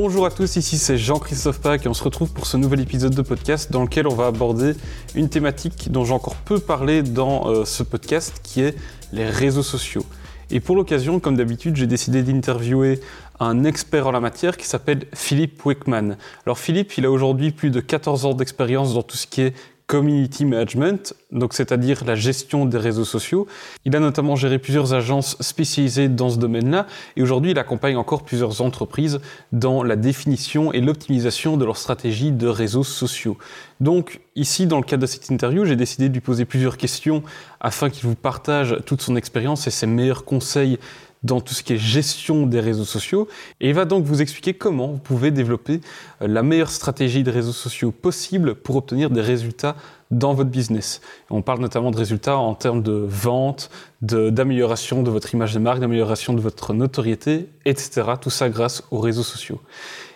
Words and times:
Bonjour 0.00 0.26
à 0.26 0.30
tous, 0.30 0.54
ici 0.54 0.78
c'est 0.78 0.96
Jean-Christophe 0.96 1.60
Pack 1.60 1.84
et 1.84 1.88
on 1.88 1.92
se 1.92 2.04
retrouve 2.04 2.32
pour 2.32 2.46
ce 2.46 2.56
nouvel 2.56 2.78
épisode 2.78 3.16
de 3.16 3.22
podcast 3.22 3.72
dans 3.72 3.82
lequel 3.82 4.06
on 4.06 4.14
va 4.14 4.28
aborder 4.28 4.74
une 5.16 5.28
thématique 5.28 5.90
dont 5.90 6.04
j'ai 6.04 6.12
encore 6.12 6.36
peu 6.36 6.60
parlé 6.60 7.02
dans 7.02 7.48
euh, 7.48 7.64
ce 7.64 7.82
podcast 7.82 8.38
qui 8.44 8.62
est 8.62 8.76
les 9.12 9.28
réseaux 9.28 9.64
sociaux. 9.64 10.04
Et 10.52 10.60
pour 10.60 10.76
l'occasion, 10.76 11.18
comme 11.18 11.36
d'habitude, 11.36 11.74
j'ai 11.74 11.88
décidé 11.88 12.22
d'interviewer 12.22 13.00
un 13.40 13.64
expert 13.64 14.06
en 14.06 14.12
la 14.12 14.20
matière 14.20 14.56
qui 14.56 14.66
s'appelle 14.66 15.08
Philippe 15.14 15.66
Wickman. 15.66 16.16
Alors 16.46 16.60
Philippe, 16.60 16.96
il 16.96 17.04
a 17.04 17.10
aujourd'hui 17.10 17.50
plus 17.50 17.70
de 17.70 17.80
14 17.80 18.24
ans 18.24 18.34
d'expérience 18.34 18.94
dans 18.94 19.02
tout 19.02 19.16
ce 19.16 19.26
qui 19.26 19.40
est 19.40 19.54
community 19.88 20.44
management, 20.44 21.14
donc 21.32 21.54
c'est-à-dire 21.54 22.04
la 22.04 22.14
gestion 22.14 22.66
des 22.66 22.76
réseaux 22.76 23.06
sociaux. 23.06 23.46
Il 23.86 23.96
a 23.96 24.00
notamment 24.00 24.36
géré 24.36 24.58
plusieurs 24.58 24.92
agences 24.92 25.36
spécialisées 25.40 26.08
dans 26.08 26.28
ce 26.28 26.36
domaine-là 26.36 26.86
et 27.16 27.22
aujourd'hui 27.22 27.52
il 27.52 27.58
accompagne 27.58 27.96
encore 27.96 28.22
plusieurs 28.22 28.60
entreprises 28.60 29.18
dans 29.50 29.82
la 29.82 29.96
définition 29.96 30.74
et 30.74 30.82
l'optimisation 30.82 31.56
de 31.56 31.64
leur 31.64 31.78
stratégie 31.78 32.32
de 32.32 32.46
réseaux 32.46 32.84
sociaux. 32.84 33.38
Donc 33.80 34.20
ici, 34.36 34.66
dans 34.66 34.76
le 34.76 34.82
cadre 34.82 35.02
de 35.02 35.06
cette 35.06 35.30
interview, 35.30 35.64
j'ai 35.64 35.76
décidé 35.76 36.10
de 36.10 36.14
lui 36.14 36.20
poser 36.20 36.44
plusieurs 36.44 36.76
questions 36.76 37.22
afin 37.60 37.88
qu'il 37.88 38.06
vous 38.06 38.14
partage 38.14 38.76
toute 38.84 39.00
son 39.00 39.16
expérience 39.16 39.66
et 39.66 39.70
ses 39.70 39.86
meilleurs 39.86 40.26
conseils 40.26 40.78
dans 41.22 41.40
tout 41.40 41.54
ce 41.54 41.62
qui 41.62 41.74
est 41.74 41.78
gestion 41.78 42.46
des 42.46 42.60
réseaux 42.60 42.84
sociaux. 42.84 43.28
Et 43.60 43.68
il 43.68 43.74
va 43.74 43.84
donc 43.84 44.04
vous 44.04 44.22
expliquer 44.22 44.54
comment 44.54 44.88
vous 44.88 44.98
pouvez 44.98 45.30
développer 45.30 45.80
euh, 46.22 46.28
la 46.28 46.42
meilleure 46.42 46.70
stratégie 46.70 47.22
de 47.22 47.30
réseaux 47.30 47.52
sociaux 47.52 47.90
possible 47.90 48.54
pour 48.54 48.76
obtenir 48.76 49.10
des 49.10 49.20
résultats 49.20 49.76
dans 50.10 50.32
votre 50.32 50.50
business. 50.50 51.00
On 51.30 51.42
parle 51.42 51.60
notamment 51.60 51.90
de 51.90 51.96
résultats 51.96 52.38
en 52.38 52.54
termes 52.54 52.82
de 52.82 53.04
vente, 53.06 53.70
d'amélioration 54.00 55.02
de, 55.02 55.10
votre 55.10 55.34
image 55.34 55.52
de 55.52 55.58
marque, 55.58 55.80
d'amélioration 55.80 56.32
de 56.32 56.40
votre 56.40 56.72
notoriété, 56.72 57.48
etc. 57.66 58.02
Tout 58.20 58.30
ça 58.30 58.48
grâce 58.48 58.82
aux 58.90 59.00
réseaux 59.00 59.22
sociaux. 59.22 59.60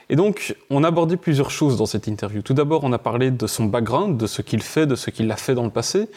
Et 0.09 0.17
donc, 0.17 0.57
on 0.71 0.85
a 0.85 0.89
abordé 0.89 1.17
plusieurs 1.17 1.51
choses 1.51 1.77
dans 1.77 1.87
cette 1.87 2.07
interview. 2.07 2.43
Tout 2.43 2.55
d'abord, 2.55 2.85
on 2.85 2.93
a 2.93 2.99
parlé 2.99 3.31
de 3.31 3.47
son 3.47 3.65
background, 3.65 4.19
de 4.19 4.27
ce 4.27 4.43
qu'il 4.43 4.63
fait, 4.63 4.87
de 4.87 4.95
ce 4.95 5.11
qu'il 5.11 5.31
a 5.31 5.37
fait 5.37 5.55
dans 5.55 5.65
le 5.65 5.71
passé. 5.71 6.09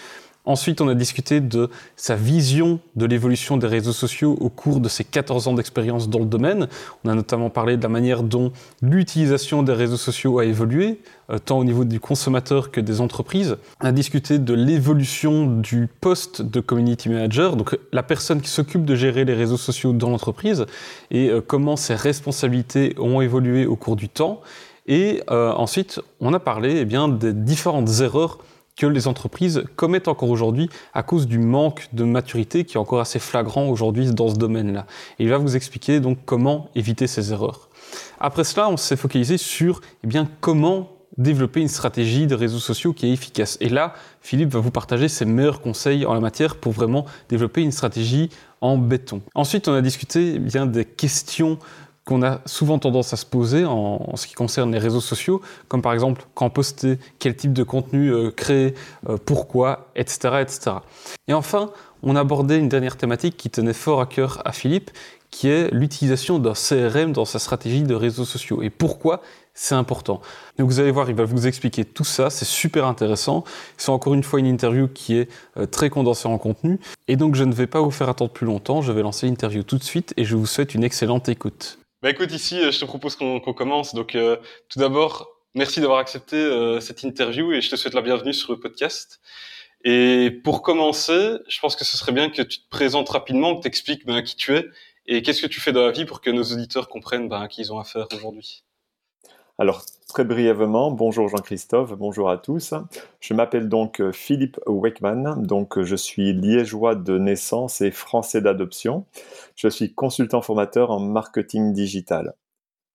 Ensuite, 0.45 0.79
on 0.79 0.87
a 0.87 0.93
discuté 0.93 1.39
de 1.39 1.69
sa 1.95 2.15
vision 2.15 2.79
de 2.95 3.05
l'évolution 3.05 3.57
des 3.57 3.65
réseaux 3.65 3.93
sociaux 3.93 4.37
au 4.39 4.49
cours 4.49 4.79
de 4.79 4.87
ses 4.89 5.03
14 5.03 5.47
ans 5.47 5.53
d'expérience 5.53 6.07
dans 6.07 6.19
le 6.19 6.25
domaine. 6.25 6.67
On 7.03 7.09
a 7.09 7.15
notamment 7.15 7.49
parlé 7.49 7.77
de 7.77 7.83
la 7.83 7.89
manière 7.89 8.21
dont 8.21 8.51
l'utilisation 8.81 9.63
des 9.63 9.73
réseaux 9.73 9.97
sociaux 9.97 10.37
a 10.37 10.45
évolué, 10.45 10.99
euh, 11.31 11.39
tant 11.39 11.57
au 11.57 11.63
niveau 11.63 11.83
du 11.83 11.99
consommateur 11.99 12.69
que 12.69 12.79
des 12.79 13.01
entreprises. 13.01 13.57
On 13.81 13.87
a 13.87 13.91
discuté 13.91 14.37
de 14.37 14.53
l'évolution 14.53 15.47
du 15.47 15.87
poste 15.87 16.43
de 16.43 16.59
community 16.59 17.09
manager, 17.09 17.55
donc 17.55 17.77
la 17.91 18.03
personne 18.03 18.39
qui 18.39 18.49
s'occupe 18.49 18.85
de 18.85 18.95
gérer 18.95 19.25
les 19.25 19.33
réseaux 19.33 19.57
sociaux 19.57 19.93
dans 19.93 20.09
l'entreprise, 20.11 20.65
et 21.09 21.29
euh, 21.29 21.41
comment 21.45 21.75
ses 21.75 21.95
responsabilités 21.95 22.93
ont 22.99 23.19
évolué 23.21 23.65
au 23.65 23.75
cours 23.75 23.95
du 23.95 24.09
temps. 24.09 24.41
Et 24.87 25.23
euh, 25.31 25.51
ensuite, 25.53 25.99
on 26.19 26.33
a 26.33 26.39
parlé 26.39 26.81
eh 26.81 26.85
des 26.85 27.33
différentes 27.33 27.89
erreurs 28.01 28.37
que 28.77 28.85
les 28.85 29.07
entreprises 29.07 29.63
commettent 29.75 30.07
encore 30.07 30.29
aujourd'hui 30.29 30.69
à 30.93 31.03
cause 31.03 31.27
du 31.27 31.39
manque 31.39 31.87
de 31.93 32.03
maturité 32.03 32.65
qui 32.65 32.75
est 32.75 32.79
encore 32.79 32.99
assez 32.99 33.19
flagrant 33.19 33.67
aujourd'hui 33.69 34.07
dans 34.11 34.27
ce 34.27 34.35
domaine-là. 34.35 34.85
Et 35.19 35.23
il 35.23 35.29
va 35.29 35.37
vous 35.37 35.55
expliquer 35.55 35.99
donc 35.99 36.19
comment 36.25 36.69
éviter 36.75 37.07
ces 37.07 37.31
erreurs. 37.31 37.69
Après 38.19 38.43
cela, 38.43 38.69
on 38.69 38.77
s'est 38.77 38.97
focalisé 38.97 39.37
sur 39.37 39.81
eh 40.03 40.07
bien, 40.07 40.27
comment 40.41 40.91
développer 41.17 41.61
une 41.61 41.69
stratégie 41.69 42.27
de 42.27 42.35
réseaux 42.35 42.59
sociaux 42.59 42.91
qui 42.93 43.07
est 43.07 43.13
efficace. 43.13 43.57
Et 43.61 43.69
là, 43.69 43.93
Philippe 44.21 44.49
va 44.49 44.59
vous 44.59 44.71
partager 44.71 45.07
ses 45.07 45.25
meilleurs 45.25 45.61
conseils 45.61 46.05
en 46.05 46.13
la 46.13 46.19
matière 46.19 46.57
pour 46.57 46.73
vraiment 46.73 47.05
développer 47.29 47.61
une 47.61 47.71
stratégie 47.71 48.29
en 48.59 48.77
béton. 48.77 49.21
Ensuite, 49.33 49.67
on 49.67 49.73
a 49.73 49.81
discuté 49.81 50.33
eh 50.35 50.39
bien, 50.39 50.65
des 50.65 50.83
questions 50.83 51.57
qu'on 52.05 52.21
a 52.21 52.39
souvent 52.45 52.77
tendance 52.77 53.13
à 53.13 53.17
se 53.17 53.25
poser 53.25 53.65
en, 53.65 54.15
ce 54.15 54.27
qui 54.27 54.35
concerne 54.35 54.71
les 54.71 54.77
réseaux 54.77 55.01
sociaux, 55.01 55.41
comme 55.67 55.81
par 55.81 55.93
exemple 55.93 56.23
quand 56.35 56.49
poster, 56.49 56.99
quel 57.19 57.35
type 57.35 57.51
de 57.51 57.63
contenu 57.63 58.13
euh, 58.13 58.31
créer, 58.31 58.75
euh, 59.09 59.17
pourquoi, 59.23 59.87
etc., 59.95 60.37
etc. 60.41 60.71
Et 61.27 61.33
enfin, 61.33 61.71
on 62.03 62.15
a 62.15 62.19
abordé 62.19 62.57
une 62.57 62.69
dernière 62.69 62.97
thématique 62.97 63.35
qui 63.37 63.49
tenait 63.49 63.73
fort 63.73 64.01
à 64.01 64.05
cœur 64.05 64.41
à 64.45 64.51
Philippe, 64.51 64.91
qui 65.31 65.49
est 65.49 65.69
l'utilisation 65.73 66.37
d'un 66.39 66.53
CRM 66.53 67.11
dans 67.11 67.25
sa 67.25 67.39
stratégie 67.39 67.83
de 67.83 67.95
réseaux 67.95 68.23
sociaux. 68.23 68.61
Et 68.61 68.69
pourquoi? 68.69 69.21
C'est 69.57 69.75
important. 69.75 70.21
Donc 70.57 70.67
vous 70.67 70.79
allez 70.79 70.91
voir, 70.91 71.09
il 71.09 71.15
va 71.15 71.25
vous 71.25 71.47
expliquer 71.47 71.85
tout 71.85 72.03
ça, 72.03 72.29
c'est 72.29 72.45
super 72.45 72.85
intéressant. 72.85 73.45
C'est 73.77 73.89
encore 73.89 74.13
une 74.13 74.23
fois 74.23 74.39
une 74.39 74.45
interview 74.45 74.87
qui 74.87 75.17
est 75.17 75.29
euh, 75.57 75.65
très 75.65 75.89
condensée 75.89 76.27
en 76.27 76.37
contenu. 76.37 76.79
Et 77.07 77.15
donc 77.15 77.35
je 77.35 77.43
ne 77.43 77.53
vais 77.53 77.67
pas 77.67 77.81
vous 77.81 77.91
faire 77.91 78.09
attendre 78.09 78.31
plus 78.31 78.45
longtemps, 78.45 78.81
je 78.81 78.91
vais 78.91 79.01
lancer 79.01 79.27
l'interview 79.27 79.63
tout 79.63 79.77
de 79.77 79.83
suite 79.83 80.13
et 80.17 80.25
je 80.25 80.35
vous 80.35 80.45
souhaite 80.45 80.75
une 80.75 80.83
excellente 80.83 81.29
écoute. 81.29 81.79
Bah 82.05 82.11
écoute, 82.11 82.31
ici, 82.33 82.61
euh, 82.61 82.71
je 82.71 82.79
te 82.79 82.85
propose 82.85 83.15
qu'on 83.15 83.39
commence. 83.39 83.95
Donc, 83.95 84.13
euh, 84.13 84.37
tout 84.69 84.77
d'abord, 84.77 85.27
merci 85.55 85.81
d'avoir 85.81 85.97
accepté 85.97 86.35
euh, 86.35 86.79
cette 86.79 87.01
interview 87.01 87.51
et 87.51 87.61
je 87.61 87.71
te 87.71 87.75
souhaite 87.75 87.95
la 87.95 88.03
bienvenue 88.03 88.31
sur 88.31 88.51
le 88.51 88.59
podcast. 88.59 89.19
Et 89.83 90.29
pour 90.43 90.61
commencer, 90.61 91.37
je 91.47 91.59
pense 91.59 91.75
que 91.75 91.83
ce 91.83 91.97
serait 91.97 92.11
bien 92.11 92.29
que 92.29 92.43
tu 92.43 92.59
te 92.59 92.69
présentes 92.69 93.09
rapidement, 93.09 93.55
que 93.55 93.63
tu 93.63 93.67
expliques 93.67 94.05
ben, 94.05 94.21
qui 94.21 94.35
tu 94.35 94.55
es 94.55 94.65
et 95.07 95.23
qu'est-ce 95.23 95.41
que 95.41 95.47
tu 95.47 95.59
fais 95.59 95.71
dans 95.71 95.83
la 95.83 95.91
vie 95.91 96.05
pour 96.05 96.21
que 96.21 96.29
nos 96.29 96.43
auditeurs 96.43 96.89
comprennent 96.89 97.27
ben, 97.27 97.47
qui 97.47 97.61
ils 97.61 97.73
ont 97.73 97.79
affaire 97.79 98.05
aujourd'hui. 98.13 98.63
Alors, 99.57 99.81
très 100.15 100.23
brièvement, 100.23 100.91
bonjour 100.91 101.27
Jean-Christophe, 101.27 101.91
bonjour 101.97 102.29
à 102.29 102.37
tous. 102.37 102.73
Je 103.19 103.33
m'appelle 103.33 103.67
donc 103.67 103.99
euh, 103.99 104.13
Philippe 104.13 104.57
Wakeman, 104.65 105.45
donc 105.45 105.77
euh, 105.77 105.83
je 105.83 105.97
suis 105.97 106.31
liégeois 106.31 106.95
de 106.95 107.17
naissance 107.17 107.81
et 107.81 107.91
français 107.91 108.39
d'adoption. 108.39 109.05
Je 109.57 109.67
suis 109.67 109.93
consultant 109.93 110.41
formateur 110.41 110.89
en 110.89 111.01
marketing 111.01 111.73
digital. 111.73 112.33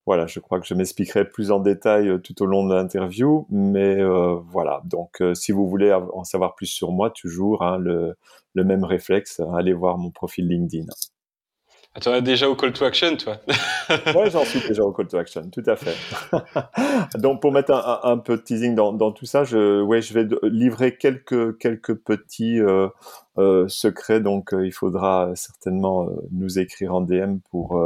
Voilà, 0.07 0.27
je 0.27 0.41
crois 0.41 0.61
que 0.61 0.67
je 0.67 0.73
m'expliquerai 0.73 1.27
plus 1.29 1.51
en 1.51 1.61
détail 1.61 2.09
euh, 2.09 2.17
tout 2.17 2.43
au 2.43 2.47
long 2.47 2.67
de 2.67 2.75
l'interview, 2.75 3.47
mais 3.51 4.03
voilà. 4.49 4.81
Donc, 4.87 5.23
si 5.35 5.53
vous 5.53 5.69
voulez 5.69 5.93
en 5.93 6.25
savoir 6.25 6.55
plus 6.55 6.69
sur 6.69 6.91
moi, 6.91 7.11
toujours 7.11 7.63
hein, 7.63 7.77
le, 7.77 8.17
le, 8.55 8.65
même 8.65 8.83
réflexe, 8.83 9.43
allez 9.55 9.75
voir 9.75 9.99
mon 9.99 10.11
profil 10.11 10.49
LinkedIn. 10.49 10.87
Tu 12.01 12.09
en 12.09 12.15
es 12.15 12.23
déjà 12.23 12.49
au 12.49 12.55
call 12.55 12.73
to 12.73 12.85
action, 12.85 13.17
toi 13.17 13.39
Oui, 14.15 14.31
j'en 14.31 14.45
suis 14.45 14.61
déjà 14.61 14.85
au 14.85 14.93
call 14.93 15.09
to 15.09 15.17
action, 15.17 15.51
tout 15.51 15.65
à 15.67 15.75
fait. 15.75 15.97
Donc, 17.19 17.43
pour 17.43 17.51
mettre 17.51 17.73
un, 18.05 18.19
peu 18.19 18.37
de 18.37 18.43
teasing 18.43 18.77
dans, 18.77 19.11
tout 19.11 19.27
ça, 19.27 19.43
je, 19.43 19.83
ouais, 19.83 20.01
je 20.01 20.15
vais 20.15 20.29
livrer 20.45 20.97
quelques, 20.97 21.59
quelques 21.59 21.97
petits 21.97 22.61
euh, 22.61 22.87
euh, 23.39 23.67
secrets. 23.67 24.21
Donc, 24.21 24.55
euh, 24.55 24.65
il 24.65 24.71
faudra 24.71 25.33
certainement 25.35 26.09
nous 26.31 26.61
écrire 26.61 26.95
en 26.95 27.01
DM 27.01 27.39
pour 27.51 27.85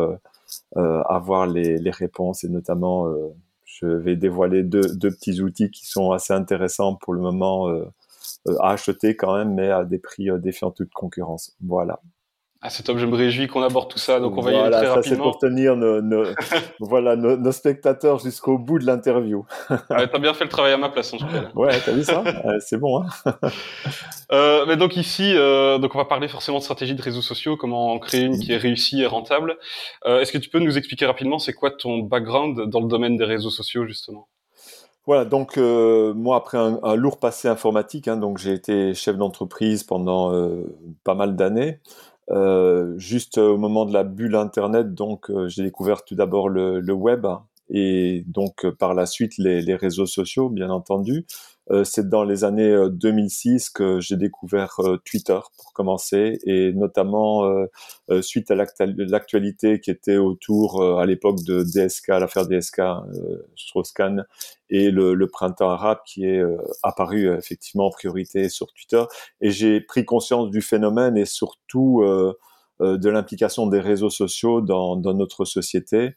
avoir 0.76 1.46
les, 1.46 1.78
les, 1.78 1.90
réponses 1.90 2.44
et 2.44 2.50
notamment, 2.50 3.10
je 3.64 3.86
vais 3.86 4.16
dévoiler 4.16 4.62
deux, 4.62 4.94
deux, 4.96 5.10
petits 5.10 5.40
outils 5.40 5.70
qui 5.70 5.86
sont 5.86 6.12
assez 6.12 6.34
intéressants 6.34 6.94
pour 6.94 7.14
le 7.14 7.20
moment 7.20 7.70
à 8.60 8.72
acheter 8.72 9.16
quand 9.16 9.34
même, 9.34 9.54
mais 9.54 9.70
à 9.70 9.84
des 9.86 9.98
prix 9.98 10.28
défiant 10.40 10.70
toute 10.70 10.92
concurrence. 10.92 11.56
Voilà. 11.62 12.00
Ah, 12.66 12.70
c'est 12.70 12.82
top, 12.82 12.96
je 12.96 13.04
me 13.04 13.14
réjouis 13.14 13.46
qu'on 13.46 13.62
aborde 13.62 13.90
tout 13.90 13.98
ça, 13.98 14.20
donc 14.20 14.38
on 14.38 14.40
va 14.40 14.52
y 14.52 14.56
aller 14.56 14.70
très 14.70 14.86
ça 14.86 14.94
rapidement. 14.94 15.16
c'est 15.16 15.22
pour 15.22 15.38
tenir 15.38 15.76
nos, 15.76 16.00
nos 16.00 16.24
voilà, 16.80 17.14
nos, 17.14 17.52
spectateurs 17.52 18.20
jusqu'au 18.20 18.56
bout 18.56 18.78
de 18.78 18.86
l'interview. 18.86 19.44
ouais, 19.68 20.08
t'as 20.08 20.18
bien 20.18 20.32
fait 20.32 20.44
le 20.44 20.48
travail 20.48 20.72
à 20.72 20.78
ma 20.78 20.88
place, 20.88 21.12
en 21.12 21.18
tout 21.18 21.26
cas. 21.26 21.50
Ouais, 21.54 21.78
t'as 21.84 21.92
vu 21.92 22.02
ça? 22.04 22.24
C'est 22.60 22.78
bon, 22.78 23.02
hein 23.02 23.34
euh, 24.32 24.64
mais 24.66 24.78
donc 24.78 24.96
ici, 24.96 25.34
euh, 25.36 25.76
donc 25.76 25.94
on 25.94 25.98
va 25.98 26.06
parler 26.06 26.26
forcément 26.26 26.56
de 26.56 26.62
stratégie 26.62 26.94
de 26.94 27.02
réseaux 27.02 27.20
sociaux, 27.20 27.58
comment 27.58 27.92
en 27.92 27.98
créer 27.98 28.22
une 28.22 28.38
qui 28.38 28.54
est 28.54 28.56
réussie 28.56 29.02
et 29.02 29.06
rentable. 29.06 29.58
Euh, 30.06 30.20
Est-ce 30.20 30.32
que 30.32 30.38
tu 30.38 30.48
peux 30.48 30.58
nous 30.58 30.78
expliquer 30.78 31.04
rapidement, 31.04 31.38
c'est 31.38 31.52
quoi 31.52 31.70
ton 31.70 31.98
background 31.98 32.70
dans 32.70 32.80
le 32.80 32.88
domaine 32.88 33.18
des 33.18 33.26
réseaux 33.26 33.50
sociaux, 33.50 33.84
justement? 33.84 34.26
Voilà, 35.06 35.26
donc 35.26 35.58
euh, 35.58 36.14
moi 36.14 36.36
après 36.36 36.56
un, 36.56 36.80
un, 36.82 36.94
lourd 36.94 37.18
passé 37.18 37.46
informatique, 37.46 38.08
hein, 38.08 38.16
donc 38.16 38.38
j'ai 38.38 38.54
été 38.54 38.94
chef 38.94 39.18
d'entreprise 39.18 39.84
pendant 39.84 40.32
euh, 40.32 40.64
pas 41.04 41.14
mal 41.14 41.36
d'années. 41.36 41.80
Euh, 42.30 42.96
juste 42.98 43.36
au 43.38 43.58
moment 43.58 43.84
de 43.84 43.92
la 43.92 44.02
bulle 44.02 44.34
Internet, 44.36 44.94
donc 44.94 45.30
euh, 45.30 45.48
j'ai 45.48 45.62
découvert 45.62 46.04
tout 46.04 46.14
d'abord 46.14 46.48
le, 46.48 46.80
le, 46.80 46.92
web 46.94 47.26
et 47.68 48.24
donc 48.26 48.64
euh, 48.64 48.72
par 48.72 48.94
la 48.94 49.04
suite 49.04 49.36
les, 49.36 49.60
les 49.60 49.74
réseaux 49.74 50.06
sociaux, 50.06 50.48
bien 50.48 50.70
entendu. 50.70 51.26
Euh, 51.70 51.82
c'est 51.82 52.08
dans 52.08 52.24
les 52.24 52.44
années 52.44 52.76
2006 52.90 53.70
que 53.70 54.00
j'ai 54.00 54.16
découvert 54.16 54.76
Twitter 55.04 55.38
pour 55.56 55.72
commencer 55.72 56.38
et 56.44 56.72
notamment 56.72 57.44
suite 58.20 58.50
à 58.50 58.54
l'actualité 58.54 59.80
qui 59.80 59.90
était 59.90 60.18
autour 60.18 60.82
à 61.00 61.06
l'époque 61.06 61.42
de 61.44 61.62
DSK, 61.62 62.08
l'affaire 62.08 62.46
DSK, 62.46 62.82
Strauss-Kahn 63.56 64.24
et 64.68 64.90
le, 64.90 65.26
printemps 65.26 65.70
arabe 65.70 65.98
qui 66.06 66.26
est 66.26 66.42
apparu 66.82 67.34
effectivement 67.36 67.86
en 67.86 67.90
priorité 67.90 68.48
sur 68.48 68.72
Twitter. 68.72 69.02
Et 69.40 69.50
j'ai 69.50 69.80
pris 69.80 70.04
conscience 70.04 70.50
du 70.50 70.60
phénomène 70.60 71.16
et 71.16 71.24
surtout 71.24 72.04
de 72.80 73.08
l'implication 73.08 73.66
des 73.66 73.80
réseaux 73.80 74.10
sociaux 74.10 74.60
dans 74.60 74.96
notre 75.14 75.44
société 75.44 76.14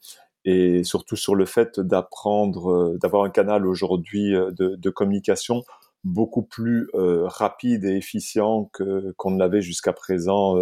et 0.48 0.86
surtout 0.86 1.18
sur 1.18 1.36
le 1.36 1.46
fait 1.46 1.78
d'apprendre, 1.78 2.72
euh, 2.72 2.98
d'avoir 3.02 3.24
un 3.26 3.30
canal 3.30 3.68
aujourd'hui 3.68 4.34
euh, 4.34 4.50
de, 4.52 4.90
communication 4.90 5.64
beaucoup 6.06 6.42
plus 6.42 6.90
euh, 6.94 7.28
rapide 7.28 7.84
et 7.84 7.98
efficient 7.98 8.70
que 8.72 9.14
qu'on 9.18 9.32
ne 9.32 9.40
l'avait 9.40 9.62
jusqu'à 9.62 9.92
présent 9.92 10.56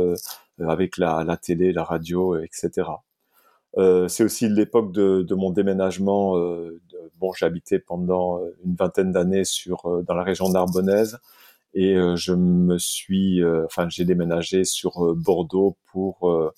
avec 0.60 0.98
la, 0.98 1.38
télé, 1.38 1.72
la 1.72 1.84
radio, 1.84 2.36
etc. 2.38 2.88
c'est 4.08 4.24
aussi 4.24 4.50
l'époque 4.50 4.92
de, 4.92 5.22
de, 5.22 5.36
mon 5.36 5.52
déménagement. 5.52 6.36
bon, 7.20 7.32
j'habitais 7.34 7.78
pendant 7.78 8.40
une 8.64 8.76
vingtaine 8.76 9.12
d'années 9.12 9.44
sur 9.44 10.04
dans 10.04 10.16
la 10.16 10.24
région 10.24 10.50
narbonnaise 10.50 11.20
et 11.76 11.96
je 12.16 12.34
me 12.34 12.80
suis, 12.80 13.44
enfin, 13.66 13.88
j'ai 13.90 14.06
déménagé 14.06 14.64
sur 14.64 15.14
Bordeaux 15.14 15.78
pour 15.92 16.54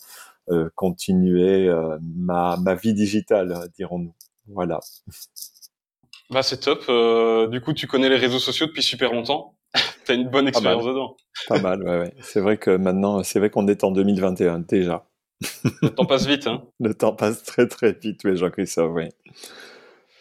continuer 0.76 1.70
ma, 2.16 2.58
ma 2.58 2.76
vie 2.76 2.94
digitale, 2.94 3.70
dirons-nous. 3.76 4.14
Voilà. 4.48 4.80
Bah 6.30 6.44
c'est 6.44 6.60
top. 6.60 6.84
Euh, 6.90 7.48
du 7.48 7.62
coup, 7.62 7.74
tu 7.74 7.88
connais 7.88 8.10
les 8.10 8.18
réseaux 8.18 8.40
sociaux 8.40 8.68
depuis 8.68 8.84
super 8.84 9.14
longtemps. 9.14 9.56
T'as 10.06 10.16
une 10.16 10.30
bonne 10.30 10.48
expérience 10.48 10.86
dedans. 10.86 11.16
Pas 11.48 11.60
mal, 11.60 11.84
ouais, 11.84 12.00
ouais. 12.00 12.14
C'est 12.22 12.40
vrai 12.40 12.58
que 12.58 12.76
maintenant, 12.76 13.24
c'est 13.24 13.40
vrai 13.40 13.50
qu'on 13.50 13.68
est 13.68 13.84
en 13.84 13.92
2021 13.92 14.60
déjà. 14.60 15.06
Le 15.82 15.90
temps 15.90 16.06
passe 16.06 16.26
vite, 16.26 16.48
hein. 16.48 16.64
Le 16.80 16.94
temps 16.94 17.14
passe 17.14 17.44
très 17.44 17.68
très 17.68 17.94
vite, 17.94 18.22
oui, 18.26 18.36
Jean-Christophe, 18.36 18.92
oui. 18.94 19.10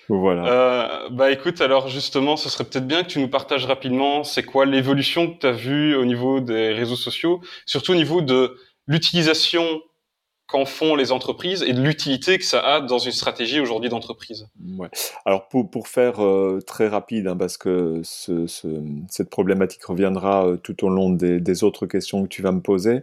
Voilà. 0.08 0.46
Euh, 0.46 1.08
bah 1.11 1.32
écoute, 1.32 1.61
alors 1.61 1.88
justement, 1.88 2.37
ce 2.37 2.49
serait 2.49 2.64
peut-être 2.64 2.87
bien 2.87 3.02
que 3.02 3.08
tu 3.08 3.19
nous 3.19 3.28
partages 3.28 3.67
rapidement, 3.67 4.23
c'est 4.23 4.44
quoi 4.44 4.64
l'évolution 4.64 5.32
que 5.32 5.38
tu 5.40 5.46
as 5.46 5.52
vue 5.52 5.96
au 5.96 6.05
niveau 6.05 6.38
des 6.40 6.73
réseaux 6.73 6.96
sociaux, 6.96 7.40
surtout 7.64 7.90
au 7.93 7.96
niveau 7.96 8.20
de 8.20 8.56
l'utilisation 8.87 9.64
qu'en 10.46 10.64
font 10.64 10.94
les 10.94 11.10
entreprises 11.10 11.64
et 11.66 11.72
de 11.72 11.81
l'utilité 11.81 12.38
que 12.38 12.44
ça 12.44 12.60
a 12.60 12.81
dans 12.81 12.98
une 12.98 13.12
stratégie 13.12 13.58
aujourd'hui 13.60 13.90
d'entreprise. 13.90 14.48
Ouais. 14.78 14.88
Alors 15.25 15.48
pour, 15.48 15.70
pour 15.70 15.88
faire 15.88 16.25
euh, 16.25 16.60
très 16.64 16.87
rapide, 16.87 17.26
hein, 17.26 17.37
parce 17.37 17.56
que 17.56 18.00
ce, 18.04 18.46
ce, 18.46 18.69
cette 19.08 19.28
problématique 19.28 19.84
reviendra 19.84 20.46
euh, 20.46 20.56
tout 20.56 20.84
au 20.84 20.88
long 20.88 21.10
des, 21.10 21.40
des, 21.40 21.64
autres 21.64 21.87
questions 21.87 22.22
que 22.22 22.28
tu 22.28 22.43
vas 22.43 22.52
me 22.52 22.60
poser. 22.60 23.02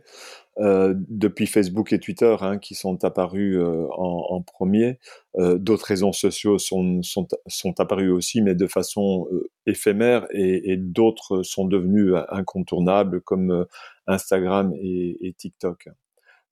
Euh, 0.59 0.93
depuis 1.09 1.47
Facebook 1.47 1.91
et 1.93 1.99
Twitter, 1.99 2.35
hein, 2.41 2.59
qui 2.59 2.75
sont 2.75 3.03
apparus 3.03 3.57
euh, 3.57 3.87
en, 3.97 4.27
en, 4.29 4.41
premier, 4.41 4.99
d'autres 5.35 5.87
réseaux 5.87 6.13
sociaux 6.13 6.59
sont, 6.59 7.01
sont, 7.01 7.27
sont, 7.47 7.79
apparus 7.79 8.11
aussi, 8.11 8.41
mais 8.41 8.53
de 8.53 8.67
façon 8.67 9.27
éphémère, 9.65 10.27
et, 10.29 10.71
et 10.71 10.77
d'autres 10.77 11.41
sont 11.41 11.65
devenus 11.65 12.13
incontournables, 12.29 13.19
comme 13.21 13.65
Instagram 14.05 14.71
et 14.79 15.33
TikTok 15.35 15.89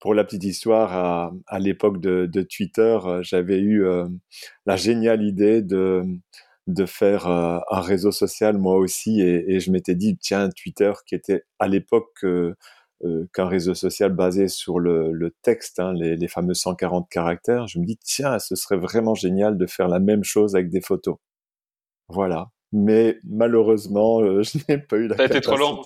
pour 0.02 0.16
la 0.16 0.24
petite 0.26 0.44
histoire, 0.44 0.94
à, 0.94 1.32
à 1.48 1.60
l'époque 1.60 2.02
de, 2.02 2.26
de, 2.26 2.42
Twitter, 2.42 2.98
euh, 3.06 3.22
j'avais 3.24 3.60
eu 3.60 3.86
euh, 3.86 4.08
la 4.66 4.76
géniale 4.76 5.24
idée 5.24 5.62
de, 5.62 6.04
de 6.68 6.86
faire 6.86 7.28
euh, 7.28 7.60
un 7.70 7.82
réseau 7.82 8.12
social 8.12 8.58
moi 8.58 8.78
aussi, 8.78 9.22
et, 9.22 9.54
et 9.54 9.60
je 9.62 9.72
m'étais 9.72 9.96
dit 9.96 10.18
tiens 10.18 10.50
Twitter 10.50 10.92
qui 11.06 11.16
était 11.16 11.44
à 11.60 11.68
l'époque 11.68 12.26
qu'un 13.34 13.48
réseau 13.48 13.74
social 13.74 14.14
basé 14.14 14.48
sur 14.48 14.80
le, 14.80 15.12
le 15.12 15.32
texte, 15.42 15.80
hein, 15.80 15.94
les, 15.94 16.16
les, 16.18 16.28
fameux 16.28 16.54
140 16.54 17.10
caractères, 17.10 17.68
je 17.68 17.80
me 17.80 17.86
dis 17.86 17.98
tiens 18.04 18.40
ce 18.40 18.56
serait 18.56 18.78
vraiment 18.78 19.16
génial 19.16 19.58
de 19.58 19.66
faire 19.68 19.88
la 19.88 20.00
même 20.00 20.24
chose 20.24 20.56
avec 20.56 20.70
des 20.70 20.82
photos. 20.82 21.18
Voilà 22.10 22.50
mais 22.74 23.20
malheureusement, 23.26 24.22
euh, 24.22 24.44
je 24.44 24.60
n'ai 24.70 24.78
pas 24.78 24.98
eu 24.98 25.08
la 25.08 25.16
capacité. 25.16 25.38
Été 25.38 25.46
trop 25.46 25.58
lent. 25.58 25.82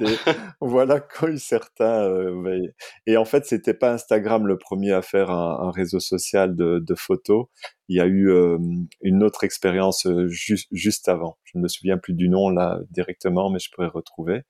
voilà 0.62 1.06
eu 1.28 1.38
certains. 1.38 2.04
Euh, 2.04 2.68
et 3.08 3.18
en 3.18 3.26
fait, 3.26 3.46
c'était 3.46 3.74
pas 3.74 3.92
Instagram 3.92 4.46
le 4.46 4.58
premier 4.58 4.92
à 4.92 5.02
faire 5.02 5.32
un, 5.32 5.60
un 5.62 5.72
réseau 5.72 6.00
social 6.00 6.56
de, 6.56 6.80
de, 6.80 6.96
photos. 6.96 7.48
Il 7.90 7.98
y 7.98 8.02
a 8.02 8.06
eu 8.06 8.30
euh, 8.30 8.58
une 9.02 9.24
autre 9.24 9.44
expérience 9.44 10.08
juste 10.28 10.68
juste 10.72 11.10
avant. 11.10 11.38
Je 11.44 11.58
ne 11.58 11.64
me 11.64 11.68
souviens 11.68 11.98
plus 11.98 12.14
du 12.14 12.30
nom 12.30 12.50
là 12.50 12.80
directement, 12.92 13.50
mais 13.50 13.60
je 13.60 13.72
pourrais 13.72 13.88
retrouver. 13.88 14.44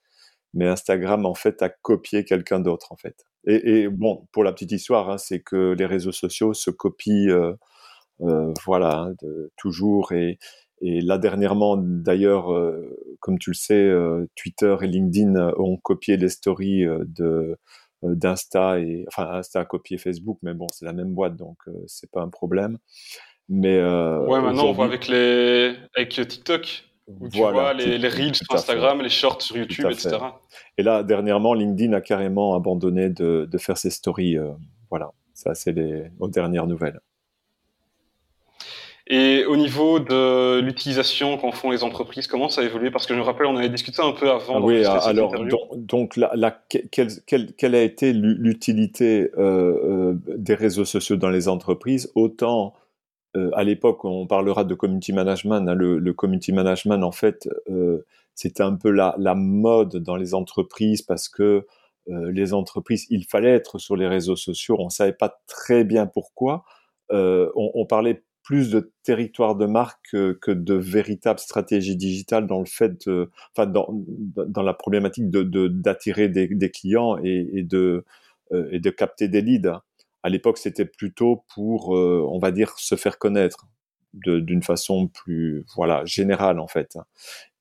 Mais 0.53 0.67
Instagram 0.67 1.25
en 1.25 1.35
fait 1.35 1.61
a 1.61 1.69
copié 1.69 2.25
quelqu'un 2.25 2.59
d'autre 2.59 2.91
en 2.91 2.97
fait. 2.97 3.25
Et, 3.47 3.83
et, 3.83 3.89
bon, 3.89 4.27
pour 4.31 4.43
la 4.43 4.51
petite 4.53 4.71
histoire, 4.71 5.09
hein, 5.09 5.17
c'est 5.19 5.39
que 5.39 5.75
les 5.77 5.85
réseaux 5.85 6.11
sociaux 6.11 6.53
se 6.53 6.71
copient, 6.71 7.53
voilà, 8.65 9.01
hein, 9.01 9.13
de, 9.21 9.51
toujours 9.55 10.13
et 10.13 10.39
et 10.81 11.01
là 11.01 11.17
dernièrement, 11.17 11.77
d'ailleurs, 11.77 12.51
euh, 12.51 13.17
comme 13.19 13.39
tu 13.39 13.51
le 13.51 13.55
sais, 13.55 13.73
euh, 13.75 14.27
Twitter 14.35 14.75
et 14.81 14.87
LinkedIn 14.87 15.35
euh, 15.35 15.51
ont 15.57 15.77
copié 15.77 16.17
les 16.17 16.29
stories 16.29 16.85
de 16.85 17.57
d'Insta 18.03 18.79
et 18.79 19.05
enfin 19.07 19.27
Insta 19.31 19.61
a 19.61 19.65
copié 19.65 19.97
Facebook, 19.97 20.37
mais 20.43 20.53
bon, 20.53 20.67
c'est 20.71 20.85
la 20.85 20.93
même 20.93 21.13
boîte, 21.13 21.35
donc 21.35 21.57
c'est 21.87 22.11
pas 22.11 22.21
un 22.21 22.29
problème. 22.29 22.77
Mais 23.47 23.77
ouais, 23.77 24.41
maintenant 24.41 24.65
on 24.65 24.73
voit 24.73 24.85
avec 24.85 25.07
les 25.07 25.75
avec 25.95 26.09
TikTok. 26.09 26.83
Où 27.07 27.29
tu 27.29 27.37
vois 27.37 27.73
les, 27.75 27.99
les 27.99 28.09
reels 28.09 28.33
sur 28.33 28.51
Instagram, 28.51 28.99
les 28.99 29.09
shorts 29.09 29.43
sur 29.43 29.57
YouTube, 29.57 29.85
etc. 29.91 30.17
Et 30.75 30.81
là, 30.81 31.03
dernièrement, 31.03 31.53
LinkedIn 31.53 31.93
a 31.93 32.01
carrément 32.01 32.55
abandonné 32.55 33.09
de, 33.09 33.47
de 33.47 33.57
faire 33.59 33.77
ses 33.77 33.91
stories. 33.91 34.37
voilà, 34.89 35.11
ça, 35.35 35.53
c'est 35.53 35.71
les 35.71 36.09
aux 36.19 36.29
dernières 36.29 36.65
nouvelles. 36.65 36.99
Et 39.07 39.45
au 39.45 39.55
niveau 39.55 39.99
de 39.99 40.59
l'utilisation 40.61 41.37
qu'en 41.37 41.51
font 41.51 41.69
les 41.69 41.83
entreprises, 41.83 42.25
comment 42.25 42.49
ça 42.49 42.61
a 42.61 42.63
évolué? 42.63 42.89
Parce 42.89 43.05
que 43.05 43.13
je 43.13 43.19
me 43.19 43.23
rappelle, 43.23 43.45
on 43.45 43.55
avait 43.55 43.69
discuté 43.69 44.01
un 44.01 44.13
peu 44.13 44.31
avant. 44.31 44.59
oui, 44.61 44.83
alors 44.83 45.31
donc, 45.75 46.15
la, 46.17 46.59
quelle, 46.69 47.11
quelle, 47.27 47.53
quelle, 47.53 47.75
a 47.75 47.83
été 47.83 48.13
l'utilité 48.13 49.29
euh, 49.37 50.13
euh, 50.17 50.21
des 50.37 50.55
réseaux 50.55 50.85
sociaux 50.85 51.17
dans 51.17 51.29
les 51.29 51.47
entreprises? 51.47 52.11
Autant 52.15 52.73
euh, 53.37 53.51
à 53.53 53.63
l'époque, 53.63 54.05
on 54.05 54.25
parlera 54.25 54.63
de 54.63 54.73
community 54.73 55.13
management. 55.13 55.69
Hein, 55.69 55.75
le, 55.75 55.99
le, 55.99 56.13
community 56.13 56.51
management, 56.51 57.03
en 57.03 57.11
fait, 57.11 57.47
euh, 57.69 58.03
c'était 58.33 58.63
un 58.63 58.73
peu 58.73 58.89
la, 58.89 59.13
la, 59.19 59.35
mode 59.35 59.97
dans 59.97 60.15
les 60.15 60.33
entreprises 60.33 61.03
parce 61.03 61.29
que 61.29 61.67
les 62.07 62.53
entreprises, 62.53 63.07
il 63.09 63.25
fallait 63.25 63.49
être 63.49 63.79
sur 63.79 63.95
les 63.95 64.07
réseaux 64.07 64.35
sociaux. 64.35 64.77
On 64.79 64.89
savait 64.89 65.11
pas 65.11 65.39
très 65.47 65.83
bien 65.83 66.05
pourquoi. 66.05 66.63
On, 67.09 67.71
on, 67.73 67.85
parlait 67.87 68.21
plus 68.45 68.69
de 68.69 68.93
territoire 69.03 69.55
de 69.55 69.65
marque 69.65 70.11
que, 70.11 70.51
de 70.51 70.75
véritable 70.75 71.39
stratégie 71.39 71.95
digitale 71.95 72.45
dans 72.45 72.59
le 72.59 72.67
fait, 72.67 73.09
enfin 73.51 73.65
dans, 73.65 73.89
dans 73.89 74.61
la 74.61 74.75
problématique 74.75 75.31
de 75.31 75.67
d'attirer 75.67 76.29
des, 76.29 76.71
clients 76.71 77.17
et, 77.23 77.63
de 77.63 78.05
euh, 78.53 78.69
et 78.71 78.79
de 78.79 78.89
capter 78.91 79.27
des 79.27 79.41
leads. 79.41 79.81
À 80.21 80.29
l'époque, 80.29 80.59
c'était 80.59 80.85
plutôt 80.85 81.43
pour, 81.53 81.97
euh, 81.97 82.23
on 82.29 82.37
va 82.37 82.51
dire, 82.51 82.77
se 82.77 82.95
faire 82.95 83.17
connaître 83.17 83.67
d'une 84.13 84.63
façon 84.63 85.07
plus 85.09 85.65
voilà 85.75 86.05
générale 86.05 86.59
en 86.59 86.67
fait. 86.67 86.97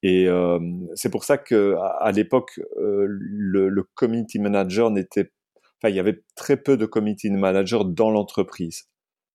Et 0.03 0.29
euh, 0.29 0.61
c'est 0.95 1.11
pour 1.11 1.25
ça 1.25 1.39
que 1.39 1.77
l'époque, 2.13 2.61
le, 2.77 3.69
le 3.71 3.83
community 3.95 4.39
manager 4.39 4.91
n'était, 4.91 5.33
enfin, 5.79 5.89
il 5.89 5.97
y 5.97 5.99
avait 5.99 6.23
très 6.37 6.59
peu 6.59 6.77
de 6.77 6.87
community 6.87 7.31
manager 7.31 7.87
dans 7.87 8.11
l'entreprise 8.11 8.87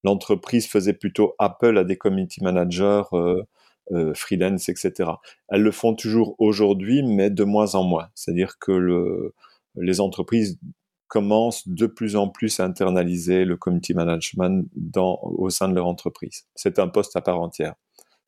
l'entreprise 0.03 0.67
faisait 0.67 0.93
plutôt 0.93 1.35
appel 1.39 1.77
à 1.77 1.83
des 1.83 1.97
community 1.97 2.43
managers 2.43 3.03
euh, 3.13 3.43
euh, 3.91 4.13
freelance, 4.13 4.69
etc. 4.69 5.11
Elles 5.49 5.63
le 5.63 5.71
font 5.71 5.95
toujours 5.95 6.35
aujourd'hui, 6.37 7.03
mais 7.03 7.29
de 7.29 7.43
moins 7.43 7.75
en 7.75 7.83
moins. 7.83 8.09
C'est-à-dire 8.13 8.59
que 8.59 8.71
le, 8.71 9.33
les 9.75 9.99
entreprises 9.99 10.59
commencent 11.07 11.67
de 11.67 11.87
plus 11.87 12.15
en 12.15 12.29
plus 12.29 12.59
à 12.59 12.65
internaliser 12.65 13.43
le 13.43 13.57
community 13.57 13.95
management 13.95 14.69
au 14.95 15.49
sein 15.49 15.67
de 15.67 15.73
leur 15.73 15.87
entreprise. 15.87 16.45
C'est 16.53 16.77
un 16.77 16.87
poste 16.87 17.15
à 17.15 17.21
part 17.21 17.41
entière. 17.41 17.73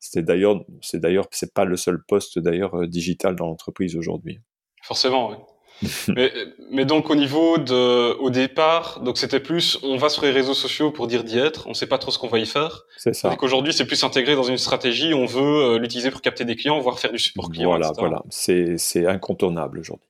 C'est 0.00 0.24
d'ailleurs, 0.24 0.64
c'est 0.80 0.98
d'ailleurs, 0.98 1.28
c'est 1.30 1.54
pas 1.54 1.64
le 1.64 1.76
seul 1.76 2.02
poste 2.02 2.40
d'ailleurs 2.40 2.74
euh, 2.74 2.88
digital 2.88 3.36
dans 3.36 3.46
l'entreprise 3.46 3.94
aujourd'hui. 3.94 4.40
Forcément, 4.82 5.30
oui. 5.30 5.36
mais, 6.08 6.32
mais, 6.70 6.84
donc 6.84 7.10
au 7.10 7.14
niveau 7.14 7.58
de, 7.58 8.14
au 8.18 8.30
départ, 8.30 9.00
donc 9.00 9.18
c'était 9.18 9.40
plus, 9.40 9.78
on 9.82 9.96
va 9.96 10.08
sur 10.08 10.22
les 10.22 10.30
réseaux 10.30 10.54
sociaux 10.54 10.90
pour 10.90 11.06
dire 11.06 11.24
d'y 11.24 11.38
être, 11.38 11.66
on 11.66 11.74
sait 11.74 11.86
pas 11.86 11.98
trop 11.98 12.10
ce 12.10 12.18
qu'on 12.18 12.28
va 12.28 12.38
y 12.38 12.46
faire. 12.46 12.84
C'est 12.96 13.14
ça. 13.14 13.34
Qu'aujourd'hui, 13.36 13.72
c'est 13.72 13.86
plus 13.86 14.02
intégré 14.04 14.34
dans 14.34 14.42
une 14.42 14.58
stratégie, 14.58 15.14
on 15.14 15.26
veut 15.26 15.40
euh, 15.42 15.78
l'utiliser 15.78 16.10
pour 16.10 16.22
capter 16.22 16.44
des 16.44 16.56
clients, 16.56 16.78
voire 16.78 16.98
faire 16.98 17.12
du 17.12 17.18
support 17.18 17.50
client. 17.50 17.70
Voilà, 17.70 17.92
voilà, 17.98 18.22
c'est 18.30 18.78
c'est 18.78 19.06
incontournable 19.06 19.78
aujourd'hui. 19.78 20.08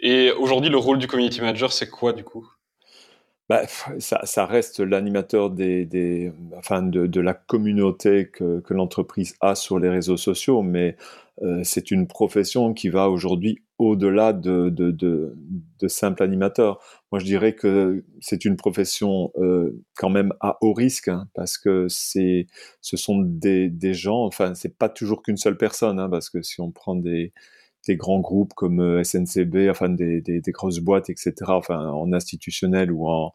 Et 0.00 0.32
aujourd'hui, 0.32 0.70
le 0.70 0.78
rôle 0.78 0.98
du 0.98 1.06
community 1.06 1.40
manager, 1.40 1.72
c'est 1.72 1.88
quoi 1.88 2.12
du 2.12 2.24
coup? 2.24 2.46
Bah, 3.48 3.62
ça, 3.98 4.20
ça, 4.24 4.46
reste 4.46 4.80
l'animateur 4.80 5.50
des, 5.50 5.84
des, 5.84 6.32
enfin 6.56 6.80
de, 6.80 7.06
de, 7.06 7.20
la 7.20 7.34
communauté 7.34 8.30
que, 8.30 8.60
que 8.60 8.72
l'entreprise 8.72 9.34
a 9.40 9.54
sur 9.54 9.78
les 9.78 9.88
réseaux 9.88 10.16
sociaux, 10.16 10.62
mais 10.62 10.96
c'est 11.62 11.90
une 11.90 12.06
profession 12.06 12.74
qui 12.74 12.88
va 12.88 13.08
aujourd'hui 13.08 13.62
au-delà 13.78 14.32
de, 14.32 14.68
de, 14.70 14.90
de, 14.90 15.36
de, 15.80 15.88
simple 15.88 16.22
animateur. 16.22 16.78
Moi, 17.10 17.18
je 17.18 17.24
dirais 17.24 17.54
que 17.54 18.04
c'est 18.20 18.44
une 18.44 18.56
profession 18.56 19.32
euh, 19.38 19.82
quand 19.96 20.10
même 20.10 20.32
à 20.40 20.56
haut 20.60 20.72
risque 20.72 21.08
hein, 21.08 21.28
parce 21.34 21.58
que 21.58 21.86
c'est, 21.88 22.46
ce 22.80 22.96
sont 22.96 23.18
des, 23.18 23.68
des 23.68 23.92
gens. 23.92 24.24
Enfin, 24.24 24.54
c'est 24.54 24.78
pas 24.78 24.88
toujours 24.88 25.22
qu'une 25.22 25.36
seule 25.36 25.56
personne, 25.56 25.98
hein, 25.98 26.08
parce 26.08 26.30
que 26.30 26.42
si 26.42 26.60
on 26.60 26.70
prend 26.70 26.94
des, 26.94 27.32
des 27.86 27.96
grands 27.96 28.20
groupes 28.20 28.54
comme 28.54 28.80
euh, 28.80 29.02
SNCB, 29.02 29.68
enfin 29.70 29.88
des, 29.88 30.20
des, 30.20 30.40
grosses 30.52 30.78
boîtes, 30.78 31.10
etc. 31.10 31.32
Enfin, 31.48 31.88
en 31.88 32.12
institutionnel 32.12 32.92
ou 32.92 33.08
en, 33.08 33.32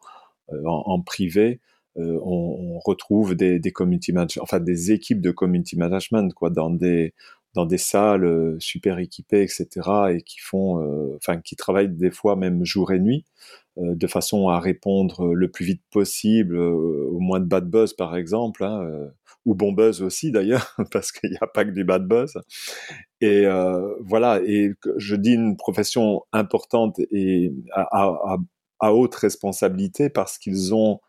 euh, 0.52 0.62
en, 0.64 1.00
privé, 1.02 1.60
euh, 1.98 2.18
on, 2.22 2.78
retrouve 2.78 3.34
des, 3.34 3.58
des 3.58 3.72
community 3.72 4.12
enfin 4.40 4.60
des 4.60 4.92
équipes 4.92 5.20
de 5.20 5.30
community 5.30 5.76
management, 5.76 6.32
quoi, 6.32 6.50
dans 6.50 6.70
des 6.70 7.12
dans 7.54 7.66
des 7.66 7.78
salles 7.78 8.56
super 8.60 8.98
équipées, 8.98 9.42
etc., 9.42 9.68
et 10.10 10.22
qui 10.22 10.38
font, 10.40 11.16
enfin, 11.16 11.40
qui 11.40 11.56
travaillent 11.56 11.88
des 11.88 12.10
fois 12.10 12.36
même 12.36 12.64
jour 12.64 12.92
et 12.92 12.98
nuit, 13.00 13.24
de 13.76 14.06
façon 14.06 14.48
à 14.48 14.60
répondre 14.60 15.34
le 15.34 15.50
plus 15.50 15.64
vite 15.64 15.82
possible 15.90 16.58
au 16.58 17.18
moins 17.20 17.40
de 17.40 17.46
bad 17.46 17.68
buzz, 17.68 17.94
par 17.94 18.16
exemple, 18.16 18.64
hein, 18.64 19.10
ou 19.44 19.54
bon 19.54 19.72
buzz 19.72 20.02
aussi 20.02 20.30
d'ailleurs, 20.32 20.76
parce 20.92 21.12
qu'il 21.12 21.30
n'y 21.30 21.38
a 21.40 21.46
pas 21.46 21.64
que 21.64 21.70
du 21.70 21.84
bad 21.84 22.06
buzz. 22.06 22.34
Et 23.20 23.44
voilà, 24.00 24.40
et 24.44 24.72
je 24.96 25.16
dis 25.16 25.34
une 25.34 25.56
profession 25.56 26.22
importante 26.32 27.00
et 27.10 27.52
à, 27.74 28.38
haute 28.92 29.14
responsabilité 29.16 30.08
parce 30.08 30.38
qu'ils 30.38 30.72
ont 30.72 30.94
euh, 30.94 31.07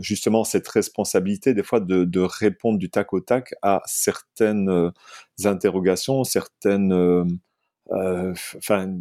justement 0.00 0.44
cette 0.44 0.68
responsabilité 0.68 1.54
des 1.54 1.62
fois 1.62 1.80
de, 1.80 2.20
répondre 2.20 2.78
du 2.78 2.90
tac 2.90 3.12
au 3.12 3.20
tac 3.20 3.54
à 3.62 3.82
certaines 3.86 4.68
euh, 4.68 4.90
interrogations, 5.44 6.24
certaines, 6.24 6.92
euh, 6.92 8.32
enfin, 8.56 8.94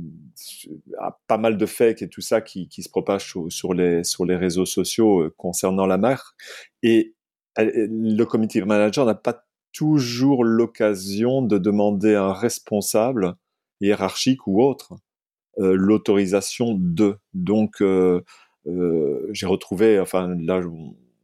pas 1.28 1.38
mal 1.38 1.58
de 1.58 1.66
fakes 1.66 2.02
et 2.02 2.10
tout 2.10 2.22
ça 2.22 2.42
qui, 2.42 2.68
qui 2.68 2.84
se 2.84 2.90
propagent 2.90 3.34
sur, 3.50 3.74
les 3.74 4.04
sur 4.04 4.26
les 4.26 4.36
réseaux 4.36 4.66
sociaux 4.66 5.30
concernant 5.38 5.86
la 5.86 5.98
marque. 5.98 6.36
Et 6.82 7.14
le 7.58 8.24
community 8.24 8.62
manager 8.62 9.06
n'a 9.06 9.16
pas 9.16 9.46
toujours 9.72 10.44
l'occasion 10.44 11.42
de 11.42 11.58
demander 11.58 12.16
à 12.16 12.26
un 12.26 12.34
responsable 12.34 13.36
hiérarchique 13.80 14.48
ou 14.48 14.62
autre 14.62 14.96
l'autorisation 15.58 16.76
de. 16.78 17.18
Donc 17.34 17.82
euh, 17.82 18.22
j'ai 18.66 19.46
retrouvé, 19.46 20.00
enfin 20.00 20.36
là, 20.40 20.62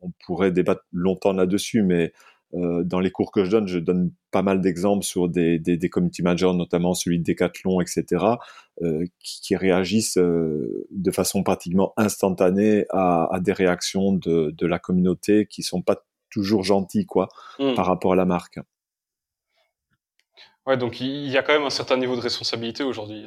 on 0.02 0.12
pourrait 0.26 0.52
débattre 0.52 0.84
longtemps 0.92 1.34
là-dessus, 1.34 1.84
mais 1.84 2.14
euh, 2.56 2.84
dans 2.84 3.00
les 3.00 3.12
cours 3.12 3.32
que 3.32 3.44
je 3.44 3.52
donne, 3.52 3.68
je 3.68 3.78
donne 3.78 4.12
pas 4.32 4.42
mal 4.42 4.60
d'exemples 4.60 5.06
sur 5.06 5.30
des, 5.30 5.60
des, 5.60 5.78
des, 5.78 5.90
community 5.90 6.24
managers, 6.24 6.54
notamment 6.54 6.96
celui 6.96 7.20
de 7.20 7.24
Decathlon, 7.24 7.80
etc., 7.80 8.26
euh, 8.82 9.06
qui, 9.20 9.42
qui, 9.42 9.56
réagissent 9.56 10.18
euh, 10.18 10.88
de 10.90 11.12
façon 11.12 11.44
pratiquement 11.44 11.94
instantanée 11.96 12.86
à, 12.90 13.28
à 13.32 13.40
des 13.40 13.54
réactions 13.54 14.14
de, 14.14 14.52
de, 14.58 14.66
la 14.66 14.80
communauté 14.80 15.46
qui 15.46 15.62
sont 15.62 15.84
pas 15.84 16.04
toujours 16.32 16.64
gentilles, 16.64 17.06
quoi, 17.06 17.30
mmh. 17.60 17.76
par 17.76 17.86
rapport 17.86 18.14
à 18.14 18.16
la 18.16 18.26
marque. 18.26 18.60
Ouais, 20.66 20.78
donc 20.78 21.02
il 21.02 21.28
y 21.28 21.38
a 21.38 21.44
quand 21.44 21.54
même 21.54 21.66
un 21.66 21.72
certain 21.72 21.98
niveau 21.98 22.16
de 22.16 22.22
responsabilité 22.22 22.84
aujourd'hui. 22.84 23.26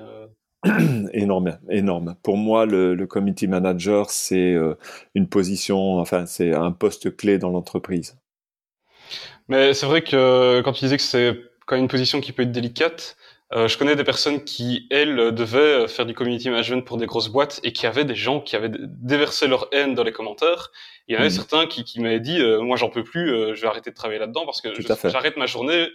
Énorme, 1.13 1.59
énorme. 1.71 2.15
Pour 2.23 2.37
moi, 2.37 2.67
le, 2.67 2.95
le 2.95 3.07
committee 3.07 3.49
manager, 3.49 4.11
c'est 4.11 4.53
euh, 4.53 4.75
une 5.15 5.29
position, 5.29 5.99
enfin, 5.99 6.27
c'est 6.27 6.55
un 6.55 6.71
poste 6.71 7.17
clé 7.17 7.39
dans 7.39 7.51
l'entreprise. 7.51 8.17
Mais 9.49 9.75
c'est 9.75 9.87
vrai 9.87 10.03
que 10.03 10.61
quand 10.61 10.73
tu 10.73 10.85
disais 10.85 10.97
que 10.97 11.03
c'est 11.03 11.37
quand 11.67 11.75
même 11.75 11.85
une 11.85 11.91
position 11.91 12.21
qui 12.21 12.31
peut 12.33 12.45
être 12.45 12.53
délicate, 12.53 13.17
euh, 13.53 13.67
je 13.67 13.77
connais 13.77 13.97
des 13.97 14.05
personnes 14.05 14.45
qui, 14.45 14.87
elles, 14.91 15.35
devaient 15.35 15.89
faire 15.89 16.07
du 16.07 16.15
community 16.15 16.49
management 16.49 16.83
pour 16.83 16.97
des 16.97 17.07
grosses 17.07 17.29
boîtes 17.29 17.61
et 17.65 17.73
qui 17.73 17.87
avaient 17.87 18.05
des 18.05 18.15
gens 18.15 18.41
qui 18.41 18.55
avaient 18.55 18.71
déversé 18.73 19.49
leur 19.49 19.69
haine 19.73 19.95
dans 19.95 20.05
les 20.05 20.13
commentaires. 20.13 20.71
Il 21.09 21.15
y 21.15 21.17
en 21.17 21.21
avait 21.21 21.29
mmh. 21.29 21.33
certains 21.33 21.67
qui, 21.67 21.83
qui 21.83 22.01
m'avaient 22.01 22.21
dit, 22.21 22.41
euh, 22.41 22.61
moi 22.61 22.77
j'en 22.77 22.89
peux 22.89 23.03
plus, 23.03 23.55
je 23.55 23.61
vais 23.61 23.67
arrêter 23.67 23.91
de 23.91 23.97
travailler 23.97 24.21
là-dedans 24.21 24.47
parce 24.47 24.61
que 24.61 24.69
j'arrête 25.11 25.37
ma 25.37 25.47
journée 25.47 25.89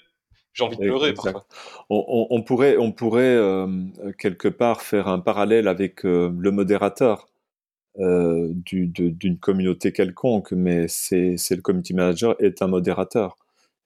j'ai 0.57 0.63
envie 0.63 0.77
de 0.77 0.83
pleurer 0.83 1.13
parfois. 1.13 1.45
On, 1.89 2.41
pourrait, 2.41 2.77
on 2.77 2.91
pourrait 2.91 3.35
euh, 3.35 3.67
quelque 4.17 4.47
part 4.47 4.81
faire 4.81 5.07
un 5.07 5.19
parallèle 5.19 5.67
avec 5.67 6.03
euh, 6.05 6.33
le 6.37 6.51
modérateur 6.51 7.27
euh, 7.99 8.51
d'une 8.53 9.37
communauté 9.39 9.91
quelconque, 9.91 10.51
mais 10.51 10.87
c'est 10.87 11.37
le 11.51 11.61
community 11.61 11.93
manager 11.93 12.35
est 12.39 12.61
un 12.61 12.67
modérateur. 12.67 13.37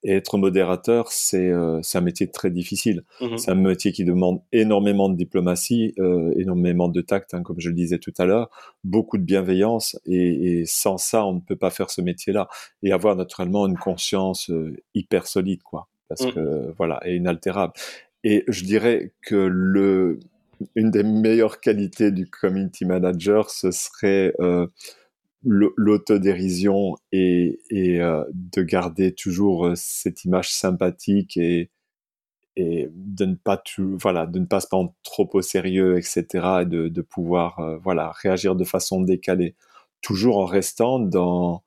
Et 0.04 0.14
être 0.14 0.40
modérateur, 0.40 1.12
c'est 1.12 1.52
un 1.52 2.02
métier 2.02 2.32
très 2.32 2.50
difficile. 2.50 3.04
Mmh 3.20 3.38
c'est 3.38 3.52
un 3.52 3.56
métier 3.56 3.92
qui 3.92 4.04
demande 4.04 4.42
énormément 4.52 5.10
de 5.10 5.16
diplomatie, 5.16 5.94
énormément 6.36 6.88
de 6.88 7.02
tact, 7.02 7.36
hein, 7.36 7.44
comme 7.44 7.60
je 7.60 7.70
le 7.70 7.76
disais 7.76 8.00
tout 8.00 8.14
à 8.18 8.26
l'heure, 8.26 8.50
beaucoup 8.84 9.20
de 9.20 9.24
bienveillance, 9.24 10.00
et, 10.08 10.62
et, 10.62 10.66
sans 10.66 10.98
ça, 10.98 11.24
on 11.24 11.34
ne 11.34 11.40
peut 11.40 11.56
pas 11.56 11.70
faire 11.70 11.92
ce 11.92 12.02
métier-là. 12.02 12.48
Et 12.82 12.92
avoir 12.92 13.16
naturellement 13.16 13.68
une 13.68 13.78
conscience 13.78 14.50
hyper 14.96 15.28
solide, 15.28 15.62
quoi 15.62 15.88
parce 16.16 16.32
mmh. 16.32 16.34
que 16.34 16.74
voilà, 16.78 17.00
est 17.06 17.16
inaltérable. 17.16 17.74
Et 18.24 18.44
je 18.48 18.64
dirais 18.64 19.14
que 19.22 19.36
le, 19.36 20.20
une 20.76 20.92
des 20.92 21.04
meilleures 21.04 21.60
qualités 21.60 22.12
du 22.12 22.30
community 22.30 22.86
manager, 22.86 23.50
ce 23.50 23.72
serait 23.72 24.34
euh, 24.40 24.68
l'autodérision 25.44 26.96
et, 27.12 27.60
et 27.70 28.02
euh, 28.02 28.24
de 28.34 28.62
garder 28.62 29.14
toujours 29.14 29.68
euh, 29.68 29.74
cette 29.76 30.24
image 30.26 30.52
sympathique 30.52 31.38
et, 31.38 31.72
et 32.56 32.90
de 32.94 33.26
ne 33.26 33.36
pas 33.36 33.58
tout, 33.58 33.98
voilà, 34.00 34.28
de 34.28 34.40
ne 34.40 34.46
pas 34.46 34.60
se 34.60 34.68
prendre 34.68 34.94
trop 35.04 35.28
au 35.34 35.42
sérieux, 35.42 35.98
etc. 35.98 36.26
et 36.62 36.66
de, 36.66 36.90
de 36.90 37.02
pouvoir 37.02 37.60
euh, 37.60 37.78
voilà 37.78 38.12
réagir 38.22 38.56
de 38.56 38.64
façon 38.64 39.02
décalée, 39.02 39.56
toujours 40.02 40.38
en 40.38 40.46
restant 40.46 41.00
dans 41.00 41.64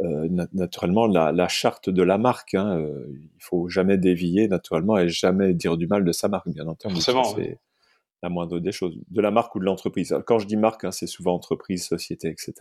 naturellement 0.00 1.06
la, 1.06 1.32
la, 1.32 1.48
charte 1.48 1.90
de 1.90 2.02
la 2.02 2.18
marque. 2.18 2.54
Hein, 2.54 2.78
euh, 2.78 3.06
il 3.12 3.38
faut 3.38 3.68
jamais 3.68 3.98
dévier 3.98 4.48
naturellement 4.48 4.98
et 4.98 5.08
jamais 5.08 5.54
dire 5.54 5.76
du 5.76 5.86
mal 5.86 6.04
de 6.04 6.12
sa 6.12 6.28
marque, 6.28 6.48
bien 6.48 6.66
entendu. 6.66 7.00
C'est 7.00 7.58
la 8.22 8.28
moindre 8.28 8.58
des 8.58 8.72
choses, 8.72 8.98
de 9.08 9.20
la 9.20 9.30
marque 9.30 9.54
ou 9.54 9.60
de 9.60 9.64
l'entreprise. 9.64 10.14
Quand 10.26 10.38
je 10.38 10.46
dis 10.46 10.56
marque, 10.56 10.84
hein, 10.84 10.90
c'est 10.90 11.06
souvent 11.06 11.34
entreprise, 11.34 11.86
société, 11.86 12.28
etc. 12.28 12.52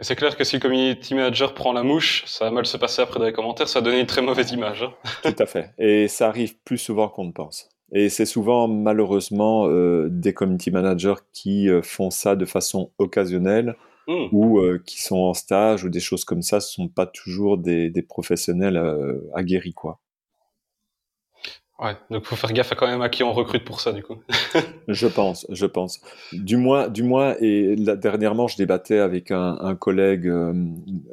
C'est 0.00 0.16
clair 0.16 0.36
que 0.36 0.44
si 0.44 0.56
le 0.56 0.60
community 0.60 1.14
manager 1.14 1.54
prend 1.54 1.72
la 1.72 1.82
mouche, 1.82 2.24
ça 2.26 2.46
va 2.46 2.50
mal 2.50 2.66
se 2.66 2.76
passer 2.76 3.02
après 3.02 3.18
dans 3.18 3.26
les 3.26 3.32
commentaires, 3.32 3.68
ça 3.68 3.80
va 3.80 3.84
donner 3.84 4.00
une 4.00 4.06
très 4.06 4.22
mauvaise 4.22 4.52
image. 4.52 4.82
Hein. 4.82 4.92
Tout 5.22 5.42
à 5.42 5.46
fait. 5.46 5.72
Et 5.78 6.08
ça 6.08 6.28
arrive 6.28 6.56
plus 6.64 6.78
souvent 6.78 7.08
qu'on 7.08 7.24
ne 7.24 7.32
pense. 7.32 7.68
Et 7.92 8.08
c'est 8.08 8.26
souvent 8.26 8.66
malheureusement 8.66 9.68
euh, 9.68 10.08
des 10.10 10.34
community 10.34 10.70
managers 10.70 11.14
qui 11.32 11.68
euh, 11.68 11.82
font 11.82 12.10
ça 12.10 12.34
de 12.34 12.44
façon 12.44 12.90
occasionnelle 12.98 13.76
Mmh. 14.08 14.28
ou 14.30 14.60
euh, 14.60 14.80
qui 14.86 15.02
sont 15.02 15.16
en 15.16 15.34
stage 15.34 15.82
ou 15.82 15.88
des 15.88 15.98
choses 15.98 16.24
comme 16.24 16.42
ça, 16.42 16.60
ce 16.60 16.72
sont 16.72 16.86
pas 16.86 17.06
toujours 17.06 17.58
des, 17.58 17.90
des 17.90 18.02
professionnels 18.02 18.76
euh, 18.76 19.20
aguerris, 19.34 19.74
quoi. 19.74 19.98
Ouais, 21.80 21.96
donc 22.08 22.24
faut 22.24 22.36
faire 22.36 22.52
gaffe 22.52 22.70
à 22.70 22.76
quand 22.76 22.86
même 22.86 23.02
à 23.02 23.08
qui 23.08 23.24
on 23.24 23.32
recrute 23.32 23.64
pour 23.64 23.80
ça, 23.80 23.92
du 23.92 24.04
coup. 24.04 24.16
je 24.88 25.08
pense, 25.08 25.44
je 25.50 25.66
pense. 25.66 26.00
Du 26.32 26.56
moins, 26.56 26.88
du 26.88 27.02
moins, 27.02 27.34
et 27.40 27.74
là, 27.74 27.96
dernièrement, 27.96 28.46
je 28.46 28.56
débattais 28.56 29.00
avec 29.00 29.32
un, 29.32 29.58
un 29.60 29.74
collègue 29.74 30.28
euh, 30.28 30.54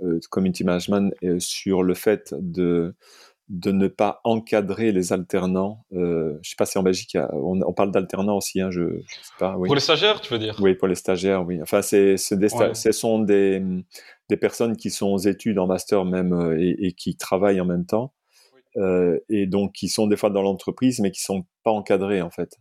euh 0.03 0.19
community 0.29 0.63
management 0.63 1.13
sur 1.39 1.81
le 1.81 1.95
fait 1.95 2.35
de 2.39 2.93
de 3.49 3.71
ne 3.71 3.87
pas 3.87 4.21
encadrer 4.23 4.91
les 4.91 5.11
alternants. 5.13 5.85
Euh, 5.93 6.37
je 6.41 6.51
sais 6.51 6.55
pas 6.57 6.65
si 6.65 6.77
en 6.77 6.83
Belgique, 6.83 7.17
on, 7.33 7.61
on, 7.61 7.73
parle 7.73 7.91
d'alternants 7.91 8.37
aussi, 8.37 8.61
hein, 8.61 8.71
je, 8.71 8.81
je 9.05 9.15
sais 9.15 9.33
pas. 9.37 9.57
Oui. 9.57 9.67
Pour 9.67 9.75
les 9.75 9.81
stagiaires, 9.81 10.21
tu 10.21 10.31
veux 10.33 10.39
dire? 10.39 10.57
Oui, 10.61 10.75
pour 10.75 10.87
les 10.87 10.95
stagiaires, 10.95 11.45
oui. 11.45 11.61
Enfin, 11.61 11.81
c'est, 11.81 12.15
des 12.31 12.49
ce 12.49 12.91
sont 12.91 13.19
des, 13.19 13.61
des 14.29 14.37
personnes 14.37 14.77
qui 14.77 14.89
sont 14.89 15.07
aux 15.07 15.17
études 15.17 15.59
en 15.59 15.67
master 15.67 16.05
même 16.05 16.33
euh, 16.33 16.57
et, 16.57 16.87
et 16.87 16.93
qui 16.93 17.17
travaillent 17.17 17.61
en 17.61 17.65
même 17.65 17.85
temps. 17.85 18.13
Euh, 18.77 19.19
et 19.29 19.45
donc 19.45 19.73
qui 19.73 19.87
sont 19.87 20.07
des 20.07 20.17
fois 20.17 20.31
dans 20.31 20.41
l'entreprise 20.41 20.99
mais 20.99 21.11
qui 21.11 21.21
sont 21.21 21.45
pas 21.63 21.69
encadrés 21.69 22.23
en 22.23 22.31
fait. 22.31 22.57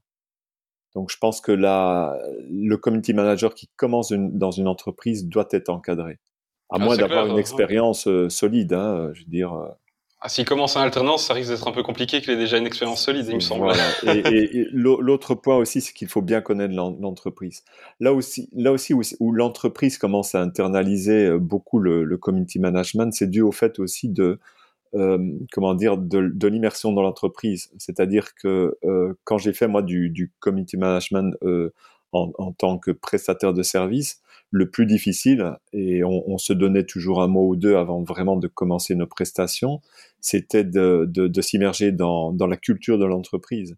Donc 0.95 1.11
je 1.11 1.17
pense 1.17 1.41
que 1.41 1.53
la, 1.53 2.19
le 2.51 2.77
community 2.77 3.15
manager 3.15 3.55
qui 3.55 3.71
commence 3.77 4.11
une, 4.11 4.37
dans 4.37 4.51
une 4.51 4.69
entreprise 4.69 5.27
doit 5.27 5.49
être 5.53 5.71
encadré, 5.71 6.19
à 6.69 6.77
ah, 6.77 6.79
moins 6.79 6.99
d'avoir 6.99 7.27
une 7.27 7.39
expérience 7.39 8.07
euh, 8.09 8.29
solide. 8.29 8.75
Hein, 8.75 9.11
je 9.15 9.21
veux 9.21 9.31
dire, 9.31 9.55
euh, 9.55 9.69
ah, 10.25 10.29
S'il 10.29 10.45
commence 10.45 10.77
en 10.77 10.81
alternance, 10.81 11.27
ça 11.27 11.35
risque 11.35 11.51
d'être 11.51 11.67
un 11.67 11.73
peu 11.73 11.83
compliqué 11.83 12.21
qu'il 12.21 12.31
ait 12.31 12.37
déjà 12.37 12.57
une 12.57 12.67
expérience 12.67 13.03
solide, 13.03 13.27
il 13.29 13.35
me 13.35 13.41
semble. 13.41 13.73
et, 14.07 14.69
l'autre 14.73 15.35
point 15.35 15.57
aussi, 15.57 15.81
c'est 15.81 15.93
qu'il 15.93 16.09
faut 16.09 16.23
bien 16.23 16.41
connaître 16.41 16.75
l'entreprise. 16.75 17.65
Là 17.99 18.13
aussi, 18.13 18.49
là 18.53 18.71
aussi 18.71 18.95
où, 18.95 19.33
l'entreprise 19.33 19.99
commence 19.99 20.35
à 20.35 20.41
internaliser 20.41 21.27
euh, 21.27 21.39
beaucoup 21.39 21.81
le, 21.81 22.17
community 22.17 22.61
management, 22.61 23.13
c'est 23.13 23.29
dû 23.29 23.43
au 23.43 23.53
fait 23.53 23.79
aussi 23.81 24.09
de 24.09 24.39
euh, 24.95 25.19
comment 25.53 25.75
dire 25.75 25.97
de, 25.97 26.47
l'immersion 26.47 26.93
dans 26.93 27.03
l'entreprise. 27.03 27.71
C'est-à-dire 27.79 28.35
que 28.35 28.77
euh, 28.85 29.15
quand 29.25 29.39
j'ai 29.39 29.53
fait 29.53 29.67
moi 29.67 29.83
du, 29.83 30.11
du 30.11 30.31
community 30.39 30.77
management 30.77 31.35
euh, 31.43 31.73
en, 32.13 32.31
en, 32.39 32.53
tant 32.53 32.79
que 32.79 32.91
prestataire 32.91 33.55
de 33.55 33.63
service, 33.63 34.21
le 34.53 34.71
plus 34.71 34.85
difficile, 34.85 35.57
et 35.73 36.05
on, 36.05 36.31
on, 36.31 36.37
se 36.37 36.53
donnait 36.53 36.85
toujours 36.85 37.23
un 37.23 37.27
mot 37.27 37.49
ou 37.49 37.57
deux 37.57 37.75
avant 37.75 38.03
vraiment 38.03 38.37
de 38.37 38.47
commencer 38.49 38.95
nos 38.95 39.07
prestations, 39.07 39.81
c'était 40.21 40.63
de, 40.63 41.07
de, 41.09 41.27
de 41.27 41.41
s'immerger 41.41 41.91
dans, 41.91 42.33
dans, 42.33 42.47
la 42.47 42.59
culture 42.59 42.99
de 42.99 43.07
l'entreprise. 43.07 43.77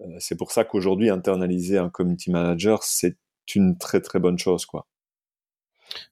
Euh, 0.00 0.16
c'est 0.18 0.36
pour 0.36 0.50
ça 0.50 0.64
qu'aujourd'hui, 0.64 1.08
internaliser 1.08 1.78
un 1.78 1.88
community 1.88 2.32
manager, 2.32 2.82
c'est 2.82 3.16
une 3.54 3.78
très 3.78 4.00
très 4.00 4.18
bonne 4.18 4.38
chose, 4.38 4.66
quoi. 4.66 4.86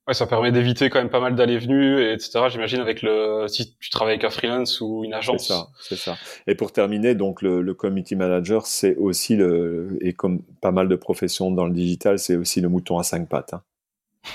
Ouais, 0.07 0.15
ça 0.15 0.27
permet 0.27 0.53
d'éviter 0.53 0.89
quand 0.91 0.99
même 0.99 1.11
pas 1.11 1.21
mal 1.21 1.35
d'allées-venues, 1.35 2.13
etc. 2.13 2.45
J'imagine 2.49 2.81
avec 2.81 3.03
le 3.03 3.47
si 3.49 3.75
tu 3.81 3.91
travailles 3.91 4.15
avec 4.15 4.25
un 4.25 4.31
freelance 4.31 4.81
ou 4.81 5.05
une 5.05 5.15
agence. 5.15 5.49
C'est 5.49 5.53
ça, 5.53 5.69
c'est 5.81 5.97
ça. 5.97 6.17
Et 6.47 6.55
pour 6.55 6.71
terminer, 6.71 7.15
donc 7.15 7.41
le, 7.43 7.63
le 7.63 7.75
community 7.75 8.15
manager, 8.15 8.67
c'est 8.67 8.95
aussi 8.97 9.37
le 9.37 9.97
et 10.03 10.13
comme 10.13 10.43
pas 10.61 10.71
mal 10.71 10.89
de 10.89 10.97
professions 10.97 11.51
dans 11.51 11.67
le 11.67 11.73
digital, 11.73 12.19
c'est 12.19 12.37
aussi 12.37 12.61
le 12.61 12.69
mouton 12.69 12.99
à 12.99 13.03
cinq 13.03 13.29
pattes. 13.29 13.55
Hein. 13.55 13.63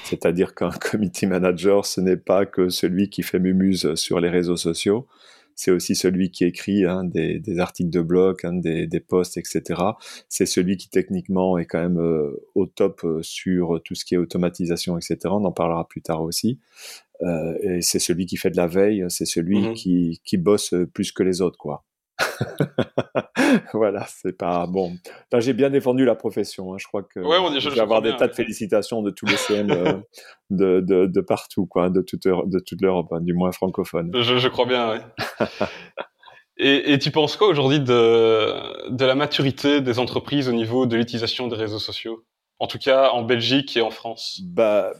C'est-à-dire 0.03 0.55
qu'un 0.55 0.69
community 0.91 1.27
manager, 1.27 1.85
ce 1.85 2.01
n'est 2.01 2.17
pas 2.17 2.45
que 2.45 2.69
celui 2.69 3.09
qui 3.09 3.23
fait 3.23 3.39
mumuse 3.39 3.95
sur 3.95 4.19
les 4.19 4.29
réseaux 4.29 4.57
sociaux. 4.57 5.07
c'est 5.55 5.71
aussi 5.71 5.95
celui 5.95 6.31
qui 6.31 6.43
écrit 6.43 6.85
hein, 6.85 7.03
des, 7.03 7.59
articles 7.59 7.89
de 7.89 8.01
blog, 8.01 8.39
hein, 8.43 8.53
des, 8.53 8.87
des, 8.87 8.99
posts, 8.99 9.37
etc. 9.37 9.81
C'est 10.27 10.45
celui 10.45 10.77
qui 10.77 10.89
techniquement 10.89 11.57
est 11.57 11.65
quand 11.65 11.79
même 11.79 11.99
euh, 11.99 12.43
au 12.55 12.65
top 12.65 13.03
euh, 13.03 13.21
sur 13.21 13.81
tout 13.83 13.95
ce 13.95 14.05
qui 14.05 14.15
est 14.15 14.17
automatisation, 14.17 14.97
etc. 14.97 15.17
On 15.25 15.45
en 15.45 15.51
parlera 15.51 15.87
plus 15.87 16.01
tard 16.01 16.21
aussi. 16.23 16.59
Euh, 17.21 17.57
et 17.61 17.81
c'est 17.81 17.99
celui 17.99 18.25
qui 18.25 18.37
fait 18.37 18.49
de 18.49 18.57
la 18.57 18.67
veille, 18.67 19.05
c'est 19.09 19.25
celui 19.25 19.69
mmh 19.69 19.73
qui, 19.73 20.21
qui 20.25 20.37
bosse 20.37 20.73
plus 20.93 21.11
que 21.13 21.23
les 21.23 21.41
autres, 21.41 21.57
quoi. 21.57 21.85
voilà, 23.73 24.05
c'est 24.07 24.37
pas 24.37 24.65
bon. 24.67 24.93
Là, 25.31 25.39
j'ai 25.39 25.53
bien 25.53 25.69
défendu 25.69 26.05
la 26.05 26.15
profession. 26.15 26.73
Hein. 26.73 26.77
Je 26.79 26.87
crois 26.87 27.03
que 27.03 27.21
je 27.21 27.69
vais 27.69 27.79
avoir 27.79 28.01
des 28.01 28.15
tas 28.15 28.27
de 28.27 28.33
félicitations 28.33 29.01
de 29.01 29.11
tous 29.11 29.25
les 29.25 29.37
CM 29.37 29.71
euh, 29.71 29.93
de, 30.49 30.79
de, 30.79 31.05
de, 31.05 31.21
partout, 31.21 31.65
quoi, 31.65 31.89
de 31.89 32.01
toute, 32.01 32.27
de 32.27 32.59
toute 32.59 32.81
l'Europe, 32.81 33.11
hein, 33.11 33.21
du 33.21 33.33
moins 33.33 33.51
francophone. 33.51 34.11
Je, 34.13 34.37
je 34.37 34.47
crois 34.47 34.65
bien, 34.65 34.93
oui. 34.93 35.45
et, 36.57 36.93
et, 36.93 36.99
tu 36.99 37.11
penses 37.11 37.37
quoi 37.37 37.47
aujourd'hui 37.47 37.79
de, 37.79 38.89
de 38.89 39.05
la 39.05 39.15
maturité 39.15 39.81
des 39.81 39.99
entreprises 39.99 40.47
au 40.49 40.53
niveau 40.53 40.85
de 40.85 40.95
l'utilisation 40.95 41.47
des 41.47 41.55
réseaux 41.55 41.79
sociaux? 41.79 42.23
En 42.59 42.67
tout 42.67 42.79
cas, 42.79 43.09
en 43.09 43.23
Belgique 43.23 43.75
et 43.75 43.81
en 43.81 43.91
France 43.91 44.39
bah, 44.45 44.93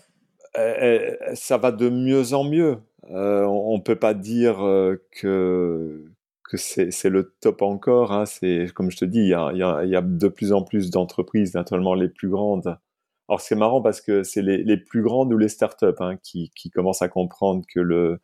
eh, 0.57 1.17
eh, 1.31 1.35
ça 1.35 1.57
va 1.57 1.71
de 1.71 1.89
mieux 1.89 2.33
en 2.33 2.43
mieux. 2.43 2.77
Euh, 3.11 3.43
on, 3.43 3.79
peut 3.79 3.97
pas 3.97 4.13
dire 4.15 4.65
euh, 4.65 4.99
que 5.11 6.05
que 6.49 6.57
c'est 6.57 7.09
le 7.09 7.35
top 7.41 7.61
encore. 7.61 8.11
Hein. 8.11 8.25
C'est 8.25 8.67
comme 8.73 8.91
je 8.91 8.97
te 8.97 9.05
dis, 9.05 9.19
il 9.19 9.27
y 9.27 9.33
a, 9.33 10.01
de 10.01 10.27
plus 10.27 10.53
en 10.53 10.63
plus 10.63 10.89
d'entreprises, 10.91 11.53
naturellement 11.55 11.95
les 11.95 12.09
plus 12.09 12.29
grandes. 12.29 12.77
Alors 13.27 13.41
c'est 13.41 13.55
marrant 13.55 13.81
parce 13.81 14.01
que 14.01 14.23
c'est 14.23 14.43
les, 14.43 14.77
plus 14.77 15.01
grandes 15.01 15.33
ou 15.33 15.37
les 15.37 15.49
startups 15.49 15.85
hein, 15.99 16.17
qui, 16.21 16.51
commencent 16.73 17.01
à 17.01 17.09
comprendre 17.09 17.65
que 17.73 17.79
le, 17.79 18.19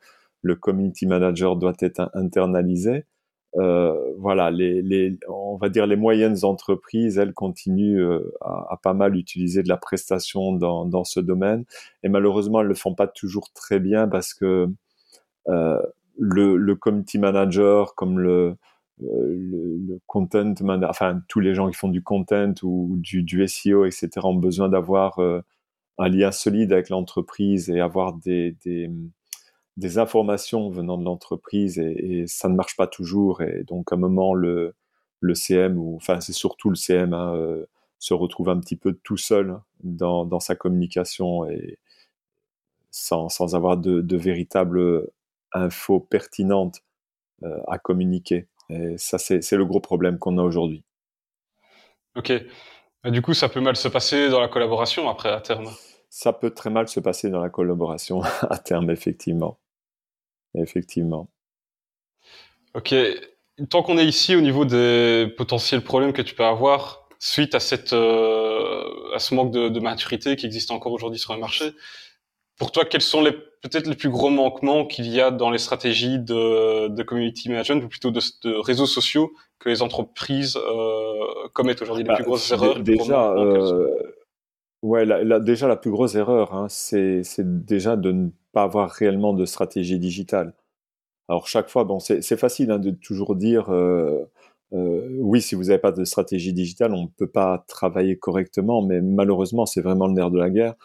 community 0.55 1.07
manager 1.07 1.55
doit 1.55 1.73
être 1.79 2.11
internalisé. 2.13 3.05
Euh, 3.57 4.13
voilà, 4.17 4.49
on 5.27 5.57
va 5.57 5.67
dire 5.67 5.85
les 5.85 5.97
moyennes 5.97 6.37
entreprises, 6.45 7.17
elles 7.17 7.33
continuent 7.33 8.01
euh, 8.01 8.33
à, 8.39 8.79
pas 8.81 8.93
mal 8.93 9.17
utiliser 9.17 9.61
de 9.61 9.67
la 9.67 9.77
prestation 9.77 10.53
dans, 10.53 11.03
ce 11.03 11.19
domaine. 11.19 11.65
Et 12.03 12.09
malheureusement, 12.09 12.61
elles 12.61 12.67
le 12.67 12.75
font 12.75 12.93
pas 12.95 13.07
toujours 13.07 13.51
très 13.53 13.79
bien 13.79 14.07
parce 14.07 14.33
que 14.33 14.67
euh, 15.49 15.81
le, 16.17 16.57
le 16.57 16.75
community 16.75 17.19
manager, 17.19 17.95
comme 17.95 18.19
le, 18.19 18.55
le, 18.99 19.77
le, 19.77 19.99
content 20.07 20.53
manager, 20.61 20.89
enfin 20.89 21.21
tous 21.27 21.39
les 21.39 21.55
gens 21.55 21.69
qui 21.69 21.75
font 21.75 21.89
du 21.89 22.03
content 22.03 22.53
ou 22.63 22.97
du, 22.99 23.23
du 23.23 23.47
SEO, 23.47 23.85
etc., 23.85 24.09
ont 24.23 24.35
besoin 24.35 24.69
d'avoir 24.69 25.19
euh, 25.19 25.41
un 25.97 26.09
lien 26.09 26.31
solide 26.31 26.73
avec 26.73 26.89
l'entreprise 26.89 27.69
et 27.69 27.79
avoir 27.79 28.13
des, 28.13 28.55
des, 28.65 28.89
informations 29.97 30.69
venant 30.69 30.97
de 30.97 31.03
l'entreprise 31.03 31.79
et, 31.79 32.21
et, 32.21 32.27
ça 32.27 32.47
ne 32.49 32.55
marche 32.55 32.77
pas 32.77 32.87
toujours. 32.87 33.41
Et 33.41 33.63
donc 33.63 33.91
à 33.91 33.95
un 33.95 33.99
moment, 33.99 34.33
le, 34.33 34.75
le 35.21 35.35
CM, 35.35 35.77
ou 35.79 35.95
enfin 35.95 36.21
c'est 36.21 36.33
surtout 36.33 36.69
le 36.69 36.75
CM, 36.75 37.13
hein, 37.13 37.35
euh, 37.35 37.65
se 37.99 38.13
retrouve 38.13 38.49
un 38.49 38.59
petit 38.59 38.75
peu 38.75 38.93
tout 39.03 39.17
seul 39.17 39.59
dans, 39.83 40.25
dans 40.25 40.39
sa 40.39 40.55
communication 40.55 41.49
et 41.49 41.79
sans, 42.91 43.29
sans 43.29 43.55
avoir 43.55 43.77
de, 43.77 44.01
de 44.01 44.17
véritable 44.17 45.07
info 45.53 45.99
pertinente 45.99 46.81
euh, 47.43 47.57
à 47.67 47.77
communiquer. 47.77 48.47
Et 48.69 48.97
ça, 48.97 49.17
c'est 49.17 49.51
le 49.51 49.65
gros 49.65 49.81
problème 49.81 50.17
qu'on 50.17 50.37
a 50.37 50.43
aujourd'hui. 50.43 50.83
Ok. 52.15 52.31
du 53.05 53.21
coup, 53.21 53.33
ça 53.33 53.49
peut 53.49 53.59
mal 53.59 53.75
se 53.75 53.87
passer 53.87 54.29
dans 54.29 54.39
la 54.39 54.47
collaboration 54.47 55.09
après, 55.09 55.29
à 55.29 55.41
terme? 55.41 55.69
Ça 56.09 56.33
peut 56.33 56.51
très 56.51 56.69
mal 56.69 56.87
se 56.87 56.99
passer 56.99 57.29
dans 57.29 57.41
la 57.41 57.49
collaboration 57.49 58.21
à 58.49 58.57
terme, 58.57 58.89
effectivement. 58.89 59.59
Effectivement. 60.55 61.29
Ok. 62.73 62.93
Tant 63.69 63.83
qu'on 63.83 63.97
est 63.97 64.05
ici 64.05 64.35
au 64.35 64.41
niveau 64.41 64.65
des 64.65 65.33
potentiels 65.37 65.83
problèmes 65.83 66.13
que 66.13 66.21
tu 66.21 66.35
peux 66.35 66.45
avoir 66.45 67.07
suite 67.19 67.53
à 67.53 67.59
cette 67.59 67.93
euh, 67.93 69.13
à 69.13 69.19
ce 69.19 69.35
manque 69.35 69.51
de, 69.51 69.69
de, 69.69 69.79
maturité 69.79 70.35
qui 70.35 70.45
existe 70.45 70.71
encore 70.71 70.91
aujourd'hui 70.91 71.19
sur 71.19 71.33
le 71.33 71.39
marché, 71.39 71.73
pour 72.57 72.71
toi, 72.71 72.85
quels 72.85 73.01
sont 73.01 73.21
les 73.21 73.35
peut-être 73.61 73.87
les 73.87 73.95
plus 73.95 74.09
gros 74.09 74.29
manquements 74.29 74.85
qu'il 74.85 75.07
y 75.07 75.21
a 75.21 75.31
dans 75.31 75.49
les 75.49 75.57
stratégies 75.57 76.19
de, 76.19 76.87
de 76.87 77.03
community 77.03 77.49
management 77.49 77.83
ou 77.83 77.87
plutôt 77.87 78.11
de, 78.11 78.19
de, 78.43 78.53
réseaux 78.55 78.85
sociaux 78.85 79.31
que 79.59 79.69
les 79.69 79.81
entreprises 79.81 80.57
euh, 80.57 81.47
commettent 81.53 81.81
aujourd'hui 81.81 82.03
les 82.03 82.09
bah, 82.09 82.15
plus 82.15 82.23
grosses 82.23 82.51
erreurs 82.51 82.79
Déjà, 82.79 83.31
euh, 83.33 83.87
ouais, 84.81 85.05
la, 85.05 85.39
déjà 85.39 85.67
la 85.67 85.75
plus 85.75 85.91
grosse 85.91 86.15
erreur, 86.15 86.53
hein, 86.53 86.67
c'est 86.69 87.23
déjà 87.39 87.95
de 87.95 88.11
ne 88.11 88.29
pas 88.51 88.63
avoir 88.63 88.89
réellement 88.89 89.33
de 89.33 89.45
stratégie 89.45 89.99
digitale. 89.99 90.53
Alors 91.29 91.47
chaque 91.47 91.69
fois, 91.69 91.83
bon, 91.83 91.99
c'est 91.99 92.37
facile 92.37 92.71
hein, 92.71 92.79
de 92.79 92.91
toujours 92.91 93.35
dire. 93.35 93.69
Euh, 93.69 94.25
euh, 94.73 95.17
oui, 95.19 95.41
si 95.41 95.55
vous 95.55 95.65
n'avez 95.65 95.79
pas 95.79 95.91
de 95.91 96.03
stratégie 96.03 96.53
digitale, 96.53 96.93
on 96.93 97.03
ne 97.03 97.07
peut 97.07 97.27
pas 97.27 97.63
travailler 97.67 98.17
correctement, 98.17 98.81
mais 98.81 99.01
malheureusement, 99.01 99.65
c'est 99.65 99.81
vraiment 99.81 100.07
le 100.07 100.13
nerf 100.13 100.31
de 100.31 100.39
la 100.39 100.49
guerre 100.49 100.75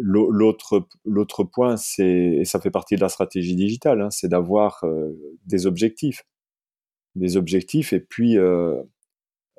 L'autre, 0.00 1.44
point, 1.44 1.76
c'est, 1.76 2.06
et 2.06 2.44
ça 2.44 2.60
fait 2.60 2.70
partie 2.70 2.96
de 2.96 3.00
la 3.00 3.08
stratégie 3.08 3.56
digitale, 3.56 4.00
hein, 4.00 4.10
c'est 4.10 4.28
d'avoir 4.28 4.84
euh, 4.84 5.12
des 5.46 5.66
objectifs. 5.66 6.24
Des 7.14 7.36
objectifs 7.36 7.92
et 7.92 8.00
puis 8.00 8.36
euh, 8.36 8.82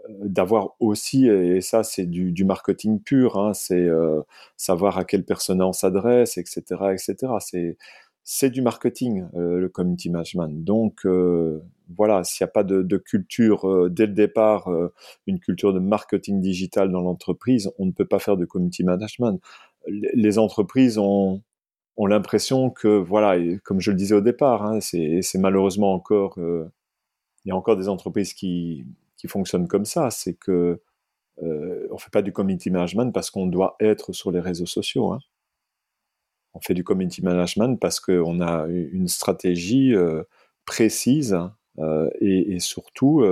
d'avoir 0.10 0.76
aussi, 0.80 1.28
et 1.28 1.62
ça 1.62 1.84
c'est 1.84 2.06
du, 2.06 2.45
marketing 2.45 3.02
pur, 3.02 3.38
hein, 3.38 3.54
c'est 3.54 3.76
euh, 3.76 4.21
savoir 4.56 4.97
à 4.97 5.06
quelle 5.06 5.26
personne 5.26 5.62
on 5.62 5.73
s'adresse, 5.73 6.38
etc. 6.38 6.63
etc. 6.93 7.76
C'est, 8.23 8.50
du 8.50 8.62
marketing, 8.62 9.26
euh, 9.36 9.58
le 9.58 9.69
community 9.69 10.10
management. 10.10 10.63
Donc 10.63 11.06
euh, 11.06 11.62
voilà, 11.95 12.23
s'il 12.23 12.43
n'y 12.43 12.50
a 12.50 12.52
pas 12.52 12.63
de 12.63 12.97
culture 12.97 13.89
dès 13.89 14.06
le 14.06 14.13
départ, 14.13 14.69
une 15.26 15.39
culture 15.39 15.73
de 15.73 15.80
marketing 15.80 16.41
digital 16.41 16.91
dans 16.91 17.02
l'entreprise, 17.02 17.71
on 17.80 17.86
ne 17.86 17.91
peut 17.91 18.06
pas 18.06 18.19
faire 18.19 18.36
de 18.36 18.45
community 18.45 18.84
management 18.84 19.39
les 19.88 20.38
entreprises 20.39 20.97
ont, 20.97 21.41
l'impression 21.97 22.69
que, 22.69 22.88
voilà, 22.88 23.41
comme 23.63 23.80
je 23.82 23.91
le 23.91 23.97
disais 23.97 24.15
au 24.15 24.21
départ, 24.21 24.63
hein, 24.63 24.80
c'est 24.82 25.23
malheureusement 25.36 25.93
encore, 25.93 26.38
euh, 26.39 26.71
il 27.45 27.50
y 27.50 27.52
a 27.52 27.56
encore 27.56 27.78
des 27.78 27.89
entreprises 27.89 28.34
qui, 28.34 28.86
fonctionnent 29.28 29.67
comme 29.67 29.86
ça, 29.86 30.10
c'est 30.10 30.36
que 30.36 30.82
euh, 31.43 31.88
on 31.91 31.97
fait 31.97 32.10
pas 32.12 32.21
du 32.21 32.32
community 32.32 32.71
management 32.71 33.12
parce 33.13 33.30
qu'on 33.30 33.45
doit 33.45 33.76
être 33.80 34.13
sur 34.13 34.32
les 34.32 34.39
réseaux 34.39 34.65
sociaux. 34.65 35.12
Hein. 35.12 35.19
On 36.54 36.60
fait 36.62 36.73
du 36.73 36.84
community 36.84 37.21
management 37.21 37.78
parce 37.80 38.00
qu'on 38.00 38.41
a 38.41 38.67
une 38.67 39.08
stratégie 39.08 39.93
euh, 39.93 40.23
précise 40.65 41.38
euh, 41.80 42.10
et, 42.21 42.60
surtout 42.60 43.23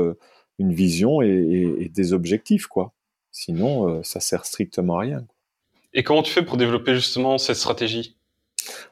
une 0.59 0.73
vision 0.73 1.21
et, 1.21 1.75
et, 1.79 1.89
des 1.89 2.13
objectifs, 2.13 2.67
quoi. 2.67 2.93
Sinon, 3.31 4.01
ça 4.03 4.19
sert 4.21 4.45
strictement 4.45 4.97
à 4.97 5.01
rien. 5.01 5.27
Et 5.95 6.03
comment 6.03 6.21
tu 6.21 6.31
fais 6.31 6.43
pour 6.43 6.57
développer 6.57 6.93
justement 6.93 7.37
cette 7.37 7.55
stratégie? 7.55 8.17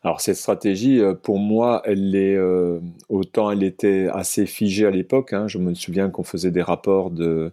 Alors 0.03 0.21
cette 0.21 0.37
stratégie, 0.37 1.01
euh, 1.01 1.13
pour 1.13 1.37
moi, 1.37 1.81
elle 1.83 2.15
est 2.15 2.35
euh, 2.35 2.79
autant 3.09 3.51
elle 3.51 3.63
était 3.63 4.07
assez 4.11 4.45
figée 4.45 4.85
à 4.85 4.91
l'époque. 4.91 5.33
Hein. 5.33 5.47
Je 5.49 5.57
me 5.57 5.73
souviens 5.73 6.09
qu'on 6.09 6.23
faisait 6.23 6.51
des 6.51 6.61
rapports 6.61 7.11
de, 7.11 7.51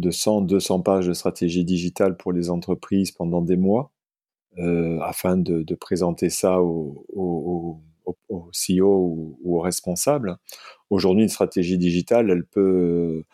de 0.00 0.10
100, 0.10 0.42
200 0.42 0.80
pages 0.82 1.06
de 1.06 1.14
stratégie 1.14 1.64
digitale 1.64 2.16
pour 2.18 2.32
les 2.32 2.50
entreprises 2.50 3.10
pendant 3.10 3.40
des 3.40 3.56
mois, 3.56 3.90
euh, 4.58 5.00
afin 5.00 5.38
de, 5.38 5.74
présenter 5.74 6.28
ça 6.28 6.60
au, 6.60 7.06
au, 7.14 7.80
CEO 8.52 9.36
ou 9.42 9.56
aux 9.56 9.60
responsables. 9.60 10.36
Aujourd'hui, 10.90 11.22
une 11.22 11.28
stratégie 11.30 11.78
digitale, 11.78 12.30
elle 12.30 12.44
peut 12.44 13.24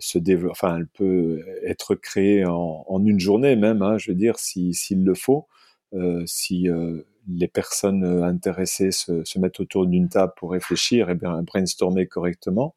se 0.00 0.18
enfin, 0.50 0.76
elle 0.78 0.86
peut 0.86 1.44
être 1.64 1.94
créée 1.94 2.44
en, 2.44 2.84
en 2.86 3.04
une 3.04 3.20
journée 3.20 3.56
même, 3.56 3.82
hein, 3.82 3.98
je 3.98 4.10
veux 4.10 4.16
dire, 4.16 4.38
s'il 4.38 4.74
si, 4.74 4.94
le 4.94 5.14
faut, 5.14 5.46
euh, 5.94 6.22
si 6.26 6.68
euh, 6.68 7.02
les 7.28 7.48
personnes 7.48 8.04
intéressées 8.22 8.90
se, 8.90 9.24
se 9.24 9.38
mettent 9.38 9.60
autour 9.60 9.86
d'une 9.86 10.08
table 10.08 10.32
pour 10.36 10.52
réfléchir 10.52 11.10
et 11.10 11.14
bien 11.14 11.42
brainstormer 11.42 12.06
correctement. 12.06 12.74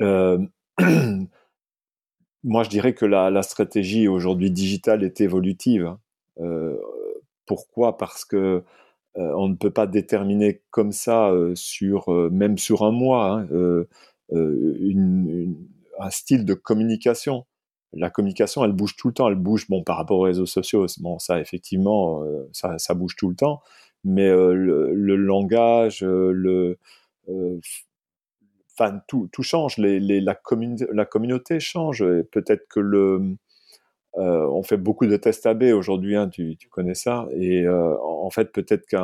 Euh, 0.00 0.38
moi, 2.44 2.62
je 2.64 2.68
dirais 2.70 2.94
que 2.94 3.06
la, 3.06 3.30
la 3.30 3.42
stratégie 3.42 4.08
aujourd'hui 4.08 4.50
digitale 4.50 5.04
est 5.04 5.20
évolutive. 5.20 5.86
Hein. 6.38 6.76
Pourquoi? 7.46 7.96
Parce 7.98 8.24
que 8.24 8.64
on 9.16 9.48
ne 9.48 9.54
peut 9.54 9.70
pas 9.70 9.86
déterminer 9.86 10.62
comme 10.70 10.90
ça 10.92 11.32
sur 11.54 12.08
même 12.32 12.58
sur 12.58 12.82
un 12.82 12.90
mois 12.90 13.46
hein, 13.50 13.86
une, 14.32 15.56
un 15.98 16.10
style 16.10 16.44
de 16.44 16.54
communication. 16.54 17.46
La 17.92 18.10
communication, 18.10 18.64
elle 18.64 18.72
bouge 18.72 18.96
tout 18.96 19.08
le 19.08 19.14
temps. 19.14 19.28
Elle 19.28 19.36
bouge, 19.36 19.68
bon, 19.68 19.82
par 19.82 19.96
rapport 19.96 20.18
aux 20.18 20.22
réseaux 20.22 20.46
sociaux, 20.46 20.86
bon, 20.98 21.18
ça, 21.18 21.40
effectivement, 21.40 22.24
euh, 22.24 22.48
ça, 22.52 22.78
ça, 22.78 22.94
bouge 22.94 23.16
tout 23.16 23.28
le 23.28 23.36
temps. 23.36 23.62
Mais 24.04 24.28
euh, 24.28 24.52
le, 24.52 25.16
langage, 25.16 26.02
euh, 26.02 26.32
le, 26.32 26.78
enfin, 28.72 29.00
tout, 29.08 29.28
tout 29.32 29.42
change. 29.42 29.78
Les, 29.78 30.00
les, 30.00 30.20
la, 30.20 30.38
la 30.92 31.04
communauté 31.04 31.60
change. 31.60 32.04
Peut-être 32.32 32.66
que 32.68 32.80
le, 32.80 33.36
on 34.16 34.62
fait 34.62 34.76
beaucoup 34.76 35.06
de 35.06 35.16
tests 35.16 35.46
AB 35.46 35.62
aujourd'hui, 35.74 36.16
hein, 36.16 36.28
tu, 36.28 36.56
connais 36.70 36.94
ça. 36.94 37.26
Et 37.36 37.66
en 37.68 38.30
fait, 38.30 38.52
peut-être 38.52 38.86
que 38.86 38.96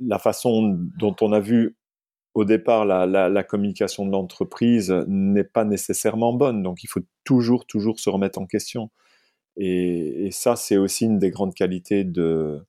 la 0.00 0.18
façon 0.18 0.76
dont 0.98 1.14
on 1.20 1.32
a 1.32 1.40
vu 1.40 1.76
au 2.38 2.44
départ, 2.44 2.84
la, 2.84 3.42
communication 3.42 4.06
de 4.06 4.12
l'entreprise 4.12 4.92
n'est 5.08 5.42
pas 5.42 5.64
nécessairement 5.64 6.32
bonne. 6.32 6.62
Donc, 6.62 6.84
il 6.84 6.86
faut 6.86 7.00
toujours, 7.24 7.66
toujours 7.66 7.98
se 7.98 8.08
remettre 8.10 8.38
en 8.38 8.46
question. 8.46 8.90
Et, 9.56 10.28
ça, 10.30 10.54
c'est 10.54 10.76
aussi 10.76 11.06
une 11.06 11.18
des 11.18 11.30
grandes 11.30 11.52
qualités 11.52 12.04
de, 12.04 12.64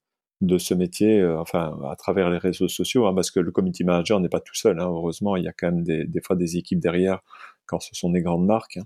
ce 0.58 0.74
métier, 0.74 1.20
euh, 1.20 1.40
enfin, 1.40 1.78
à 1.88 1.96
travers 1.96 2.32
les 2.32 2.40
réseaux 2.40 2.68
sociaux, 2.68 3.06
hein, 3.06 3.14
parce 3.14 3.30
que 3.30 3.40
le 3.40 3.52
community 3.52 3.84
manager 3.84 4.20
n'est 4.20 4.30
pas 4.30 4.40
tout 4.40 4.56
seul. 4.56 4.80
Hein. 4.80 4.88
heureusement, 4.88 5.36
il 5.36 5.44
y 5.44 5.48
a 5.48 5.54
quand 5.54 5.68
même 5.72 5.84
des, 5.84 6.22
fois 6.24 6.36
des 6.36 6.58
équipes 6.58 6.80
derrière 6.80 7.20
quand 7.68 7.80
ce 7.80 7.94
sont 7.94 8.10
des 8.10 8.24
grandes 8.24 8.48
marques. 8.48 8.78
Hein. 8.78 8.86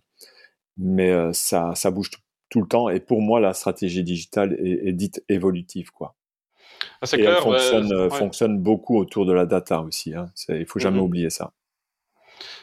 Mais 0.75 1.11
euh, 1.11 1.31
ça, 1.31 1.75
ça 1.75 1.91
bouge 1.91 2.09
tout, 2.49 2.61
le 2.61 2.67
temps. 2.67 2.89
Et 2.89 2.99
pour 2.99 3.21
moi, 3.21 3.39
la 3.39 3.53
stratégie 3.53 4.03
digitale 4.03 4.57
est, 4.59 4.91
dite 4.91 5.23
évolutive, 5.29 5.91
quoi. 5.91 6.17
Ah, 7.01 7.05
c'est 7.05 7.17
clair. 7.17 7.35
Elle 7.37 7.43
fonctionne, 7.43 7.93
euh, 7.93 8.09
fonctionne, 8.09 8.59
beaucoup 8.59 8.97
autour 8.97 9.25
de 9.25 9.33
la 9.33 9.45
data 9.45 9.81
aussi. 9.81 10.13
Hein. 10.13 10.27
Il 10.49 10.65
faut 10.65 10.79
jamais 10.79 10.99
oublier 10.99 11.29
ça. 11.29 11.51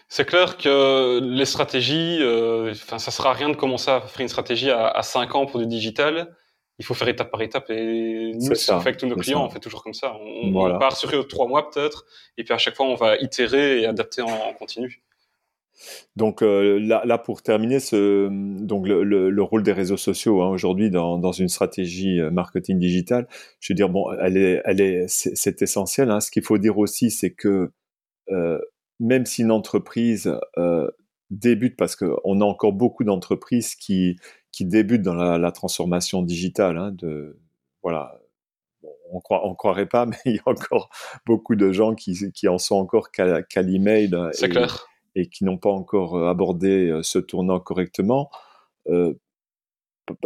C'est 0.08 0.24
clair 0.24 0.56
que 0.56 1.20
les 1.22 1.44
stratégies, 1.44 2.18
euh, 2.20 2.72
enfin, 2.72 2.98
ça 2.98 3.12
sera 3.12 3.32
rien 3.32 3.48
de 3.48 3.54
commencer 3.54 3.90
à 3.90 4.00
faire 4.00 4.22
une 4.22 4.28
stratégie 4.28 4.70
à, 4.70 4.88
à 4.88 5.02
5 5.02 5.34
ans 5.36 5.46
pour 5.46 5.60
du 5.60 5.66
digital. 5.66 6.34
Il 6.80 6.84
faut 6.84 6.94
faire 6.94 7.08
étape 7.08 7.30
par 7.30 7.42
étape. 7.42 7.68
Et 7.68 8.32
nous, 8.34 8.50
on 8.50 8.54
fait 8.54 8.72
avec 8.72 8.96
tous 8.96 9.06
nos 9.06 9.14
clients, 9.14 9.44
on 9.44 9.50
fait 9.50 9.60
toujours 9.60 9.84
comme 9.84 9.92
ça. 9.92 10.16
On, 10.18 10.78
part 10.78 10.96
sur 10.96 11.28
trois 11.28 11.46
mois 11.46 11.70
peut-être, 11.70 12.06
et 12.38 12.42
puis 12.42 12.54
à 12.54 12.58
chaque 12.58 12.74
fois, 12.74 12.86
on 12.86 12.94
va 12.94 13.16
itérer 13.18 13.82
et 13.82 13.86
adapter 13.86 14.22
en, 14.22 14.54
continu. 14.54 15.02
Donc 16.16 16.42
euh, 16.42 16.78
là, 16.78 17.02
là, 17.04 17.18
pour 17.18 17.42
terminer, 17.42 17.80
ce, 17.80 18.28
donc 18.62 18.86
le, 18.86 19.02
le, 19.02 19.42
rôle 19.42 19.62
des 19.62 19.72
réseaux 19.72 19.96
sociaux 19.96 20.42
hein, 20.42 20.48
aujourd'hui 20.48 20.90
dans, 20.90 21.18
dans, 21.18 21.32
une 21.32 21.48
stratégie 21.48 22.20
euh, 22.20 22.30
marketing 22.30 22.78
digital, 22.78 23.26
je 23.60 23.72
veux 23.72 23.76
dire 23.76 23.88
bon, 23.88 24.12
elle 24.20 24.36
est, 24.36 24.62
elle 24.64 24.80
est, 24.80 25.04
c'est 25.08 25.62
essentiel. 25.62 26.10
Hein. 26.10 26.20
Ce 26.20 26.30
qu'il 26.30 26.42
faut 26.42 26.58
dire 26.58 26.78
aussi, 26.78 27.10
c'est 27.10 27.30
que 27.30 27.70
euh, 28.30 28.58
même 28.98 29.26
si 29.26 29.42
une 29.42 29.50
entreprise 29.50 30.32
euh, 30.58 30.90
débute, 31.30 31.76
parce 31.76 31.96
qu'on 31.96 32.40
a 32.40 32.44
encore 32.44 32.72
beaucoup 32.72 33.04
d'entreprises 33.04 33.74
qui, 33.74 34.16
qui 34.52 34.64
débutent 34.64 35.02
dans 35.02 35.14
la, 35.14 35.52
transformation 35.52 36.22
digitale, 36.22 36.76
hein, 36.76 36.92
de, 36.92 37.38
voilà, 37.82 38.20
on 39.10 39.20
croit, 39.20 39.46
on 39.46 39.54
croirait 39.54 39.86
pas, 39.86 40.06
mais 40.06 40.16
il 40.26 40.36
y 40.36 40.38
a 40.38 40.48
encore 40.48 40.90
beaucoup 41.26 41.56
de 41.56 41.72
gens 41.72 41.94
qui, 41.94 42.30
qui 42.32 42.48
en 42.48 42.58
sont 42.58 42.76
encore 42.76 43.10
qu'à 43.10 43.62
l'email 43.62 44.14
et, 44.42 44.48
et 45.14 45.28
qui 45.28 45.44
n'ont 45.44 45.58
pas 45.58 45.70
encore 45.70 46.16
euh, 46.16 46.28
abordé 46.28 46.88
euh, 46.88 47.02
ce 47.02 47.18
tournant 47.18 47.60
correctement. 47.60 48.30
Euh, 48.88 49.14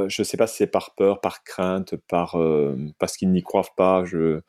je 0.09 0.23
ne 0.23 0.25
sais 0.25 0.37
pas 0.37 0.47
si 0.47 0.57
c'est 0.57 0.67
par 0.67 0.95
peur, 0.95 1.21
par 1.21 1.45
crainte, 1.45 1.95
par 2.09 2.39
parce 2.99 3.19
qu'ils 3.19 3.31
n'y 3.31 3.43
croient 3.43 3.67
pas. 3.77 4.03
Je, 4.07 4.41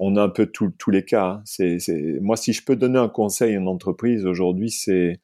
on 0.00 0.16
a 0.16 0.22
un 0.22 0.28
peu 0.28 0.46
tous 0.46 0.90
les 0.90 1.04
cas. 1.04 1.42
Hein. 1.58 1.76
moi, 2.20 2.36
si 2.36 2.52
je 2.52 2.64
peux 2.64 2.76
donner 2.76 2.98
un 2.98 3.08
conseil 3.08 3.54
à 3.54 3.58
une 3.58 3.68
entreprise 3.68 4.26
aujourd'hui, 4.26 4.70
c'est 4.70 5.20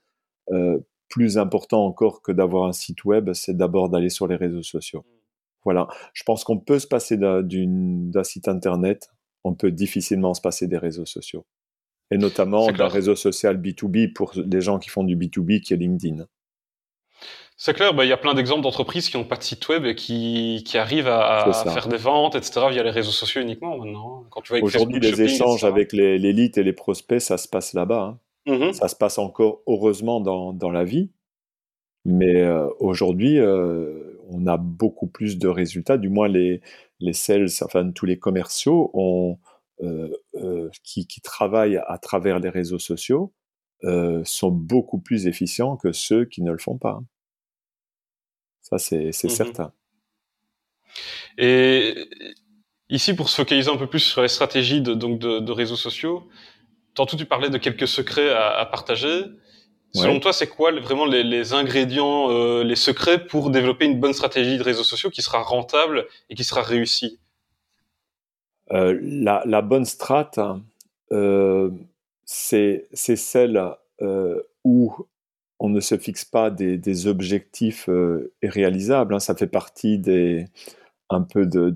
euh, 0.52 0.78
plus 1.08 1.38
important 1.38 1.84
encore 1.84 2.22
que 2.22 2.30
d'avoir 2.30 2.68
un 2.68 2.72
site 2.72 3.04
web, 3.04 3.32
c'est 3.32 3.56
d'abord 3.56 3.88
d'aller 3.88 4.10
sur 4.10 4.28
les 4.28 4.36
réseaux 4.36 4.62
sociaux. 4.62 5.00
Mmh. 5.00 5.18
Voilà. 5.64 5.88
Je 6.12 6.22
pense 6.22 6.44
qu'on 6.44 6.58
peut 6.58 6.78
se 6.78 6.86
passer 6.86 7.16
d'un 7.16 8.24
site 8.24 8.46
internet, 8.46 9.10
on 9.42 9.54
peut 9.54 9.72
difficilement 9.72 10.34
se 10.34 10.40
passer 10.40 10.68
des 10.68 10.78
réseaux 10.78 11.06
sociaux. 11.06 11.44
Et 12.10 12.18
notamment 12.18 12.72
d'un 12.72 12.88
réseau 12.88 13.14
social 13.14 13.56
B2B 13.56 14.12
pour 14.12 14.32
des 14.36 14.60
gens 14.60 14.78
qui 14.78 14.90
font 14.90 15.04
du 15.04 15.16
B2B 15.16 15.60
qui 15.60 15.74
est 15.74 15.76
LinkedIn. 15.76 16.26
C'est 17.62 17.74
clair, 17.74 17.92
bah, 17.92 18.06
il 18.06 18.08
y 18.08 18.12
a 18.12 18.16
plein 18.16 18.32
d'exemples 18.32 18.62
d'entreprises 18.62 19.10
qui 19.10 19.18
n'ont 19.18 19.24
pas 19.24 19.36
de 19.36 19.42
site 19.42 19.68
web 19.68 19.84
et 19.84 19.94
qui, 19.94 20.64
qui 20.66 20.78
arrivent 20.78 21.08
à, 21.08 21.52
faire 21.52 21.88
des 21.88 21.98
ventes, 21.98 22.34
etc., 22.34 22.62
via 22.70 22.82
les 22.82 22.90
réseaux 22.90 23.10
sociaux 23.10 23.42
uniquement 23.42 23.76
maintenant. 23.76 24.24
Quand 24.30 24.40
tu 24.40 24.54
Aujourd'hui, 24.62 24.98
les 24.98 25.20
échanges 25.20 25.62
avec 25.62 25.92
l'élite 25.92 26.56
et 26.56 26.62
les 26.62 26.72
prospects, 26.72 27.20
ça 27.20 27.36
se 27.36 27.46
passe 27.46 27.74
là-bas. 27.74 28.16
Hein. 28.46 28.50
Mm-hmm. 28.50 28.72
Ça 28.72 28.88
se 28.88 28.96
passe 28.96 29.18
encore 29.18 29.60
heureusement 29.66 30.20
dans, 30.20 30.54
dans 30.54 30.70
la 30.70 30.84
vie. 30.84 31.10
Mais 32.06 32.40
euh, 32.40 32.66
aujourd'hui, 32.78 33.38
euh, 33.38 34.18
on 34.30 34.46
a 34.46 34.56
beaucoup 34.56 35.06
plus 35.06 35.38
de 35.38 35.48
résultats. 35.48 35.98
Du 35.98 36.08
moins, 36.08 36.28
les, 36.28 36.62
les 36.98 37.12
sales, 37.12 37.48
enfin 37.62 37.90
tous 37.90 38.06
les 38.06 38.18
commerciaux 38.18 38.90
ont, 38.94 39.36
qui, 40.82 41.06
qui, 41.06 41.20
travaillent 41.20 41.80
à 41.86 41.98
travers 41.98 42.38
les 42.38 42.50
réseaux 42.50 42.78
sociaux 42.78 43.32
sont 44.24 44.50
beaucoup 44.50 44.98
plus 44.98 45.26
efficients 45.26 45.76
que 45.76 45.92
ceux 45.92 46.24
qui 46.24 46.42
ne 46.42 46.52
le 46.52 46.58
font 46.58 46.78
pas. 46.78 47.00
Ça, 48.62 48.78
c'est 48.78 49.08
mmh 49.08 49.28
certain. 49.28 49.72
Et 51.38 51.94
ici, 52.88 53.14
pour 53.14 53.28
se 53.28 53.36
focaliser 53.36 53.70
un 53.70 53.76
peu 53.76 53.86
plus 53.86 54.00
sur 54.00 54.22
les 54.22 54.28
stratégies 54.28 54.80
de, 54.80 54.94
donc 54.94 55.18
de, 55.18 55.52
réseaux 55.52 55.76
sociaux, 55.76 56.28
tantôt 56.94 57.16
tu 57.16 57.24
parlais 57.24 57.50
de 57.50 57.58
quelques 57.58 57.88
secrets 57.88 58.30
à, 58.30 58.64
partager. 58.66 59.24
Selon 59.92 60.20
toi, 60.20 60.32
c'est 60.32 60.46
quoi 60.46 60.72
vraiment 60.78 61.04
les, 61.04 61.52
ingrédients, 61.52 62.30
euh, 62.30 62.62
les 62.62 62.76
secrets 62.76 63.26
pour 63.26 63.50
développer 63.50 63.86
une 63.86 63.98
bonne 63.98 64.12
stratégie 64.12 64.56
de 64.56 64.62
réseaux 64.62 64.84
sociaux 64.84 65.10
qui 65.10 65.22
sera 65.22 65.42
rentable 65.42 66.06
et 66.28 66.34
qui 66.34 66.44
sera 66.44 66.62
réussie? 66.62 67.19
Euh, 68.72 68.98
la, 69.02 69.62
bonne 69.62 69.84
strat, 69.84 70.30
euh, 71.12 71.70
c'est 72.24 72.88
celle 72.92 73.74
où 74.64 74.94
on 75.60 75.68
ne 75.68 75.80
se 75.80 75.98
fixe 75.98 76.24
pas 76.24 76.50
des, 76.50 77.06
objectifs 77.06 77.88
euh, 77.88 78.32
irréalisables. 78.42 79.14
Hein. 79.14 79.18
Ça 79.18 79.34
fait 79.34 79.46
partie 79.46 79.98
des, 79.98 80.46
un 81.10 81.20
peu 81.20 81.44
de, 81.44 81.70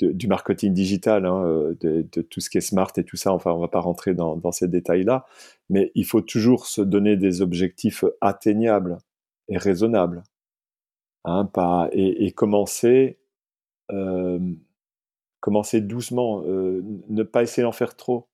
du 0.00 0.26
marketing 0.26 0.72
digital, 0.72 1.26
hein, 1.26 1.44
euh, 1.44 1.74
de, 1.82 2.22
tout 2.22 2.40
ce 2.40 2.48
qui 2.48 2.56
est 2.58 2.62
smart 2.62 2.90
et 2.96 3.04
tout 3.04 3.16
ça. 3.16 3.32
Enfin, 3.32 3.52
on 3.52 3.60
va 3.60 3.68
pas 3.68 3.80
rentrer 3.80 4.14
dans, 4.14 4.52
ces 4.52 4.68
détails-là, 4.68 5.26
mais 5.68 5.92
il 5.94 6.06
faut 6.06 6.22
toujours 6.22 6.66
se 6.66 6.80
donner 6.80 7.16
des 7.18 7.42
objectifs 7.42 8.04
atteignables 8.22 8.98
et 9.48 9.58
raisonnables. 9.58 10.22
Hein, 11.26 11.44
pas, 11.44 11.88
et, 11.92 12.32
commencer, 12.32 13.18
euh, 13.92 14.38
commencer 15.44 15.82
doucement, 15.82 16.42
ne 16.42 17.22
pas 17.22 17.42
essayer 17.42 17.64
d'en 17.64 17.72
faire 17.72 17.96
trop. 17.96 18.28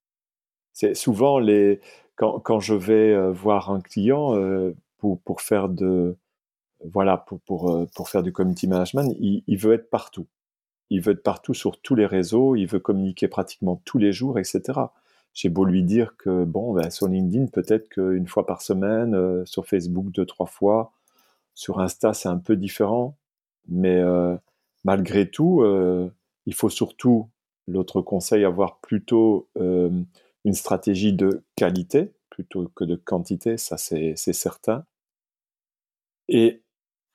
C'est 0.72 0.94
souvent 0.94 1.40
les, 1.40 1.80
quand, 2.20 2.60
je 2.60 2.74
vais 2.74 3.12
euh, 3.12 3.32
voir 3.32 3.70
un 3.70 3.80
client 3.80 4.34
euh, 4.36 4.74
pour, 4.98 5.20
pour 5.20 5.40
faire 5.40 5.68
de 5.68 6.16
voilà 6.84 7.16
pour, 7.18 7.40
pour, 7.40 7.70
euh, 7.70 7.86
pour 7.94 8.08
faire 8.08 8.22
du 8.22 8.32
community 8.32 8.66
management, 8.66 9.14
il, 9.18 9.56
veut 9.56 9.74
être 9.74 9.90
partout. 9.90 10.26
Il 10.88 11.02
veut 11.02 11.12
être 11.12 11.22
partout 11.22 11.54
sur 11.54 11.80
tous 11.80 11.94
les 11.94 12.06
réseaux, 12.06 12.56
il 12.56 12.66
veut 12.66 12.78
communiquer 12.78 13.28
pratiquement 13.28 13.80
tous 13.84 13.98
les 13.98 14.12
jours, 14.12 14.38
etc. 14.38 14.62
J'ai 15.34 15.48
beau 15.48 15.64
lui 15.64 15.82
dire 15.82 16.16
que 16.16 16.44
bon, 16.44 16.72
ben, 16.72 16.90
sur 16.90 17.06
LinkedIn, 17.06 17.46
peut-être 17.46 17.88
qu'une 17.90 18.26
fois 18.26 18.46
par 18.46 18.62
semaine, 18.62 19.44
sur 19.46 19.66
Facebook 19.66 20.10
deux, 20.10 20.26
trois 20.26 20.46
fois, 20.46 20.92
sur 21.54 21.80
Insta, 21.80 22.14
c'est 22.14 22.28
un 22.28 22.38
peu 22.38 22.56
différent. 22.56 23.16
Mais 23.68 24.02
malgré 24.84 25.30
tout, 25.30 25.62
il 26.46 26.54
faut 26.54 26.70
surtout, 26.70 27.28
l'autre 27.66 28.02
conseil, 28.02 28.44
avoir 28.44 28.80
plutôt 28.80 29.48
une 29.56 30.54
stratégie 30.54 31.12
de 31.12 31.44
qualité 31.56 32.12
plutôt 32.30 32.68
que 32.74 32.84
de 32.84 32.96
quantité, 32.96 33.58
ça 33.58 33.76
c'est 33.76 34.14
certain. 34.16 34.86
Et 36.28 36.62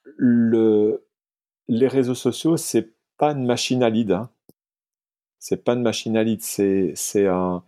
le, 0.04 1.08
les 1.68 1.88
réseaux 1.88 2.16
sociaux, 2.16 2.58
c'est 2.58 2.94
pas 3.18 3.32
une 3.32 3.46
machine 3.46 3.82
à 3.82 3.90
lead. 3.90 4.12
Hein. 4.12 4.30
C'est 5.40 5.64
pas 5.64 5.74
une 5.74 5.82
machine 5.82 6.18
à 6.18 6.24
lead, 6.24 6.42
c'est 6.42 7.28
un, 7.28 7.64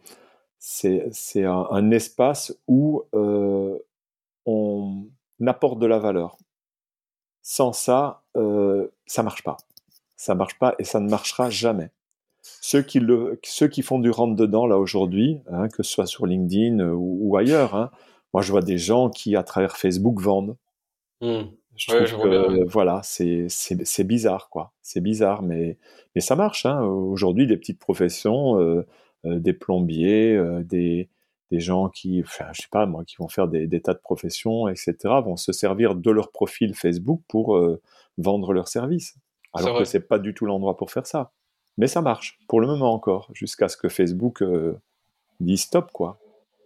espace 1.92 2.58
où 2.68 3.04
euh, 3.14 3.78
on 4.46 5.08
apporte 5.46 5.80
de 5.80 5.86
la 5.86 6.00
valeur. 6.00 6.38
Sans 7.42 7.72
ça, 7.72 8.24
euh, 8.36 8.88
ça 9.06 9.24
marche 9.24 9.44
pas. 9.44 9.58
Ça 10.18 10.36
marche 10.36 10.60
pas 10.60 10.76
et 10.80 10.84
ça 10.84 11.00
ne 11.00 11.10
marchera 11.10 11.50
jamais 11.50 11.92
ceux 12.62 12.82
qui, 12.82 13.00
le, 13.00 13.40
ceux 13.44 13.68
qui 13.68 13.82
font 13.82 14.00
du 14.00 14.10
rentre 14.10 14.36
dedans 14.36 14.68
là 14.68 14.78
aujourd'hui, 14.78 15.40
hein, 15.48 15.68
que 15.70 15.84
ce 15.84 15.92
soit 15.92 16.06
sur 16.06 16.26
LinkedIn 16.26 16.80
euh, 16.80 16.94
ou, 16.94 17.36
ailleurs, 17.38 17.76
hein, 17.76 17.92
moi 18.34 18.42
je 18.42 18.52
vois 18.52 18.62
des 18.62 18.78
gens 18.78 19.10
qui 19.10 19.36
à 19.36 19.44
travers 19.44 19.78
Facebook 19.78 20.22
vendent. 20.22 20.58
Mmh. 21.22 21.44
Je 21.76 21.88
trouve 21.88 22.24
que 22.24 22.64
voilà, 22.70 23.02
c'est 23.04 24.04
bizarre 24.04 24.50
quoi, 24.50 24.74
c'est 24.82 25.02
bizarre, 25.02 25.44
mais 25.44 25.78
mais 26.16 26.22
ça 26.22 26.36
marche. 26.36 26.66
Hein. 26.66 26.82
Aujourd'hui, 26.84 27.46
des 27.46 27.58
petites 27.58 27.80
professions, 27.80 28.60
euh, 28.60 28.86
euh, 29.26 29.40
des 29.40 29.54
plombiers, 29.54 30.40
des 30.64 31.10
des 31.52 31.60
gens 31.62 31.88
qui, 31.88 32.22
enfin, 32.26 32.48
je 32.52 32.64
sais 32.64 32.68
pas 32.70 32.86
moi, 32.88 33.06
qui 33.06 33.16
vont 33.18 33.30
faire 33.30 33.48
des, 33.48 33.68
des, 33.68 33.80
tas 33.80 33.94
de 33.94 34.00
professions, 34.00 34.68
etc., 34.68 34.96
vont 35.24 35.38
se 35.38 35.54
servir 35.54 35.96
de 35.96 36.12
leur 36.12 36.32
profil 36.32 36.74
Facebook 36.74 37.22
pour 37.30 37.58
vendre 38.18 38.52
leurs 38.52 38.68
services. 38.68 39.16
Alors 39.58 39.80
que 39.80 39.86
c'est 39.86 40.08
pas 40.08 40.20
du 40.20 40.34
tout 40.34 40.46
l'endroit 40.46 40.78
pour 40.78 40.92
faire 40.92 41.06
ça. 41.06 41.32
Mais 41.78 41.88
ça 41.88 42.02
marche, 42.02 42.40
pour 42.48 42.60
le 42.60 42.68
moment 42.68 42.94
encore, 42.94 43.30
jusqu'à 43.34 43.68
ce 43.68 43.78
que 43.78 43.88
Facebook 43.88 44.42
euh, 44.42 44.80
dise 45.40 45.62
stop, 45.62 45.92
quoi. 45.92 46.20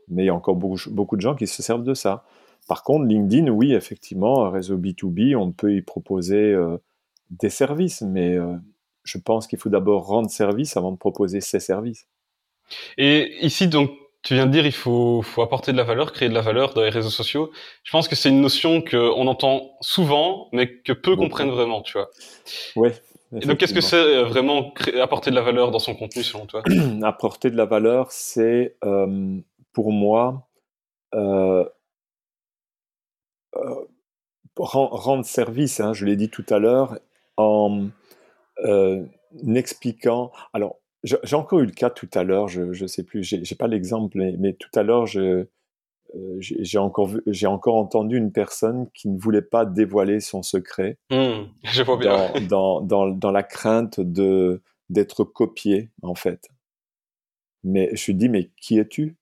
Mais 0.07 0.23
il 0.23 0.25
y 0.27 0.29
a 0.29 0.35
encore 0.35 0.55
beaucoup, 0.55 1.15
de 1.15 1.21
gens 1.21 1.35
qui 1.35 1.47
se 1.47 1.61
servent 1.61 1.83
de 1.83 1.93
ça. 1.93 2.23
Par 2.67 2.83
contre, 2.83 3.05
LinkedIn, 3.05 3.49
oui, 3.49 3.73
effectivement, 3.73 4.49
réseau 4.49 4.77
B2B, 4.77 5.35
on 5.35 5.51
peut 5.51 5.73
y 5.73 5.81
proposer 5.81 6.53
euh, 6.53 6.77
des 7.29 7.49
services, 7.49 8.01
mais 8.01 8.35
euh, 8.35 8.55
je 9.03 9.17
pense 9.17 9.47
qu'il 9.47 9.59
faut 9.59 9.69
d'abord 9.69 10.05
rendre 10.05 10.29
service 10.29 10.77
avant 10.77 10.91
de 10.91 10.97
proposer 10.97 11.41
ses 11.41 11.59
services. 11.59 12.07
Et 12.97 13.45
ici, 13.45 13.67
donc, 13.67 13.91
tu 14.23 14.35
viens 14.35 14.45
de 14.45 14.51
dire 14.51 14.65
il 14.65 14.71
faut, 14.71 15.21
faut 15.21 15.41
apporter 15.41 15.71
de 15.71 15.77
la 15.77 15.83
valeur, 15.83 16.13
créer 16.13 16.29
de 16.29 16.33
la 16.33 16.41
valeur 16.41 16.73
dans 16.73 16.81
les 16.81 16.89
réseaux 16.89 17.09
sociaux. 17.09 17.51
Je 17.83 17.91
pense 17.91 18.07
que 18.07 18.15
c'est 18.15 18.29
une 18.29 18.41
notion 18.41 18.81
qu'on 18.81 19.27
entend 19.27 19.71
souvent, 19.81 20.49
mais 20.51 20.77
que 20.81 20.93
peu 20.93 21.15
comprennent 21.15 21.49
vraiment, 21.49 21.81
tu 21.81 21.93
vois. 21.93 22.09
Ouais. 22.75 22.93
Et 23.33 23.45
donc, 23.45 23.57
qu'est-ce 23.57 23.73
que 23.73 23.81
c'est 23.81 23.95
euh, 23.95 24.25
vraiment 24.25 24.73
apporter 25.01 25.31
de 25.31 25.35
la 25.35 25.41
valeur 25.41 25.71
dans 25.71 25.79
son 25.79 25.95
contenu, 25.95 26.21
selon 26.21 26.45
toi? 26.45 26.63
Apporter 27.03 27.49
de 27.49 27.55
la 27.55 27.65
valeur, 27.65 28.11
c'est 28.11 28.75
euh, 28.83 29.39
pour 29.71 29.91
moi 29.91 30.49
euh, 31.15 31.65
euh, 33.55 33.85
rendre 34.57 35.25
service, 35.25 35.79
hein, 35.79 35.93
je 35.93 36.05
l'ai 36.05 36.17
dit 36.17 36.29
tout 36.29 36.45
à 36.49 36.59
l'heure, 36.59 36.99
en 37.37 37.87
expliquant. 39.55 40.31
Alors, 40.51 40.80
j'ai 41.03 41.35
encore 41.35 41.59
eu 41.59 41.65
le 41.65 41.71
cas 41.71 41.89
tout 41.89 42.09
à 42.13 42.23
l'heure, 42.23 42.47
je 42.47 42.61
ne 42.63 42.87
sais 42.87 43.03
plus, 43.03 43.23
j'ai 43.23 43.55
pas 43.55 43.67
l'exemple, 43.67 44.17
mais, 44.17 44.53
tout 44.53 44.69
à 44.75 44.83
l'heure, 44.83 45.05
euh, 45.15 45.49
j'ai 46.39 46.77
encore, 46.77 47.75
entendu 47.75 48.17
une 48.17 48.31
personne 48.31 48.89
qui 48.93 49.09
ne 49.09 49.19
voulait 49.19 49.41
pas 49.41 49.65
dévoiler 49.65 50.19
son 50.19 50.43
secret 50.43 50.97
mmh, 51.09 51.43
je 51.63 51.83
vois 51.83 51.97
bien. 51.97 52.31
Dans, 52.49 52.81
dans, 52.81 53.07
dans, 53.07 53.31
la 53.31 53.43
crainte 53.43 53.99
de 53.99 54.61
d'être 54.89 55.23
copié, 55.23 55.89
en 56.01 56.15
fait. 56.15 56.49
Mais 57.63 57.89
je 57.91 57.95
suis 57.95 58.15
dit, 58.15 58.27
mais 58.27 58.51
qui 58.57 58.77
es-tu? 58.77 59.15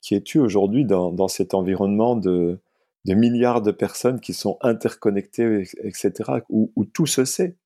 Qui 0.00 0.16
es-tu 0.16 0.40
aujourd'hui 0.40 0.84
dans, 0.84 1.12
dans 1.12 1.28
cet 1.28 1.54
environnement 1.54 2.16
de, 2.16 2.60
de 3.04 3.14
milliards 3.14 3.62
de 3.62 3.70
personnes 3.70 4.20
qui 4.20 4.32
sont 4.32 4.58
interconnectées, 4.60 5.62
etc., 5.84 6.12
où, 6.48 6.72
où 6.74 6.84
tout 6.84 7.06
se 7.06 7.24
sait? 7.24 7.56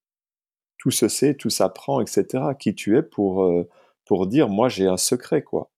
Tout 0.79 0.91
se 0.91 1.09
sait, 1.09 1.35
tout 1.35 1.51
s'apprend, 1.51 2.01
etc. 2.01 2.45
Qui 2.59 2.75
tu 2.75 2.97
es 2.97 3.03
pour, 3.03 3.45
euh, 3.45 3.69
pour 4.05 4.27
dire, 4.27 4.49
moi 4.49 4.69
j'ai 4.69 4.87
un 4.87 4.97
secret, 4.97 5.43
quoi? 5.43 5.71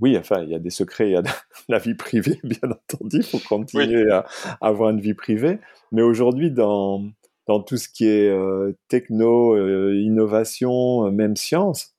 Oui, 0.00 0.18
enfin, 0.18 0.42
il 0.42 0.50
y 0.50 0.54
a 0.54 0.58
des 0.58 0.70
secrets, 0.70 1.08
il 1.10 1.12
y 1.12 1.16
a 1.16 1.22
la 1.68 1.78
vie 1.78 1.94
privée, 1.94 2.40
bien 2.44 2.70
entendu, 2.70 3.18
il 3.18 3.22
faut 3.22 3.38
continuer 3.38 4.10
à, 4.10 4.26
avoir 4.60 4.90
une 4.90 5.00
vie 5.00 5.14
privée. 5.14 5.58
Mais 5.92 6.02
aujourd'hui, 6.02 6.50
dans, 6.50 7.04
dans 7.46 7.62
tout 7.62 7.76
ce 7.76 7.88
qui 7.88 8.06
est 8.06 8.28
euh, 8.28 8.76
techno, 8.88 9.54
euh, 9.54 9.94
innovation, 9.96 11.10
même 11.12 11.36
science, 11.36 11.94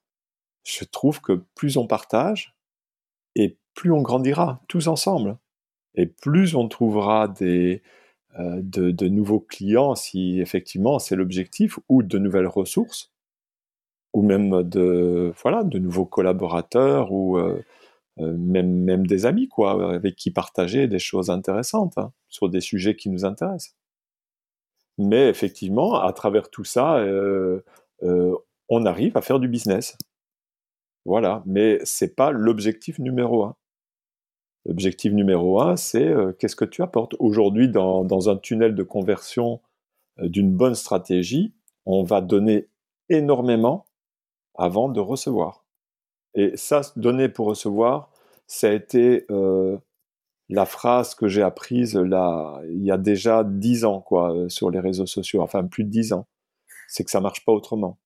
je 0.64 0.84
trouve 0.84 1.22
que 1.22 1.44
plus 1.56 1.78
on 1.78 1.88
partage, 1.88 2.56
et 3.36 3.58
plus 3.74 3.92
on 3.92 4.02
grandira, 4.02 4.62
tous 4.68 4.88
ensemble. 4.88 5.38
Et 5.96 6.08
plus 6.08 6.56
on 6.56 6.68
trouvera 6.68 7.28
des, 7.28 7.82
euh, 8.40 8.60
de, 8.62 9.08
nouveaux 9.08 9.40
clients 9.40 9.96
si 9.96 10.40
effectivement 10.42 11.00
c'est 11.00 11.16
l'objectif, 11.16 11.80
ou 11.90 12.04
de 12.04 12.18
nouvelles 12.20 12.48
ressources, 12.48 13.12
ou 14.14 14.22
même 14.22 14.64
de, 14.64 15.34
voilà, 15.42 15.64
de 15.64 15.80
nouveaux 15.80 16.06
collaborateurs, 16.06 17.12
ou 17.12 17.38
euh, 17.38 17.62
euh, 18.20 18.36
même, 18.38 18.72
même 18.84 19.08
des 19.08 19.26
amis, 19.26 19.48
quoi, 19.48 19.96
avec 19.96 20.16
qui 20.16 20.32
partager 20.32 20.88
des 20.88 21.00
choses 21.00 21.30
intéressantes 21.30 21.98
hein, 21.98 22.14
sur 22.30 22.50
des 22.50 22.62
sujets 22.62 22.96
qui 22.96 23.10
nous 23.10 23.26
intéressent. 23.26 23.76
Mais 24.98 25.30
effectivement, 25.30 25.96
à 25.96 26.12
travers 26.14 26.50
tout 26.50 26.64
ça, 26.64 27.04
on 28.70 28.86
arrive 28.86 29.18
à 29.18 29.22
faire 29.22 29.40
du 29.40 29.48
business. 29.48 29.98
Voilà, 31.06 31.44
mais 31.46 31.80
c'est 31.84 32.16
pas 32.16 32.32
l'objectif 32.32 33.00
numéro 33.00 33.44
un. 33.46 33.56
L'objectif 34.68 35.14
numéro 35.14 35.62
un, 35.62 35.78
c'est 35.78 36.06
euh, 36.06 36.34
qu'est-ce 36.34 36.58
que 36.58 36.66
tu 36.66 36.84
apportes? 36.84 37.16
Aujourd'hui, 37.20 37.70
dans, 37.70 38.30
un 38.30 38.36
tunnel 38.36 38.76
de 38.76 38.84
conversion 38.84 39.62
euh, 40.20 40.28
d'une 40.28 40.52
bonne 40.52 40.76
stratégie, 40.76 41.54
on 41.86 42.04
va 42.04 42.20
donner 42.20 42.68
énormément 43.08 43.86
avant 44.56 44.90
de 44.90 45.00
recevoir. 45.00 45.64
Et 46.34 46.58
ça, 46.58 46.82
donner 46.98 47.30
pour 47.30 47.48
recevoir, 47.48 48.12
ça 48.46 48.68
a 48.68 48.74
été 48.74 49.26
euh, 49.32 49.78
la 50.50 50.66
phrase 50.66 51.16
que 51.16 51.30
j'ai 51.30 51.44
apprise 51.44 51.96
là, 51.96 52.60
il 52.70 52.84
y 52.84 52.92
a 52.92 52.98
déjà 52.98 53.46
dix 53.46 53.86
ans 53.86 54.02
quoi, 54.02 54.50
sur 54.50 54.70
les 54.70 54.82
réseaux 54.82 55.06
sociaux, 55.06 55.42
enfin 55.42 55.64
plus 55.64 55.86
de 55.86 55.90
dix 55.90 56.12
ans. 56.12 56.28
C'est 56.90 57.06
que 57.06 57.12
ça 57.12 57.22
marche 57.22 57.46
pas 57.46 57.54
autrement. 57.54 57.98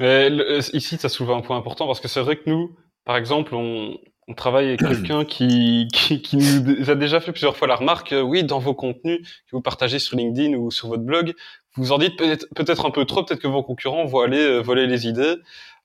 Mais 0.00 0.28
ici, 0.72 0.96
ça 0.96 1.08
soulève 1.08 1.36
un 1.36 1.40
point 1.40 1.56
important 1.56 1.86
parce 1.86 2.00
que 2.00 2.08
c'est 2.08 2.20
vrai 2.20 2.36
que 2.36 2.50
nous, 2.50 2.76
par 3.04 3.16
exemple, 3.16 3.54
on, 3.54 3.96
on 4.28 4.34
travaille 4.34 4.68
avec 4.68 4.80
quelqu'un 4.80 5.24
qui, 5.26 5.88
qui, 5.92 6.36
nous 6.36 6.90
a 6.90 6.94
déjà 6.94 7.20
fait 7.20 7.32
plusieurs 7.32 7.56
fois 7.56 7.68
la 7.68 7.76
remarque, 7.76 8.12
euh, 8.12 8.20
oui, 8.20 8.44
dans 8.44 8.58
vos 8.58 8.74
contenus 8.74 9.20
que 9.46 9.56
vous 9.56 9.62
partagez 9.62 9.98
sur 9.98 10.16
LinkedIn 10.16 10.54
ou 10.54 10.70
sur 10.70 10.88
votre 10.88 11.02
blog, 11.02 11.34
vous 11.76 11.92
en 11.92 11.98
dites 11.98 12.16
peut-être 12.16 12.84
un 12.84 12.90
peu 12.90 13.04
trop, 13.04 13.24
peut-être 13.24 13.40
que 13.40 13.48
vos 13.48 13.62
concurrents 13.62 14.04
vont 14.04 14.20
aller 14.20 14.42
euh, 14.42 14.60
voler 14.60 14.86
les 14.86 15.06
idées 15.06 15.36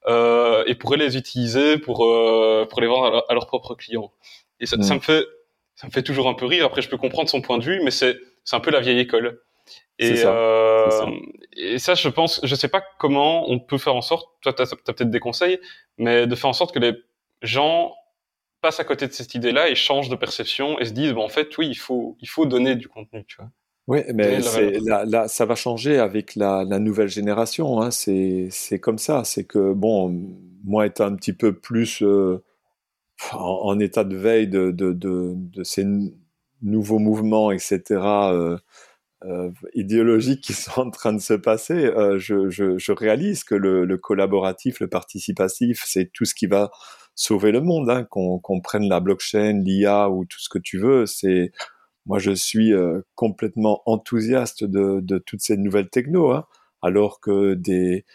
euh, 0.07 0.63
et 0.67 0.75
pourraient 0.75 0.97
les 0.97 1.17
utiliser 1.17 1.77
pour 1.77 2.05
euh, 2.05 2.65
pour 2.69 2.81
les 2.81 2.87
vendre 2.87 3.25
à, 3.27 3.33
leurs 3.33 3.47
propres 3.47 3.75
clients. 3.75 4.11
Et 4.59 4.65
ça, 4.65 4.81
ça, 4.81 4.95
me 4.95 4.99
fait 4.99 5.25
ça 5.75 5.87
me 5.87 5.91
fait 5.91 6.03
toujours 6.03 6.27
un 6.27 6.33
peu 6.33 6.45
rire. 6.45 6.65
Après, 6.65 6.81
je 6.81 6.89
peux 6.89 6.97
comprendre 6.97 7.29
son 7.29 7.41
point 7.41 7.57
de 7.57 7.63
vue, 7.63 7.81
mais 7.83 7.91
c'est 7.91 8.17
c'est 8.43 8.55
un 8.55 8.59
peu 8.59 8.71
la 8.71 8.79
vieille 8.79 8.99
école. 8.99 9.41
Et 9.99 10.15
ça, 10.15 10.87
ça. 10.89 11.05
et 11.57 11.79
ça, 11.79 11.95
je 11.95 12.07
pense, 12.07 12.39
je 12.43 12.55
sais 12.55 12.69
pas 12.69 12.83
comment 12.99 13.49
on 13.49 13.59
peut 13.59 13.77
faire 13.77 13.95
en 13.95 14.01
sorte. 14.01 14.29
Toi, 14.41 14.53
tu 14.53 14.61
as, 14.61 14.71
as 14.71 14.75
peut-être 14.93 15.09
des 15.09 15.19
conseils, 15.19 15.59
mais 15.97 16.27
de 16.27 16.35
faire 16.35 16.49
en 16.49 16.53
sorte 16.53 16.73
que 16.73 16.79
les 16.79 16.93
gens 17.41 17.93
passent 18.61 18.79
à 18.79 18.83
côté 18.83 19.07
de 19.07 19.13
cette 19.13 19.35
idée-là 19.35 19.69
et 19.69 19.75
changent 19.75 20.09
de 20.09 20.15
perception 20.15 20.79
et 20.79 20.85
se 20.85 20.91
disent, 20.91 21.13
bon, 21.13 21.23
en 21.23 21.29
fait, 21.29 21.57
oui, 21.57 21.67
il 21.69 21.75
faut, 21.75 22.17
il 22.19 22.27
faut 22.27 22.45
donner 22.45 22.75
du 22.75 22.87
contenu, 22.87 23.25
tu 23.25 23.37
vois. 23.37 23.49
Oui, 23.87 24.01
mais 24.13 24.39
là, 24.81 25.05
là, 25.05 25.27
ça 25.29 25.45
va 25.45 25.55
changer 25.55 25.97
avec 25.97 26.35
la, 26.35 26.65
la 26.65 26.77
nouvelle 26.77 27.07
génération. 27.07 27.81
Hein. 27.81 27.89
C'est 27.91 28.79
comme 28.81 28.97
ça. 28.97 29.23
C'est 29.23 29.45
que, 29.45 29.71
bon, 29.71 30.37
moi 30.65 30.85
étant 30.85 31.05
un 31.05 31.15
petit 31.15 31.31
peu 31.31 31.57
plus 31.57 32.03
euh, 32.03 32.43
en, 33.31 33.79
état 33.79 34.03
de 34.03 34.17
veille 34.17 34.49
de, 34.49 34.71
de, 34.71 34.91
de, 34.91 35.33
de 35.35 35.63
ces 35.63 35.85
nouveaux 36.61 36.99
mouvements, 36.99 37.49
etc., 37.51 37.81
euh, 38.01 38.57
euh, 39.23 39.51
idéologiques 39.73 40.41
qui 40.41 40.53
sont 40.53 40.81
en 40.81 40.91
train 40.91 41.13
de 41.13 41.21
se 41.21 41.33
passer, 41.33 41.89
je, 42.17 42.49
je, 42.49 42.77
je, 42.77 42.91
réalise 42.91 43.45
que 43.45 43.55
le, 43.55 43.85
le 43.85 43.97
collaboratif, 43.97 44.81
le 44.81 44.89
participatif, 44.89 45.83
c'est 45.85 46.11
tout 46.13 46.25
ce 46.25 46.35
qui 46.35 46.45
va 46.45 46.71
sauver 47.17 47.51
le 47.51 47.61
monde, 47.61 47.89
hein, 47.89 48.05
qu'on 48.05 48.61
prenne 48.61 48.87
la 48.87 49.01
blockchain, 49.01 49.63
l'IA 49.63 50.09
ou 50.09 50.23
tout 50.23 50.39
ce 50.39 50.49
que 50.49 50.59
tu 50.59 50.77
veux. 50.77 51.05
C'est 51.05 51.51
moi, 52.05 52.19
je 52.19 52.31
suis 52.31 52.73
euh, 52.73 53.01
complètement 53.15 53.81
enthousiaste 53.85 54.63
de, 54.63 55.17
toutes 55.19 55.41
ces 55.41 55.57
nouvelles 55.57 55.89
techno, 55.89 56.31
hein, 56.31 56.45
alors 56.81 57.19
que 57.19 57.55
des, 57.55 58.05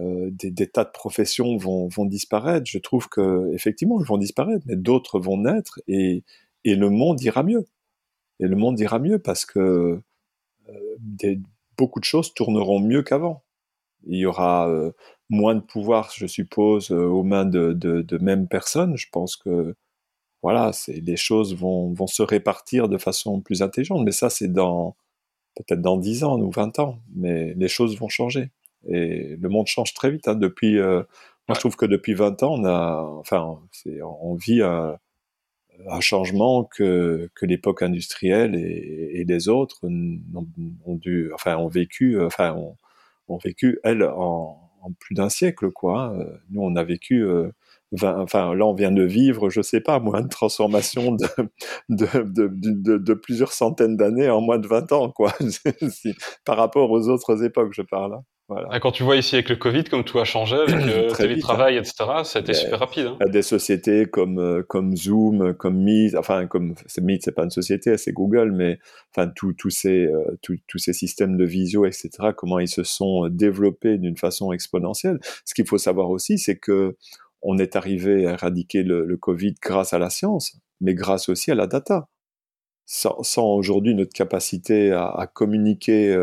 euh, 0.00 0.30
des, 0.30 0.66
tas 0.68 0.84
de 0.84 0.90
professions 0.90 1.56
vont, 1.58 2.06
disparaître. 2.06 2.64
Je 2.66 2.78
trouve 2.78 3.08
que 3.08 3.52
effectivement, 3.52 4.00
ils 4.00 4.06
vont 4.06 4.16
disparaître, 4.16 4.64
mais 4.66 4.76
d'autres 4.76 5.20
vont 5.20 5.36
naître 5.38 5.80
et, 5.88 6.24
le 6.64 6.88
monde 6.88 7.20
ira 7.22 7.42
mieux. 7.42 7.66
Et 8.40 8.46
le 8.46 8.56
monde 8.56 8.78
ira 8.80 8.98
mieux 9.00 9.18
parce 9.18 9.44
que 9.44 10.00
euh, 10.68 11.36
beaucoup 11.76 12.00
de 12.00 12.04
choses 12.04 12.32
tourneront 12.34 12.80
mieux 12.80 13.02
qu'avant. 13.02 13.42
Il 14.06 14.18
y 14.18 14.26
aura 14.26 14.68
moins 15.32 15.54
de 15.54 15.60
pouvoir, 15.60 16.12
je 16.14 16.26
suppose, 16.26 16.90
euh, 16.92 17.06
aux 17.06 17.22
mains 17.24 17.46
de, 17.46 17.72
de, 17.72 18.02
de 18.02 18.18
mêmes 18.18 18.48
personnes. 18.48 18.96
Je 18.96 19.08
pense 19.10 19.36
que 19.36 19.74
voilà, 20.42 20.72
c'est 20.72 21.00
les 21.00 21.16
choses 21.16 21.56
vont, 21.56 21.92
vont 21.94 22.06
se 22.06 22.22
répartir 22.22 22.88
de 22.88 22.98
façon 22.98 23.40
plus 23.40 23.62
intelligente. 23.62 24.04
Mais 24.04 24.12
ça, 24.12 24.30
c'est 24.30 24.52
dans 24.52 24.96
peut-être 25.56 25.82
dans 25.82 25.96
10 25.96 26.24
ans 26.24 26.38
ou 26.40 26.50
20 26.50 26.78
ans. 26.80 27.00
Mais 27.14 27.54
les 27.54 27.68
choses 27.68 27.98
vont 27.98 28.08
changer. 28.08 28.50
Et 28.88 29.36
le 29.36 29.48
monde 29.48 29.66
change 29.66 29.94
très 29.94 30.10
vite. 30.10 30.28
Hein. 30.28 30.34
Depuis, 30.34 30.78
euh, 30.78 31.02
moi, 31.48 31.54
je 31.54 31.60
trouve 31.60 31.76
que 31.76 31.86
depuis 31.86 32.14
20 32.14 32.42
ans, 32.42 32.54
on 32.60 32.64
a, 32.64 33.02
enfin, 33.20 33.58
on 34.02 34.34
vit 34.34 34.62
un, 34.62 34.98
un 35.88 36.00
changement 36.00 36.64
que, 36.64 37.30
que 37.34 37.46
l'époque 37.46 37.82
industrielle 37.82 38.54
et, 38.56 39.20
et, 39.20 39.24
les 39.24 39.48
autres 39.48 39.78
ont, 39.84 40.46
ont, 40.84 40.96
dû, 40.96 41.32
enfin, 41.34 41.56
ont 41.56 41.68
vécu, 41.68 42.20
enfin, 42.22 42.54
ont, 42.54 42.76
ont 43.28 43.38
vécu, 43.38 43.78
elles, 43.84 44.04
en, 44.04 44.61
en 44.82 44.92
plus 44.92 45.14
d'un 45.14 45.28
siècle, 45.28 45.70
quoi. 45.70 46.04
Hein. 46.04 46.26
Nous, 46.50 46.62
on 46.62 46.76
a 46.76 46.84
vécu, 46.84 47.24
euh, 47.24 47.50
enfin, 48.02 48.54
là, 48.54 48.66
on 48.66 48.74
vient 48.74 48.92
de 48.92 49.02
vivre, 49.02 49.50
je 49.50 49.62
sais 49.62 49.80
pas, 49.80 50.00
moins 50.00 50.20
de 50.22 50.28
transformation 50.30 51.12
de, 51.12 51.26
de, 51.88 53.14
plusieurs 53.14 53.52
centaines 53.52 53.96
d'années 53.96 54.30
en 54.30 54.40
moins 54.40 54.58
de 54.58 54.66
20 54.66 54.92
ans, 54.92 55.10
quoi. 55.10 55.32
Par 56.44 56.56
rapport 56.56 56.90
aux 56.90 57.08
autres 57.08 57.44
époques, 57.44 57.72
je 57.74 57.82
parle. 57.82 58.20
Hein. 58.52 58.62
Voilà. 58.64 58.80
Quand 58.80 58.92
tu 58.92 59.02
vois 59.02 59.16
ici 59.16 59.34
avec 59.34 59.48
le 59.48 59.56
Covid, 59.56 59.84
comme 59.84 60.04
tout 60.04 60.18
a 60.18 60.24
changé, 60.24 60.56
avec 60.56 60.74
le 60.84 61.10
euh, 61.10 61.10
télétravail, 61.10 61.76
hein. 61.76 61.80
etc., 61.80 61.94
ça 62.24 62.38
a 62.38 62.42
été 62.42 62.54
super 62.54 62.78
rapide. 62.78 63.06
Hein. 63.06 63.28
Des 63.28 63.42
sociétés 63.42 64.06
comme, 64.06 64.38
euh, 64.38 64.62
comme 64.62 64.96
Zoom, 64.96 65.54
comme 65.54 65.82
Meet, 65.82 66.16
enfin, 66.16 66.46
comme 66.46 66.74
Meet, 67.00 67.22
c'est 67.24 67.32
pas 67.32 67.44
une 67.44 67.50
société, 67.50 67.96
c'est 67.96 68.12
Google, 68.12 68.52
mais 68.52 68.78
enfin, 69.14 69.30
tous 69.34 69.70
ces, 69.70 70.06
euh, 70.06 70.58
ces 70.76 70.92
systèmes 70.92 71.36
de 71.36 71.44
visio, 71.44 71.86
etc., 71.86 72.10
comment 72.36 72.58
ils 72.58 72.68
se 72.68 72.82
sont 72.82 73.28
développés 73.28 73.98
d'une 73.98 74.16
façon 74.16 74.52
exponentielle. 74.52 75.18
Ce 75.44 75.54
qu'il 75.54 75.66
faut 75.66 75.78
savoir 75.78 76.10
aussi, 76.10 76.38
c'est 76.38 76.56
que 76.56 76.96
on 77.42 77.58
est 77.58 77.74
arrivé 77.74 78.26
à 78.26 78.32
éradiquer 78.32 78.84
le, 78.84 79.04
le, 79.04 79.16
Covid 79.16 79.54
grâce 79.60 79.92
à 79.92 79.98
la 79.98 80.10
science, 80.10 80.56
mais 80.80 80.94
grâce 80.94 81.28
aussi 81.28 81.50
à 81.50 81.56
la 81.56 81.66
data. 81.66 82.08
Sans, 82.84 83.22
sans 83.22 83.46
aujourd'hui 83.46 83.94
notre 83.94 84.12
capacité 84.12 84.92
à, 84.92 85.06
à 85.06 85.26
communiquer 85.26 86.14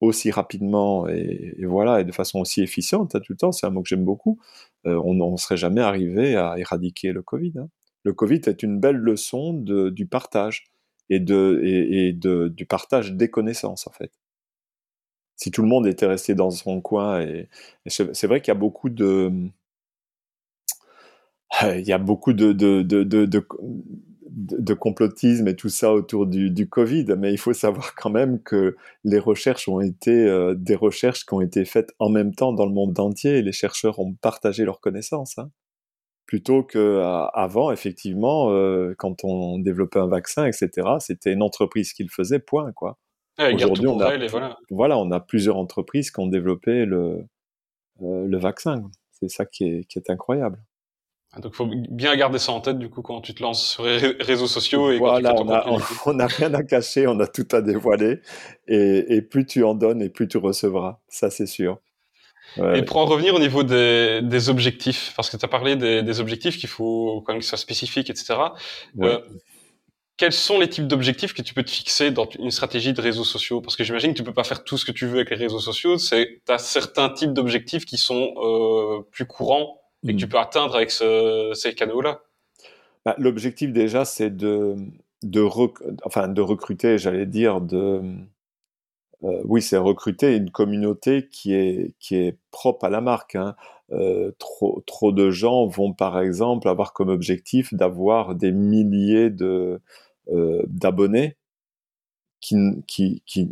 aussi 0.00 0.30
rapidement 0.30 1.06
et, 1.08 1.54
voilà 1.64 2.00
et 2.00 2.04
de 2.04 2.12
façon 2.12 2.40
aussi 2.40 2.62
efficiente 2.62 3.14
hein, 3.14 3.20
tout 3.20 3.32
le 3.32 3.36
temps 3.36 3.52
c'est 3.52 3.66
un 3.66 3.70
mot 3.70 3.82
que 3.82 3.88
j'aime 3.88 4.04
beaucoup 4.04 4.40
on 4.84 5.32
ne 5.32 5.36
serait 5.36 5.56
jamais 5.58 5.82
arrivé 5.82 6.36
à 6.36 6.58
éradiquer 6.58 7.12
le 7.12 7.22
Covid. 7.22 7.52
Hein. 7.58 7.68
Le 8.02 8.12
Covid 8.12 8.40
est 8.46 8.62
une 8.62 8.80
belle 8.80 8.96
leçon 8.96 9.52
du 9.52 10.06
partage 10.06 10.64
et, 11.10 11.20
du 11.20 12.66
partage 12.66 13.12
des 13.12 13.30
connaissances, 13.30 13.86
en 13.86 13.92
fait. 13.92 14.12
Si 15.36 15.50
tout 15.50 15.62
le 15.62 15.68
monde 15.68 15.86
était 15.86 16.06
resté 16.06 16.34
dans 16.34 16.50
son 16.50 16.80
coin, 16.80 17.24
c'est 17.86 18.26
vrai 18.26 18.40
qu'il 18.40 18.52
y 18.52 18.56
a 18.56 18.60
beaucoup 18.60 18.90
de, 18.90 19.32
il 21.62 21.86
y 21.86 21.92
a 21.92 21.98
beaucoup 21.98 22.32
de, 22.32 22.52
de 24.32 24.74
complotisme 24.74 25.48
et 25.48 25.56
tout 25.56 25.68
ça 25.68 25.92
autour 25.92 26.26
du, 26.26 26.50
du, 26.50 26.68
Covid, 26.68 27.06
mais 27.18 27.32
il 27.32 27.38
faut 27.38 27.52
savoir 27.52 27.94
quand 27.96 28.10
même 28.10 28.40
que 28.42 28.76
les 29.04 29.18
recherches 29.18 29.68
ont 29.68 29.80
été 29.80 30.12
euh, 30.12 30.54
des 30.56 30.76
recherches 30.76 31.26
qui 31.26 31.34
ont 31.34 31.40
été 31.40 31.64
faites 31.64 31.92
en 31.98 32.08
même 32.08 32.34
temps 32.34 32.52
dans 32.52 32.66
le 32.66 32.72
monde 32.72 32.98
entier 33.00 33.38
et 33.38 33.42
les 33.42 33.52
chercheurs 33.52 33.98
ont 33.98 34.14
partagé 34.14 34.64
leurs 34.64 34.80
connaissances. 34.80 35.38
Hein. 35.38 35.50
Plutôt 36.26 36.62
qu'avant, 36.62 37.72
effectivement, 37.72 38.52
euh, 38.52 38.94
quand 38.96 39.24
on 39.24 39.58
développait 39.58 39.98
un 39.98 40.06
vaccin, 40.06 40.46
etc., 40.46 40.70
c'était 41.00 41.32
une 41.32 41.42
entreprise 41.42 41.92
qui 41.92 42.04
le 42.04 42.08
faisait, 42.08 42.38
point. 42.38 42.70
quoi. 42.72 42.98
Aujourd'hui, 43.38 43.88
on 43.88 44.00
a, 44.00 44.16
voilà. 44.70 44.98
on 44.98 45.10
a 45.10 45.18
plusieurs 45.18 45.56
entreprises 45.56 46.10
qui 46.10 46.20
ont 46.20 46.28
développé 46.28 46.84
le, 46.84 47.24
euh, 48.02 48.26
le 48.26 48.38
vaccin. 48.38 48.82
C'est 49.10 49.28
ça 49.28 49.44
qui 49.44 49.64
est, 49.64 49.84
qui 49.84 49.98
est 49.98 50.10
incroyable. 50.10 50.62
Donc, 51.38 51.54
faut 51.54 51.66
bien 51.66 52.16
garder 52.16 52.40
ça 52.40 52.50
en 52.50 52.60
tête, 52.60 52.78
du 52.78 52.90
coup, 52.90 53.02
quand 53.02 53.20
tu 53.20 53.34
te 53.34 53.42
lances 53.42 53.64
sur 53.64 53.84
les 53.84 53.98
réseaux 53.98 54.48
sociaux 54.48 54.90
et 54.90 54.98
voilà, 54.98 55.34
on 55.36 55.44
n'a 55.44 55.64
on, 56.06 56.18
a 56.18 56.26
rien 56.26 56.52
à 56.54 56.64
cacher, 56.64 57.06
on 57.06 57.20
a 57.20 57.28
tout 57.28 57.46
à 57.52 57.62
dévoiler. 57.62 58.20
Et, 58.66 59.14
et, 59.14 59.22
plus 59.22 59.46
tu 59.46 59.62
en 59.62 59.74
donnes 59.74 60.02
et 60.02 60.08
plus 60.08 60.26
tu 60.26 60.38
recevras. 60.38 60.98
Ça, 61.08 61.30
c'est 61.30 61.46
sûr. 61.46 61.78
Et 62.74 62.82
pour 62.82 62.96
en 62.96 63.06
revenir 63.06 63.34
au 63.34 63.38
niveau 63.38 63.62
des, 63.62 64.20
des 64.22 64.48
objectifs, 64.48 65.12
parce 65.16 65.30
que 65.30 65.36
tu 65.36 65.44
as 65.44 65.48
parlé 65.48 65.76
des, 65.76 66.02
des 66.02 66.20
objectifs 66.20 66.58
qu'il 66.58 66.68
faut 66.68 67.22
quand 67.24 67.32
même 67.32 67.40
qu'ils 67.40 67.48
soient 67.48 67.58
spécifiques, 67.58 68.10
etc. 68.10 68.34
Euh, 69.00 69.20
quels 70.16 70.32
sont 70.32 70.58
les 70.58 70.68
types 70.68 70.88
d'objectifs 70.88 71.32
que 71.32 71.42
tu 71.42 71.54
peux 71.54 71.62
te 71.62 71.70
fixer 71.70 72.10
dans 72.10 72.28
une 72.38 72.50
stratégie 72.50 72.92
de 72.92 73.00
réseaux 73.00 73.24
sociaux? 73.24 73.60
Parce 73.60 73.76
que 73.76 73.84
j'imagine 73.84 74.12
que 74.12 74.18
tu 74.18 74.24
peux 74.24 74.34
pas 74.34 74.44
faire 74.44 74.64
tout 74.64 74.76
ce 74.76 74.84
que 74.84 74.92
tu 74.92 75.06
veux 75.06 75.16
avec 75.16 75.30
les 75.30 75.36
réseaux 75.36 75.60
sociaux. 75.60 75.96
C'est, 75.96 76.42
tu 76.44 76.52
as 76.52 76.58
certains 76.58 77.08
types 77.08 77.32
d'objectifs 77.32 77.84
qui 77.84 77.98
sont 77.98 78.34
euh, 78.42 79.06
plus 79.12 79.26
courants 79.26 79.79
et 80.06 80.14
que 80.14 80.18
tu 80.18 80.26
mm. 80.26 80.28
peux 80.28 80.38
atteindre 80.38 80.76
avec 80.76 80.90
ces 80.90 81.74
canaux-là 81.74 82.22
bah, 83.04 83.14
L'objectif 83.18 83.72
déjà, 83.72 84.04
c'est 84.04 84.30
de, 84.30 84.76
de, 85.22 85.46
enfin, 86.04 86.28
de 86.28 86.40
recruter, 86.40 86.98
j'allais 86.98 87.26
dire, 87.26 87.60
de... 87.60 88.02
Euh, 89.22 89.42
oui, 89.44 89.60
c'est 89.60 89.76
recruter 89.76 90.34
une 90.34 90.50
communauté 90.50 91.28
qui 91.28 91.52
est, 91.52 91.92
qui 91.98 92.16
est 92.16 92.38
propre 92.50 92.86
à 92.86 92.88
la 92.88 93.02
marque. 93.02 93.34
Hein. 93.34 93.54
Euh, 93.92 94.32
trop, 94.38 94.82
trop 94.86 95.12
de 95.12 95.30
gens 95.30 95.66
vont, 95.66 95.92
par 95.92 96.18
exemple, 96.20 96.68
avoir 96.68 96.94
comme 96.94 97.10
objectif 97.10 97.74
d'avoir 97.74 98.34
des 98.34 98.50
milliers 98.50 99.28
de, 99.28 99.82
euh, 100.28 100.62
d'abonnés 100.68 101.36
qui, 102.40 102.56
qui, 102.86 103.22
qui, 103.26 103.50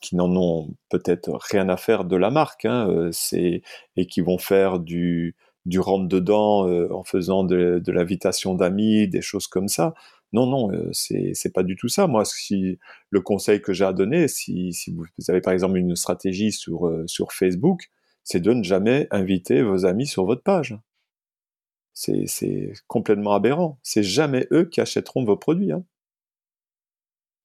qui 0.00 0.16
n'en 0.16 0.36
ont 0.36 0.74
peut-être 0.90 1.38
rien 1.50 1.68
à 1.68 1.76
faire 1.76 2.04
de 2.04 2.16
la 2.16 2.30
marque, 2.30 2.66
hein, 2.66 2.88
euh, 2.90 3.08
c'est 3.10 3.62
et 3.96 4.06
qui 4.06 4.20
vont 4.20 4.38
faire 4.38 4.78
du 4.78 5.34
du 5.66 5.80
rentre 5.80 6.08
dedans 6.08 6.68
euh, 6.68 6.92
en 6.92 7.04
faisant 7.04 7.44
de, 7.44 7.82
l'invitation 7.86 8.54
d'amis, 8.54 9.08
des 9.08 9.22
choses 9.22 9.46
comme 9.46 9.68
ça. 9.68 9.94
Non, 10.32 10.46
non, 10.46 10.72
euh, 10.72 10.90
c'est 10.92 11.52
pas 11.52 11.62
du 11.62 11.76
tout 11.76 11.88
ça. 11.88 12.06
Moi, 12.06 12.24
si 12.24 12.78
le 13.10 13.20
conseil 13.20 13.62
que 13.62 13.72
j'ai 13.72 13.84
à 13.84 13.92
donner, 13.92 14.28
si, 14.28 14.72
si 14.72 14.92
vous 14.92 15.06
avez 15.28 15.40
par 15.40 15.52
exemple 15.52 15.78
une 15.78 15.96
stratégie 15.96 16.52
sur 16.52 16.86
euh, 16.86 17.04
sur 17.06 17.32
Facebook, 17.32 17.90
c'est 18.24 18.40
de 18.40 18.52
ne 18.52 18.62
jamais 18.62 19.06
inviter 19.10 19.62
vos 19.62 19.86
amis 19.86 20.06
sur 20.06 20.24
votre 20.24 20.42
page. 20.42 20.76
C'est 21.94 22.72
complètement 22.88 23.34
aberrant. 23.34 23.78
C'est 23.82 24.02
jamais 24.02 24.48
eux 24.50 24.64
qui 24.64 24.80
achèteront 24.80 25.24
vos 25.24 25.36
produits. 25.36 25.72
Hein. 25.72 25.84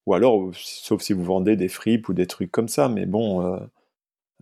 Ou 0.08 0.15
alors, 0.15 0.49
sauf 0.55 1.01
si 1.03 1.13
vous 1.13 1.23
vendez 1.23 1.55
des 1.55 1.67
fripes 1.67 2.10
ou 2.10 2.13
des 2.13 2.25
trucs 2.25 2.51
comme 2.51 2.67
ça, 2.67 2.89
mais 2.89 3.05
bon, 3.05 3.60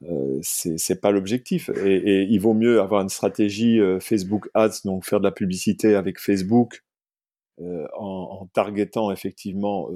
euh, 0.03 0.39
c'est 0.43 1.01
pas 1.01 1.12
l'objectif. 1.12 1.69
Et, 1.69 2.23
il 2.23 2.39
vaut 2.39 2.53
mieux 2.53 2.81
avoir 2.81 3.01
une 3.01 3.10
stratégie 3.10 3.79
euh, 3.79 3.99
Facebook 3.99 4.49
Ads, 4.53 4.81
donc 4.86 5.05
faire 5.05 5.19
de 5.19 5.25
la 5.25 5.31
publicité 5.31 5.95
avec 5.95 6.19
Facebook 6.19 6.83
euh, 7.62 7.88
en, 7.97 8.41
en, 8.41 8.45
targetant 8.47 9.12
effectivement 9.12 9.89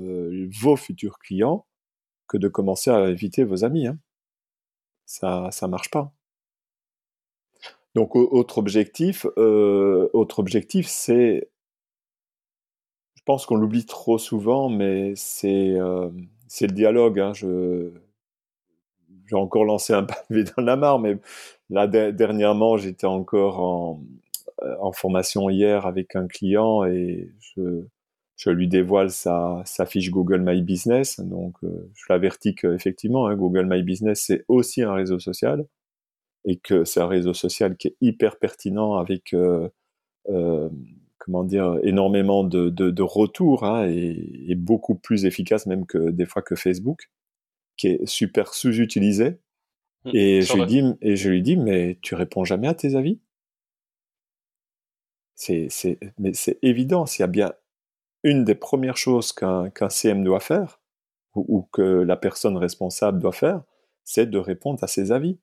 vos 0.62 0.76
futurs 0.76 1.20
clients, 1.20 1.66
que 2.28 2.38
de 2.38 2.48
commencer 2.48 2.90
à 2.90 2.98
inviter 2.98 3.44
vos 3.44 3.64
amis. 3.64 3.88
Hein. 3.88 4.00
Ça, 5.06 5.50
ça 5.52 5.68
marche 5.68 5.92
pas. 5.92 6.14
Donc 7.94 8.16
autre 8.16 8.58
objectif, 8.58 9.26
autre 9.36 10.40
objectif, 10.40 10.88
c'est, 10.88 11.50
je 13.16 13.22
pense 13.26 13.46
qu'on 13.46 13.56
l'oublie 13.56 13.86
trop 13.86 14.18
souvent, 14.18 14.70
mais 14.70 15.14
c'est 15.18 15.76
c'est 16.48 16.68
le 16.68 16.74
dialogue. 16.74 17.20
Hein. 17.20 17.34
Je, 17.34 17.92
j'ai 19.32 19.38
encore 19.38 19.65
lancé 19.65 19.94
un 19.94 20.04
pavé 20.30 20.44
dans 20.56 20.63
la 20.63 20.76
mare, 20.76 21.00
mais 21.00 21.17
là, 21.70 21.88
dernièrement, 21.88 22.78
j'étais 22.78 23.08
encore 23.08 23.60
en, 23.60 24.04
euh, 24.63 24.76
en, 24.82 24.91
formation 24.91 25.50
hier 25.50 25.86
avec 25.86 26.15
un 26.15 26.28
client 26.28 26.84
et 26.86 27.30
je, 27.56 28.50
lui 28.50 28.67
dévoile 28.67 29.12
sa, 29.12 29.63
fiche 29.88 30.12
Google 30.12 30.41
My 30.41 30.62
Business. 30.62 31.20
Donc, 31.20 31.56
euh, 31.63 31.89
je 31.94 32.06
l'avertis 32.10 32.56
qu'effectivement, 32.56 33.28
hein, 33.28 33.36
Google 33.36 33.65
My 33.67 33.84
Business, 33.84 34.24
c'est 34.28 34.44
aussi 34.48 34.82
un 34.82 34.94
réseau 34.94 35.20
social 35.20 35.65
et 36.46 36.58
que 36.58 36.84
c'est 36.86 37.00
un 37.02 37.08
réseau 37.08 37.34
social 37.34 37.78
qui 37.78 37.89
est 37.89 37.96
hyper 38.02 38.38
pertinent 38.38 38.96
avec, 38.96 39.34
euh, 39.34 39.70
comment 41.20 41.44
dire, 41.44 41.78
énormément 41.84 42.44
de 42.44 43.02
retours 43.02 43.63
hein, 43.63 43.88
et, 43.88 44.46
et, 44.48 44.56
beaucoup 44.56 44.96
plus 44.96 45.26
efficace 45.26 45.67
même 45.67 45.86
que 45.86 46.10
des 46.10 46.26
fois 46.26 46.41
que 46.41 46.56
Facebook 46.56 47.10
qui 47.78 47.88
est 47.88 48.06
super 48.06 48.54
sous-utilisé. 48.54 49.38
Mmh, 50.06 50.12
et 50.14 50.42
je 50.42 50.54
lui 50.54 50.66
dis, 50.66 50.84
et 51.02 51.16
je 51.16 51.30
lui 51.30 51.42
dis, 51.42 51.58
mais 51.58 51.98
tu 52.02 52.16
réponds 52.16 52.44
jamais 52.44 52.68
à 52.68 52.74
tes 52.74 52.96
avis? 52.96 53.20
C'est, 55.36 55.68
c'est, 55.70 56.00
mais 56.20 56.34
c'est 56.34 56.60
évident. 56.62 57.06
S'il 57.06 57.22
y 57.22 57.24
a 57.24 57.28
bien 57.28 57.54
une 58.24 58.44
des 58.44 58.56
premières 58.56 58.98
choses 58.98 59.34
qu'un, 59.34 59.70
qu'un 59.70 59.90
CM 59.90 60.24
doit 60.24 60.40
faire, 60.40 60.80
ou, 61.36 61.68
que 61.72 61.82
la 61.82 62.18
personne 62.18 62.58
responsable 62.58 63.20
doit 63.20 63.32
faire, 63.32 63.64
c'est 64.04 64.30
de 64.30 64.38
répondre 64.38 64.84
à 64.84 64.88
ses 64.88 65.12
avis. 65.12 65.40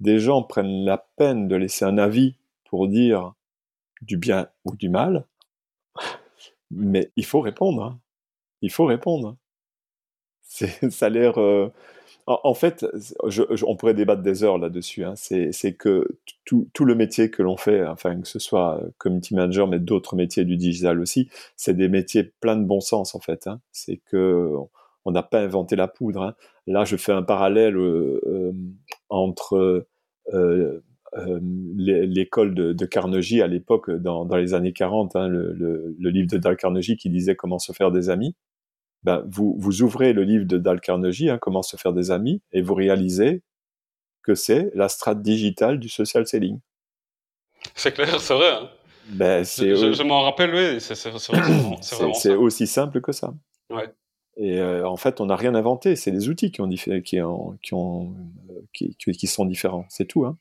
Des 0.00 0.18
gens 0.18 0.42
prennent 0.42 0.84
la 0.84 0.98
peine 1.16 1.48
de 1.48 1.56
laisser 1.56 1.84
un 1.84 1.98
avis 1.98 2.36
pour 2.64 2.88
dire 2.88 3.34
du 4.02 4.16
bien 4.16 4.48
ou 4.64 4.74
du 4.74 4.88
mal, 4.88 5.26
mais 6.70 7.10
il 7.16 7.24
faut 7.24 7.40
répondre. 7.40 7.82
Hein. 7.82 8.00
Il 8.62 8.70
faut 8.70 8.86
répondre. 8.86 9.36
ça 10.90 11.06
a 11.06 11.08
l'air. 11.08 11.38
Euh, 11.38 11.68
en, 12.26 12.54
fait, 12.54 12.84
on 13.64 13.76
pourrait 13.76 13.94
débattre 13.94 14.22
des 14.22 14.42
heures 14.42 14.58
là-dessus. 14.58 15.04
Hein. 15.04 15.14
C'est 15.16 15.74
que 15.74 16.08
tout, 16.44 16.84
le 16.84 16.94
métier 16.94 17.30
que 17.30 17.42
l'on 17.42 17.56
fait, 17.56 17.86
enfin 17.86 18.20
que 18.20 18.26
ce 18.26 18.40
soit 18.40 18.80
euh, 18.82 18.88
community 18.98 19.34
manager, 19.34 19.68
mais 19.68 19.78
d'autres 19.78 20.16
métiers 20.16 20.44
du 20.44 20.56
digital 20.56 21.00
aussi, 21.00 21.28
c'est 21.56 21.74
des 21.74 21.88
métiers 21.88 22.24
pleins 22.24 22.56
de 22.56 22.64
bon 22.64 22.80
sens 22.80 23.14
en 23.14 23.20
fait. 23.20 23.46
Hein. 23.46 23.60
C'est 23.70 23.98
que 23.98 24.50
on 25.04 25.12
n'a 25.12 25.22
pas 25.22 25.40
inventé 25.40 25.76
la 25.76 25.86
poudre. 25.86 26.22
Hein. 26.22 26.34
Là, 26.66 26.84
je 26.84 26.96
fais 26.96 27.12
un 27.12 27.22
parallèle 27.22 27.76
euh, 27.76 28.52
entre 29.08 29.86
l'école 31.78 32.54
de, 32.56 32.86
Carnegie 32.86 33.40
à 33.40 33.46
l'époque, 33.46 33.88
dans, 33.88 34.26
les 34.36 34.52
années 34.54 34.72
40, 34.72 35.14
le, 35.14 35.52
le, 35.96 36.10
livre 36.10 36.28
de 36.28 36.38
Dale 36.38 36.56
Carnegie 36.56 36.96
qui 36.96 37.08
disait 37.08 37.36
comment 37.36 37.60
se 37.60 37.70
faire 37.70 37.92
des 37.92 38.10
amis. 38.10 38.34
Ben, 39.02 39.24
vous, 39.28 39.54
vous 39.58 39.82
ouvrez 39.82 40.12
le 40.12 40.24
livre 40.24 40.44
de 40.46 40.58
Dal 40.58 40.80
Carnegie, 40.80 41.30
hein, 41.30 41.38
Comment 41.40 41.62
se 41.62 41.76
faire 41.76 41.92
des 41.92 42.10
amis, 42.10 42.42
et 42.52 42.62
vous 42.62 42.74
réalisez 42.74 43.42
que 44.22 44.34
c'est 44.34 44.70
la 44.74 44.88
strate 44.88 45.22
digitale 45.22 45.78
du 45.78 45.88
social 45.88 46.26
selling. 46.26 46.58
C'est 47.74 47.92
clair, 47.92 48.20
c'est 48.20 48.34
vrai. 48.34 48.50
Hein. 48.50 48.70
Ben, 49.08 49.44
je, 49.44 50.02
m'en 50.02 50.22
rappelle, 50.22 50.52
oui, 50.52 50.80
c'est 50.80 52.34
aussi 52.34 52.66
simple 52.66 53.00
que 53.00 53.12
ça. 53.12 53.32
Ouais. 53.70 53.88
Et 54.36 54.58
euh, 54.58 54.86
en 54.86 54.96
fait, 54.96 55.20
on 55.20 55.26
n'a 55.26 55.36
rien 55.36 55.54
inventé, 55.54 55.96
c'est 55.96 56.10
les 56.10 56.28
outils 56.28 56.50
qui, 56.50 56.60
ont 56.60 56.68
qui, 56.68 57.22
ont, 57.22 57.56
qui, 57.62 57.74
ont, 57.74 58.14
qui, 58.74 58.94
qui, 58.96 59.26
sont 59.26 59.46
différents, 59.46 59.86
c'est 59.88 60.04
tout. 60.06 60.26
Hein. 60.26 60.36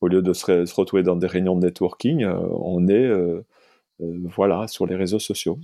Au 0.00 0.08
lieu 0.08 0.22
de 0.22 0.32
se, 0.32 0.64
se, 0.64 0.74
retrouver 0.74 1.02
dans 1.02 1.16
des 1.16 1.26
réunions 1.26 1.56
de 1.56 1.66
networking, 1.66 2.24
euh, 2.24 2.38
on 2.50 2.88
est 2.88 2.94
euh, 2.94 3.44
voilà, 3.98 4.68
sur 4.68 4.86
les 4.86 4.96
réseaux 4.96 5.18
sociaux. 5.18 5.58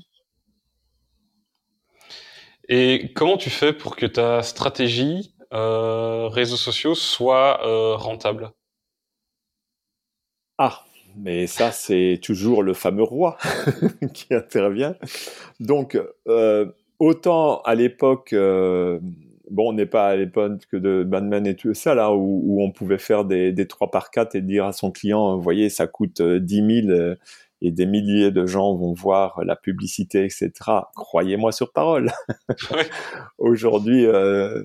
Et 2.74 3.12
comment 3.14 3.36
tu 3.36 3.50
fais 3.50 3.74
pour 3.74 3.96
que 3.96 4.06
ta 4.06 4.42
stratégie 4.42 5.34
euh, 5.52 6.28
réseaux 6.28 6.56
sociaux 6.56 6.94
soit 6.94 7.60
euh, 7.66 7.96
rentable? 7.96 8.50
Ah, 10.56 10.82
mais 11.14 11.46
ça 11.46 11.70
c'est 11.70 12.18
toujours 12.22 12.62
le 12.62 12.72
fameux 12.72 13.02
roi 13.02 13.36
qui 14.14 14.32
intervient. 14.32 14.96
Donc 15.60 16.00
euh, 16.26 16.64
autant 16.98 17.60
à 17.60 17.74
l'époque, 17.74 18.34
bon, 18.34 19.68
on 19.68 19.74
n'est 19.74 19.84
pas 19.84 20.08
à 20.08 20.16
l'époque 20.16 20.62
de 20.72 21.04
Batman 21.04 21.46
et 21.46 21.56
tout 21.56 21.74
ça, 21.74 21.94
là, 21.94 22.14
où, 22.14 22.62
on 22.62 22.70
pouvait 22.70 22.96
faire 22.96 23.26
des, 23.26 23.52
des 23.52 23.68
3 23.68 23.90
par 23.90 24.10
4 24.10 24.34
et 24.34 24.40
dire 24.40 24.64
à 24.64 24.72
son 24.72 24.90
client, 24.90 25.36
vous 25.36 25.42
voyez, 25.42 25.68
ça 25.68 25.86
coûte 25.86 26.22
10 26.22 26.86
000 26.86 27.16
et 27.62 27.70
des 27.70 27.86
milliers 27.86 28.32
de 28.32 28.44
gens 28.44 28.74
vont 28.74 28.92
voir 28.92 29.42
la 29.44 29.56
publicité, 29.56 30.24
etc. 30.24 30.50
Croyez-moi 30.94 31.52
sur 31.52 31.72
parole. 31.72 32.10
Aujourd'hui, 33.38 34.04
euh, 34.04 34.64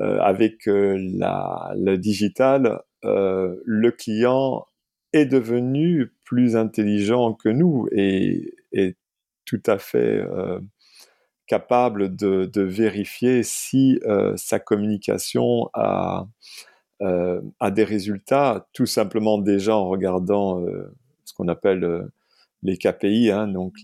euh, 0.00 0.18
avec 0.20 0.66
euh, 0.66 0.98
la, 1.16 1.72
le 1.76 1.96
digital, 1.96 2.82
euh, 3.04 3.56
le 3.64 3.92
client 3.92 4.66
est 5.12 5.26
devenu 5.26 6.12
plus 6.24 6.56
intelligent 6.56 7.32
que 7.32 7.48
nous 7.48 7.86
et 7.92 8.54
est 8.72 8.96
tout 9.44 9.62
à 9.66 9.78
fait 9.78 10.24
capable 11.46 12.16
de, 12.16 12.46
de, 12.46 12.62
vérifier 12.62 13.42
si 13.44 14.00
sa 14.36 14.58
communication 14.58 15.68
a, 15.74 16.26
a 17.00 17.70
des 17.70 17.84
résultats, 17.84 18.66
tout 18.72 18.86
simplement 18.86 19.38
déjà 19.38 19.76
en 19.76 19.86
regardant 19.88 20.64
ce 21.24 21.32
qu'on 21.34 21.46
appelle 21.46 22.08
les 22.64 22.76
KPI, 22.78 23.30
hein, 23.30 23.46
donc 23.46 23.76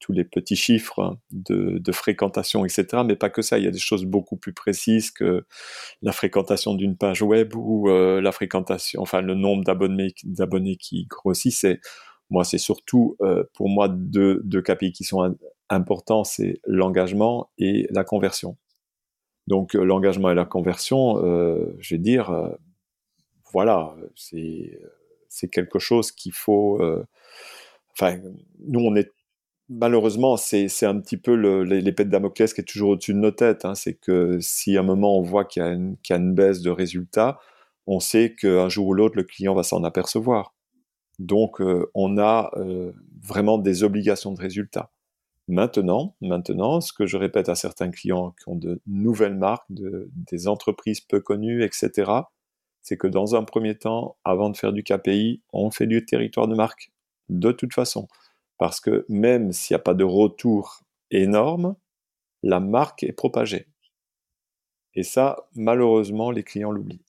tous 0.00 0.12
les 0.12 0.24
petits 0.24 0.56
chiffres 0.56 1.18
de, 1.30 1.92
fréquentation, 1.92 2.64
etc. 2.64 3.02
Mais 3.04 3.16
pas 3.16 3.30
que 3.30 3.42
ça, 3.42 3.58
il 3.58 3.64
y 3.64 3.68
a 3.68 3.70
des 3.70 3.78
choses 3.78 4.04
beaucoup 4.04 4.36
plus 4.36 4.52
précises 4.52 5.10
que 5.10 5.44
la 6.02 6.12
fréquentation 6.12 6.74
d'une 6.74 6.96
page 6.96 7.22
web 7.22 7.54
ou 7.54 7.88
euh, 7.88 8.20
la 8.20 8.32
fréquentation, 8.32 9.00
enfin 9.02 9.20
le 9.20 9.34
nombre 9.34 9.64
d'abonnés, 9.64 10.14
d'abonnés 10.24 10.76
qui 10.76 11.06
grossit. 11.06 11.52
C'est 11.52 11.80
moi, 12.30 12.44
c'est 12.44 12.58
surtout 12.58 13.16
euh, 13.20 13.44
pour 13.54 13.68
moi 13.68 13.88
deux, 13.88 14.42
KPI 14.64 14.92
qui 14.92 15.04
sont 15.04 15.36
importants, 15.68 16.24
c'est 16.24 16.60
l'engagement 16.66 17.50
et 17.58 17.86
la 17.90 18.04
conversion. 18.04 18.56
Donc 19.46 19.76
euh, 19.76 19.84
l'engagement 19.84 20.30
et 20.30 20.34
la 20.34 20.44
conversion, 20.44 21.16
je 21.78 21.94
vais 21.94 22.00
dire, 22.00 22.32
voilà, 23.52 23.96
c'est 24.14 25.48
quelque 25.50 25.78
chose 25.78 26.12
qu'il 26.12 26.32
faut 26.32 26.80
enfin, 27.98 28.18
nous, 28.60 28.80
on 28.80 28.94
est 28.96 29.10
malheureusement, 29.68 30.36
c'est 30.36 30.68
un 30.84 31.00
petit 31.00 31.16
peu 31.16 31.34
l'épée 31.62 32.04
de 32.04 32.10
Damoclès 32.10 32.52
qui 32.54 32.60
est 32.60 32.64
toujours 32.64 32.90
au-dessus 32.90 33.14
de 33.14 33.18
nos 33.18 33.32
têtes. 33.32 33.64
Hein. 33.64 33.74
C'est 33.74 33.94
que 33.94 34.38
si 34.40 34.76
à 34.76 34.80
un 34.80 34.84
moment 34.84 35.18
on 35.18 35.22
voit 35.22 35.44
qu'il 35.44 35.62
y, 35.62 35.66
y, 36.10 36.12
a 36.12 36.16
une 36.16 36.34
baisse 36.34 36.60
de 36.60 36.70
résultats, 36.70 37.38
on 37.86 38.00
sait 38.00 38.34
qu'un 38.34 38.68
jour 38.68 38.88
ou 38.88 38.94
l'autre, 38.94 39.16
le 39.16 39.24
client 39.24 39.54
va 39.54 39.62
s'en 39.62 39.84
apercevoir. 39.84 40.54
Donc, 41.18 41.60
euh, 41.60 41.90
on 41.94 42.18
a 42.18 42.50
euh, 42.56 42.92
vraiment 43.22 43.58
des 43.58 43.84
obligations 43.84 44.32
de 44.32 44.40
résultats. 44.40 44.90
Maintenant, 45.48 46.16
maintenant, 46.20 46.80
ce 46.80 46.92
que 46.92 47.06
je 47.06 47.16
répète 47.16 47.48
à 47.48 47.54
certains 47.54 47.90
clients 47.90 48.34
qui 48.42 48.48
ont 48.48 48.56
de 48.56 48.80
nouvelles 48.86 49.36
marques, 49.36 49.70
de, 49.70 50.10
des 50.12 50.48
entreprises 50.48 51.00
peu 51.00 51.20
connues, 51.20 51.62
etc., 51.64 52.10
c'est 52.82 52.96
que 52.96 53.06
dans 53.06 53.34
un 53.34 53.44
premier 53.44 53.76
temps, 53.76 54.16
avant 54.24 54.50
de 54.50 54.56
faire 54.56 54.72
du 54.72 54.82
KPI, 54.82 55.42
on 55.52 55.70
fait 55.70 55.86
du 55.86 56.04
territoire 56.04 56.48
de 56.48 56.54
marque 56.54 56.92
de 57.28 57.52
toute 57.52 57.74
façon. 57.74 58.08
Parce 58.58 58.80
que 58.80 59.04
même 59.08 59.52
s'il 59.52 59.74
n'y 59.74 59.80
a 59.80 59.82
pas 59.82 59.94
de 59.94 60.04
retour 60.04 60.80
énorme, 61.10 61.76
la 62.42 62.60
marque 62.60 63.02
est 63.02 63.12
propagée. 63.12 63.66
Et 64.94 65.02
ça, 65.02 65.46
malheureusement, 65.54 66.30
les 66.30 66.42
clients 66.42 66.70
l'oublient. 66.70 67.04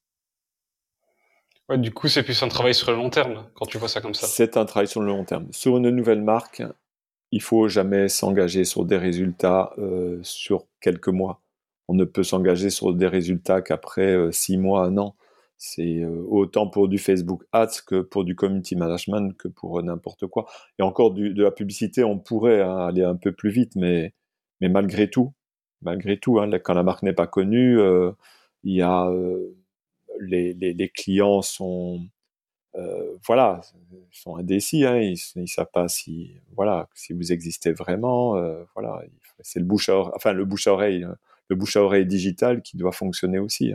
Ouais, 1.69 1.77
du 1.77 1.93
coup, 1.93 2.07
c'est 2.07 2.23
plus 2.23 2.41
un 2.43 2.47
travail 2.47 2.73
sur 2.73 2.91
le 2.91 2.97
long 2.97 3.09
terme 3.09 3.45
quand 3.53 3.65
tu 3.65 3.77
vois 3.77 3.89
ça 3.89 4.01
comme 4.01 4.13
ça. 4.13 4.27
C'est 4.27 4.57
un 4.57 4.65
travail 4.65 4.87
sur 4.87 5.01
le 5.01 5.07
long 5.07 5.25
terme. 5.25 5.47
Sur 5.51 5.77
une 5.77 5.89
nouvelle 5.89 6.21
marque, 6.21 6.63
il 7.31 7.41
faut 7.41 7.67
jamais 7.67 8.07
s'engager 8.07 8.63
sur 8.63 8.85
des 8.85 8.97
résultats 8.97 9.73
euh, 9.77 10.19
sur 10.23 10.65
quelques 10.79 11.09
mois. 11.09 11.41
On 11.89 11.93
ne 11.93 12.05
peut 12.05 12.23
s'engager 12.23 12.69
sur 12.69 12.93
des 12.93 13.07
résultats 13.07 13.61
qu'après 13.61 14.13
euh, 14.13 14.31
six 14.31 14.57
mois, 14.57 14.85
un 14.85 14.97
an. 14.97 15.15
C'est 15.57 16.01
euh, 16.03 16.23
autant 16.29 16.67
pour 16.67 16.87
du 16.87 16.99
Facebook 16.99 17.43
Ads 17.51 17.81
que 17.87 18.01
pour 18.01 18.23
du 18.23 18.35
community 18.35 18.75
management 18.75 19.35
que 19.35 19.47
pour 19.47 19.81
n'importe 19.81 20.27
quoi. 20.27 20.45
Et 20.79 20.83
encore 20.83 21.11
de 21.11 21.43
la 21.43 21.51
publicité, 21.51 22.03
on 22.03 22.19
pourrait 22.19 22.61
hein, 22.61 22.77
aller 22.77 23.03
un 23.03 23.15
peu 23.15 23.31
plus 23.31 23.49
vite, 23.49 23.75
mais, 23.75 24.13
malgré 24.61 25.09
tout, 25.09 25.33
malgré 25.81 26.19
tout, 26.19 26.39
hein, 26.39 26.49
quand 26.59 26.73
la 26.75 26.83
marque 26.83 27.03
n'est 27.03 27.13
pas 27.13 27.27
connue, 27.27 27.79
euh, 27.79 28.11
il 28.63 28.75
y 28.75 28.81
a 28.83 29.07
euh, 29.09 29.55
les, 30.19 30.91
clients 30.93 31.41
sont 31.41 32.07
voilà 33.25 33.61
sont 34.11 34.37
indécis, 34.37 34.85
hein, 34.85 34.97
ils, 34.99 35.17
ne 35.35 35.47
savent 35.47 35.71
pas 35.73 35.87
si 35.87 36.35
voilà 36.55 36.87
si 36.93 37.13
vous 37.13 37.31
existez 37.33 37.71
vraiment, 37.73 38.35
voilà 38.75 39.01
c'est 39.41 39.59
le 39.59 39.65
bouche 39.65 39.89
à 39.89 39.97
enfin 40.15 40.33
le 40.33 40.45
bouche 40.45 40.67
à 40.67 40.73
oreille, 40.73 41.07
le 41.49 41.55
bouche 41.55 41.75
à 41.77 41.83
oreille 41.83 42.05
digital 42.05 42.61
qui 42.61 42.77
doit 42.77 42.91
fonctionner 42.91 43.39
aussi. 43.39 43.73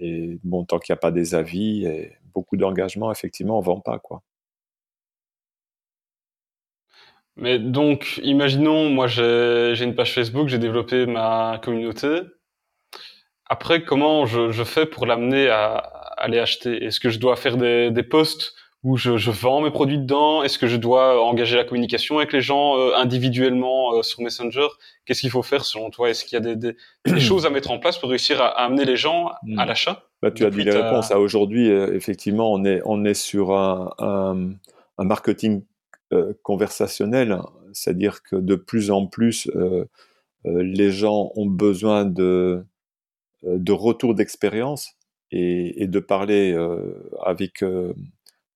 Et 0.00 0.38
bon, 0.44 0.64
tant 0.64 0.78
qu'il 0.78 0.92
n'y 0.92 0.98
a 0.98 1.00
pas 1.00 1.10
des 1.10 1.34
avis 1.34 1.84
et 1.86 2.16
beaucoup 2.34 2.56
d'engagement, 2.56 3.10
effectivement, 3.10 3.58
on 3.58 3.60
ne 3.60 3.66
vend 3.66 3.80
pas, 3.80 3.98
quoi. 3.98 4.22
Mais 7.36 7.58
donc, 7.60 8.20
imaginons, 8.24 8.90
moi 8.90 9.06
j'ai 9.06 9.80
une 9.80 9.94
page 9.94 10.12
Facebook, 10.12 10.48
j'ai 10.48 10.58
développé 10.58 11.06
ma 11.06 11.60
communauté. 11.62 12.22
Après, 13.46 13.84
comment 13.84 14.26
je, 14.26 14.64
fais 14.64 14.86
pour 14.86 15.06
l'amener 15.06 15.48
à, 15.48 15.76
aller 15.76 16.38
acheter? 16.40 16.84
Est-ce 16.84 16.98
que 17.00 17.10
je 17.10 17.20
dois 17.20 17.36
faire 17.36 17.56
des 17.56 18.02
posts 18.02 18.54
où 18.84 18.96
je, 18.96 19.16
je, 19.16 19.30
vends 19.30 19.60
mes 19.60 19.70
produits 19.70 19.98
dedans. 19.98 20.42
Est-ce 20.42 20.58
que 20.58 20.66
je 20.66 20.76
dois 20.76 21.24
engager 21.24 21.56
la 21.56 21.64
communication 21.64 22.18
avec 22.18 22.32
les 22.32 22.40
gens 22.40 22.78
euh, 22.78 22.92
individuellement 22.96 23.94
euh, 23.94 24.02
sur 24.02 24.22
Messenger? 24.22 24.68
Qu'est-ce 25.04 25.20
qu'il 25.20 25.30
faut 25.30 25.42
faire 25.42 25.64
selon 25.64 25.90
toi? 25.90 26.10
Est-ce 26.10 26.24
qu'il 26.24 26.34
y 26.34 26.36
a 26.36 26.40
des, 26.40 26.56
des, 26.56 26.76
des, 27.06 27.20
choses 27.20 27.44
à 27.44 27.50
mettre 27.50 27.70
en 27.70 27.78
place 27.78 27.98
pour 27.98 28.10
réussir 28.10 28.40
à, 28.40 28.48
amener 28.48 28.84
les 28.84 28.96
gens 28.96 29.28
à 29.28 29.38
hmm. 29.42 29.56
l'achat? 29.66 30.04
Bah, 30.22 30.30
Tu 30.30 30.44
as 30.44 30.50
dit 30.50 30.62
les 30.62 30.70
réponses. 30.70 31.10
À 31.10 31.18
aujourd'hui, 31.18 31.70
euh, 31.70 31.94
effectivement, 31.94 32.52
on 32.52 32.64
est, 32.64 32.80
on 32.84 33.04
est 33.04 33.14
sur 33.14 33.52
un, 33.52 33.92
un, 33.98 34.50
un 34.98 35.04
marketing 35.04 35.62
conversationnel, 36.42 37.38
c'est-à-dire 37.74 38.22
que 38.22 38.36
de 38.36 38.54
plus 38.54 38.90
en 38.90 39.06
plus, 39.06 39.46
les 40.42 40.90
gens 40.90 41.30
ont 41.36 41.44
besoin 41.44 42.06
de, 42.06 42.64
de 43.42 43.72
retour 43.72 44.14
d'expérience 44.14 44.94
et, 45.32 45.82
et, 45.82 45.86
de 45.86 46.00
parler 46.00 46.56
avec 47.22 47.62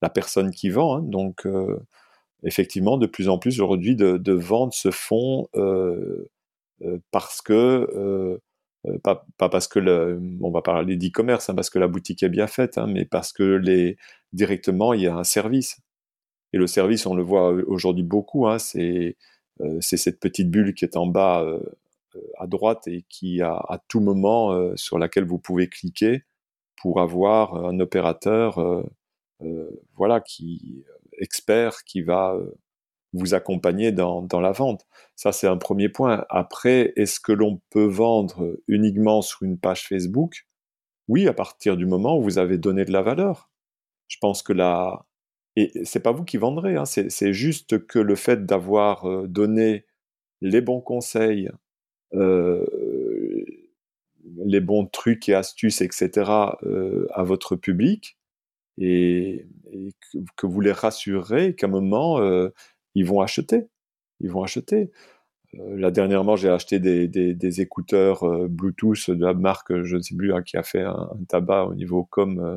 la 0.02 0.10
personne 0.10 0.50
qui 0.50 0.68
vend. 0.68 0.98
Hein. 0.98 1.02
donc, 1.02 1.46
euh, 1.46 1.78
effectivement, 2.42 2.98
de 2.98 3.06
plus 3.06 3.28
en 3.28 3.38
plus 3.38 3.60
aujourd'hui 3.60 3.96
de, 3.96 4.32
ventes 4.32 4.74
se 4.74 4.90
font 4.90 5.48
euh, 5.54 6.28
euh, 6.82 6.98
parce 7.12 7.40
que 7.40 8.40
pas, 9.04 9.24
parce 9.38 9.68
que 9.68 9.78
le, 9.78 10.20
on 10.42 10.50
va 10.50 10.60
parler 10.60 10.96
d'e-commerce, 10.96 11.48
hein, 11.48 11.54
parce 11.54 11.70
que 11.70 11.78
la 11.78 11.86
boutique 11.86 12.24
est 12.24 12.28
bien 12.28 12.48
faite, 12.48 12.78
hein, 12.78 12.88
mais 12.88 13.04
parce 13.04 13.32
que 13.32 13.44
les, 13.44 13.96
directement 14.32 14.92
il 14.92 15.02
y 15.02 15.06
a 15.06 15.14
un 15.14 15.24
service. 15.24 15.78
Et 16.52 16.58
le 16.58 16.66
service, 16.66 17.06
on 17.06 17.14
le 17.14 17.22
voit 17.22 17.50
aujourd'hui 17.66 18.02
beaucoup, 18.02 18.46
c'est 18.58 19.16
cette 19.80 20.20
petite 20.20 20.50
bulle 20.50 20.74
qui 20.74 20.84
est 20.84 20.96
en 20.96 21.06
bas 21.06 21.46
à 22.38 22.46
droite 22.46 22.88
et 22.88 23.04
qui 23.08 23.40
a 23.40 23.54
à 23.54 23.78
tout 23.88 24.00
moment 24.00 24.76
sur 24.76 24.98
laquelle 24.98 25.24
vous 25.24 25.38
pouvez 25.38 25.68
cliquer 25.68 26.24
pour 26.76 27.00
avoir 27.00 27.54
un 27.54 27.78
opérateur 27.80 28.58
voilà, 29.96 30.20
qui 30.20 30.84
expert 31.18 31.84
qui 31.84 32.02
va 32.02 32.34
euh, 32.34 32.54
vous 33.12 33.34
accompagner 33.34 33.92
dans, 33.92 34.26
la 34.40 34.52
vente. 34.52 34.86
Ça, 35.16 35.32
c'est 35.32 35.46
un 35.46 35.58
premier 35.58 35.88
point. 35.88 36.24
Après, 36.30 36.92
est-ce 36.96 37.20
que 37.20 37.32
l'on 37.32 37.60
peut 37.70 37.84
vendre 37.84 38.58
uniquement 38.68 39.20
sur 39.20 39.42
une 39.42 39.58
page 39.58 39.86
Facebook? 39.86 40.46
Oui, 41.08 41.28
à 41.28 41.34
partir 41.34 41.76
du 41.76 41.84
moment 41.84 42.16
où 42.18 42.22
vous 42.22 42.38
avez 42.38 42.56
donné 42.56 42.84
de 42.84 42.92
la 42.92 43.02
valeur. 43.02 43.50
Je 44.08 44.16
pense 44.18 44.42
que 44.42 44.54
là, 44.54 45.04
et 45.56 45.84
c'est 45.84 46.02
pas 46.02 46.12
vous 46.12 46.24
qui 46.24 46.38
vendrez, 46.38 46.76
hein, 46.76 46.86
c'est 46.86 47.32
juste 47.32 47.86
que 47.86 47.98
le 47.98 48.14
fait 48.14 48.46
d'avoir 48.46 49.06
euh, 49.06 49.26
donné 49.26 49.84
les 50.40 50.62
bons 50.62 50.80
conseils, 50.80 51.50
euh, 52.14 52.64
les 54.44 54.60
bons 54.60 54.86
trucs 54.86 55.28
et 55.28 55.34
astuces, 55.34 55.82
etc., 55.82 56.30
euh, 56.62 57.06
à 57.12 57.22
votre 57.24 57.56
public, 57.56 58.16
et, 58.82 59.46
que, 60.36 60.46
vous 60.46 60.60
les 60.60 60.72
rassurez 60.72 61.54
qu'à 61.54 61.66
un 61.66 61.70
moment, 61.70 62.20
euh, 62.20 62.50
ils 62.94 63.06
vont 63.06 63.20
acheter. 63.20 63.68
Ils 64.20 64.30
vont 64.30 64.42
acheter. 64.42 64.90
Euh, 65.58 65.76
là, 65.76 65.90
dernièrement, 65.90 66.36
j'ai 66.36 66.48
acheté 66.48 66.78
des, 66.78 67.08
des, 67.08 67.34
des 67.34 67.60
écouteurs 67.60 68.24
euh, 68.24 68.48
Bluetooth 68.48 69.10
de 69.10 69.24
la 69.24 69.34
marque, 69.34 69.82
je 69.82 69.96
ne 69.96 70.02
sais 70.02 70.16
plus, 70.16 70.32
hein, 70.32 70.42
qui 70.42 70.56
a 70.56 70.62
fait 70.62 70.82
un, 70.82 71.10
tabac 71.28 71.64
au 71.64 71.74
niveau 71.74 72.04
comme 72.04 72.40
euh, 72.40 72.56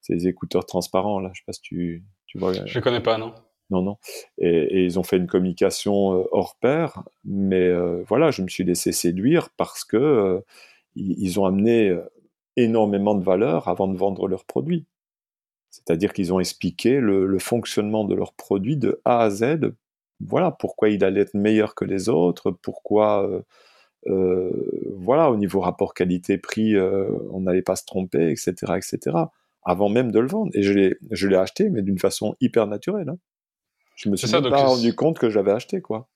ces 0.00 0.28
écouteurs 0.28 0.66
transparents. 0.66 1.20
Là, 1.20 1.30
je 1.32 1.40
sais 1.40 1.44
pas 1.46 1.52
si 1.52 1.62
tu, 1.62 2.04
tu 2.26 2.38
vois. 2.38 2.52
Je 2.52 2.78
ne 2.78 2.82
connais 2.82 3.02
pas, 3.02 3.18
non. 3.18 3.34
Non, 3.70 3.82
non. 3.82 3.96
Et, 4.38 4.48
et, 4.48 4.84
ils 4.84 4.98
ont 4.98 5.02
fait 5.02 5.16
une 5.16 5.26
communication 5.26 6.24
hors 6.30 6.56
pair, 6.60 7.02
mais 7.24 7.68
voilà, 8.04 8.30
je 8.30 8.42
me 8.42 8.48
suis 8.48 8.62
laissé 8.62 8.92
séduire 8.92 9.50
parce 9.56 9.84
que 9.84 10.40
ils 10.94 11.40
ont 11.40 11.46
amené 11.46 11.98
énormément 12.54 13.16
de 13.16 13.24
valeur 13.24 13.66
avant 13.66 13.88
de 13.88 13.96
vendre 13.96 14.28
leurs 14.28 14.44
produits. 14.44 14.86
C'est-à-dire 15.76 16.12
qu'ils 16.12 16.32
ont 16.32 16.40
expliqué 16.40 17.00
le, 17.00 17.38
fonctionnement 17.38 18.04
de 18.04 18.14
leur 18.14 18.32
produit 18.32 18.76
de 18.76 19.00
A 19.04 19.20
à 19.20 19.30
Z. 19.30 19.72
Voilà 20.20 20.50
pourquoi 20.50 20.88
il 20.88 21.04
allait 21.04 21.20
être 21.20 21.34
meilleur 21.34 21.74
que 21.74 21.84
les 21.84 22.08
autres, 22.08 22.50
pourquoi 22.50 23.28
euh, 24.08 24.50
voilà, 24.96 25.30
au 25.30 25.36
niveau 25.36 25.60
rapport 25.60 25.92
qualité-prix, 25.94 26.78
on 26.78 27.40
n'allait 27.40 27.62
pas 27.62 27.76
se 27.76 27.84
tromper, 27.84 28.30
etc., 28.30 28.54
etc. 28.76 29.16
Avant 29.64 29.88
même 29.88 30.12
de 30.12 30.20
le 30.20 30.28
vendre. 30.28 30.50
Et 30.54 30.62
je 30.62 30.72
l'ai, 30.72 30.96
je 31.10 31.28
l'ai 31.28 31.36
acheté, 31.36 31.68
mais 31.70 31.82
d'une 31.82 31.98
façon 31.98 32.36
hyper 32.40 32.66
naturelle. 32.66 33.08
Hein. 33.10 33.18
Je 33.96 34.08
me 34.08 34.16
suis 34.16 34.30
pas 34.30 34.64
rendu 34.64 34.94
compte 34.94 35.18
que 35.18 35.30
j'avais 35.30 35.52
acheté, 35.52 35.80
quoi. 35.80 36.08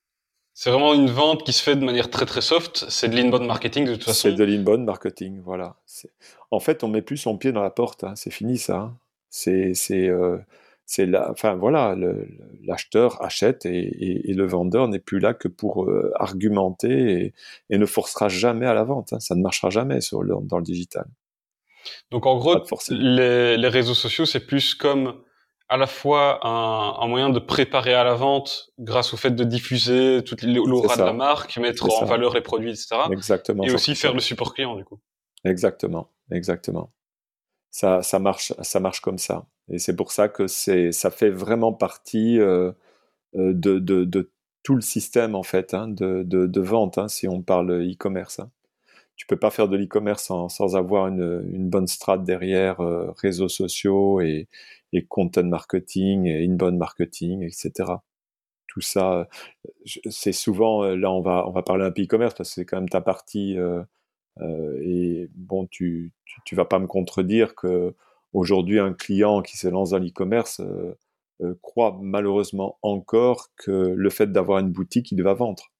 C'est 0.52 0.70
vraiment 0.70 0.94
une 0.94 1.08
vente 1.08 1.44
qui 1.44 1.52
se 1.52 1.62
fait 1.62 1.76
de 1.76 1.84
manière 1.84 2.10
très 2.10 2.26
très 2.26 2.42
soft. 2.42 2.84
C'est 2.90 3.08
de 3.08 3.16
l'inbound 3.16 3.46
marketing 3.46 3.86
de 3.86 3.94
toute 3.94 4.04
façon. 4.04 4.28
C'est 4.28 4.34
de 4.34 4.44
l'inbound 4.44 4.84
marketing, 4.84 5.40
voilà. 5.40 5.76
En 6.50 6.60
fait, 6.60 6.84
on 6.84 6.88
met 6.88 7.02
plus 7.02 7.16
son 7.16 7.38
pied 7.38 7.52
dans 7.52 7.62
la 7.62 7.70
porte. 7.70 8.04
Hein. 8.04 8.14
C'est 8.16 8.30
fini 8.30 8.58
ça. 8.58 8.78
Hein. 8.78 8.96
C'est 9.30 9.74
c'est 9.74 10.08
euh, 10.08 10.38
c'est 10.86 11.06
la, 11.06 11.30
enfin 11.30 11.54
voilà, 11.54 11.96
l'acheteur 12.64 13.22
achète 13.22 13.64
et, 13.64 14.22
le 14.26 14.44
vendeur 14.44 14.88
n'est 14.88 14.98
plus 14.98 15.20
là 15.20 15.34
que 15.34 15.46
pour 15.46 15.84
euh, 15.84 16.12
argumenter 16.16 17.32
et, 17.70 17.78
ne 17.78 17.86
forcera 17.86 18.28
jamais 18.28 18.66
à 18.66 18.74
la 18.74 18.82
vente. 18.82 19.12
Hein. 19.12 19.20
Ça 19.20 19.36
ne 19.36 19.42
marchera 19.42 19.70
jamais 19.70 20.00
sur 20.00 20.24
dans 20.24 20.58
le 20.58 20.64
digital. 20.64 21.06
Donc 22.10 22.26
en 22.26 22.36
gros, 22.38 22.56
les, 22.90 23.56
les 23.56 23.68
réseaux 23.68 23.94
sociaux, 23.94 24.26
c'est 24.26 24.44
plus 24.44 24.74
comme 24.74 25.22
à 25.70 25.76
la 25.76 25.86
fois 25.86 26.44
un, 26.44 27.00
un, 27.00 27.06
moyen 27.06 27.30
de 27.30 27.38
préparer 27.38 27.94
à 27.94 28.02
la 28.02 28.14
vente 28.14 28.70
grâce 28.80 29.14
au 29.14 29.16
fait 29.16 29.30
de 29.30 29.44
diffuser 29.44 30.24
toute 30.24 30.42
l'aura 30.42 30.96
de 30.96 31.02
la 31.02 31.12
marque, 31.12 31.56
mettre 31.58 31.88
en 31.88 32.04
valeur 32.04 32.34
les 32.34 32.40
produits, 32.40 32.70
etc. 32.70 32.96
Exactement. 33.12 33.62
Et 33.62 33.72
aussi 33.72 33.94
faire 33.94 34.12
le 34.12 34.20
support 34.20 34.52
client, 34.52 34.74
du 34.74 34.84
coup. 34.84 34.98
Exactement, 35.44 36.10
exactement. 36.32 36.92
Ça, 37.70 38.02
marche, 38.18 38.52
ça 38.60 38.80
marche 38.80 39.00
comme 39.00 39.18
ça. 39.18 39.46
Et 39.68 39.78
c'est 39.78 39.94
pour 39.94 40.12
ça 40.12 40.28
que 40.28 40.46
ça 40.48 41.10
fait 41.10 41.30
vraiment 41.30 41.72
partie 41.72 42.38
euh, 42.40 42.72
euh 43.36 43.52
de, 43.54 44.30
tout 44.62 44.74
le 44.74 44.82
système 44.82 45.34
en 45.34 45.42
fait 45.42 45.72
hein, 45.72 45.88
de, 45.88 46.60
vente, 46.60 46.98
hein, 46.98 47.08
si 47.08 47.28
on 47.28 47.42
parle 47.42 47.70
e-commerce. 47.90 48.40
Hein. 48.40 48.50
Tu 49.16 49.26
peux 49.26 49.38
pas 49.38 49.50
faire 49.50 49.68
de 49.68 49.76
l'e-commerce 49.76 50.24
sans, 50.24 50.76
avoir 50.76 51.08
une, 51.08 51.68
bonne 51.70 51.86
strate 51.86 52.24
derrière, 52.24 52.80
euh, 52.80 53.12
réseaux 53.18 53.48
sociaux 53.48 54.20
et, 54.20 54.48
content 55.08 55.44
marketing 55.44 56.26
et 56.26 56.44
inbound 56.44 56.76
marketing, 56.76 57.42
etc. 57.42 57.92
Tout 58.66 58.80
ça, 58.80 59.28
c'est 60.10 60.32
souvent, 60.32 60.84
là 60.84 61.12
on 61.12 61.20
va, 61.20 61.46
on 61.46 61.52
va 61.52 61.62
parler 61.62 61.84
un 61.84 61.90
peu 61.92 62.02
e-commerce 62.02 62.34
parce 62.34 62.50
que 62.50 62.54
c'est 62.56 62.64
quand 62.64 62.78
même 62.78 62.88
ta 62.88 63.00
partie 63.00 63.56
et 64.38 65.28
bon, 65.34 65.66
tu, 65.66 66.12
tu, 66.24 66.40
tu, 66.44 66.54
vas 66.54 66.64
pas 66.64 66.78
me 66.78 66.86
contredire 66.86 67.54
que 67.54 67.94
aujourd'hui 68.32 68.78
un 68.78 68.92
client 68.92 69.42
qui 69.42 69.56
se 69.56 69.68
lance 69.68 69.90
dans 69.90 69.98
l'e-commerce 69.98 70.60
euh, 70.60 70.96
euh, 71.42 71.58
croit 71.62 71.98
malheureusement 72.00 72.78
encore 72.82 73.48
que 73.56 73.70
le 73.70 74.10
fait 74.10 74.30
d'avoir 74.30 74.58
une 74.58 74.72
boutique, 74.72 75.12
il 75.12 75.22
va 75.22 75.34
vendre. 75.34 75.72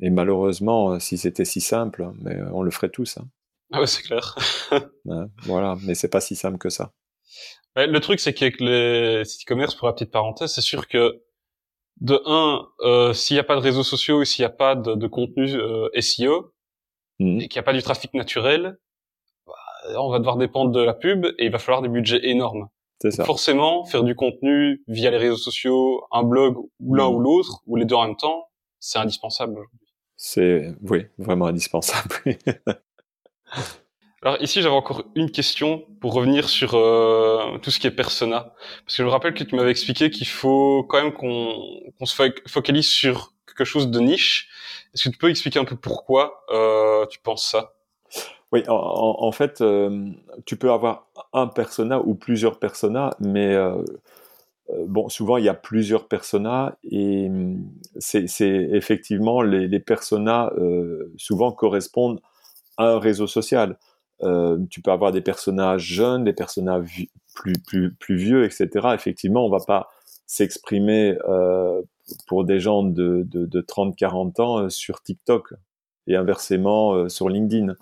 Et 0.00 0.10
malheureusement, 0.10 0.98
si 0.98 1.18
c'était 1.18 1.44
si 1.44 1.60
simple, 1.60 2.10
mais 2.20 2.36
on 2.52 2.62
le 2.62 2.70
ferait 2.70 2.90
tous. 2.90 3.18
Hein. 3.18 3.28
Ah 3.72 3.80
ouais, 3.80 3.86
c'est 3.86 4.02
clair. 4.02 4.36
voilà, 5.44 5.76
mais 5.84 5.94
c'est 5.94 6.08
pas 6.08 6.20
si 6.20 6.34
simple 6.34 6.58
que 6.58 6.70
ça 6.70 6.92
le 7.76 7.98
truc, 8.00 8.20
c'est 8.20 8.34
qu'avec 8.34 8.60
les 8.60 9.24
sites 9.24 9.42
e-commerce, 9.42 9.74
pour 9.74 9.86
la 9.86 9.94
petite 9.94 10.10
parenthèse, 10.10 10.52
c'est 10.52 10.60
sûr 10.60 10.88
que 10.88 11.22
de 12.00 12.20
un, 12.26 12.68
euh, 12.80 13.12
s'il 13.12 13.36
n'y 13.36 13.40
a 13.40 13.44
pas 13.44 13.54
de 13.54 13.60
réseaux 13.60 13.82
sociaux 13.82 14.24
s'il 14.24 14.42
n'y 14.42 14.46
a 14.46 14.54
pas 14.54 14.74
de, 14.74 14.94
de 14.94 15.06
contenu 15.06 15.54
euh, 15.54 15.88
SEO 16.00 16.51
mmh. 17.18 17.40
et 17.40 17.48
qu'il 17.48 17.58
n'y 17.58 17.60
a 17.60 17.64
pas 17.64 17.72
du 17.72 17.82
trafic 17.82 18.14
naturel, 18.14 18.78
bah, 19.46 19.54
on 19.96 20.10
va 20.10 20.18
devoir 20.18 20.36
dépendre 20.36 20.70
de 20.70 20.80
la 20.80 20.94
pub 20.94 21.26
et 21.38 21.46
il 21.46 21.50
va 21.50 21.58
falloir 21.58 21.82
des 21.82 21.88
budgets 21.88 22.26
énormes. 22.28 22.68
Ça. 23.10 23.24
Forcément, 23.24 23.84
faire 23.84 24.04
du 24.04 24.14
contenu 24.14 24.84
via 24.86 25.10
les 25.10 25.16
réseaux 25.16 25.36
sociaux, 25.36 26.04
un 26.12 26.22
blog 26.22 26.56
ou 26.78 26.94
l'un 26.94 27.10
mmh. 27.10 27.14
ou 27.14 27.18
l'autre 27.18 27.62
ou 27.66 27.76
les 27.76 27.84
deux 27.84 27.96
en 27.96 28.06
même 28.06 28.16
temps, 28.16 28.46
c'est 28.78 28.98
indispensable 28.98 29.54
aujourd'hui. 29.54 29.78
C'est 30.16 30.74
oui, 30.82 31.06
vraiment 31.18 31.46
indispensable. 31.46 32.14
Alors 34.22 34.40
ici, 34.40 34.62
j'avais 34.62 34.74
encore 34.74 35.02
une 35.16 35.32
question 35.32 35.84
pour 36.00 36.14
revenir 36.14 36.48
sur 36.48 36.74
euh, 36.74 37.58
tout 37.58 37.72
ce 37.72 37.80
qui 37.80 37.88
est 37.88 37.90
persona. 37.90 38.54
Parce 38.84 38.96
que 38.96 39.02
je 39.02 39.04
me 39.04 39.08
rappelle 39.08 39.34
que 39.34 39.42
tu 39.42 39.56
m'avais 39.56 39.72
expliqué 39.72 40.10
qu'il 40.10 40.28
faut 40.28 40.84
quand 40.84 41.02
même 41.02 41.12
qu'on 41.12 42.06
se 42.06 42.30
focalise 42.46 42.88
sur 42.88 43.34
quelque 43.48 43.64
chose 43.64 43.90
de 43.90 43.98
niche. 43.98 44.48
Est-ce 44.94 45.04
que 45.04 45.08
tu 45.10 45.18
peux 45.18 45.30
expliquer 45.30 45.58
un 45.58 45.64
peu 45.64 45.76
pourquoi 45.76 46.44
euh, 46.52 47.06
tu 47.06 47.18
penses 47.20 47.50
ça? 47.50 47.72
Oui, 48.52 48.62
en, 48.68 49.32
fait, 49.32 49.62
euh, 49.62 50.10
tu 50.44 50.56
peux 50.58 50.70
avoir 50.70 51.06
un 51.32 51.46
persona 51.46 52.00
ou 52.00 52.14
plusieurs 52.14 52.58
personas, 52.58 53.16
mais 53.18 53.54
euh, 53.54 53.82
bon, 54.86 55.08
souvent 55.08 55.38
il 55.38 55.44
y 55.44 55.48
a 55.48 55.54
plusieurs 55.54 56.06
personas 56.06 56.76
et 56.84 57.30
c'est 57.98 58.26
effectivement 58.40 59.40
les, 59.40 59.80
personas 59.80 60.52
souvent 61.16 61.50
correspondent 61.50 62.20
à 62.76 62.88
un 62.88 62.98
réseau 62.98 63.26
social. 63.26 63.78
Tu 64.68 64.82
peux 64.82 64.90
avoir 64.90 65.12
des 65.12 65.22
personnages 65.22 65.84
jeunes, 65.84 66.24
des 66.24 66.34
personnages 66.34 67.06
plus, 67.34 67.54
plus, 67.54 67.94
plus 67.94 68.16
vieux, 68.16 68.44
etc. 68.44 68.68
Effectivement, 68.92 69.46
on 69.46 69.50
va 69.50 69.64
pas 69.66 69.88
s'exprimer 70.26 71.16
pour 72.26 72.44
des 72.44 72.60
gens 72.60 72.82
de, 72.82 73.24
de, 73.26 73.46
de 73.46 73.60
30-40 73.60 74.40
ans 74.40 74.58
euh, 74.58 74.68
sur 74.68 75.02
TikTok 75.02 75.54
et 76.06 76.16
inversement 76.16 76.94
euh, 76.94 77.08
sur 77.08 77.28
LinkedIn. 77.28 77.74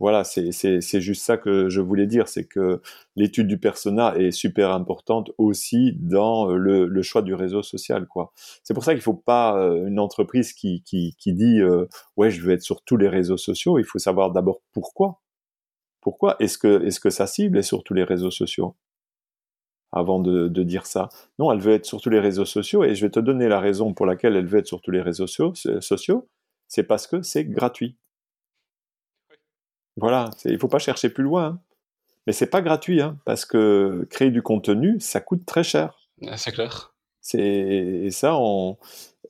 Voilà, 0.00 0.24
c'est 0.24 1.00
juste 1.00 1.22
ça 1.22 1.36
que 1.36 1.68
je 1.68 1.82
voulais 1.82 2.06
dire, 2.06 2.26
c'est 2.26 2.44
que 2.44 2.80
l'étude 3.16 3.46
du 3.46 3.58
persona 3.58 4.16
est 4.16 4.30
super 4.30 4.70
importante 4.70 5.30
aussi 5.36 5.92
dans 6.00 6.46
le, 6.46 6.86
le 6.86 7.02
choix 7.02 7.20
du 7.20 7.34
réseau 7.34 7.62
social. 7.62 8.06
C'est 8.64 8.72
pour 8.72 8.82
ça 8.82 8.94
qu'il 8.94 9.02
faut 9.02 9.12
pas 9.12 9.56
une 9.86 9.98
entreprise 10.00 10.54
qui, 10.54 10.82
qui, 10.84 11.14
qui 11.18 11.34
dit 11.34 11.60
ouais 12.16 12.30
je 12.30 12.40
veux 12.40 12.52
être 12.52 12.62
sur 12.62 12.82
tous 12.82 12.96
les 12.96 13.10
réseaux 13.10 13.36
sociaux. 13.36 13.78
Il 13.78 13.84
faut 13.84 13.98
savoir 13.98 14.30
d'abord 14.32 14.62
pourquoi. 14.72 15.20
Pourquoi 16.00 16.36
est-ce 16.40 16.56
que, 16.56 16.82
est-ce 16.86 17.00
que 17.00 17.10
sa 17.10 17.26
cible 17.26 17.58
est 17.58 17.62
sur 17.62 17.82
tous 17.84 17.92
les 17.94 18.04
réseaux 18.04 18.30
sociaux? 18.30 18.76
Avant 19.92 20.20
de, 20.20 20.46
de, 20.46 20.62
dire 20.62 20.86
ça. 20.86 21.08
Non, 21.40 21.50
elle 21.50 21.58
veut 21.58 21.72
être 21.72 21.84
sur 21.84 22.00
tous 22.00 22.10
les 22.10 22.20
réseaux 22.20 22.44
sociaux 22.44 22.84
et 22.84 22.94
je 22.94 23.04
vais 23.04 23.10
te 23.10 23.18
donner 23.18 23.48
la 23.48 23.58
raison 23.58 23.92
pour 23.92 24.06
laquelle 24.06 24.36
elle 24.36 24.46
veut 24.46 24.60
être 24.60 24.68
sur 24.68 24.80
tous 24.80 24.92
les 24.92 25.02
réseaux 25.02 25.26
sociaux. 25.26 26.28
C'est 26.68 26.84
parce 26.84 27.08
que 27.08 27.22
c'est 27.22 27.44
gratuit. 27.44 27.96
Voilà, 29.96 30.30
il 30.44 30.52
ne 30.52 30.58
faut 30.58 30.68
pas 30.68 30.78
chercher 30.78 31.10
plus 31.10 31.24
loin. 31.24 31.44
Hein. 31.44 31.60
Mais 32.26 32.32
c'est 32.32 32.46
pas 32.46 32.62
gratuit, 32.62 33.00
hein, 33.00 33.18
parce 33.24 33.44
que 33.44 34.06
créer 34.10 34.30
du 34.30 34.42
contenu, 34.42 35.00
ça 35.00 35.20
coûte 35.20 35.44
très 35.46 35.64
cher. 35.64 35.98
Ah, 36.26 36.36
c'est 36.36 36.52
clair. 36.52 36.94
Et 37.34 38.10
ça, 38.10 38.38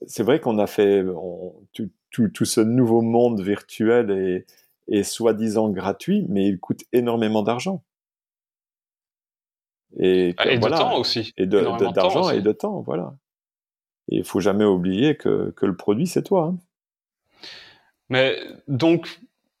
c'est 0.07 0.23
vrai 0.23 0.39
qu'on 0.39 0.59
a 0.59 0.67
fait 0.67 1.03
tout, 1.73 1.89
tout, 2.11 2.27
tout, 2.29 2.45
ce 2.45 2.61
nouveau 2.61 3.01
monde 3.01 3.41
virtuel 3.41 4.45
et, 4.87 5.03
soi-disant 5.03 5.69
gratuit, 5.69 6.25
mais 6.29 6.47
il 6.47 6.59
coûte 6.59 6.81
énormément 6.91 7.43
d'argent. 7.43 7.83
Et, 9.97 10.33
ah, 10.37 10.55
de 10.55 10.69
temps 10.69 10.97
aussi. 10.97 11.33
Et 11.37 11.45
d'argent 11.45 12.29
et 12.29 12.41
de 12.41 12.51
temps, 12.51 12.81
voilà. 12.81 13.13
Et 14.09 14.17
il 14.17 14.23
faut 14.23 14.39
jamais 14.39 14.65
oublier 14.65 15.15
que, 15.15 15.53
que 15.55 15.65
le 15.65 15.75
produit, 15.75 16.07
c'est 16.07 16.23
toi. 16.23 16.53
Hein. 16.53 16.57
Mais 18.09 18.37
donc, 18.67 19.19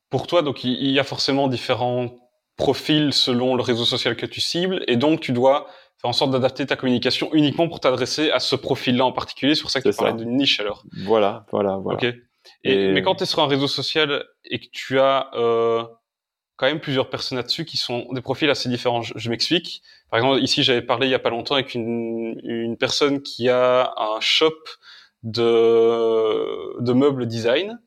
pour 0.09 0.27
toi, 0.27 0.41
donc 0.41 0.63
il 0.63 0.91
y 0.91 0.99
a 0.99 1.03
forcément 1.03 1.47
différents 1.47 2.15
profils 2.57 3.13
selon 3.13 3.55
le 3.55 3.61
réseau 3.61 3.85
social 3.85 4.15
que 4.15 4.25
tu 4.25 4.41
cibles, 4.41 4.83
et 4.87 4.97
donc 4.97 5.21
tu 5.21 5.31
dois 5.31 5.67
faire 6.01 6.09
en 6.09 6.13
sorte 6.13 6.31
d'adapter 6.31 6.65
ta 6.65 6.75
communication 6.75 7.29
uniquement 7.33 7.67
pour 7.67 7.79
t'adresser 7.79 8.31
à 8.31 8.39
ce 8.39 8.55
profil-là 8.55 9.05
en 9.05 9.11
particulier. 9.11 9.55
C'est 9.55 9.61
pour 9.61 9.71
ça 9.71 9.81
que 9.81 9.89
tu 9.89 9.95
parlais 9.95 10.13
d'une 10.13 10.35
niche 10.35 10.59
alors. 10.59 10.83
Voilà, 11.05 11.45
voilà, 11.51 11.77
voilà. 11.77 11.97
Ok. 11.97 12.15
Et, 12.63 12.91
Mais 12.91 13.01
quand 13.03 13.15
tu 13.15 13.23
es 13.23 13.25
sur 13.25 13.39
un 13.39 13.47
réseau 13.47 13.67
social 13.67 14.25
et 14.45 14.59
que 14.59 14.65
tu 14.71 14.99
as 14.99 15.29
euh, 15.35 15.83
quand 16.61 16.67
même 16.67 16.79
plusieurs 16.79 17.09
personnes 17.09 17.39
là-dessus 17.39 17.65
qui 17.65 17.77
sont 17.77 18.05
des 18.11 18.21
profils 18.21 18.47
assez 18.47 18.69
différents, 18.69 19.01
je, 19.01 19.29
m'explique. 19.31 19.81
Par 20.11 20.19
exemple, 20.19 20.43
ici, 20.43 20.61
j'avais 20.61 20.83
parlé 20.83 21.07
il 21.07 21.09
y 21.09 21.15
a 21.15 21.19
pas 21.19 21.31
longtemps 21.31 21.55
avec 21.55 21.73
une, 21.73 22.39
une 22.43 22.77
personne 22.77 23.23
qui 23.23 23.49
a 23.49 23.91
un 23.97 24.19
shop 24.19 24.53
de, 25.23 26.79
de 26.79 26.93
meubles 26.93 27.25
design. 27.25 27.79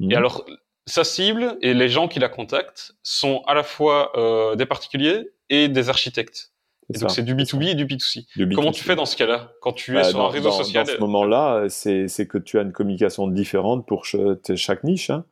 Et 0.00 0.08
mhm. 0.08 0.14
alors, 0.14 0.44
sa 0.84 1.04
cible 1.04 1.56
et 1.62 1.72
les 1.72 1.88
gens 1.88 2.06
qui 2.06 2.18
la 2.18 2.28
contactent 2.28 2.92
sont 3.02 3.42
à 3.46 3.54
la 3.54 3.62
fois 3.62 4.12
euh, 4.18 4.56
des 4.56 4.66
particuliers 4.66 5.30
et 5.48 5.68
des 5.68 5.88
architectes 5.88 6.52
donc 6.90 7.10
c'est 7.10 7.22
du 7.22 7.34
B2B 7.34 7.68
et 7.68 7.74
du 7.74 7.84
B2C. 7.84 8.26
Comment 8.54 8.72
tu 8.72 8.82
fais 8.82 8.96
dans 8.96 9.04
ce 9.04 9.16
cas-là 9.16 9.52
Quand 9.60 9.72
tu 9.72 9.92
es 9.92 9.94
bah, 9.94 10.04
sur 10.04 10.20
un 10.20 10.28
réseau 10.28 10.50
social 10.50 10.86
Dans 10.86 10.92
ce 10.92 10.98
moment-là, 11.00 11.66
c'est 11.68 12.26
que 12.26 12.38
tu 12.38 12.58
as 12.58 12.62
une 12.62 12.72
communication 12.72 13.28
différente 13.28 13.86
pour 13.86 14.06
chaque 14.06 14.84
niche. 14.84 15.10
Hein. 15.10 15.24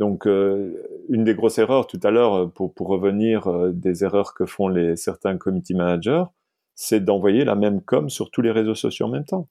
Donc, 0.00 0.26
euh, 0.26 1.04
une 1.08 1.24
des 1.24 1.34
grosses 1.34 1.58
erreurs 1.58 1.86
tout 1.86 2.00
à 2.02 2.10
l'heure, 2.10 2.34
euh, 2.34 2.46
pour, 2.48 2.74
revenir 2.88 3.46
euh, 3.46 3.70
des 3.72 4.02
erreurs 4.04 4.34
que 4.34 4.44
font 4.44 4.68
les 4.68 4.96
certains 4.96 5.36
community 5.36 5.74
managers, 5.74 6.24
c'est 6.74 7.00
d'envoyer 7.00 7.44
la 7.44 7.54
même 7.54 7.80
com 7.80 8.10
sur 8.10 8.30
tous 8.30 8.42
les 8.42 8.50
réseaux 8.50 8.74
sociaux 8.74 9.06
en 9.06 9.10
même 9.10 9.24
temps. 9.24 9.48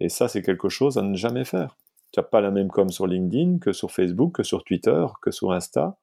Et 0.00 0.08
ça, 0.08 0.28
c'est 0.28 0.42
quelque 0.42 0.68
chose 0.68 0.96
à 0.98 1.02
ne 1.02 1.16
jamais 1.16 1.44
faire. 1.44 1.76
Tu 2.12 2.20
n'as 2.20 2.24
pas 2.24 2.40
la 2.40 2.50
même 2.50 2.68
com 2.68 2.88
sur 2.88 3.06
LinkedIn 3.06 3.58
que 3.58 3.72
sur 3.72 3.90
Facebook, 3.90 4.36
que 4.36 4.42
sur 4.42 4.64
Twitter, 4.64 5.06
que 5.20 5.30
sur 5.30 5.52
Insta. 5.52 5.98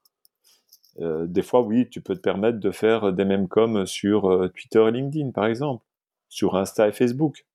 Des 0.99 1.41
fois, 1.41 1.61
oui, 1.61 1.89
tu 1.89 2.01
peux 2.01 2.15
te 2.15 2.19
permettre 2.19 2.59
de 2.59 2.69
faire 2.69 3.13
des 3.13 3.25
mêmes 3.25 3.47
coms 3.47 3.87
sur 3.87 4.51
Twitter 4.53 4.85
et 4.87 4.91
LinkedIn, 4.91 5.31
par 5.31 5.47
exemple, 5.47 5.83
sur 6.29 6.55
Insta 6.55 6.87
et 6.87 6.91
Facebook, 6.91 7.47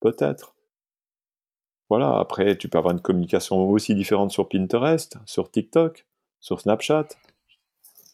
peut-être. 0.00 0.55
Voilà, 1.88 2.18
après, 2.18 2.56
tu 2.56 2.68
peux 2.68 2.78
avoir 2.78 2.92
une 2.92 3.00
communication 3.00 3.68
aussi 3.68 3.94
différente 3.94 4.32
sur 4.32 4.48
Pinterest, 4.48 5.18
sur 5.24 5.50
TikTok, 5.50 6.04
sur 6.40 6.60
Snapchat. 6.60 7.08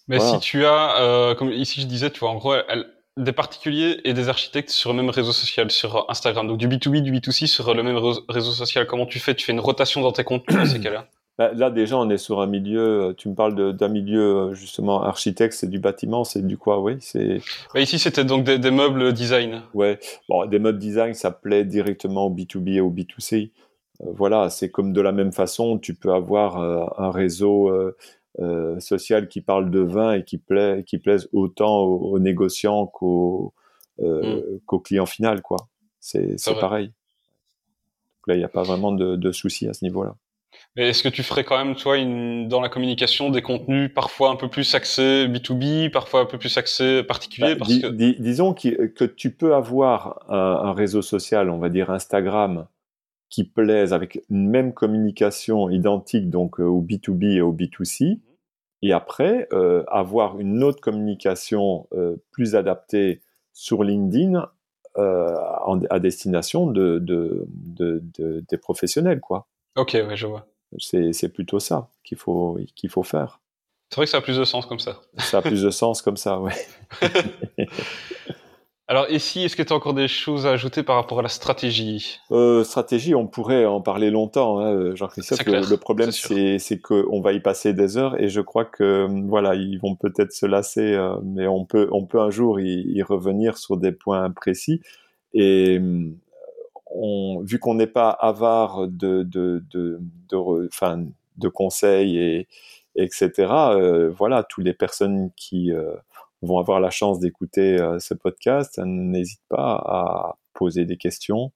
Mais 0.08 0.20
si 0.20 0.38
tu 0.40 0.66
as, 0.66 1.00
euh, 1.00 1.34
comme 1.34 1.50
ici 1.50 1.80
je 1.80 1.86
disais, 1.86 2.10
tu 2.10 2.20
vois, 2.20 2.30
en 2.30 2.36
gros, 2.36 2.54
des 3.16 3.32
particuliers 3.32 4.00
et 4.04 4.14
des 4.14 4.28
architectes 4.28 4.70
sur 4.70 4.90
le 4.90 4.96
même 4.96 5.10
réseau 5.10 5.32
social, 5.32 5.70
sur 5.70 6.06
Instagram. 6.10 6.46
Donc 6.46 6.58
du 6.58 6.68
B2B, 6.68 7.00
du 7.00 7.12
B2C 7.12 7.46
sur 7.46 7.72
le 7.74 7.82
même 7.82 7.96
réseau 7.96 8.52
social. 8.52 8.86
Comment 8.86 9.06
tu 9.06 9.20
fais? 9.20 9.34
Tu 9.34 9.44
fais 9.44 9.52
une 9.52 9.60
rotation 9.60 10.00
dans 10.00 10.12
tes 10.12 10.24
contenus 10.24 10.58
dans 10.58 10.66
ces 10.66 10.80
cas-là? 10.82 11.08
Là, 11.50 11.70
déjà, 11.70 11.98
on 11.98 12.10
est 12.10 12.18
sur 12.18 12.40
un 12.40 12.46
milieu, 12.46 13.10
euh, 13.10 13.14
tu 13.14 13.28
me 13.28 13.34
parles 13.34 13.74
d'un 13.76 13.88
milieu, 13.88 14.36
euh, 14.36 14.54
justement, 14.54 15.02
architecte, 15.02 15.54
c'est 15.54 15.68
du 15.68 15.78
bâtiment, 15.78 16.24
c'est 16.24 16.46
du 16.46 16.58
quoi, 16.58 16.80
oui 16.80 16.96
c'est... 17.00 17.40
Bah, 17.72 17.80
ici, 17.80 17.98
c'était 17.98 18.24
donc 18.24 18.44
des, 18.44 18.70
meubles 18.70 19.12
design. 19.12 19.62
Ouais, 19.74 19.98
bon, 20.28 20.46
des 20.46 20.58
meubles 20.58 20.78
design, 20.78 21.14
ça 21.14 21.30
plaît 21.30 21.64
directement 21.64 22.26
au 22.26 22.30
B2B 22.30 22.74
et 22.74 22.80
au 22.80 22.90
B2C. 22.90 23.50
Euh, 24.00 24.06
voilà, 24.14 24.50
c'est 24.50 24.70
comme 24.70 24.92
de 24.92 25.00
la 25.00 25.12
même 25.12 25.32
façon, 25.32 25.78
tu 25.78 25.94
peux 25.94 26.12
avoir 26.12 26.58
un 27.00 27.10
réseau 27.10 27.70
social 28.78 29.28
qui 29.28 29.40
parle 29.40 29.70
de 29.70 29.80
vin 29.80 30.14
et 30.14 30.24
qui, 30.24 30.38
plaît, 30.38 30.84
qui 30.86 30.98
plaise 30.98 31.28
autant 31.32 31.80
aux, 31.80 32.18
négociants 32.18 32.86
qu'aux 32.86 33.54
mmh. 34.00 34.58
qu'au 34.66 34.80
client 34.80 35.06
final, 35.06 35.42
quoi. 35.42 35.58
C'est 36.00 36.36
pareil. 36.60 36.92
là, 38.26 38.34
il 38.34 38.38
n'y 38.38 38.44
a 38.44 38.48
pas 38.48 38.64
vraiment 38.64 38.92
de, 38.92 39.16
de 39.16 39.32
soucis 39.32 39.68
à 39.68 39.72
ce 39.72 39.84
niveau-là. 39.84 40.16
Mais 40.76 40.88
est-ce 40.88 41.02
que 41.02 41.08
tu 41.08 41.22
ferais 41.22 41.44
quand 41.44 41.62
même, 41.62 41.76
toi, 41.76 41.98
une, 41.98 42.48
dans 42.48 42.60
la 42.60 42.70
communication, 42.70 43.28
des 43.28 43.42
contenus 43.42 43.92
parfois 43.92 44.30
un 44.30 44.36
peu 44.36 44.48
plus 44.48 44.74
axés 44.74 45.26
B2B, 45.28 45.90
parfois 45.90 46.20
un 46.20 46.24
peu 46.24 46.38
plus 46.38 46.56
axés 46.56 47.02
particuliers 47.02 47.56
bah, 47.56 47.66
Disons 47.68 48.54
que, 48.54 49.04
tu 49.04 49.32
peux 49.32 49.54
avoir 49.54 50.24
un, 50.30 50.72
réseau 50.72 51.02
social, 51.02 51.50
on 51.50 51.58
va 51.58 51.68
dire 51.68 51.90
Instagram, 51.90 52.66
qui 53.28 53.44
plaise 53.44 53.92
avec 53.92 54.22
une 54.30 54.48
même 54.48 54.72
communication 54.72 55.68
identique 55.68 56.30
donc 56.30 56.58
euh, 56.60 56.64
au 56.64 56.82
B2B 56.82 57.36
et 57.36 57.40
au 57.42 57.52
B2C, 57.52 58.20
et 58.80 58.92
après 58.92 59.48
euh, 59.52 59.84
avoir 59.88 60.40
une 60.40 60.62
autre 60.62 60.80
communication 60.80 61.86
euh, 61.92 62.16
plus 62.30 62.56
adaptée 62.56 63.20
sur 63.52 63.84
LinkedIn 63.84 64.48
à 64.94 65.98
destination 66.00 66.66
de, 66.66 66.98
des 66.98 68.58
professionnels, 68.58 69.20
quoi. 69.20 69.46
Ok, 69.76 69.92
ouais, 69.94 70.16
je 70.16 70.26
vois. 70.26 70.46
C'est 70.78 71.32
plutôt 71.32 71.60
ça 71.60 71.88
qu'il 72.04 72.18
faut, 72.18 72.58
qu'il 72.74 72.90
faut 72.90 73.02
faire. 73.02 73.40
C'est 73.90 73.96
vrai 73.96 74.06
que 74.06 74.10
ça 74.10 74.18
a 74.18 74.22
plus 74.22 74.38
de 74.38 74.44
sens 74.44 74.64
comme 74.64 74.78
ça. 74.78 75.00
Ça 75.18 75.38
a 75.38 75.42
plus 75.42 75.62
de 75.62 75.70
sens 75.70 76.00
comme 76.00 76.16
ça, 76.16 76.40
oui. 76.40 76.52
Alors 78.88 79.08
ici, 79.10 79.42
est-ce 79.42 79.56
que 79.56 79.62
tu 79.62 79.72
as 79.72 79.76
encore 79.76 79.94
des 79.94 80.08
choses 80.08 80.46
à 80.46 80.50
ajouter 80.50 80.82
par 80.82 80.96
rapport 80.96 81.20
à 81.20 81.22
la 81.22 81.28
stratégie? 81.28 82.18
Euh, 82.30 82.64
Stratégie, 82.64 83.14
on 83.14 83.26
pourrait 83.26 83.64
en 83.64 83.80
parler 83.80 84.10
longtemps, 84.10 84.58
hein, 84.58 84.94
Jean-Christophe. 84.94 85.46
Le, 85.46 85.76
problème, 85.76 86.10
c'est 86.10 86.80
qu'on 86.80 87.20
va 87.20 87.32
y 87.32 87.40
passer 87.40 87.72
des 87.72 87.96
heures 87.96 88.20
et 88.20 88.28
je 88.28 88.40
crois 88.40 88.64
que 88.64 89.06
voilà, 89.28 89.54
ils 89.54 89.78
vont 89.78 89.94
peut-être 89.94 90.32
se 90.32 90.46
lasser, 90.46 90.92
euh, 90.92 91.14
mais 91.22 91.46
on 91.46 91.64
peut, 91.64 91.88
on 91.92 92.04
peut 92.04 92.20
un 92.20 92.30
jour 92.30 92.60
y, 92.60 93.02
revenir 93.02 93.56
sur 93.56 93.76
des 93.76 93.92
points 93.92 94.30
précis. 94.30 94.80
Et 95.32 95.80
vu 97.44 97.58
qu'on 97.58 97.74
n'est 97.74 97.86
pas 97.86 98.10
avare 98.10 98.86
de, 98.88 99.22
de, 99.22 99.64
de, 99.70 100.00
de, 100.28 100.68
de 101.38 101.48
conseils 101.48 102.18
et 102.18 102.48
etc. 102.96 103.32
Euh, 103.50 104.10
voilà, 104.10 104.44
toutes 104.44 104.64
les 104.64 104.74
personnes 104.74 105.30
qui 105.36 105.72
euh, 105.72 105.94
vont 106.42 106.58
avoir 106.58 106.80
la 106.80 106.90
chance 106.90 107.20
d'écouter 107.20 107.80
euh, 107.80 107.98
ce 107.98 108.14
podcast, 108.14 108.78
n'hésitent 108.84 109.40
pas 109.48 109.74
à 109.74 110.36
poser 110.54 110.84
des 110.84 110.96
questions 110.96 111.52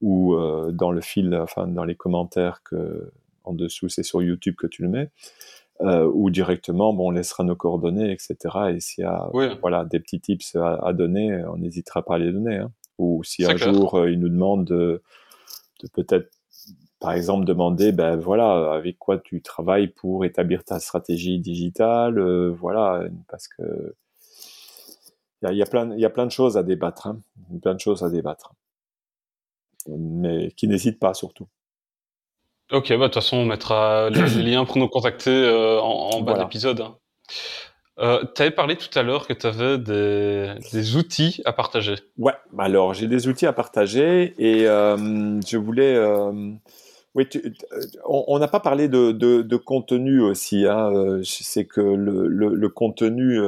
ou 0.00 0.34
dans 0.72 0.90
le 0.90 1.00
fil, 1.00 1.32
enfin 1.36 1.68
dans 1.68 1.84
les 1.84 1.94
commentaires 1.94 2.64
que 2.64 3.12
en 3.44 3.54
dessous, 3.54 3.88
c'est 3.88 4.02
sur 4.02 4.20
YouTube 4.20 4.56
que 4.56 4.66
tu 4.66 4.82
le 4.82 4.88
mets. 4.88 5.10
ou 5.80 6.28
directement, 6.30 6.92
bon, 6.92 7.08
on 7.08 7.10
laissera 7.12 7.44
nos 7.44 7.54
coordonnées, 7.54 8.10
etc. 8.10 8.36
Et 8.74 8.80
s'il 8.80 9.04
y 9.04 9.06
a 9.06 9.30
voilà, 9.60 9.84
des 9.84 10.00
petits 10.00 10.20
tips 10.20 10.56
à, 10.56 10.92
donner, 10.92 11.44
on 11.44 11.58
n'hésitera 11.58 12.02
pas 12.02 12.16
à 12.16 12.18
les 12.18 12.32
donner. 12.32 12.56
Hein. 12.56 12.72
Ou 12.98 13.22
si 13.24 13.44
un 13.44 13.56
jour 13.56 13.94
euh, 13.94 14.10
il 14.10 14.20
nous 14.20 14.28
demande 14.28 14.66
de, 14.66 15.02
peut-être, 15.92 16.30
par 17.00 17.12
exemple, 17.12 17.44
demander, 17.44 17.92
ben 17.92 18.16
voilà, 18.16 18.72
avec 18.72 18.98
quoi 18.98 19.18
tu 19.18 19.42
travailles 19.42 19.88
pour 19.88 20.24
établir 20.24 20.64
ta 20.64 20.78
stratégie 20.78 21.40
digitale, 21.40 22.18
euh, 22.18 22.50
voilà, 22.50 23.04
parce 23.28 23.48
que 23.48 23.94
il 25.50 25.56
y, 25.56 25.62
a, 25.62 25.66
plein, 25.66 25.92
il 25.92 25.98
y 25.98 26.04
a 26.04 26.10
plein 26.10 26.26
de 26.26 26.30
choses 26.30 26.56
à 26.56 26.62
débattre, 26.62 27.08
hein, 27.08 27.18
plein 27.62 27.74
de 27.74 27.80
choses 27.80 28.04
à 28.04 28.10
débattre, 28.10 28.54
mais 29.88 30.52
qui 30.52 30.68
n'hésite 30.68 31.00
pas 31.00 31.14
surtout. 31.14 31.48
Ok, 32.70 32.88
bah 32.90 32.96
de 32.96 33.04
toute 33.04 33.14
façon, 33.14 33.38
on 33.38 33.44
mettra 33.44 34.08
les, 34.10 34.42
liens 34.42 34.64
pour 34.64 34.78
nous 34.78 34.88
contacter 34.88 35.30
euh, 35.30 35.80
en, 35.80 36.22
bas 36.22 36.34
de 36.34 36.40
l'épisode. 36.40 36.80
Hein. 36.80 36.96
Euh, 37.98 38.24
tu 38.34 38.42
avais 38.42 38.50
parlé 38.50 38.76
tout 38.76 38.98
à 38.98 39.02
l'heure 39.02 39.26
que 39.26 39.34
tu 39.34 39.46
avais 39.46 39.78
des, 39.78 40.96
outils 40.96 41.42
à 41.44 41.52
partager. 41.52 41.96
Ouais, 42.16 42.32
alors 42.58 42.94
j'ai 42.94 43.06
des 43.06 43.28
outils 43.28 43.46
à 43.46 43.52
partager 43.52 44.34
et 44.38 44.66
euh, 44.66 45.40
je 45.46 45.56
voulais. 45.58 45.94
Euh, 45.94 46.52
oui, 47.14 47.28
on 48.06 48.38
n'a 48.38 48.48
pas 48.48 48.60
parlé 48.60 48.88
de, 48.88 49.56
contenu 49.56 50.22
aussi. 50.22 50.66
Hein, 50.66 51.20
c'est 51.22 51.66
que 51.66 51.82
le, 51.82 52.68
contenu, 52.70 53.38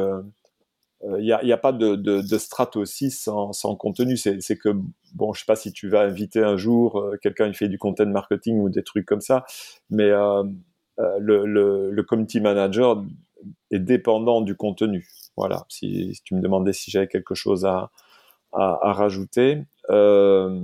il 1.02 1.24
n'y 1.24 1.32
a, 1.32 1.56
pas 1.56 1.72
de, 1.72 1.96
de, 1.96 2.78
aussi 2.78 3.10
sans, 3.10 3.52
contenu. 3.76 4.18
C'est 4.18 4.58
que, 4.58 4.76
bon, 5.14 5.32
je 5.32 5.40
sais 5.40 5.46
pas 5.46 5.56
si 5.56 5.72
tu 5.72 5.88
vas 5.88 6.02
inviter 6.02 6.42
un 6.42 6.58
jour 6.58 7.02
quelqu'un 7.22 7.50
qui 7.50 7.56
fait 7.56 7.68
du 7.68 7.78
content 7.78 8.04
marketing 8.04 8.58
ou 8.58 8.68
des 8.68 8.82
trucs 8.82 9.06
comme 9.06 9.22
ça, 9.22 9.46
mais 9.88 10.10
le, 10.98 11.46
le, 11.90 12.02
community 12.02 12.42
manager 12.42 13.02
est 13.70 13.78
dépendant 13.78 14.40
du 14.40 14.56
contenu. 14.56 15.08
Voilà, 15.36 15.64
si, 15.68 16.12
tu 16.24 16.34
me 16.34 16.40
demandais 16.40 16.72
si 16.72 16.90
j'avais 16.90 17.08
quelque 17.08 17.34
chose 17.34 17.64
à, 17.64 17.90
à, 18.52 18.92
rajouter. 18.92 19.62
Euh, 19.90 20.60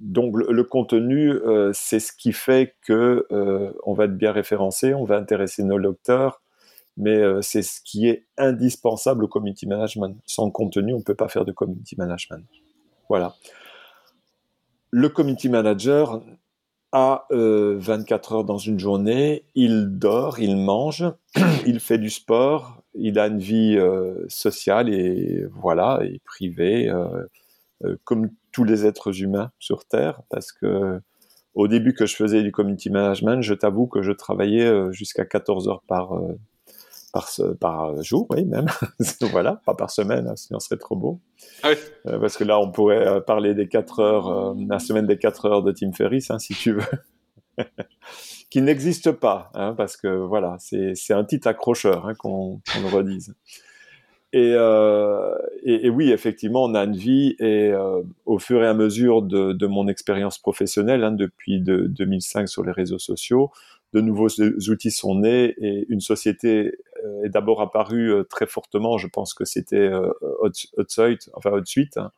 donc 0.00 0.34
le, 0.36 0.64
contenu, 0.64 1.30
euh, 1.30 1.70
c'est 1.72 2.00
ce 2.00 2.12
qui 2.12 2.32
fait 2.32 2.74
que 2.82 3.26
euh, 3.32 3.72
on 3.84 3.94
va 3.94 4.04
être 4.04 4.16
bien 4.16 4.32
référencé, 4.32 4.94
on 4.94 5.04
va 5.04 5.16
intéresser 5.16 5.62
nos 5.64 5.78
lecteurs, 5.78 6.42
mais 6.96 7.20
c'est 7.42 7.62
ce 7.62 7.80
qui 7.82 8.08
est 8.08 8.26
indispensable 8.38 9.24
au 9.24 9.28
community 9.28 9.66
management. 9.66 10.16
Sans 10.26 10.50
contenu, 10.50 10.94
on 10.94 10.98
ne 10.98 11.02
peut 11.02 11.16
pas 11.16 11.28
faire 11.28 11.44
de 11.44 11.52
community 11.52 11.96
management. 11.96 12.44
Voilà. 13.08 13.34
Le 14.90 15.08
community 15.08 15.48
manager 15.48 16.22
a 16.94 17.26
24 17.30 18.32
heures 18.32 18.44
dans 18.44 18.56
une 18.56 18.78
journée, 18.78 19.44
il 19.54 19.98
dort, 19.98 20.38
il 20.38 20.56
mange, 20.56 21.04
il 21.66 21.80
fait 21.80 21.98
du 21.98 22.08
sport, 22.08 22.84
il 22.94 23.18
a 23.18 23.26
une 23.26 23.40
vie 23.40 23.76
euh, 23.76 24.24
sociale 24.28 24.88
et 24.88 25.44
voilà, 25.52 26.00
et 26.04 26.20
privée, 26.24 26.88
euh, 26.88 27.26
euh, 27.84 27.96
comme 28.04 28.30
tous 28.52 28.64
les 28.64 28.86
êtres 28.86 29.20
humains 29.20 29.50
sur 29.58 29.84
Terre, 29.84 30.22
parce 30.30 30.52
que 30.52 31.00
au 31.54 31.68
début 31.68 31.94
que 31.94 32.06
je 32.06 32.16
faisais 32.16 32.42
du 32.42 32.52
community 32.52 32.90
management, 32.90 33.42
je 33.42 33.54
t'avoue 33.54 33.86
que 33.86 34.02
je 34.02 34.12
travaillais 34.12 34.92
jusqu'à 34.92 35.24
14 35.24 35.68
heures 35.68 35.82
par, 35.86 36.18
par, 37.14 37.30
par 37.60 38.02
jour, 38.02 38.26
oui, 38.30 38.44
même. 38.44 38.66
voilà, 39.30 39.62
pas 39.64 39.74
par 39.74 39.90
semaine, 39.90 40.26
hein, 40.26 40.36
sinon 40.36 40.58
ce 40.58 40.66
serait 40.66 40.78
trop 40.78 40.96
beau. 40.96 41.20
Ah 41.62 41.70
parce 42.04 42.36
que 42.36 42.44
là, 42.44 42.58
on 42.58 42.70
pourrait 42.70 43.24
parler 43.24 43.54
des 43.54 43.68
4 43.68 44.00
heures, 44.00 44.54
la 44.68 44.78
semaine 44.80 45.06
des 45.06 45.16
4 45.16 45.46
heures 45.46 45.62
de 45.62 45.72
Tim 45.72 45.92
Ferriss, 45.92 46.30
hein, 46.30 46.38
si 46.38 46.54
tu 46.54 46.72
veux. 46.72 46.82
qui 48.50 48.60
n'existe 48.60 49.12
pas, 49.12 49.50
hein, 49.54 49.74
parce 49.76 49.96
que 49.96 50.08
voilà, 50.08 50.56
c'est 50.58 51.14
un 51.14 51.24
titre 51.24 51.46
accrocheur, 51.46 52.12
qu'on 52.18 52.60
le 52.82 52.88
redise. 52.88 53.34
Euh, 54.34 55.34
et, 55.62 55.86
et, 55.86 55.90
oui, 55.90 56.10
effectivement, 56.10 56.64
on 56.64 56.74
a 56.74 56.84
une 56.84 56.96
vie 56.96 57.36
et 57.38 57.70
euh, 57.70 58.02
au 58.26 58.40
fur 58.40 58.62
et 58.64 58.66
à 58.66 58.74
mesure 58.74 59.22
de, 59.22 59.52
de 59.52 59.66
mon 59.66 59.86
expérience 59.86 60.38
professionnelle, 60.38 61.14
depuis 61.16 61.60
de, 61.60 61.86
2005 61.86 62.48
sur 62.48 62.64
les 62.64 62.72
réseaux 62.72 62.98
sociaux, 62.98 63.52
de 63.94 64.00
nouveaux 64.00 64.28
outils 64.68 64.90
sont 64.90 65.20
nés 65.20 65.54
et 65.56 65.86
une 65.88 66.00
société 66.00 66.72
euh, 67.04 67.24
est 67.24 67.30
d'abord 67.30 67.62
apparue 67.62 68.12
très 68.28 68.46
fortement. 68.46 68.98
Je 68.98 69.08
pense 69.08 69.32
que 69.32 69.46
c'était 69.46 69.90
Hotsuite, 70.76 71.30
enfin 71.34 71.50
Hotsuite, 71.52 71.96
hein, 71.96 72.10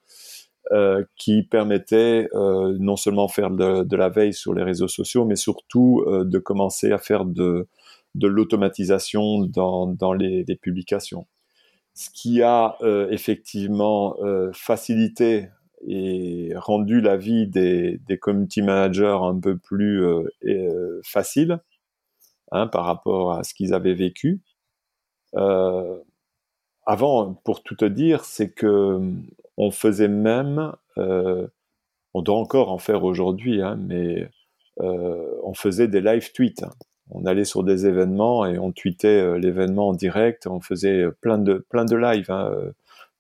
euh, 0.72 1.05
qui 1.16 1.45
permettait 1.45 2.29
euh, 2.35 2.77
non 2.81 2.97
seulement 2.97 3.29
faire 3.29 3.53
de, 3.53 3.97
la 3.97 4.09
veille 4.09 4.35
sur 4.35 4.53
les 4.53 4.64
réseaux 4.64 4.89
sociaux, 4.89 5.24
mais 5.24 5.37
surtout 5.37 6.03
euh, 6.09 6.24
de 6.24 6.41
commencer 6.41 6.91
à 6.91 6.99
faire 6.99 7.24
de, 7.24 7.68
de 8.16 8.27
l'automatisation 8.27 9.43
dans 9.47 10.12
les, 10.12 10.45
publications. 10.61 11.29
Ce 11.95 12.11
qui 12.11 12.43
a 12.43 12.77
effectivement 13.11 14.16
facilité 14.53 15.49
et 15.87 16.53
rendu 16.57 17.01
la 17.01 17.16
vie 17.16 17.47
des, 17.47 18.01
community 18.20 18.62
managers 18.62 19.18
un 19.20 19.39
peu 19.39 19.57
plus 19.57 20.05
facile 21.05 21.61
hein, 22.53 22.66
par 22.66 22.84
rapport 22.84 23.32
à 23.32 23.45
ce 23.45 23.55
qu'ils 23.55 23.74
avaient 23.74 23.95
vécu. 23.95 24.41
avant, 26.87 27.34
pour 27.45 27.62
tout 27.62 27.76
te 27.76 27.84
dire, 27.84 28.24
c'est 28.24 28.51
que 28.51 29.01
on 29.57 29.70
faisait 29.70 30.09
même, 30.09 30.72
euh, 30.99 31.47
on 32.14 32.22
doit 32.22 32.37
encore 32.37 32.70
en 32.70 32.78
faire 32.78 33.05
aujourd'hui, 33.05 33.62
hein, 33.62 33.76
mais 33.80 34.28
on 34.78 35.55
faisait 35.55 35.89
des 35.89 36.01
live 36.01 36.32
tweets. 36.32 36.62
Hein. 36.62 36.70
On 37.11 37.24
allait 37.24 37.45
sur 37.45 37.62
des 37.62 37.87
événements 37.87 38.45
et 38.47 38.59
on 38.59 38.72
tweetait 38.72 39.39
l'événement 39.39 39.89
en 39.89 39.93
direct. 39.93 40.47
On 40.47 40.61
faisait 40.61 41.07
plein 41.20 41.39
de 41.39 41.64
plein 41.70 41.84
de 41.84 41.97
lives. 41.97 42.30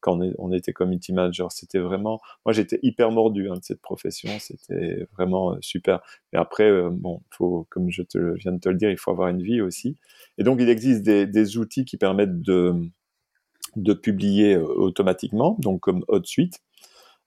Quand 0.00 0.20
on, 0.38 0.52
était 0.52 0.72
community 0.72 1.12
manager. 1.12 1.50
C'était 1.52 1.78
vraiment, 1.78 2.20
moi 2.44 2.52
j'étais 2.52 2.78
hyper 2.82 3.10
mordu 3.10 3.50
hein, 3.50 3.54
de 3.54 3.64
cette 3.64 3.80
profession, 3.80 4.30
c'était 4.38 5.06
vraiment 5.16 5.52
euh, 5.52 5.58
super. 5.60 6.00
Mais 6.32 6.38
après, 6.38 6.70
euh, 6.70 6.90
bon, 6.90 7.22
faut, 7.30 7.66
comme 7.70 7.90
je 7.90 8.02
te 8.02 8.18
viens 8.18 8.52
de 8.52 8.60
te 8.60 8.68
le 8.68 8.76
dire, 8.76 8.90
il 8.90 8.98
faut 8.98 9.10
avoir 9.10 9.28
une 9.28 9.42
vie 9.42 9.60
aussi. 9.60 9.96
Et 10.38 10.44
donc 10.44 10.60
il 10.60 10.68
existe 10.68 11.02
des, 11.02 11.56
outils 11.58 11.84
qui 11.84 11.96
permettent 11.96 12.40
de, 12.42 12.74
de 13.76 13.94
publier 13.94 14.54
euh, 14.54 14.64
automatiquement, 14.64 15.56
donc 15.60 15.80
comme 15.80 16.04
HotSuite. 16.08 16.60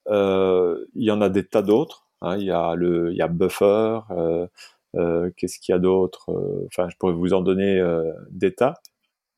il 0.07 0.86
y 0.95 1.11
en 1.11 1.22
a 1.22 1.30
des 1.30 1.45
tas 1.45 1.61
d'autres. 1.61 2.07
Hein. 2.22 2.38
il 2.38 2.45
y 2.45 2.51
a 2.51 2.76
le, 2.76 3.11
il 3.11 3.17
y 3.17 3.22
a 3.22 3.28
Buffer. 3.28 3.99
Qu'est-ce 5.38 5.59
qu'il 5.59 5.74
y 5.74 5.76
a 5.76 5.80
d'autre 5.80 6.32
Enfin, 6.67 6.89
je 6.89 6.95
pourrais 6.97 7.13
vous 7.13 7.34
en 7.34 7.41
donner 7.41 7.82
des 8.32 8.53
tas. 8.53 8.76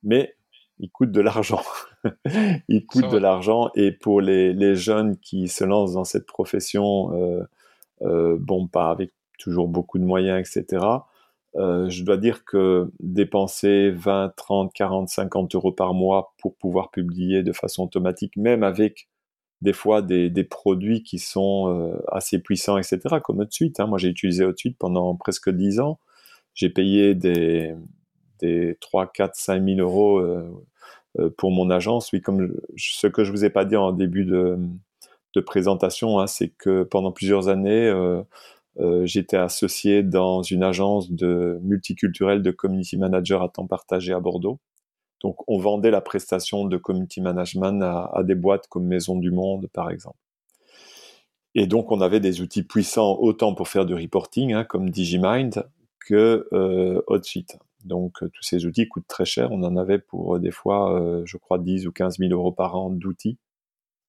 Mais 0.04 0.36
il 0.80 0.90
coûte 0.90 1.12
de 1.12 1.22
l'argent. 1.22 1.62
il 2.68 2.86
coûte 2.86 3.10
de 3.12 3.18
l'argent 3.18 3.70
et 3.76 3.92
pour 3.92 4.22
les, 4.22 4.54
les, 4.54 4.76
jeunes 4.76 5.18
qui 5.18 5.48
se 5.48 5.64
lancent 5.64 5.94
dans 5.94 6.04
cette 6.04 6.26
profession, 6.26 7.14
euh, 7.14 7.44
euh, 8.02 8.38
bon, 8.40 8.68
pas 8.68 8.90
avec 8.90 9.12
toujours 9.38 9.68
beaucoup 9.68 10.00
de 10.00 10.04
moyens, 10.04 10.40
etc. 10.40 10.86
Euh, 11.56 11.90
je 11.90 12.04
dois 12.04 12.18
dire 12.18 12.46
que 12.46 12.92
dépenser 13.00 13.92
20, 13.92 14.34
30, 14.36 14.74
40, 14.74 15.10
50 15.10 15.56
euros 15.56 15.72
par 15.72 15.94
mois 15.94 16.34
pour 16.40 16.56
pouvoir 16.56 16.92
publier 16.92 17.44
de 17.44 17.52
façon 17.52 17.84
automatique, 17.84 18.38
même 18.38 18.64
avec 18.64 19.10
des 19.62 19.74
fois 19.74 20.02
des, 20.02 20.30
des 20.30 20.44
produits 20.44 21.04
qui 21.04 21.20
sont 21.20 21.68
euh, 21.70 22.02
assez 22.12 22.40
puissants, 22.40 22.78
etc., 22.78 23.00
comme 23.24 23.40
HotSuite. 23.42 23.80
Hein. 23.80 23.88
Moi, 23.88 23.98
j'ai 23.98 24.10
utilisé 24.10 24.44
HotSuite 24.46 24.78
pendant 24.78 25.16
presque 25.16 25.50
10 25.50 25.80
ans. 25.80 26.00
J'ai 26.54 26.70
payé 26.70 27.16
des, 27.16 27.76
des 28.40 28.78
3, 28.82 29.12
4, 29.12 29.36
5 29.36 29.64
000 29.64 29.80
euros 29.80 30.20
euh, 30.20 30.24
euh, 30.24 30.50
pour 31.38 31.52
mon 31.52 31.70
agence. 31.70 32.12
Oui, 32.12 32.22
comme 32.22 32.56
ce 32.78 33.08
que 33.08 33.24
je 33.24 33.32
vous 33.32 33.46
ai 33.46 33.50
pas 33.50 33.66
dit 33.66 33.76
en 33.76 33.92
début 33.92 34.26
de, 34.26 34.58
présentation, 35.46 36.20
hein, 36.20 36.28
c'est 36.28 36.50
que 36.50 36.84
pendant 36.84 37.12
plusieurs 37.12 37.48
années, 37.48 37.92
euh, 38.80 39.06
j'étais 39.06 39.38
associé 39.38 40.04
dans 40.04 40.44
une 40.44 40.64
agence 40.64 41.12
de 41.12 41.60
multiculturelle 41.62 42.42
de 42.42 42.52
community 42.52 42.98
manager 42.98 43.42
à 43.42 43.50
temps 43.50 43.68
partagé 43.68 44.14
à 44.14 44.20
Bordeaux. 44.20 44.60
Donc, 45.22 45.38
on 45.48 45.60
vendait 45.60 45.92
la 45.92 46.02
prestation 46.02 46.66
de 46.66 46.78
community 46.78 47.22
management 47.22 47.84
à, 47.84 48.24
des 48.24 48.36
boîtes 48.36 48.68
comme 48.68 48.86
Maison 48.86 49.18
du 49.18 49.30
Monde, 49.30 49.68
par 49.74 49.92
exemple. 49.92 50.18
Et 51.54 51.68
donc, 51.68 51.92
on 51.92 52.02
avait 52.02 52.22
des 52.22 52.42
outils 52.42 52.64
puissants 52.64 53.18
autant 53.20 53.54
pour 53.54 53.68
faire 53.68 53.86
du 53.86 53.94
reporting, 53.94 54.54
hein, 54.54 54.64
comme 54.64 54.90
Digimind, 54.90 55.68
que 56.00 56.48
euh, 56.54 57.02
HotSuite. 57.08 57.60
Donc, 57.86 58.24
euh, 58.24 58.30
tous 58.34 58.44
ces 58.44 58.66
outils 58.66 58.88
coûtent 58.88 59.08
très 59.08 59.26
cher. 59.26 59.52
On 59.52 59.64
en 59.64 59.76
avait 59.78 60.00
pour 60.00 60.36
euh, 60.36 60.40
des 60.40 60.52
fois, 60.52 61.00
euh, 61.00 61.24
je 61.26 61.38
crois, 61.38 61.58
10 61.58 61.88
ou 61.88 61.92
15 61.92 62.18
000 62.20 62.32
euros 62.32 62.52
par 62.52 62.76
an 62.76 62.90
d'outils. 62.90 63.38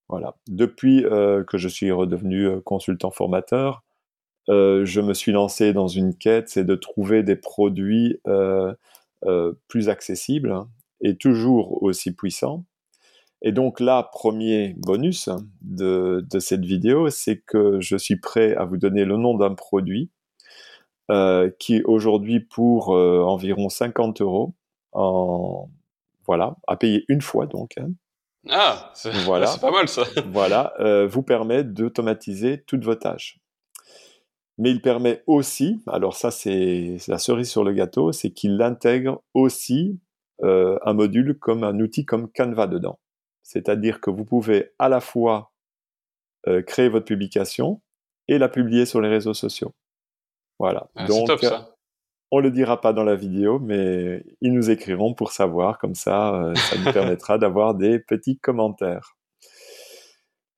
Voilà. 0.09 0.37
Depuis 0.47 1.05
que 1.05 1.57
je 1.57 1.69
suis 1.69 1.91
redevenu 1.91 2.61
consultant 2.63 3.11
formateur, 3.11 3.83
je 4.49 5.01
me 5.01 5.15
suis 5.15 5.33
lancé 5.33 5.73
dans 5.73 5.89
une 5.89 6.15
quête, 6.15 6.51
c'est 6.51 6.65
de 6.65 6.75
trouver 6.75 7.23
des 7.23 7.37
produits 7.37 8.21
plus 9.69 9.89
accessibles 9.89 10.55
et 11.01 11.17
toujours 11.17 11.83
aussi 11.83 12.15
puissants. 12.15 12.67
Et 13.41 13.53
donc 13.53 13.81
là, 13.81 14.11
premier 14.13 14.75
bonus 14.77 15.31
de 15.63 16.39
cette 16.41 16.67
vidéo, 16.67 17.09
c'est 17.09 17.39
que 17.39 17.81
je 17.81 17.97
suis 17.97 18.17
prêt 18.17 18.55
à 18.55 18.67
vous 18.67 18.77
donner 18.77 19.07
le 19.07 19.17
nom 19.17 19.39
d'un 19.39 19.55
produit 19.55 20.11
euh, 21.13 21.51
qui 21.59 21.83
aujourd'hui 21.83 22.41
pour 22.41 22.97
euh, 22.97 23.21
environ 23.23 23.69
50 23.69 24.23
euros, 24.23 24.55
en, 24.93 25.69
voilà, 26.25 26.57
à 26.67 26.77
payer 26.77 27.05
une 27.09 27.21
fois 27.21 27.45
donc. 27.45 27.73
Hein. 27.77 27.91
Ah, 28.49 28.91
c'est 28.95 29.13
voilà. 29.25 29.55
pas 29.61 29.71
mal 29.71 29.89
ça. 29.89 30.05
voilà, 30.33 30.73
euh, 30.81 31.07
vous 31.07 31.23
permet 31.23 31.65
d'automatiser 31.65 32.63
toutes 32.67 32.85
vos 32.85 32.95
tâches. 32.95 33.41
Mais 34.57 34.71
il 34.71 34.81
permet 34.81 35.23
aussi, 35.27 35.83
alors 35.87 36.17
ça 36.17 36.31
c'est 36.31 36.97
la 37.09 37.19
cerise 37.19 37.51
sur 37.51 37.63
le 37.63 37.75
gâteau, 37.75 38.13
c'est 38.13 38.31
qu'il 38.31 38.63
intègre 38.63 39.23
aussi 39.35 40.01
un 40.43 40.95
module 40.95 41.39
comme 41.39 41.63
un 41.63 41.79
outil 41.79 42.07
comme 42.07 42.31
Canva 42.33 42.69
dedans. 42.69 42.99
C'est-à-dire 43.43 44.01
que 44.01 44.11
vous 44.11 44.25
pouvez 44.25 44.73
à 44.79 44.89
la 44.89 45.01
fois 45.01 45.53
créer 46.67 46.89
votre 46.89 47.05
publication 47.05 47.83
et 48.29 48.39
la 48.39 48.49
publier 48.49 48.87
sur 48.87 49.01
les 49.01 49.09
réseaux 49.09 49.35
sociaux. 49.35 49.75
Voilà. 50.63 50.87
Ah, 50.95 51.07
Donc, 51.07 51.27
top, 51.27 51.41
ça. 51.41 51.75
on 52.31 52.39
le 52.39 52.53
dira 52.53 52.81
pas 52.81 52.93
dans 52.93 53.03
la 53.03 53.17
vidéo, 53.17 53.59
mais 53.59 54.23
ils 54.41 54.53
nous 54.53 54.71
écriront 54.71 55.13
pour 55.13 55.33
savoir. 55.33 55.77
Comme 55.79 55.97
ça, 55.97 56.37
euh, 56.37 56.55
ça 56.55 56.77
nous 56.79 56.93
permettra 56.93 57.37
d'avoir 57.37 57.75
des 57.75 57.99
petits 57.99 58.39
commentaires. 58.39 59.17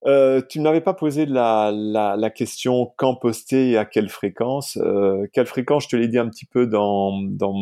Euh, 0.05 0.43
tu 0.47 0.61
n'avais 0.61 0.83
pas 0.83 0.93
posé 0.93 1.25
la, 1.25 1.73
la, 1.73 2.31
question 2.31 2.93
quand 2.99 3.15
poster 3.15 3.71
et 3.71 3.79
à 3.79 3.87
quelle 3.87 4.11
fréquence? 4.11 4.77
Euh, 4.77 5.27
quelle 5.33 5.47
fréquence, 5.47 5.85
je 5.85 5.89
te 5.89 5.97
l'ai 5.97 6.09
dit 6.09 6.19
un 6.19 6.29
petit 6.29 6.45
peu 6.45 6.67
dans, 6.67 7.23
dans, 7.23 7.55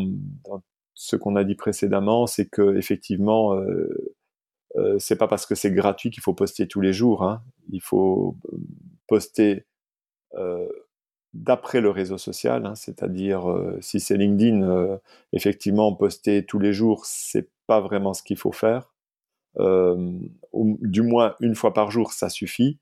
ce 0.94 1.14
qu'on 1.14 1.36
a 1.36 1.44
dit 1.44 1.54
précédemment, 1.54 2.26
c'est 2.26 2.48
que 2.48 2.76
effectivement, 2.76 3.54
euh, 3.54 4.16
euh, 4.78 4.96
c'est 4.98 5.14
pas 5.14 5.28
parce 5.28 5.46
que 5.46 5.54
c'est 5.54 5.70
gratuit 5.70 6.10
qu'il 6.10 6.24
faut 6.24 6.34
poster 6.34 6.66
tous 6.66 6.80
les 6.80 6.92
jours. 6.92 7.22
Hein. 7.22 7.44
Il 7.70 7.80
faut 7.80 8.36
poster 9.06 9.64
d'après 11.34 11.80
le 11.80 11.90
réseau 11.90 12.18
social, 12.18 12.66
hein, 12.66 12.74
c'est-à-dire 12.74 13.50
euh, 13.50 13.78
si 13.80 14.00
c'est 14.00 14.16
LinkedIn, 14.16 14.62
euh, 14.62 14.98
effectivement 15.32 15.94
poster 15.94 16.44
tous 16.44 16.58
les 16.58 16.72
jours, 16.72 17.06
c'est 17.06 17.48
pas 17.66 17.80
vraiment 17.80 18.14
ce 18.14 18.22
qu'il 18.22 18.36
faut 18.36 18.52
faire. 18.52 18.92
Euh, 19.58 20.12
ou, 20.52 20.78
du 20.82 21.02
moins 21.02 21.36
une 21.40 21.54
fois 21.54 21.72
par 21.74 21.90
jour, 21.90 22.12
ça 22.12 22.28
suffit. 22.28 22.78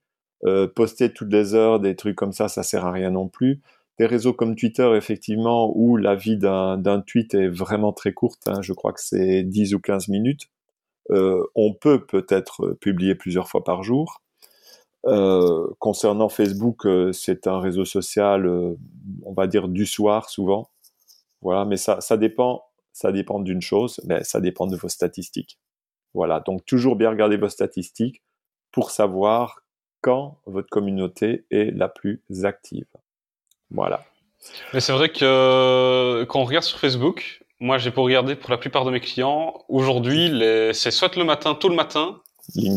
poster 0.74 1.12
toutes 1.12 1.32
les 1.32 1.55
heures, 1.55 1.80
des 1.80 1.96
trucs 1.96 2.16
comme 2.16 2.32
ça, 2.32 2.48
ça 2.48 2.62
sert 2.62 2.86
à 2.86 2.92
rien 2.92 3.11
non 3.11 3.28
plus. 3.28 3.61
Des 3.98 4.07
réseaux 4.07 4.32
comme 4.32 4.57
Twitter, 4.57 4.90
effectivement, 4.96 5.72
où 5.76 5.96
la 5.96 6.14
vie 6.16 6.38
d'un 6.38 7.03
tweet 7.07 7.34
est 7.34 7.48
vraiment 7.48 7.92
très 7.92 8.12
courte, 8.14 8.48
hein, 8.48 8.62
je 8.62 8.72
crois 8.72 8.92
que 8.92 9.01
c'est 9.03 9.42
10 9.42 9.74
ou 9.74 9.80
15 9.80 10.09
minutes. 10.09 10.48
on 11.11 11.74
peut 11.74 12.07
peut-être 12.07 12.76
publier 12.80 13.14
plusieurs 13.14 13.48
fois 13.48 13.64
par 13.64 13.82
jour. 13.82 14.22
Euh, 15.07 15.66
concernant 15.78 16.28
Facebook, 16.28 16.84
euh, 16.84 17.12
c'est 17.12 17.46
un 17.46 17.59
réseau 17.59 17.86
social, 17.86 18.46
euh, 18.46 18.76
on 19.24 19.32
va 19.32 19.46
dire 19.46 19.68
du 19.68 19.86
soir 19.86 20.28
souvent. 20.28 20.70
Voilà, 21.40 21.64
mais 21.64 21.78
ça, 21.78 22.01
ça 22.03 22.18
dépend, 22.18 22.64
ça 22.92 23.11
dépend 23.11 23.40
d'une 23.40 23.62
chose, 23.62 24.01
mais 24.05 24.22
ça 24.24 24.40
dépend 24.40 24.66
de 24.66 24.76
vos 24.76 24.88
statistiques. 24.88 25.59
Voilà, 26.12 26.40
donc 26.40 26.66
toujours 26.66 26.96
bien 26.96 27.09
regarder 27.09 27.38
vos 27.38 27.48
statistiques 27.48 28.22
pour 28.72 28.90
savoir 28.90 29.61
quand 30.03 30.38
votre 30.44 30.68
communauté 30.68 31.46
est 31.51 31.70
la 31.74 31.88
plus 31.88 32.22
active. 32.44 32.86
Voilà. 33.70 34.05
Mais 34.74 34.80
c'est 34.80 34.92
vrai 34.92 35.11
que 35.11 36.24
quand 36.24 36.40
on 36.40 36.44
regarde 36.44 36.64
sur 36.64 36.78
Facebook, 36.78 37.42
moi 37.59 37.78
j'ai 37.78 37.90
pour 37.90 38.05
regarder 38.05 38.34
pour 38.36 38.51
la 38.51 38.59
plupart 38.59 38.84
de 38.84 38.90
mes 38.90 39.01
clients, 39.01 39.64
aujourd'hui 39.68 40.30
c'est 40.72 40.90
soit 40.90 41.16
le 41.16 41.24
matin, 41.24 41.55
tôt 41.55 41.68
le 41.68 41.74
matin, 41.74 42.20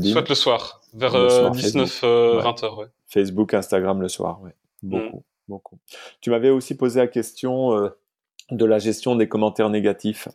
soit 0.03 0.27
le 0.27 0.35
soir. 0.35 0.82
Vers 0.93 1.51
19, 1.51 2.01
20 2.01 2.07
euh, 2.07 2.41
euh, 2.41 2.65
heures, 2.65 2.77
ouais. 2.77 2.85
Facebook, 3.07 3.53
Instagram 3.53 4.01
le 4.01 4.07
soir, 4.07 4.41
ouais. 4.41 4.55
Beaucoup, 4.83 5.17
mm. 5.17 5.23
beaucoup. 5.47 5.79
Tu 6.21 6.29
m'avais 6.29 6.49
aussi 6.49 6.77
posé 6.77 6.99
la 6.99 7.07
question 7.07 7.75
euh, 7.75 7.89
de 8.51 8.65
la 8.65 8.79
gestion 8.79 9.15
des 9.15 9.27
commentaires 9.27 9.69
négatifs 9.69 10.27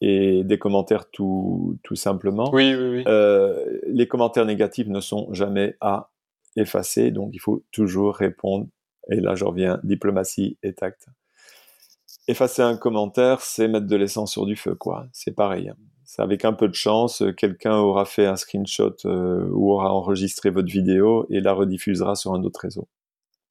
et 0.00 0.44
des 0.44 0.58
commentaires 0.58 1.10
tout, 1.10 1.78
tout 1.82 1.94
simplement. 1.94 2.50
Oui, 2.52 2.74
oui, 2.74 2.88
oui. 2.88 3.04
Euh, 3.06 3.80
les 3.86 4.06
commentaires 4.06 4.44
négatifs 4.44 4.88
ne 4.88 5.00
sont 5.00 5.32
jamais 5.32 5.76
à 5.80 6.10
effacer, 6.56 7.10
donc 7.10 7.30
il 7.32 7.38
faut 7.38 7.64
toujours 7.72 8.14
répondre. 8.14 8.66
Et 9.10 9.20
là, 9.20 9.34
je 9.34 9.44
reviens, 9.44 9.80
diplomatie 9.82 10.58
et 10.62 10.74
tact. 10.74 11.06
Effacer 12.28 12.62
un 12.62 12.76
commentaire, 12.76 13.40
c'est 13.40 13.68
mettre 13.68 13.86
de 13.86 13.96
l'essence 13.96 14.32
sur 14.32 14.46
du 14.46 14.56
feu, 14.56 14.74
quoi. 14.74 15.06
C'est 15.12 15.34
pareil 15.34 15.72
avec 16.22 16.44
un 16.44 16.52
peu 16.52 16.68
de 16.68 16.74
chance, 16.74 17.22
euh, 17.22 17.32
quelqu'un 17.32 17.76
aura 17.76 18.04
fait 18.04 18.26
un 18.26 18.36
screenshot 18.36 18.94
euh, 19.04 19.48
ou 19.50 19.72
aura 19.72 19.92
enregistré 19.92 20.50
votre 20.50 20.68
vidéo 20.68 21.26
et 21.30 21.40
la 21.40 21.52
rediffusera 21.52 22.14
sur 22.14 22.34
un 22.34 22.42
autre 22.44 22.60
réseau. 22.60 22.88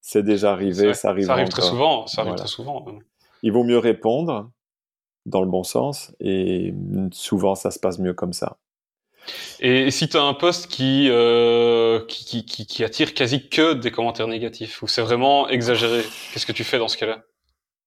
C'est 0.00 0.22
déjà 0.22 0.52
arrivé, 0.52 0.94
ça 0.94 1.10
arrive. 1.10 1.26
Ça 1.26 1.32
arrive 1.32 1.48
très 1.48 1.62
souvent. 1.62 2.06
Ça 2.06 2.22
arrive 2.22 2.34
très 2.34 2.46
souvent. 2.46 2.84
Il 3.42 3.52
vaut 3.52 3.64
mieux 3.64 3.78
répondre 3.78 4.50
dans 5.26 5.40
le 5.40 5.48
bon 5.48 5.62
sens 5.62 6.14
et 6.20 6.74
souvent 7.12 7.54
ça 7.54 7.70
se 7.70 7.78
passe 7.78 7.98
mieux 7.98 8.14
comme 8.14 8.32
ça. 8.32 8.58
Et 9.60 9.90
si 9.90 10.08
tu 10.08 10.16
as 10.16 10.22
un 10.22 10.34
post 10.34 10.66
qui, 10.66 11.08
euh, 11.10 12.04
qui, 12.06 12.44
qui, 12.44 12.66
qui, 12.66 12.84
attire 12.84 13.14
quasi 13.14 13.48
que 13.48 13.72
des 13.72 13.90
commentaires 13.90 14.28
négatifs, 14.28 14.82
ou 14.82 14.86
c'est 14.86 15.00
vraiment 15.00 15.48
exagéré, 15.48 16.02
qu'est-ce 16.32 16.44
que 16.44 16.52
tu 16.52 16.64
fais 16.64 16.78
dans 16.78 16.88
ce 16.88 16.98
cas-là? 16.98 17.22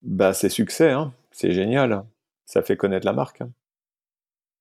Bah 0.01 0.33
c'est 0.33 0.49
succès, 0.49 0.91
hein. 0.91 1.13
c'est 1.31 1.51
génial. 1.51 2.03
Ça 2.45 2.61
fait 2.61 2.77
connaître 2.77 3.05
la 3.05 3.13
marque. 3.13 3.41
Hein. 3.41 3.51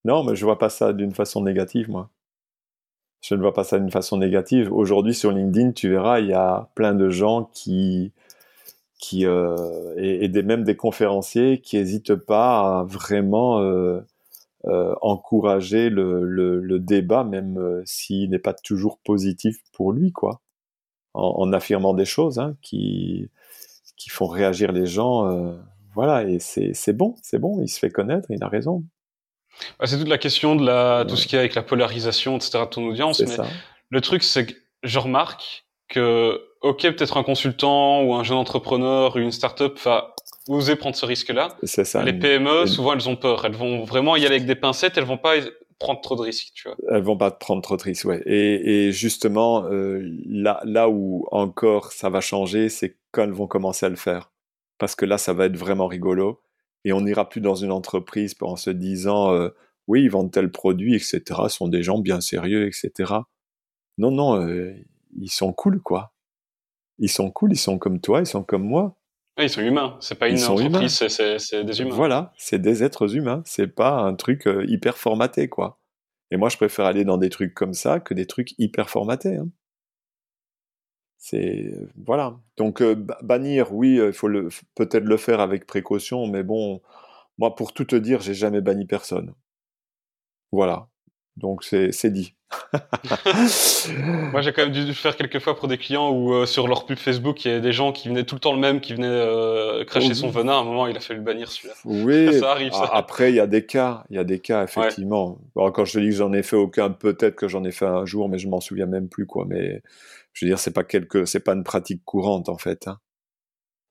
Non, 0.07 0.23
mais 0.23 0.37
je 0.37 0.45
vois 0.45 0.59
pas 0.59 0.69
ça 0.71 0.93
d'une 0.93 1.13
façon 1.13 1.43
négative, 1.43 1.91
moi. 1.91 2.11
je 3.23 3.35
ne 3.35 3.41
vois 3.41 3.53
pas 3.53 3.65
ça 3.65 3.79
d'une 3.81 3.91
façon 3.91 4.19
négative. 4.19 4.73
Aujourd'hui, 4.73 5.15
sur 5.15 5.33
LinkedIn, 5.33 5.73
tu 5.73 5.91
verras, 5.91 6.21
il 6.21 6.29
y 6.29 6.33
a 6.33 6.71
plein 6.77 6.95
de 6.95 7.11
gens 7.11 7.51
qui, 7.53 8.13
qui 9.01 9.27
euh, 9.27 9.95
et, 9.97 10.29
des, 10.29 10.45
même 10.45 10.63
des 10.63 10.77
conférenciers 10.77 11.61
qui 11.61 11.77
n'hésitent 11.77 12.15
pas 12.15 12.81
à 12.81 12.85
vraiment 12.85 13.61
euh, 13.63 14.01
euh, 14.67 14.95
encourager 15.03 15.91
le, 15.91 16.25
le, 16.25 16.79
débat, 16.79 17.25
même 17.25 17.83
s'il 17.85 18.31
n'est 18.31 18.39
pas 18.39 18.55
toujours 18.55 18.99
positif 19.01 19.59
pour 19.73 19.93
lui, 19.93 20.13
quoi, 20.13 20.41
en, 21.15 21.53
affirmant 21.53 21.95
des 21.95 22.05
choses 22.05 22.39
hein, 22.39 22.57
qui, 22.63 23.29
qui 23.97 24.11
font 24.11 24.29
réagir 24.29 24.71
les 24.73 24.87
gens. 24.87 25.59
voilà, 25.95 26.25
et 26.29 26.39
c'est 26.39 26.93
bon, 26.93 27.17
c'est 27.23 27.41
bon, 27.41 27.61
il 27.63 27.69
se 27.69 27.81
fait 27.81 27.91
connaître, 27.91 28.31
il 28.31 28.45
a 28.45 28.49
raison. 28.49 28.85
Bah, 29.79 29.87
c'est 29.87 29.99
toute 29.99 30.09
la 30.09 30.19
question 30.19 30.57
de 30.57 30.65
la, 30.65 31.05
tout 31.09 31.17
ce 31.17 31.27
qui 31.27 31.37
est 31.37 31.39
avec 31.39 31.55
la 31.55 31.63
polarisation, 31.63 32.37
etc. 32.37 32.61
de 32.61 32.65
ton 32.65 32.87
audience. 32.87 33.21
Mais 33.21 33.37
le 33.91 34.01
truc, 34.01 34.23
c'est 34.23 34.47
que 34.47 34.55
je 34.83 34.99
remarque 34.99 35.65
que, 35.89 36.41
ok, 36.63 36.83
peut-être 36.83 37.17
un 37.17 37.23
consultant 37.23 38.03
ou 38.03 38.15
un 38.15 38.25
jeune 38.25 38.39
entrepreneur 38.39 39.17
ou 39.17 39.19
une 39.19 39.33
startup 39.33 39.79
va 39.85 40.15
oser 40.49 40.77
prendre 40.77 40.97
ce 40.97 41.07
risque-là. 41.07 41.57
C'est 41.63 41.85
ça. 41.85 42.03
Les 42.03 42.13
PME, 42.13 42.67
souvent, 42.67 42.93
elles 42.93 43.09
ont 43.09 43.17
peur. 43.17 43.45
Elles 43.45 43.55
vont 43.55 43.85
vraiment 43.85 44.17
y 44.17 44.25
aller 44.27 44.37
avec 44.37 44.47
des 44.47 44.55
pincettes. 44.55 44.97
Elles 44.97 45.05
vont 45.05 45.19
pas 45.19 45.35
prendre 45.79 46.01
trop 46.01 46.17
de 46.17 46.23
risques, 46.23 46.53
tu 46.55 46.69
vois. 46.69 46.77
Elles 46.91 47.03
vont 47.03 47.17
pas 47.17 47.31
prendre 47.31 47.63
trop 47.63 47.77
de 47.77 47.83
risques, 47.83 48.07
ouais. 48.07 48.23
Et, 48.27 48.87
et 48.87 48.93
justement, 48.93 49.65
euh, 49.65 50.01
là, 50.27 50.61
là 50.65 50.89
où 50.89 51.27
encore 51.31 51.93
ça 51.93 52.09
va 52.09 52.21
changer, 52.21 52.69
c'est 52.69 52.97
quand 53.13 53.25
elles 53.25 53.33
vont 53.33 53.47
commencer 53.47 53.87
à 53.87 53.89
le 53.89 53.97
faire. 53.97 54.31
Parce 54.79 54.95
que 54.95 55.05
là, 55.05 55.19
ça 55.19 55.33
va 55.33 55.47
être 55.47 55.57
vraiment 55.57 55.87
rigolo 55.87 56.41
et 56.87 56.93
on 56.93 57.01
n'ira 57.01 57.29
plus 57.29 57.41
dans 57.41 57.57
une 57.57 57.73
entreprise 57.73 58.37
en 58.41 58.55
se 58.55 58.71
disant 58.71 59.35
euh, 59.35 59.49
oui, 59.89 60.05
ils 60.05 60.09
vendent 60.09 60.31
tel 60.31 60.53
produit, 60.53 60.95
etc. 60.95 61.21
Sont 61.49 61.67
des 61.67 61.83
gens 61.83 61.99
bien 61.99 62.21
sérieux, 62.21 62.69
etc. 62.69 63.13
Non, 63.99 64.13
non, 64.13 64.41
euh, 64.41 64.73
ils 65.19 65.31
sont 65.31 65.53
cool, 65.53 65.83
quoi. 65.83 66.13
Ils 66.99 67.11
sont 67.11 67.33
cool, 67.33 67.53
ils 67.53 67.59
sont 67.59 67.79
comme 67.79 68.01
toi, 68.01 68.21
ils 68.21 68.27
sont 68.27 68.45
comme 68.45 68.63
moi. 68.63 68.97
ils 69.37 69.51
sont 69.51 69.63
humains. 69.63 69.97
C'est 70.01 70.15
pas 70.15 70.29
une 70.29 70.43
entreprise, 70.43 71.09
c'est 71.09 71.65
des 71.65 71.81
humains. 71.81 71.95
Voilà, 71.95 72.33
c'est 72.39 72.61
des 72.61 72.85
êtres 72.85 73.17
humains. 73.17 73.43
C'est 73.47 73.67
pas 73.67 73.99
un 73.99 74.15
truc 74.15 74.47
euh, 74.47 74.65
hyper 74.69 74.97
formaté, 74.97 75.49
quoi. 75.49 75.81
Et 76.31 76.37
moi, 76.37 76.49
je 76.51 76.57
préfère 76.57 76.85
aller 76.85 77.05
dans 77.05 77.19
des 77.19 77.31
trucs 77.31 77.53
comme 77.53 77.75
ça 77.75 77.99
que 77.99 78.15
des 78.15 78.27
trucs 78.27 78.55
hyper 78.59 78.91
formatés. 78.91 79.37
Hein. 79.37 79.49
C'est 81.29 81.73
voilà. 81.97 82.37
Donc 82.57 82.81
euh, 82.81 82.95
bannir, 83.21 83.75
oui, 83.75 83.99
euh, 83.99 84.11
il 84.11 84.13
faut 84.13 84.29
peut-être 84.77 85.03
le 85.03 85.17
faire 85.17 85.41
avec 85.41 85.67
précaution, 85.67 86.29
mais 86.29 86.45
bon, 86.45 86.81
moi 87.37 87.57
pour 87.57 87.73
tout 87.73 87.85
te 87.85 87.97
dire, 87.97 88.21
j'ai 88.21 88.33
jamais 88.33 88.61
banni 88.61 88.87
personne. 88.87 89.35
Voilà. 90.53 90.87
Donc 91.37 91.65
c'est 91.65 92.11
dit. 92.11 92.35
Moi, 94.33 94.41
j'ai 94.41 94.53
quand 94.53 94.63
même 94.63 94.71
dû 94.71 94.95
faire 94.95 95.17
quelques 95.17 95.41
fois 95.41 95.57
pour 95.57 95.67
des 95.67 95.79
clients 95.79 96.11
où 96.11 96.33
euh, 96.33 96.47
sur 96.47 96.69
leur 96.69 96.87
pub 96.87 96.97
Facebook, 96.97 97.45
il 97.45 97.51
y 97.51 97.55
a 97.55 97.59
des 97.59 97.73
gens 97.73 97.91
qui 97.91 98.09
venaient 98.09 98.23
tout 98.23 98.37
le 98.37 98.41
temps 98.41 98.53
le 98.53 98.61
même, 98.61 98.81
qui 98.81 98.95
venaient 98.95 99.85
cracher 99.85 100.15
son 100.15 100.31
venin. 100.31 100.53
À 100.53 100.61
un 100.61 100.65
moment, 100.65 100.87
il 100.87 100.97
a 100.97 101.01
fallu 101.01 101.19
le 101.19 101.25
bannir 101.25 101.51
celui-là. 101.51 101.75
Oui, 101.85 102.33
ça 102.39 102.53
arrive. 102.53 102.73
Ça. 102.73 102.89
Après, 102.93 103.33
il 103.33 103.35
y 103.35 103.41
a 103.41 103.49
des 103.49 103.67
cas, 103.67 104.05
il 104.11 104.17
y 104.17 104.21
a 104.21 104.25
des 104.25 104.39
cas 104.39 104.63
effectivement. 104.63 105.39
quand 105.57 105.85
je 105.85 105.99
dis 105.99 106.11
que 106.11 106.15
j'en 106.15 106.33
ai 106.33 106.45
fait 106.45 106.57
aucun, 106.57 106.91
peut-être 106.91 107.35
que 107.35 107.49
j'en 107.49 107.65
ai 107.65 107.73
fait 107.73 107.85
un 107.85 108.07
jour, 108.07 108.29
mais 108.29 108.39
je 108.39 108.49
m'en 108.49 108.61
souviens 108.61 108.87
même 108.87 109.09
plus 109.09 109.27
quoi. 109.27 109.45
Mais 109.45 109.83
je 110.37 110.45
veux 110.45 110.51
dire, 110.51 110.59
c'est 110.59 110.73
pas 110.73 110.85
quelque, 110.85 111.25
c'est 111.25 111.41
pas 111.41 111.55
une 111.55 111.65
pratique 111.65 112.05
courante 112.05 112.51
en 112.51 112.59
fait. 112.59 112.89
Hein. 112.89 112.99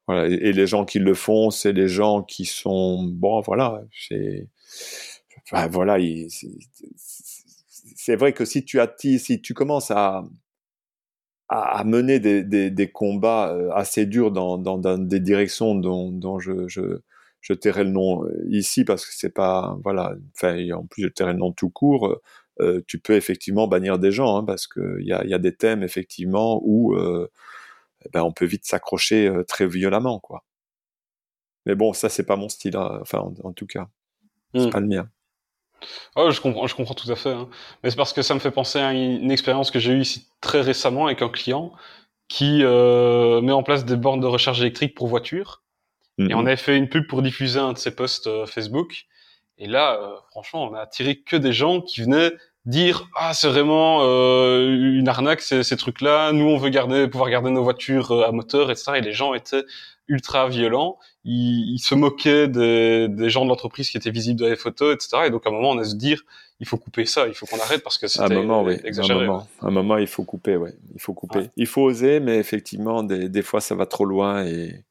Voilà. 0.07 0.27
Et, 0.27 0.53
les 0.53 0.67
gens 0.67 0.85
qui 0.85 0.99
le 0.99 1.15
font, 1.15 1.49
c'est 1.49 1.73
les 1.73 1.87
gens 1.87 2.21
qui 2.21 2.45
sont 2.45 3.03
bon, 3.03 3.41
voilà, 3.41 3.81
c'est, 3.91 4.47
voilà, 5.49 5.97
c'est 7.95 8.15
vrai 8.15 8.33
que 8.33 8.45
si 8.45 8.63
tu 8.63 8.79
attises, 8.79 9.25
si 9.25 9.41
tu 9.41 9.53
commences 9.55 9.89
à 9.91 10.23
à, 11.49 11.83
mener 11.83 12.19
des, 12.19 12.43
des, 12.43 12.71
des, 12.71 12.91
combats 12.91 13.53
euh, 13.53 13.69
assez 13.71 14.07
durs 14.07 14.31
dans, 14.31 14.57
dans, 14.57 14.79
dans 14.79 14.97
des 14.97 15.19
directions 15.19 15.75
dont, 15.75 16.11
dont 16.11 16.39
je, 16.39 16.67
je, 16.67 17.01
je 17.45 17.53
tairai 17.53 17.83
le 17.83 17.91
nom 17.91 18.25
euh, 18.25 18.45
ici 18.49 18.85
parce 18.85 19.05
que 19.05 19.13
c'est 19.15 19.33
pas 19.33 19.77
voilà 19.83 20.15
enfin 20.35 20.57
en 20.71 20.85
plus 20.85 21.03
je 21.03 21.07
tairai 21.09 21.33
le 21.33 21.39
nom 21.39 21.51
tout 21.51 21.69
court 21.69 22.19
euh, 22.61 22.81
tu 22.87 22.99
peux 22.99 23.15
effectivement 23.15 23.67
bannir 23.67 23.99
des 23.99 24.11
gens, 24.11 24.37
hein, 24.37 24.43
parce 24.45 24.67
qu'il 24.67 25.01
y 25.01 25.11
a, 25.11 25.25
y 25.25 25.33
a 25.33 25.39
des 25.39 25.55
thèmes 25.55 25.83
effectivement 25.83 26.61
où 26.63 26.95
euh, 26.95 27.29
eh 28.05 28.09
ben, 28.09 28.23
on 28.23 28.31
peut 28.31 28.45
vite 28.45 28.65
s'accrocher 28.65 29.27
euh, 29.27 29.43
très 29.43 29.67
violemment, 29.67 30.19
quoi. 30.19 30.45
Mais 31.65 31.75
bon, 31.75 31.93
ça 31.93 32.09
c'est 32.09 32.25
pas 32.25 32.35
mon 32.37 32.47
style, 32.47 32.77
hein, 32.77 32.99
enfin 33.01 33.19
en, 33.43 33.51
tout 33.53 33.65
cas, 33.65 33.89
c'est 34.53 34.67
hmm. 34.67 34.69
pas 34.69 34.79
le 34.79 34.87
mien. 34.87 35.09
Oh, 36.15 36.29
je 36.31 36.39
comprends, 36.39 36.67
je 36.67 36.75
comprends 36.75 36.93
tout 36.93 37.11
à 37.11 37.15
fait. 37.15 37.31
Hein. 37.31 37.49
Mais 37.83 37.89
c'est 37.89 37.97
parce 37.97 38.13
que 38.13 38.21
ça 38.21 38.33
me 38.33 38.39
fait 38.39 38.51
penser 38.51 38.79
à 38.79 38.93
une, 38.93 39.31
expérience 39.31 39.71
que 39.71 39.79
j'ai 39.79 39.91
eue 39.91 40.01
ici 40.01 40.27
très 40.39 40.61
récemment 40.61 41.07
avec 41.07 41.21
un 41.21 41.29
client 41.29 41.73
qui 42.27 42.63
euh, 42.63 43.41
met 43.41 43.51
en 43.51 43.63
place 43.63 43.85
des 43.85 43.97
bornes 43.97 44.21
de 44.21 44.27
recharge 44.27 44.61
électrique 44.61 44.95
pour 44.95 45.07
voitures. 45.07 45.63
Et 46.17 46.33
on 46.33 46.41
mhm. 46.41 46.47
avait 46.47 46.55
fait 46.55 46.77
une 46.77 46.87
pub 46.87 47.07
pour 47.07 47.21
diffuser 47.21 47.59
un 47.59 47.73
de 47.73 47.77
ses 47.77 47.91
posts 47.91 48.29
Facebook. 48.45 49.07
Et 49.57 49.67
là, 49.67 49.99
euh, 50.01 50.15
franchement, 50.31 50.69
on 50.69 50.73
a 50.73 50.81
attiré 50.81 51.17
que 51.17 51.35
des 51.35 51.53
gens 51.53 51.81
qui 51.81 52.01
venaient 52.01 52.33
dire 52.65 53.07
ah 53.15 53.33
c'est 53.33 53.47
vraiment 53.47 53.99
euh, 54.01 54.97
une 54.97 55.07
arnaque 55.07 55.41
ces, 55.41 55.63
ces 55.63 55.77
trucs-là. 55.77 56.31
Nous 56.31 56.45
on 56.45 56.57
veut 56.57 56.69
garder, 56.69 57.07
pouvoir 57.07 57.29
garder 57.29 57.51
nos 57.51 57.63
voitures 57.63 58.11
euh, 58.11 58.27
à 58.27 58.31
moteur, 58.31 58.71
etc. 58.71 58.93
Et 58.95 59.01
les 59.01 59.13
gens 59.13 59.33
étaient 59.33 59.63
ultra 60.07 60.49
violents. 60.49 60.97
Ils, 61.23 61.75
ils 61.75 61.79
se 61.79 61.95
moquaient 61.95 62.47
des, 62.47 63.07
des 63.07 63.29
gens 63.29 63.45
de 63.45 63.49
l'entreprise 63.49 63.89
qui 63.89 63.97
étaient 63.97 64.11
visibles 64.11 64.39
dans 64.39 64.47
les 64.47 64.55
photos, 64.55 64.95
etc. 64.95 65.27
Et 65.27 65.29
donc 65.29 65.45
à 65.45 65.49
un 65.49 65.53
moment 65.53 65.71
on 65.71 65.79
a 65.79 65.83
se 65.83 65.95
dire 65.95 66.21
il 66.59 66.67
faut 66.67 66.77
couper 66.77 67.05
ça, 67.05 67.27
il 67.27 67.33
faut 67.33 67.45
qu'on 67.45 67.59
arrête 67.59 67.83
parce 67.83 67.97
que 67.97 68.07
c'était 68.07 68.23
un 68.23 68.29
moment, 68.29 68.63
oui. 68.63 68.77
exagéré. 68.83 69.25
Un 69.25 69.27
moment, 69.27 69.47
un 69.61 69.71
moment, 69.71 69.97
il 69.97 70.07
faut 70.07 70.23
couper, 70.23 70.55
ouais. 70.55 70.73
Il 70.93 71.01
faut 71.01 71.13
couper. 71.13 71.49
Il 71.57 71.67
faut 71.67 71.81
oser, 71.81 72.19
mais 72.19 72.37
effectivement 72.37 73.03
des, 73.03 73.29
des 73.29 73.41
fois 73.41 73.61
ça 73.61 73.75
va 73.75 73.85
trop 73.85 74.05
loin 74.05 74.45
et 74.45 74.83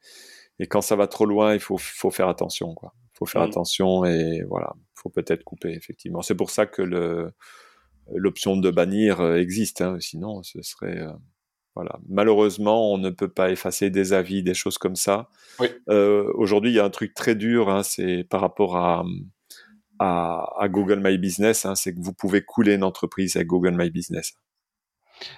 et 0.58 0.66
quand 0.66 0.80
ça 0.80 0.96
va 0.96 1.06
trop 1.06 1.26
loin, 1.26 1.54
il 1.54 1.60
faut 1.60 1.78
faut 1.78 2.10
faire 2.10 2.28
attention, 2.28 2.74
quoi 2.74 2.94
faut 3.14 3.26
faire 3.26 3.42
mm. 3.42 3.50
attention 3.50 4.04
et 4.04 4.42
voilà, 4.48 4.74
faut 4.94 5.08
peut-être 5.08 5.44
couper 5.44 5.70
effectivement. 5.70 6.22
C'est 6.22 6.34
pour 6.34 6.50
ça 6.50 6.66
que 6.66 6.82
le 6.82 7.32
l'option 8.12 8.56
de 8.56 8.70
bannir 8.70 9.20
euh, 9.20 9.36
existe, 9.36 9.80
hein, 9.80 9.96
sinon 9.98 10.42
ce 10.42 10.60
serait 10.62 10.98
euh, 10.98 11.12
voilà. 11.74 11.98
Malheureusement, 12.08 12.92
on 12.92 12.98
ne 12.98 13.10
peut 13.10 13.32
pas 13.32 13.50
effacer 13.50 13.90
des 13.90 14.12
avis, 14.12 14.42
des 14.44 14.54
choses 14.54 14.78
comme 14.78 14.94
ça. 14.94 15.28
Oui. 15.58 15.68
Euh, 15.88 16.30
Aujourd'hui, 16.34 16.70
il 16.70 16.74
y 16.74 16.78
a 16.78 16.84
un 16.84 16.90
truc 16.90 17.14
très 17.14 17.34
dur, 17.34 17.68
hein, 17.68 17.82
c'est 17.82 18.24
par 18.30 18.40
rapport 18.40 18.76
à, 18.76 19.04
à, 19.98 20.46
à, 20.60 20.68
Google 20.68 21.00
My 21.02 21.18
Business, 21.18 21.64
hein, 21.64 21.74
c'est 21.74 21.92
que 21.92 22.00
vous 22.00 22.12
pouvez 22.12 22.42
couler 22.42 22.74
une 22.74 22.84
entreprise 22.84 23.34
avec 23.34 23.48
Google 23.48 23.74
My 23.76 23.90
Business. 23.90 24.34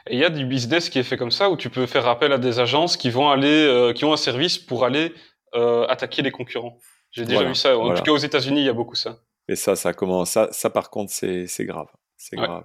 Et 0.06 0.14
il 0.14 0.18
y 0.18 0.24
a 0.24 0.30
du 0.30 0.46
business 0.46 0.88
qui 0.90 0.98
est 0.98 1.02
fait 1.02 1.16
comme 1.16 1.30
ça, 1.30 1.50
où 1.50 1.56
tu 1.56 1.70
peux 1.70 1.86
faire 1.86 2.06
appel 2.08 2.32
à 2.32 2.38
des 2.38 2.58
agences 2.58 2.96
qui 2.96 3.10
vont 3.10 3.28
aller, 3.30 3.66
euh, 3.66 3.92
qui 3.92 4.04
ont 4.04 4.12
un 4.12 4.16
service 4.16 4.58
pour 4.58 4.84
aller 4.84 5.12
euh, 5.54 5.86
attaquer 5.86 6.22
les 6.22 6.30
concurrents. 6.30 6.78
J'ai 7.10 7.24
déjà 7.24 7.44
vu 7.44 7.54
ça. 7.54 7.78
En 7.78 7.94
tout 7.94 8.02
cas, 8.02 8.12
aux 8.12 8.18
États-Unis, 8.18 8.60
il 8.60 8.66
y 8.66 8.68
a 8.68 8.74
beaucoup 8.74 8.94
ça. 8.94 9.20
Et 9.48 9.56
ça, 9.56 9.76
ça 9.76 9.92
commence. 9.92 10.30
Ça, 10.30 10.48
ça 10.50 10.70
par 10.70 10.90
contre, 10.90 11.12
c'est 11.12 11.46
grave. 11.60 11.88
C'est 12.16 12.36
grave. 12.36 12.64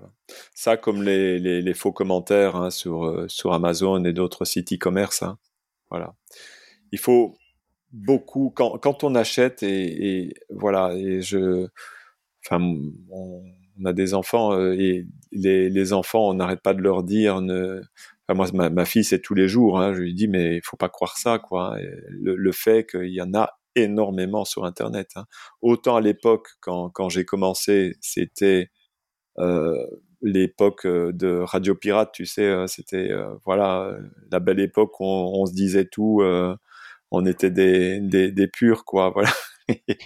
Ça, 0.55 0.78
comme 0.78 1.03
les, 1.03 1.38
les, 1.38 1.62
les 1.62 1.74
faux 1.74 1.91
commentaires 1.91 2.55
hein, 2.55 2.70
sur, 2.70 3.05
euh, 3.05 3.28
sur 3.28 3.53
Amazon 3.53 4.03
et 4.05 4.14
d'autres 4.14 4.45
sites 4.45 4.74
e-commerce. 4.74 5.24
Hein. 5.24 5.38
Voilà. 5.89 6.16
Il 6.91 6.99
faut 6.99 7.36
beaucoup 7.91 8.51
quand, 8.55 8.78
quand 8.78 9.03
on 9.03 9.16
achète 9.16 9.64
et, 9.64 10.26
et 10.26 10.34
voilà 10.49 10.93
et 10.93 11.22
je 11.22 11.68
enfin 12.45 12.64
on, 13.12 13.43
a 13.86 13.93
des 13.93 14.13
enfants 14.13 14.53
euh, 14.53 14.73
et 14.77 15.05
les, 15.32 15.93
enfants 15.93 16.29
on 16.29 16.34
n'arrête 16.34 16.61
pas 16.61 16.73
de 16.73 16.82
leur 16.82 17.03
dire 17.03 17.41
moi 18.29 18.47
ma, 18.53 18.86
fille 18.86 19.03
c'est 19.03 19.19
tous 19.21 19.34
les 19.34 19.47
jours 19.47 19.79
hein, 19.79 19.93
je 19.93 19.99
lui 19.99 20.13
dis 20.13 20.27
mais 20.27 20.55
il 20.57 20.61
faut 20.63 20.77
pas 20.77 20.89
croire 20.89 21.17
ça 21.17 21.39
quoi 21.39 21.77
le, 22.09 22.36
le 22.36 22.51
fait 22.51 22.86
qu'il 22.89 23.13
y 23.13 23.21
en 23.21 23.34
a 23.34 23.57
énormément 23.75 24.45
sur 24.45 24.65
Internet. 24.65 25.11
Hein. 25.15 25.25
Autant 25.61 25.95
à 25.95 26.01
l'époque, 26.01 26.49
quand, 26.59 27.09
j'ai 27.09 27.25
commencé, 27.25 27.95
c'était 28.01 28.69
euh, 29.39 29.75
l'époque 30.21 30.86
euh, 30.86 31.11
de 31.13 31.39
Radio 31.39 31.75
Pirate, 31.75 32.11
tu 32.13 32.25
sais, 32.25 32.53
c'était 32.67 33.11
voilà 33.45 33.97
la 34.32 34.39
belle 34.39 34.59
époque 34.59 34.99
où 34.99 35.05
on, 35.05 35.45
se 35.45 35.53
disait 35.53 35.86
tout, 35.86 36.21
on 37.11 37.25
était 37.25 37.51
des, 37.51 37.99
des, 37.99 38.32
des, 38.32 38.47
purs, 38.47 38.86
quoi, 38.86 39.09
voilà. 39.13 39.32
et 39.88 39.97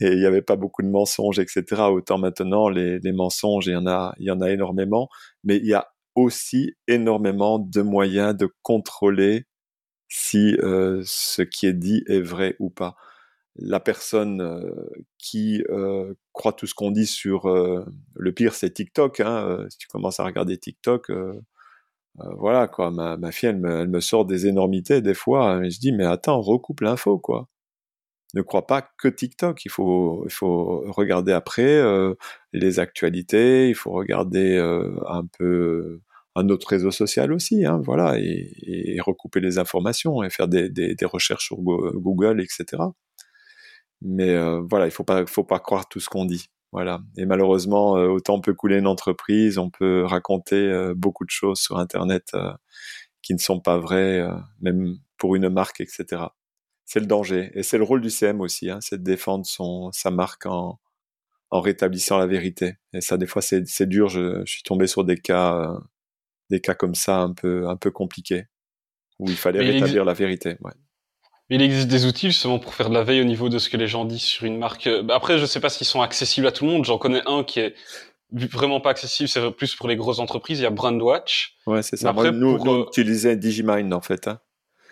il 0.00 0.18
n'y 0.18 0.26
avait 0.26 0.42
pas 0.42 0.56
beaucoup 0.56 0.82
de 0.82 0.88
mensonges, 0.88 1.38
etc. 1.38 1.82
Autant 1.90 2.18
maintenant, 2.18 2.68
les, 2.68 3.00
mensonges, 3.12 3.66
il 3.66 3.72
y 3.72 3.76
en 3.76 3.86
a, 3.86 4.14
il 4.18 4.26
y 4.26 4.30
en 4.30 4.40
a 4.40 4.50
énormément, 4.50 5.08
mais 5.42 5.56
il 5.56 5.66
y 5.66 5.74
a 5.74 5.88
aussi 6.14 6.74
énormément 6.86 7.58
de 7.58 7.82
moyens 7.82 8.36
de 8.36 8.48
contrôler 8.62 9.46
si 10.08 10.56
euh, 10.62 11.02
ce 11.04 11.42
qui 11.42 11.66
est 11.66 11.72
dit 11.74 12.04
est 12.06 12.20
vrai 12.20 12.56
ou 12.60 12.70
pas. 12.70 12.96
La 13.56 13.80
personne 13.80 14.40
euh, 14.40 14.70
qui 15.18 15.64
euh, 15.70 16.14
croit 16.32 16.52
tout 16.52 16.66
ce 16.66 16.74
qu'on 16.74 16.90
dit 16.90 17.06
sur 17.06 17.48
le 17.48 18.32
pire, 18.32 18.54
c'est 18.54 18.70
TikTok. 18.72 19.20
Hein, 19.20 19.66
si 19.70 19.78
tu 19.78 19.88
commences 19.88 20.20
à 20.20 20.24
regarder 20.24 20.58
TikTok, 20.58 21.10
voilà 22.16 22.68
quoi. 22.68 22.90
Ma, 22.90 23.32
fille, 23.32 23.48
elle 23.48 23.58
me, 23.58 24.00
sort 24.00 24.24
des 24.24 24.46
énormités 24.46 25.02
des 25.02 25.14
fois. 25.14 25.64
Et 25.64 25.70
je 25.70 25.80
dis 25.80 25.92
mais 25.92 26.04
attends, 26.04 26.40
recoupe 26.40 26.80
l'info 26.80 27.18
quoi. 27.18 27.48
Ne 28.34 28.42
croit 28.42 28.66
pas 28.66 28.82
que 28.98 29.08
TikTok. 29.08 29.64
Il 29.64 29.70
faut, 29.70 30.24
il 30.26 30.32
faut 30.32 30.84
regarder 30.92 31.32
après 31.32 31.82
les 32.52 32.78
actualités, 32.80 33.68
il 33.68 33.74
faut 33.74 33.92
regarder 33.92 34.58
un 35.06 35.26
peu 35.38 36.00
un 36.36 36.48
autre 36.48 36.66
réseau 36.68 36.90
social 36.90 37.32
aussi, 37.32 37.64
hein, 37.64 37.80
voilà, 37.84 38.18
et, 38.18 38.98
recouper 39.00 39.40
les 39.40 39.58
informations 39.58 40.22
et 40.24 40.30
faire 40.30 40.48
des, 40.48 40.96
recherches 41.04 41.46
sur 41.46 41.58
Google, 41.58 42.40
etc. 42.40 42.82
Mais 44.02 44.36
voilà, 44.62 44.86
il 44.86 44.90
faut 44.90 45.04
pas, 45.04 45.24
faut 45.26 45.44
pas 45.44 45.60
croire 45.60 45.88
tout 45.88 46.00
ce 46.00 46.08
qu'on 46.08 46.24
dit. 46.24 46.48
Voilà. 46.72 47.00
Et 47.16 47.24
malheureusement, 47.24 47.92
autant 47.92 48.40
peut 48.40 48.54
couler 48.54 48.78
une 48.78 48.88
entreprise, 48.88 49.58
on 49.58 49.70
peut 49.70 50.04
raconter 50.04 50.92
beaucoup 50.96 51.24
de 51.24 51.30
choses 51.30 51.60
sur 51.60 51.78
Internet 51.78 52.32
qui 53.22 53.34
ne 53.34 53.38
sont 53.38 53.60
pas 53.60 53.78
vraies, 53.78 54.26
même 54.60 54.98
pour 55.18 55.36
une 55.36 55.48
marque, 55.48 55.80
etc 55.80 56.24
c'est 56.84 57.00
le 57.00 57.06
danger. 57.06 57.50
Et 57.54 57.62
c'est 57.62 57.78
le 57.78 57.84
rôle 57.84 58.00
du 58.00 58.10
CM 58.10 58.40
aussi, 58.40 58.70
hein, 58.70 58.78
c'est 58.80 58.98
de 58.98 59.04
défendre 59.04 59.46
son, 59.46 59.90
sa 59.92 60.10
marque 60.10 60.46
en, 60.46 60.78
en 61.50 61.60
rétablissant 61.60 62.18
la 62.18 62.26
vérité. 62.26 62.76
Et 62.92 63.00
ça, 63.00 63.16
des 63.16 63.26
fois, 63.26 63.42
c'est, 63.42 63.82
dur. 63.82 64.08
Je, 64.08 64.42
je, 64.44 64.52
suis 64.52 64.62
tombé 64.62 64.86
sur 64.86 65.04
des 65.04 65.16
cas, 65.16 65.54
euh, 65.54 65.78
des 66.50 66.60
cas 66.60 66.74
comme 66.74 66.94
ça 66.94 67.18
un 67.18 67.32
peu, 67.32 67.68
un 67.68 67.76
peu 67.76 67.90
compliqués, 67.90 68.46
où 69.18 69.28
il 69.28 69.36
fallait 69.36 69.60
rétablir 69.60 70.04
la 70.04 70.14
vérité. 70.14 70.56
Ouais. 70.60 70.72
Mais 71.50 71.56
il 71.56 71.62
existe 71.62 71.88
des 71.88 72.06
outils 72.06 72.28
justement 72.28 72.58
pour 72.58 72.74
faire 72.74 72.88
de 72.88 72.94
la 72.94 73.04
veille 73.04 73.20
au 73.20 73.24
niveau 73.24 73.48
de 73.48 73.58
ce 73.58 73.68
que 73.68 73.76
les 73.76 73.86
gens 73.86 74.04
disent 74.04 74.22
sur 74.22 74.46
une 74.46 74.58
marque. 74.58 74.88
Bah, 75.04 75.14
après, 75.14 75.38
je 75.38 75.46
sais 75.46 75.60
pas 75.60 75.68
s'ils 75.68 75.86
sont 75.86 76.00
accessibles 76.00 76.46
à 76.46 76.52
tout 76.52 76.64
le 76.64 76.70
monde. 76.70 76.84
J'en 76.84 76.98
connais 76.98 77.22
un 77.26 77.44
qui 77.44 77.60
est 77.60 77.74
vraiment 78.32 78.80
pas 78.80 78.90
accessible, 78.90 79.28
c'est 79.28 79.50
plus 79.52 79.74
pour 79.74 79.88
les 79.88 79.96
grosses 79.96 80.18
entreprises. 80.18 80.58
Il 80.58 80.62
y 80.62 80.66
a 80.66 80.70
Brandwatch. 80.70 81.56
Ouais, 81.66 81.82
c'est 81.82 81.96
ça. 81.96 82.08
après, 82.10 82.32
nous, 82.32 82.56
pour, 82.56 82.64
nous, 82.64 82.72
on 82.72 82.86
utilisait 82.88 83.36
Digimind 83.36 83.92
en 83.92 84.00
fait. 84.00 84.26
Hein. 84.26 84.40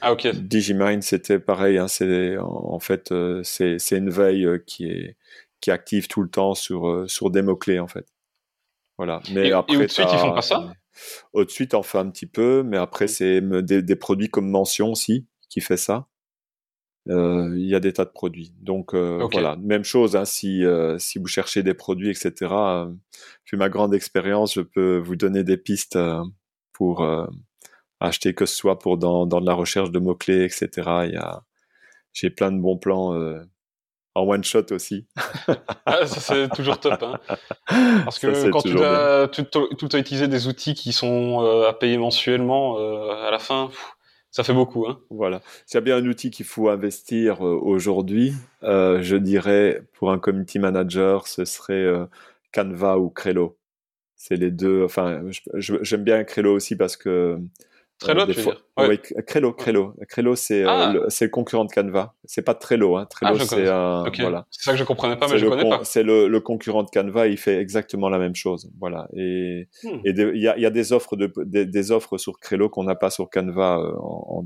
Ah 0.05 0.12
ok. 0.12 0.26
Digimind, 0.26 1.03
c'était 1.03 1.38
pareil. 1.38 1.78
Hein, 1.78 1.86
c'est 1.86 2.36
en 2.38 2.80
fait 2.80 3.12
euh, 3.12 3.40
c'est 3.44 3.78
une 3.92 4.11
veille 4.11 4.44
euh, 4.44 4.59
qui 4.59 4.86
est 4.86 5.16
qui 5.61 5.70
est 5.70 5.72
active 5.72 6.09
tout 6.09 6.22
le 6.22 6.28
temps 6.28 6.55
sur 6.55 6.88
euh, 6.88 7.07
sur 7.07 7.30
des 7.30 7.40
mots 7.40 7.57
clés 7.57 7.78
en 7.78 7.86
fait. 7.86 8.07
Voilà. 8.98 9.22
Mais 9.32 9.48
et, 9.48 9.53
après, 9.53 9.74
et 9.74 9.78
au-dessus, 9.78 10.03
ils 10.03 10.18
font 10.18 10.34
pas 10.34 10.42
ça? 10.42 10.74
Au-dessus, 11.32 11.68
on 11.72 11.84
fait 11.84 11.98
un 11.98 12.11
petit 12.11 12.26
peu, 12.26 12.64
mais 12.64 12.76
après 12.76 13.07
c'est 13.07 13.40
des, 13.40 13.80
des, 13.80 13.96
produits 13.96 14.28
comme 14.28 14.50
Mention 14.50 14.90
aussi 14.90 15.26
qui 15.48 15.61
fait 15.61 15.76
ça. 15.76 16.09
Il 17.07 17.66
y 17.66 17.74
a 17.74 17.80
des 17.80 17.92
tas 17.92 18.05
de 18.05 18.11
produits. 18.11 18.53
Donc 18.61 18.94
voilà, 18.94 19.57
même 19.57 19.84
chose. 19.84 20.16
Hein, 20.16 20.24
si 20.24 20.64
si 20.98 21.18
vous 21.18 21.26
cherchez 21.28 21.62
des 21.62 21.74
produits, 21.74 22.11
etc. 22.11 22.53
vu 23.50 23.57
ma 23.57 23.68
grande 23.68 23.94
expérience, 23.94 24.55
je 24.55 24.61
peux 24.61 24.98
vous 24.98 25.16
donner 25.16 25.44
des 25.44 25.57
pistes 25.57 25.98
pour 26.72 27.03
acheter 28.03 28.34
que 28.34 28.46
ce 28.46 28.55
soit 28.55 28.78
pour 28.78 28.98
dans, 28.98 29.26
dans 29.26 29.40
de 29.40 29.46
la 29.46 29.55
recherche 29.55 29.90
de 29.90 29.98
mots-clés, 29.98 30.44
etc. 30.44 30.68
Il 31.05 31.12
y 31.12 31.16
a, 31.16 31.42
j'ai 32.12 32.30
plein 32.30 32.53
de 32.53 32.61
bons 32.61 32.76
plans 32.76 33.14
euh, 33.14 33.40
en 34.14 34.22
one 34.22 34.44
shot 34.44 34.66
aussi. 34.72 35.07
ah, 35.86 36.07
ça 36.07 36.20
c'est 36.20 36.48
toujours 36.50 36.78
top. 36.78 37.03
Hein. 37.03 37.18
Parce 38.05 38.18
que 38.18 38.50
quand 38.50 38.62
tu 38.62 38.74
dois 38.74 39.28
tout, 39.28 39.44
tout, 39.44 39.96
utiliser 39.96 40.28
des 40.28 40.48
outils 40.48 40.74
qui 40.74 40.92
sont 40.92 41.42
euh, 41.42 41.68
à 41.68 41.72
payer 41.72 41.96
mensuellement, 41.96 42.78
euh, 42.78 43.26
à 43.26 43.30
la 43.30 43.38
fin, 43.38 43.70
ça 44.30 44.44
fait 44.44 44.53
beaucoup. 44.53 44.86
Hein. 44.86 45.00
Voilà. 45.11 45.40
S'il 45.66 45.76
y 45.76 45.78
a 45.78 45.80
bien 45.82 45.96
un 45.96 46.07
outil 46.07 46.30
qu'il 46.30 46.46
faut 46.46 46.68
investir 46.68 47.40
aujourd'hui, 47.40 48.34
je 48.62 49.16
dirais 49.16 49.82
pour 49.94 50.11
un 50.11 50.18
community 50.18 50.59
manager, 50.59 51.26
ce 51.26 51.44
serait 51.44 51.86
Canva 52.53 52.98
ou 52.98 53.11
Crello. 53.11 53.57
C'est 54.16 54.36
les 54.36 54.50
deux. 54.50 54.84
Enfin, 54.84 55.22
j'aime 55.55 56.05
bien 56.05 56.22
Crello 56.24 56.55
aussi 56.55 56.76
parce 56.76 56.96
que 56.96 57.40
Trello, 58.03 58.26
tu 58.26 58.32
veux 58.32 58.42
dire 58.42 58.62
Oui, 58.78 58.98
Crello, 59.26 59.53
Crello. 59.53 59.94
Crello, 60.09 60.34
c'est 60.36 60.62
euh, 60.62 60.68
ah. 60.68 60.92
le, 60.92 61.28
concurrent 61.28 61.64
de 61.64 61.72
Canva. 61.72 62.14
C'est 62.24 62.42
pas 62.42 62.55
Trello, 62.55 62.96
hein. 62.96 63.07
Trello, 63.07 63.36
ah, 63.40 63.44
c'est 63.44 63.68
un, 63.68 64.05
voilà. 64.18 64.46
C'est 64.50 64.64
ça 64.64 64.72
que 64.72 64.78
je 64.78 64.84
comprenais 64.84 65.16
pas, 65.16 65.28
mais 65.28 65.38
je 65.38 65.46
connais 65.46 65.68
pas. 65.68 65.84
C'est 65.84 66.03
le, 66.03 66.40
concurrent 66.40 66.82
de 66.82 66.90
Canva, 66.90 67.28
il 67.28 67.38
fait 67.38 67.59
exactement 67.59 68.09
la 68.09 68.18
même 68.18 68.34
chose, 68.34 68.70
voilà. 68.78 69.09
Et 69.16 69.68
hmm. 69.84 70.00
il 70.05 70.38
y, 70.38 70.48
a, 70.48 70.59
y, 70.59 70.66
a, 70.66 70.70
des 70.70 70.92
offres 70.92 71.16
de 71.16 71.32
des, 71.44 71.92
offres 71.92 72.18
sur 72.18 72.38
Crello 72.38 72.68
qu'on 72.68 72.84
n'a 72.84 72.94
pas 72.94 73.11
sur 73.11 73.30
Canva, 73.30 73.78
euh, 73.78 73.92
en, 73.98 74.44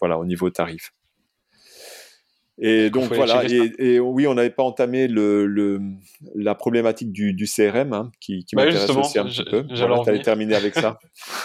voilà, 0.00 0.18
au 0.18 0.24
niveau 0.24 0.50
tarif. 0.50 0.92
Et 2.58 2.88
donc 2.88 3.12
voilà, 3.12 3.44
et, 3.44 4.00
oui, 4.00 4.26
on 4.26 4.34
n'avait 4.34 4.50
pas 4.50 4.62
entamé 4.62 5.08
le, 5.08 5.46
le, 5.46 5.78
la 6.34 6.54
problématique 6.54 7.12
du, 7.12 7.34
du 7.34 7.44
CRM, 7.44 7.92
hein, 7.92 8.10
qui, 8.18 8.46
qui 8.46 8.56
bah 8.56 8.64
m'intéresse 8.64 8.88
aussi 8.90 9.18
un 9.18 9.26
petit 9.26 9.44
peu. 9.44 9.64
Voilà, 9.74 10.00
T'avais 10.02 10.22
terminé 10.22 10.54
avec 10.54 10.74
ça. 10.74 10.98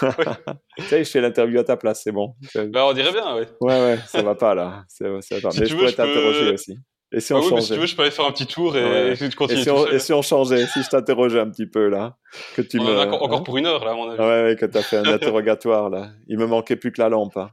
tu 0.78 0.84
sais, 0.84 1.04
je 1.04 1.10
fais 1.10 1.20
l'interview 1.20 1.58
à 1.58 1.64
ta 1.64 1.76
place, 1.76 2.02
c'est 2.02 2.12
bon. 2.12 2.34
Bah, 2.54 2.86
on 2.86 2.94
dirait 2.94 3.12
bien, 3.12 3.36
oui. 3.36 3.44
Ouais, 3.60 3.78
ouais, 3.78 3.98
ça 4.06 4.22
va 4.22 4.34
pas 4.34 4.54
là. 4.54 4.84
Ça, 4.88 5.04
ça 5.20 5.34
va 5.36 5.40
pas. 5.42 5.48
Mais 5.58 5.66
je 5.66 5.76
pourrais 5.76 5.92
t'interroger 5.92 6.50
aussi. 6.50 6.78
Et 7.12 7.20
si 7.20 7.32
on 7.32 7.38
bah 7.38 7.42
oui, 7.44 7.50
changeait 7.50 7.62
si 7.62 7.72
tu 7.72 7.78
veux, 7.78 7.86
je 7.86 7.94
peux 7.94 8.02
aller 8.02 8.10
faire 8.10 8.24
un 8.24 8.32
petit 8.32 8.46
tour 8.46 8.76
et, 8.76 9.14
tu 9.18 9.28
continues. 9.36 9.60
Et 9.60 9.62
si, 9.62 9.70
on, 9.70 9.86
et 9.86 9.98
si 9.98 10.12
on 10.12 10.22
changeait, 10.22 10.66
si 10.66 10.82
je 10.82 10.88
t'interrogeais 10.88 11.40
un 11.40 11.50
petit 11.50 11.66
peu 11.66 11.88
là, 11.88 12.16
que 12.56 12.62
tu 12.62 12.80
on 12.80 12.84
me. 12.84 12.98
encore, 12.98 13.22
encore 13.22 13.38
hein 13.38 13.42
pour 13.42 13.58
une 13.58 13.66
heure 13.66 13.84
là, 13.84 13.92
à 13.92 13.94
mon 13.94 14.08
avis. 14.08 14.18
Ouais, 14.18 14.42
ouais, 14.44 14.56
que 14.56 14.64
t'as 14.64 14.82
fait 14.82 14.96
un 14.96 15.04
interrogatoire 15.12 15.90
là. 15.90 16.10
Il 16.28 16.38
me 16.38 16.46
manquait 16.46 16.76
plus 16.76 16.90
que 16.90 17.00
la 17.02 17.10
lampe. 17.10 17.36
Hein. 17.36 17.50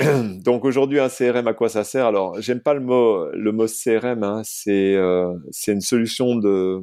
Donc 0.44 0.64
aujourd'hui, 0.64 0.98
un 0.98 1.08
CRM, 1.08 1.46
à 1.46 1.54
quoi 1.54 1.68
ça 1.68 1.84
sert? 1.84 2.06
Alors, 2.06 2.40
j'aime 2.40 2.60
pas 2.60 2.74
le 2.74 2.80
mot, 2.80 3.28
le 3.32 3.52
mot 3.52 3.66
CRM. 3.66 4.24
Hein, 4.24 4.42
c'est 4.44 4.96
euh, 4.96 5.32
c'est 5.50 5.72
une 5.72 5.80
solution 5.80 6.34
de 6.34 6.80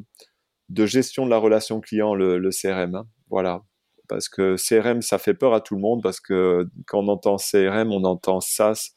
de 0.69 0.85
gestion 0.85 1.25
de 1.25 1.29
la 1.29 1.37
relation 1.37 1.81
client, 1.81 2.15
le, 2.15 2.37
le 2.37 2.49
CRM. 2.49 2.95
Hein, 2.95 3.05
voilà, 3.29 3.61
parce 4.07 4.29
que 4.29 4.55
CRM, 4.55 5.01
ça 5.01 5.17
fait 5.17 5.33
peur 5.33 5.53
à 5.53 5.61
tout 5.61 5.75
le 5.75 5.81
monde 5.81 6.01
parce 6.01 6.19
que 6.19 6.67
quand 6.87 6.99
on 6.99 7.07
entend 7.07 7.37
CRM, 7.37 7.91
on 7.91 8.03
entend 8.03 8.39
SaaS, 8.41 8.91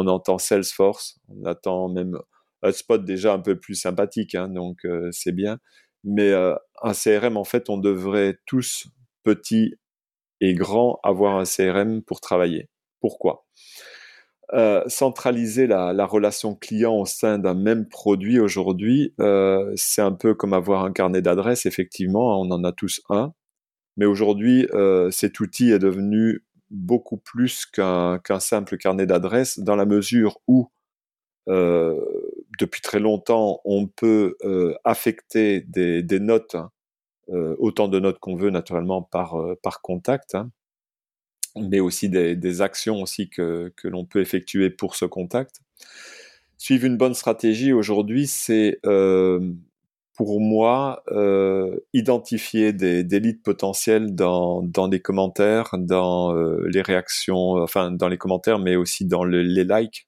on 0.00 0.06
entend 0.06 0.38
Salesforce, 0.38 1.18
on 1.28 1.44
attend 1.44 1.88
même 1.88 2.18
Hotspot 2.62 2.98
déjà 2.98 3.32
un 3.32 3.40
peu 3.40 3.58
plus 3.58 3.74
sympathique, 3.74 4.34
hein, 4.34 4.48
donc 4.48 4.84
euh, 4.84 5.08
c'est 5.12 5.32
bien. 5.32 5.58
Mais 6.04 6.30
euh, 6.30 6.54
un 6.82 6.92
CRM, 6.92 7.36
en 7.36 7.44
fait, 7.44 7.68
on 7.70 7.78
devrait 7.78 8.38
tous 8.46 8.86
petits 9.22 9.74
et 10.40 10.54
grands 10.54 10.98
avoir 11.02 11.38
un 11.38 11.44
CRM 11.44 12.02
pour 12.02 12.20
travailler. 12.20 12.68
Pourquoi? 13.00 13.46
Euh, 14.52 14.82
centraliser 14.88 15.66
la, 15.66 16.06
relation 16.06 16.54
client 16.54 16.94
au 16.94 17.06
sein 17.06 17.38
d'un 17.38 17.54
même 17.54 17.88
produit 17.88 18.40
aujourd'hui, 18.40 19.14
c'est 19.76 20.02
un 20.02 20.12
peu 20.12 20.34
comme 20.34 20.54
avoir 20.54 20.84
un 20.84 20.92
carnet 20.92 21.22
d'adresses, 21.22 21.66
effectivement, 21.66 22.40
on 22.40 22.50
en 22.50 22.64
a 22.64 22.72
tous 22.72 23.00
un, 23.10 23.32
mais 23.96 24.06
aujourd'hui, 24.06 24.66
cet 25.10 25.40
outil 25.40 25.70
est 25.70 25.78
devenu 25.78 26.42
beaucoup 26.70 27.16
plus 27.16 27.66
qu'un 27.66 28.20
simple 28.38 28.76
carnet 28.76 29.06
d'adresses, 29.06 29.58
dans 29.58 29.76
la 29.76 29.86
mesure 29.86 30.38
où, 30.46 30.70
depuis 31.46 32.80
très 32.80 33.00
longtemps, 33.00 33.60
on 33.64 33.86
peut 33.86 34.36
affecter 34.84 35.60
des, 35.62 36.20
notes, 36.20 36.54
hein, 36.54 36.70
autant 37.58 37.88
de 37.88 37.98
notes 37.98 38.18
qu'on 38.18 38.36
veut 38.36 38.50
naturellement 38.50 39.02
par, 39.02 39.36
par 39.62 39.82
contact, 39.82 40.34
hein, 40.34 40.50
mais 41.56 41.80
aussi 41.80 42.08
des, 42.08 42.60
actions 42.62 43.02
aussi 43.02 43.28
que, 43.28 43.72
que 43.76 43.88
l'on 43.88 44.04
peut 44.04 44.20
effectuer 44.20 44.70
pour 44.70 44.94
ce 44.94 45.04
contact. 45.04 45.60
Suivre 46.60 46.84
une 46.84 46.98
bonne 46.98 47.14
stratégie 47.14 47.72
aujourd'hui, 47.72 48.26
c'est 48.26 48.80
euh, 48.84 49.40
pour 50.20 50.38
moi 50.38 51.02
euh, 51.12 51.80
identifier 51.94 52.74
des, 52.74 53.02
leads 53.02 53.42
potentiels 53.42 54.14
dans, 54.14 54.60
dans 54.62 54.86
les 54.86 55.00
commentaires, 55.00 55.70
dans 55.78 56.36
euh, 56.36 56.62
les 56.68 56.82
réactions, 56.82 57.52
enfin 57.62 57.90
dans 57.90 58.08
les 58.08 58.18
commentaires, 58.18 58.58
mais 58.58 58.76
aussi 58.76 59.06
dans 59.06 59.24
les 59.24 59.64
likes, 59.64 60.06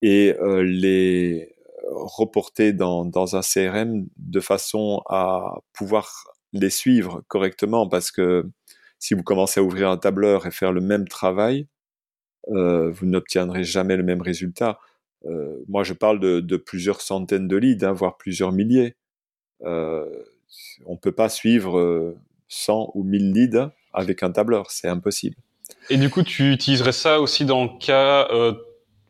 et 0.00 0.34
les 0.62 1.54
reporter 1.90 2.72
dans, 2.72 3.04
dans 3.04 3.36
un 3.36 3.42
CRM 3.42 4.06
de 4.16 4.40
façon 4.40 5.02
à 5.10 5.58
pouvoir 5.74 6.32
les 6.54 6.70
suivre 6.70 7.22
correctement, 7.28 7.86
parce 7.86 8.10
que 8.10 8.48
si 8.98 9.12
vous 9.12 9.22
commencez 9.22 9.60
à 9.60 9.62
ouvrir 9.62 9.90
un 9.90 9.98
tableur 9.98 10.46
et 10.46 10.50
faire 10.50 10.72
le 10.72 10.80
même 10.80 11.06
travail, 11.06 11.66
euh, 12.48 12.90
vous 12.90 13.04
n'obtiendrez 13.04 13.62
jamais 13.62 13.98
le 13.98 14.02
même 14.02 14.22
résultat. 14.22 14.78
Euh, 15.26 15.56
moi, 15.68 15.84
je 15.84 15.92
parle 15.92 16.18
de, 16.20 16.56
plusieurs 16.56 17.00
centaines 17.00 17.48
de 17.48 17.56
leads, 17.56 17.84
hein, 17.84 17.92
voire 17.92 18.16
plusieurs 18.16 18.52
milliers. 18.52 18.96
Euh, 19.64 20.04
on 20.86 20.92
ne 20.92 20.98
peut 20.98 21.12
pas 21.12 21.28
suivre 21.28 22.14
100 22.48 22.92
ou 22.94 23.04
1000 23.04 23.32
leads 23.32 23.70
avec 23.92 24.22
un 24.22 24.30
tableur, 24.30 24.70
c'est 24.70 24.88
impossible. 24.88 25.36
Et 25.90 25.96
du 25.96 26.10
coup, 26.10 26.22
tu 26.22 26.52
utiliserais 26.52 26.92
ça 26.92 27.20
aussi 27.20 27.44
dans 27.44 27.64
le 27.64 27.78
cas 27.78 28.28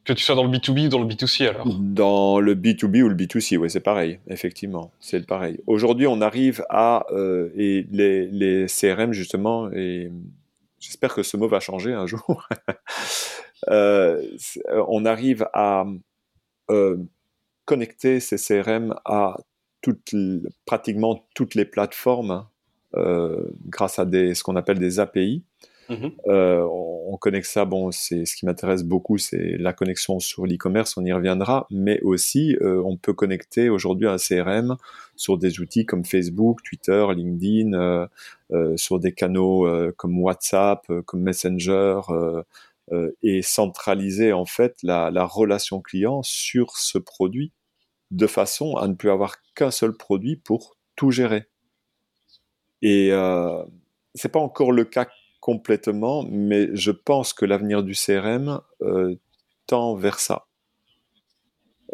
que 0.05 0.13
tu 0.13 0.23
sois 0.23 0.35
dans 0.35 0.45
le 0.45 0.51
B2B 0.51 0.87
ou 0.87 0.89
dans 0.89 0.99
le 0.99 1.07
B2C 1.07 1.49
alors? 1.49 1.67
Dans 1.69 2.41
le 2.41 2.55
B2B 2.55 3.03
ou 3.03 3.09
le 3.09 3.15
B2C, 3.15 3.57
oui, 3.57 3.71
c'est 3.71 3.81
pareil, 3.81 4.19
effectivement, 4.29 4.93
c'est 5.01 5.25
pareil. 5.27 5.59
Aujourd'hui, 5.67 6.07
on 6.07 6.21
arrive 6.21 6.65
à, 6.69 7.07
euh, 7.13 7.51
et 7.57 7.87
les, 7.91 8.27
les, 8.27 8.67
CRM 8.67 9.13
justement, 9.13 9.71
et 9.73 10.11
j'espère 10.81 11.15
que 11.15 11.23
ce 11.23 11.37
mot 11.37 11.49
va 11.49 11.61
changer 11.61 11.93
un 11.93 12.07
jour, 12.13 12.49
euh, 13.71 14.21
on 14.89 15.05
arrive 15.05 15.47
à 15.53 15.85
euh, 16.71 16.97
connecter 17.65 18.19
ces 18.19 18.37
CRM 18.37 18.95
à 19.05 19.37
toutes, 19.83 20.15
pratiquement 20.65 21.27
toutes 21.35 21.55
les 21.55 21.65
plateformes 21.65 22.47
grâce 23.67 23.99
à 23.99 24.05
des, 24.05 24.35
ce 24.35 24.43
qu'on 24.43 24.57
appelle 24.57 24.79
des 24.79 25.01
API. 25.01 25.45
Mhm. 25.89 26.13
Euh, 26.29 26.67
on, 26.71 27.17
connecte 27.19 27.47
ça, 27.47 27.65
bon, 27.65 27.91
c'est 27.93 28.25
ce 28.25 28.35
qui 28.35 28.47
m'intéresse 28.47 28.83
beaucoup, 28.83 29.19
c'est 29.19 29.57
la 29.59 29.73
connexion 29.73 30.19
sur 30.19 30.47
l'e-commerce, 30.47 30.97
on 30.97 31.05
y 31.05 31.13
reviendra, 31.13 31.67
mais 31.71 32.01
aussi 32.01 32.57
euh, 32.63 32.83
on 32.85 32.97
peut 32.97 33.13
connecter 33.13 33.69
aujourd'hui 33.69 34.09
un 34.09 34.17
CRM 34.17 34.77
sur 35.15 35.39
des 35.39 35.61
outils 35.61 35.87
comme 35.87 36.05
Facebook, 36.05 36.63
Twitter, 36.65 37.07
LinkedIn, 37.15 38.09
sur 38.77 38.99
des 38.99 39.13
canaux 39.13 39.69
comme 39.97 40.19
WhatsApp, 40.21 40.91
comme 41.05 41.23
Messenger, 41.23 42.01
et 43.23 43.43
centraliser 43.43 44.33
en 44.33 44.47
fait 44.47 44.77
la, 44.83 45.11
la 45.11 45.25
relation 45.25 45.81
client 45.81 46.23
sur 46.23 46.77
ce 46.77 46.99
produit 46.99 47.53
de 48.13 48.27
façon 48.27 48.77
à 48.77 48.87
ne 48.87 48.95
plus 48.95 49.11
avoir 49.11 49.37
qu'un 49.55 49.71
seul 49.71 49.97
produit 49.97 50.37
pour 50.37 50.77
tout 50.97 51.11
gérer. 51.11 51.47
Et 52.83 53.11
euh, 53.11 53.63
c'est 54.15 54.31
pas 54.31 54.39
encore 54.39 54.71
le 54.71 54.85
cas 54.85 55.09
complètement, 55.41 56.25
mais 56.31 56.69
je 56.75 56.93
pense 56.93 57.33
que 57.33 57.45
l'avenir 57.45 57.83
du 57.83 57.95
CRM 57.95 58.61
euh, 58.83 59.17
tend 59.67 59.97
vers 59.97 60.21
ça, 60.21 60.47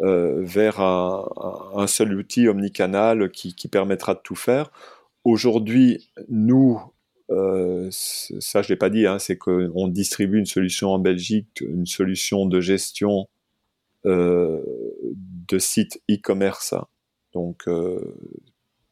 euh, 0.01 0.41
vers 0.43 0.81
un, 0.81 1.87
seul 1.87 2.13
outil 2.13 2.47
omnicanal 2.47 3.31
qui, 3.31 3.67
permettra 3.71 4.13
de 4.13 4.19
tout 4.23 4.35
faire. 4.35 4.71
Aujourd'hui, 5.23 6.11
nous, 6.27 6.79
euh, 7.31 7.87
ça 7.91 8.61
je 8.61 8.69
l'ai 8.69 8.75
pas 8.75 8.89
dit, 8.89 9.07
hein, 9.07 9.19
c'est 9.19 9.37
qu'on 9.37 9.87
distribue 9.87 10.37
une 10.37 10.45
solution 10.45 10.89
en 10.89 10.99
Belgique, 10.99 11.61
une 11.61 11.85
solution 11.85 12.45
de 12.45 12.59
gestion 12.59 13.27
de 15.49 15.59
sites 15.59 16.01
e-commerce. 16.09 16.75
Donc, 17.33 17.67
euh, 17.67 18.15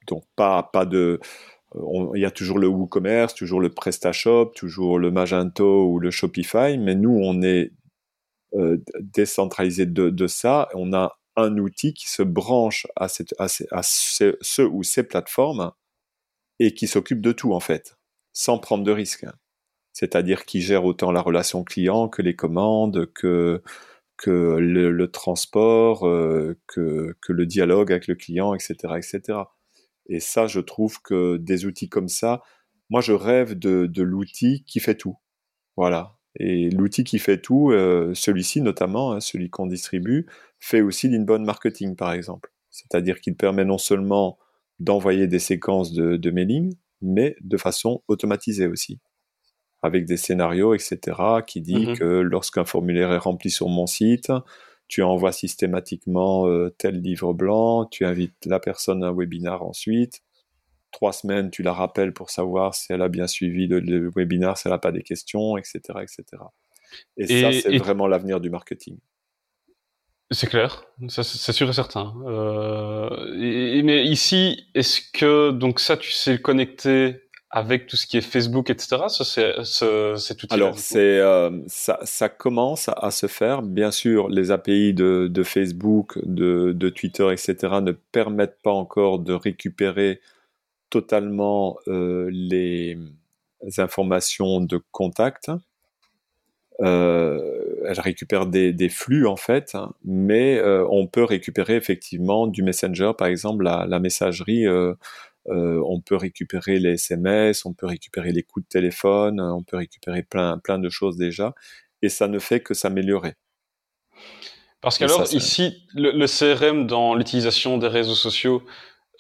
donc 0.08 0.24
pas, 0.36 0.64
pas 0.64 0.86
de. 0.86 1.20
Il 1.76 2.22
y 2.22 2.26
a 2.26 2.32
toujours 2.32 2.60
le 2.60 2.68
WooCommerce, 2.68 3.36
toujours 3.36 3.60
le 3.60 3.70
PrestaShop, 3.70 4.52
toujours 4.56 5.00
le 5.00 5.12
Magento 5.12 5.86
ou 5.88 6.00
le 6.00 6.12
Shopify, 6.12 6.78
mais 6.78 6.96
nous, 6.96 7.20
on 7.22 7.42
est 7.42 7.72
euh, 8.56 8.78
décentralisé 9.02 9.86
de, 9.86 10.10
de, 10.10 10.28
ça. 10.28 10.70
On 10.74 10.94
a 10.94 11.20
un 11.36 11.58
outil 11.58 11.94
qui 11.94 12.10
se 12.10 12.24
branche 12.24 12.88
à, 12.96 13.10
cette, 13.10 13.36
à, 13.38 13.48
à 13.72 13.84
ce, 13.84 14.62
ou 14.62 14.84
ces 14.84 15.04
plateformes 15.04 15.74
et 16.60 16.74
qui 16.74 16.88
s'occupe 16.88 17.22
de 17.22 17.34
tout, 17.34 17.54
en 17.54 17.60
fait, 17.60 17.98
sans 18.32 18.58
prendre 18.58 18.86
de 18.86 18.92
risques. 18.92 19.26
C'est-à-dire 19.92 20.46
qui 20.46 20.62
gère 20.62 20.86
autant 20.86 21.12
la 21.12 21.22
relation 21.22 21.64
client 21.64 22.08
que 22.08 22.22
les 22.22 22.36
commandes, 22.36 23.12
que 23.14 23.62
que 24.18 24.58
le, 24.60 25.12
transport, 25.12 26.08
euh, 26.08 26.60
que, 26.68 27.16
le 27.28 27.46
dialogue 27.46 27.92
avec 27.92 28.08
le 28.08 28.16
client, 28.16 28.54
etc., 28.54 28.76
etc. 28.98 29.40
Et 30.08 30.20
ça, 30.20 30.48
je 30.48 30.60
trouve 30.60 31.02
que 31.02 31.38
des 31.38 31.66
outils 31.66 31.90
comme 31.90 32.08
ça, 32.08 32.42
moi, 32.90 33.02
je 33.02 33.14
rêve 33.14 33.58
de, 33.58 33.86
de 33.86 34.04
l'outil 34.04 34.64
qui 34.66 34.80
fait 34.80 34.96
tout. 34.96 35.18
Voilà. 35.76 36.18
Et 36.40 36.70
l'outil 36.70 37.04
qui 37.04 37.20
fait 37.20 37.40
tout, 37.42 37.72
euh, 37.72 38.14
celui-ci 38.14 38.62
notamment, 38.62 39.14
hein, 39.14 39.20
celui 39.20 39.50
qu'on 39.50 39.68
distribue, 39.68 40.28
fait 40.60 40.82
aussi 40.82 41.10
l'inbound 41.10 41.46
marketing, 41.46 41.96
par 41.96 42.12
exemple. 42.14 42.52
C'est-à-dire 42.70 43.20
qu'il 43.22 43.36
permet 43.36 43.66
non 43.66 43.78
seulement 43.78 44.38
d'envoyer 44.80 45.28
des 45.28 45.40
séquences 45.40 45.94
de, 45.94 46.18
de 46.18 46.32
mailing, 46.32 46.76
mais 47.02 47.36
de 47.42 47.58
façon 47.58 48.04
automatisée 48.08 48.68
aussi 48.68 49.00
avec 49.88 50.06
des 50.06 50.18
scénarios, 50.18 50.74
etc., 50.76 51.00
qui 51.46 51.62
dit 51.62 51.88
mhm. 51.88 51.98
que 51.98 52.04
lorsqu'un 52.04 52.66
formulaire 52.66 53.12
est 53.12 53.18
rempli 53.18 53.50
sur 53.50 53.70
mon 53.70 53.88
site, 53.88 54.32
tu 54.88 55.02
envoies 55.04 55.32
systématiquement 55.32 56.48
euh, 56.48 56.74
tel 56.78 57.02
livre 57.02 57.34
blanc, 57.34 57.86
tu 57.86 58.06
invites 58.06 58.46
la 58.46 58.60
personne 58.60 59.04
à 59.04 59.08
un 59.08 59.14
webinar 59.14 59.64
ensuite. 59.64 60.22
Trois 60.92 61.12
semaines, 61.12 61.52
tu 61.52 61.64
la 61.64 61.74
rappelles 61.74 62.14
pour 62.14 62.30
savoir 62.30 62.74
si 62.74 62.94
elle 62.94 63.02
a 63.02 63.10
bien 63.10 63.28
suivi 63.28 63.68
le, 63.68 64.10
webinar, 64.16 64.58
si 64.58 64.68
elle 64.68 64.74
n'a 64.74 64.78
pas 64.78 64.94
des 64.94 65.04
questions, 65.04 65.58
etc., 65.58 65.80
etc. 66.02 66.24
Et, 67.18 67.42
ça, 67.42 67.52
c'est 67.52 67.78
vraiment 67.78 68.08
l'avenir 68.08 68.40
du 68.40 68.50
marketing. 68.50 68.98
C'est 70.32 70.48
clair, 70.48 70.84
c'est 71.08 71.24
sûr 71.24 71.70
et 71.70 71.74
certain. 71.74 72.14
Euh, 72.26 73.10
mais 73.84 74.06
ici, 74.06 74.68
est-ce 74.74 75.02
que 75.14 75.52
donc 75.52 75.80
ça, 75.80 75.96
tu 75.96 76.12
sais 76.12 76.34
le 76.34 76.38
connecter 76.38 77.27
avec 77.50 77.88
tout 77.88 77.96
ce 77.96 78.06
qui 78.06 78.18
est 78.18 78.22
Facebook, 78.22 78.70
etc. 78.70 79.04
C'est 79.10 80.36
tout. 80.36 80.48
Alors 80.50 80.78
c'est 80.78 81.20
euh, 81.20 81.52
ça, 81.68 82.00
ça, 82.04 82.30
commence 82.30 82.90
à 82.96 83.12
se 83.12 83.28
faire. 83.28 83.62
Bien 83.62 83.92
sûr, 83.92 84.28
les 84.30 84.52
API 84.52 84.94
de, 84.94 85.28
de 85.32 85.44
Facebook, 85.44 86.20
de, 86.26 86.74
de, 86.74 86.90
Twitter, 86.90 87.32
etc. 87.32 87.56
ne 87.82 87.92
permettent 87.92 88.62
pas 88.62 88.72
encore 88.72 89.20
de 89.20 89.34
récupérer 89.34 90.20
totalement 90.90 91.78
euh, 91.88 92.30
les 92.32 92.98
informations 93.78 94.60
de 94.60 94.82
contact. 94.92 95.52
Euh, 96.82 97.82
elle 97.88 98.00
récupère 98.00 98.46
des, 98.46 98.72
des, 98.72 98.90
flux 98.90 99.26
en 99.26 99.36
fait, 99.36 99.76
mais 100.06 100.58
euh, 100.60 100.86
on 100.92 101.08
peut 101.08 101.24
récupérer 101.24 101.76
effectivement 101.76 102.46
du 102.46 102.62
Messenger, 102.62 103.14
par 103.18 103.28
exemple, 103.28 103.64
la, 103.64 103.86
la 103.88 104.00
messagerie 104.00 104.68
euh, 104.68 104.94
euh, 105.50 105.82
on 105.86 106.02
peut 106.02 106.16
récupérer 106.16 106.80
les 106.80 106.94
SMS, 106.94 107.66
on 107.66 107.74
peut 107.74 107.86
récupérer 107.86 108.32
les 108.32 108.44
coups 108.44 108.66
de 108.66 108.70
téléphone, 108.70 109.40
on 109.40 109.64
peut 109.64 109.78
récupérer 109.78 110.24
plein, 110.24 110.58
plein 110.58 110.78
de 110.78 110.90
choses 110.90 111.18
déjà, 111.18 111.54
et 112.02 112.10
ça 112.10 112.28
ne 112.28 112.40
fait 112.40 112.60
que 112.60 112.74
s'améliorer. 112.74 113.36
Parce 114.82 114.98
qu'alors, 114.98 115.34
ici, 115.34 115.84
le, 115.96 116.26
CRM 116.28 116.86
dans 116.86 117.16
l'utilisation 117.16 117.78
des 117.78 117.88
réseaux 117.88 118.16
sociaux, 118.16 118.64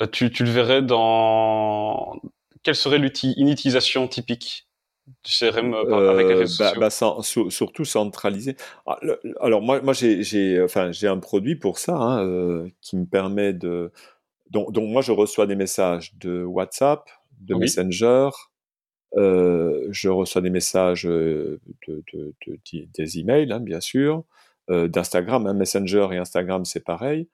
euh, 0.01 0.07
tu, 0.07 0.29
le 0.29 0.51
verrais 0.51 0.81
dans... 0.81 2.21
Quelle 2.63 2.75
serait 2.75 2.97
une 2.97 3.49
utilisation 3.49 4.07
typique 4.07 4.67
du 5.23 5.31
CRM 5.31 5.73
euh, 5.73 6.11
avec 6.11 6.27
les 6.27 6.33
réseaux 6.33 6.63
bah, 6.63 6.89
sociaux? 6.89 7.15
bah, 7.15 7.49
Surtout 7.49 7.85
centralisé. 7.85 8.57
Ah, 8.85 8.99
alors, 9.39 9.61
moi, 9.61 9.81
moi 9.81 9.93
j'ai 9.93 10.61
enfin, 10.61 10.91
un 11.03 11.17
produit 11.19 11.55
pour 11.55 11.79
ça 11.79 11.95
hein, 11.95 12.67
qui 12.81 12.97
me 12.97 13.05
permet 13.05 13.53
de 13.53 13.91
donc, 14.49 14.75
moi, 14.75 15.01
je 15.01 15.11
reçois 15.11 15.47
des 15.47 15.55
messages 15.55 16.15
de 16.15 16.43
WhatsApp, 16.43 17.09
de 17.39 17.55
Messenger, 17.55 18.29
euh, 19.15 19.87
je 19.91 20.09
reçois 20.09 20.41
des 20.41 20.49
messages 20.49 21.07
euh, 21.07 21.59
de, 21.87 22.03
des 22.93 23.19
emails, 23.19 23.51
hein, 23.51 23.59
bien 23.59 23.79
sûr, 23.79 24.23
euh, 24.69 24.87
d'Instagram, 24.87 25.47
hein, 25.47 25.53
Messenger 25.53 26.09
et 26.11 26.17
Instagram, 26.17 26.65
c'est 26.65 26.83
pareil. 26.83 27.29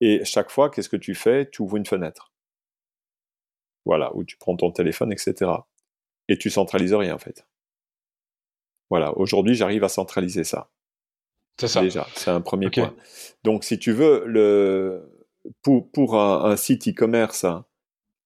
Et 0.00 0.24
chaque 0.24 0.50
fois, 0.50 0.70
qu'est-ce 0.70 0.88
que 0.88 0.96
tu 0.96 1.14
fais? 1.14 1.48
Tu 1.50 1.62
ouvres 1.62 1.76
une 1.76 1.86
fenêtre. 1.86 2.32
Voilà, 3.84 4.14
où 4.14 4.24
tu 4.24 4.36
prends 4.36 4.56
ton 4.56 4.70
téléphone, 4.70 5.12
etc. 5.12 5.50
Et 6.28 6.38
tu 6.38 6.50
centralises 6.50 6.94
rien, 6.94 7.14
en 7.14 7.18
fait. 7.18 7.46
Voilà, 8.90 9.16
aujourd'hui, 9.16 9.54
j'arrive 9.54 9.84
à 9.84 9.88
centraliser 9.88 10.44
ça. 10.44 10.70
C'est 11.58 11.68
ça. 11.68 11.80
Déjà, 11.80 12.06
c'est 12.14 12.30
un 12.30 12.40
premier 12.40 12.70
point. 12.70 12.94
Donc, 13.42 13.64
si 13.64 13.78
tu 13.78 13.92
veux, 13.92 14.24
le, 14.26 15.15
pour, 15.62 15.90
pour 15.90 16.20
un, 16.20 16.56
site 16.56 16.88
e-commerce 16.88 17.44
hein, 17.44 17.64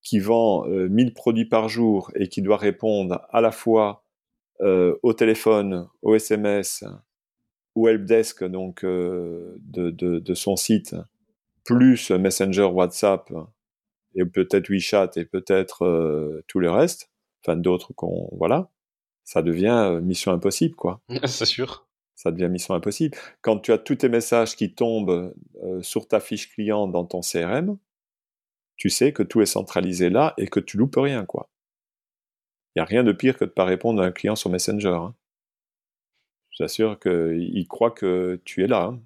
qui 0.02 0.18
vend 0.18 0.66
1000 0.66 1.08
euh, 1.08 1.14
produits 1.14 1.44
par 1.44 1.68
jour 1.68 2.10
et 2.14 2.28
qui 2.28 2.42
doit 2.42 2.56
répondre 2.56 3.20
à 3.30 3.40
la 3.40 3.52
fois 3.52 4.04
euh, 4.60 4.94
au 5.02 5.14
téléphone, 5.14 5.88
au 6.02 6.14
SMS, 6.14 6.84
au 7.74 7.88
helpdesk 7.88 8.44
donc 8.44 8.84
euh, 8.84 9.56
de, 9.60 9.90
de, 9.90 10.18
de, 10.18 10.34
son 10.34 10.56
site, 10.56 10.94
plus 11.64 12.10
Messenger, 12.10 12.64
WhatsApp 12.64 13.32
et 14.14 14.24
peut-être 14.26 14.68
WeChat 14.68 15.12
et 15.16 15.24
peut-être 15.24 15.86
euh, 15.86 16.44
tout 16.47 16.59
le 16.59 16.70
reste, 16.70 17.10
enfin 17.42 17.56
d'autres 17.56 17.94
qu'on 17.94 18.28
voilà, 18.32 18.70
ça 19.24 19.40
devient 19.40 19.98
mission 20.02 20.32
impossible 20.32 20.74
quoi. 20.74 21.01
C'est 21.26 21.47
sûr 21.47 21.86
ça 22.20 22.30
devient 22.32 22.51
mission 22.51 22.74
impossible. 22.74 23.16
Quand 23.40 23.59
tu 23.60 23.72
as 23.72 23.78
tous 23.78 23.97
tes 23.97 24.10
messages 24.10 24.55
qui 24.55 24.74
tombent 24.74 25.34
euh, 25.62 25.80
sur 25.80 26.06
ta 26.06 26.20
fiche 26.20 26.51
client 26.52 26.86
dans 26.86 27.06
ton 27.06 27.20
CRM, 27.22 27.78
tu 28.76 28.90
sais 28.90 29.14
que 29.14 29.22
tout 29.22 29.40
est 29.40 29.47
centralisé 29.47 30.10
là 30.10 30.34
et 30.36 30.47
que 30.47 30.60
tu 30.60 30.76
loupes 30.76 30.97
rien, 30.97 31.24
quoi. 31.24 31.48
Il 32.68 32.78
n'y 32.78 32.82
a 32.82 32.84
rien 32.84 33.05
de 33.05 33.12
pire 33.12 33.38
que 33.38 33.44
de 33.44 33.51
ne 33.51 33.55
pas 33.55 33.64
répondre 33.64 34.02
à 34.02 34.05
un 34.05 34.12
client 34.12 34.36
sur 34.36 34.51
Messenger. 34.51 34.88
Hein. 34.88 35.14
J'assure 36.51 37.01
qu'il 37.01 37.66
croit 37.68 37.90
que 37.90 38.38
tu 38.44 38.64
es 38.64 38.66
là. 38.66 38.92
Hein. 38.92 39.01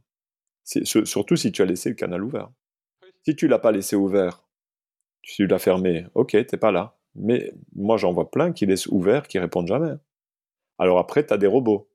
surtout 0.64 1.36
si 1.36 1.52
tu 1.52 1.62
as 1.62 1.66
laissé 1.66 1.90
le 1.90 1.94
canal 1.94 2.24
ouvert. 2.24 2.50
Si 3.24 3.36
tu 3.36 3.46
l'as 3.46 3.60
pas 3.60 3.70
laissé 3.70 3.94
ouvert, 3.94 4.44
tu 5.22 5.46
l'as 5.46 5.60
fermé, 5.60 6.06
ok, 6.14 6.30
t'es 6.46 6.56
pas 6.56 6.72
là. 6.72 6.98
Mais 7.14 7.52
moi, 7.76 7.96
j'en 7.96 8.12
vois 8.12 8.32
plein 8.32 8.52
qui 8.52 8.66
laissent 8.66 8.88
ouvert, 8.88 9.28
qui 9.28 9.38
répondent 9.38 9.68
jamais. 9.68 9.94
Alors 10.78 10.98
après, 10.98 11.24
tu 11.24 11.32
as 11.32 11.38
des 11.38 11.46
robots. 11.46 11.88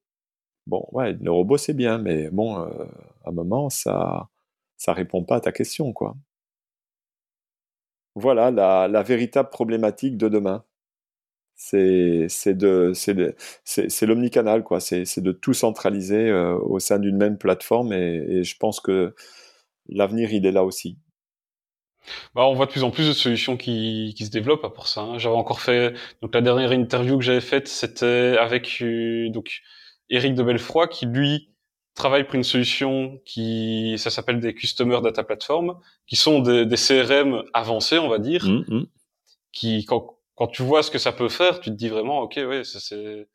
Bon, 0.70 0.86
ouais, 0.92 1.14
le 1.20 1.32
robot 1.32 1.58
c'est 1.58 1.74
bien, 1.74 1.98
mais 1.98 2.30
bon, 2.30 2.60
euh, 2.60 2.86
à 3.26 3.30
un 3.30 3.32
moment, 3.32 3.70
ça, 3.72 4.30
ça 4.78 4.94
répond 4.94 5.24
pas 5.24 5.38
à 5.38 5.40
ta 5.42 5.52
question, 5.52 5.94
quoi. 5.94 6.16
Voilà 8.14 8.52
la, 8.52 8.88
la 8.88 9.02
véritable 9.02 9.50
problématique 9.50 10.16
de 10.18 10.28
demain. 10.30 10.64
C'est 11.56 12.28
l'omnicanal, 14.04 14.64
quoi. 14.64 14.80
C'est 14.80 15.22
de 15.22 15.32
tout 15.32 15.54
centraliser 15.54 16.30
euh, 16.30 16.56
au 16.60 16.80
sein 16.80 17.00
d'une 17.00 17.18
même 17.18 17.38
plateforme, 17.40 17.92
et, 17.94 18.44
je 18.44 18.58
pense 18.58 18.80
que 18.80 19.16
l'avenir 19.88 20.32
il 20.34 20.46
est 20.46 20.52
là 20.52 20.64
aussi. 20.64 21.00
Bah, 22.36 22.46
on 22.46 22.54
voit 22.54 22.68
de 22.68 22.72
plus 22.72 22.84
en 22.84 22.92
plus 22.92 23.08
de 23.08 23.14
solutions 23.14 23.58
qui, 23.58 24.14
qui 24.16 24.26
se 24.26 24.32
développent 24.32 24.64
à 24.64 24.70
pour 24.70 24.88
ça. 24.88 25.02
Hein. 25.02 25.18
J'avais 25.18 25.36
encore 25.36 25.62
fait 25.62 25.94
donc 26.22 26.34
la 26.36 26.42
dernière 26.42 26.72
interview 26.74 27.18
que 27.18 27.24
j'avais 27.24 27.42
faite, 27.42 27.68
c'était 27.68 28.38
avec 28.40 28.82
euh, 28.82 29.30
donc 29.30 29.62
Eric 30.10 30.36
de 30.36 30.44
Belfroy 30.44 30.88
qui 30.88 31.06
lui 31.06 31.50
travaille 31.96 32.24
pour 32.24 32.36
une 32.36 32.44
solution 32.44 33.20
qui 33.26 33.96
ça 33.98 34.10
s'appelle 34.10 34.40
des 34.40 34.54
Customer 34.54 35.00
Data 35.02 35.24
Platform, 35.24 35.78
qui 36.08 36.16
sont 36.16 36.40
des, 36.40 36.66
des 36.66 36.76
CRM 36.76 37.44
avancés, 37.54 38.00
on 38.00 38.08
va 38.08 38.20
dire, 38.20 38.46
mmh, 38.46 38.64
mmh. 38.68 38.86
qui 39.52 39.86
quand, 39.86 40.18
quand 40.36 40.48
tu 40.48 40.62
vois 40.64 40.84
ce 40.84 40.92
que 40.92 40.98
ça 40.98 41.12
peut 41.12 41.30
faire, 41.30 41.60
tu 41.60 41.70
te 41.70 41.76
dis 41.76 41.90
vraiment 41.90 42.22
ok 42.22 42.40
ouais 42.48 42.62
c'est 42.64 43.28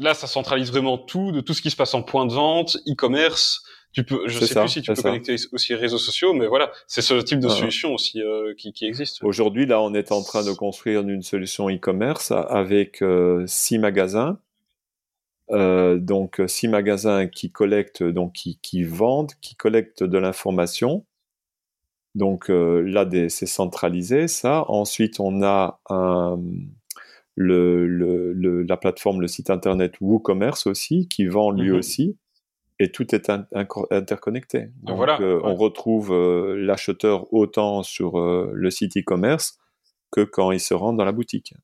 là 0.00 0.14
ça 0.14 0.26
centralise 0.26 0.70
vraiment 0.70 0.98
tout 0.98 1.32
de 1.32 1.40
tout 1.40 1.54
ce 1.54 1.62
qui 1.62 1.70
se 1.70 1.76
passe 1.76 1.94
en 1.94 2.02
point 2.02 2.26
de 2.26 2.32
vente, 2.32 2.76
e-commerce 2.88 3.62
tu 3.92 4.04
peux, 4.04 4.28
je 4.28 4.38
sais 4.38 4.54
plus 4.54 4.68
si 4.68 4.82
tu 4.82 4.92
peux 4.92 5.02
connecter 5.02 5.36
aussi 5.52 5.72
les 5.72 5.78
réseaux 5.78 5.98
sociaux, 5.98 6.34
mais 6.34 6.46
voilà, 6.46 6.70
c'est 6.86 7.00
ce 7.00 7.14
type 7.14 7.40
de 7.40 7.48
solution 7.48 7.94
aussi 7.94 8.20
euh, 8.20 8.54
qui, 8.56 8.72
qui, 8.72 8.84
existe. 8.84 9.22
Aujourd'hui, 9.24 9.66
là, 9.66 9.80
on 9.80 9.94
est 9.94 10.12
en 10.12 10.22
train 10.22 10.44
de 10.44 10.52
construire 10.52 11.00
une 11.00 11.22
solution 11.22 11.70
e-commerce 11.70 12.32
avec 12.32 13.02
euh, 13.02 13.44
six 13.46 13.78
magasins. 13.78 14.38
Euh, 15.50 15.98
donc 15.98 16.42
six 16.46 16.68
magasins 16.68 17.26
qui 17.26 17.50
collectent, 17.50 18.02
donc 18.02 18.34
qui, 18.34 18.58
qui 18.60 18.82
vendent, 18.82 19.32
qui 19.40 19.56
collectent 19.56 20.04
de 20.04 20.18
l'information. 20.18 21.06
Donc 22.14 22.50
euh, 22.50 22.82
là, 22.82 23.08
c'est 23.28 23.46
centralisé 23.46 24.28
ça. 24.28 24.64
Ensuite, 24.68 25.20
on 25.20 25.42
a 25.42 25.80
un, 25.88 26.38
le, 27.34 27.86
le, 27.86 28.62
la 28.62 28.76
plateforme, 28.76 29.20
le 29.20 29.28
site 29.28 29.50
internet 29.50 29.94
WooCommerce 30.00 30.66
aussi, 30.66 31.08
qui 31.08 31.26
vend 31.26 31.50
lui 31.50 31.70
mhm. 31.70 31.76
aussi 31.76 32.18
et 32.80 32.92
tout 32.92 33.14
est 33.14 33.30
interconnecté. 33.30 34.70
Donc, 34.82 34.96
voilà, 34.96 35.20
euh, 35.20 35.40
on 35.42 35.54
retrouve 35.54 36.12
euh, 36.12 36.54
l'acheteur 36.56 37.32
autant 37.32 37.82
sur 37.82 38.18
euh, 38.18 38.50
le 38.54 38.70
site 38.70 38.96
e-commerce 38.96 39.58
que 40.12 40.20
quand 40.20 40.52
il 40.52 40.60
se 40.60 40.74
rend 40.74 40.92
dans 40.92 41.04
la 41.04 41.12
boutique. 41.12 41.54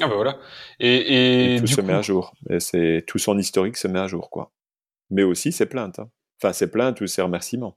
Ah 0.00 0.06
ben 0.06 0.14
voilà. 0.14 0.38
Et, 0.80 1.56
tout 1.60 1.66
se 1.66 1.80
met 1.80 1.92
à 1.92 2.02
jour. 2.02 2.32
Et 2.50 2.60
c'est 2.60 3.04
tout 3.06 3.18
son 3.18 3.38
historique 3.38 3.76
se 3.76 3.88
met 3.88 3.98
à 3.98 4.06
jour, 4.06 4.30
quoi. 4.30 4.52
Mais 5.10 5.22
aussi 5.22 5.52
ses 5.52 5.66
plaintes. 5.66 5.98
Hein. 5.98 6.10
Enfin, 6.40 6.52
ses 6.52 6.70
plaintes 6.70 7.00
ou 7.00 7.06
ses 7.06 7.22
remerciements. 7.22 7.76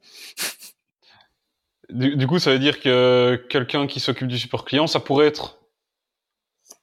du, 1.90 2.16
du, 2.16 2.28
coup, 2.28 2.38
ça 2.38 2.52
veut 2.52 2.60
dire 2.60 2.80
que 2.80 3.44
quelqu'un 3.50 3.88
qui 3.88 4.00
s'occupe 4.00 4.28
du 4.28 4.38
support 4.38 4.66
client, 4.66 4.86
ça 4.86 5.00
pourrait 5.00 5.28
être 5.28 5.62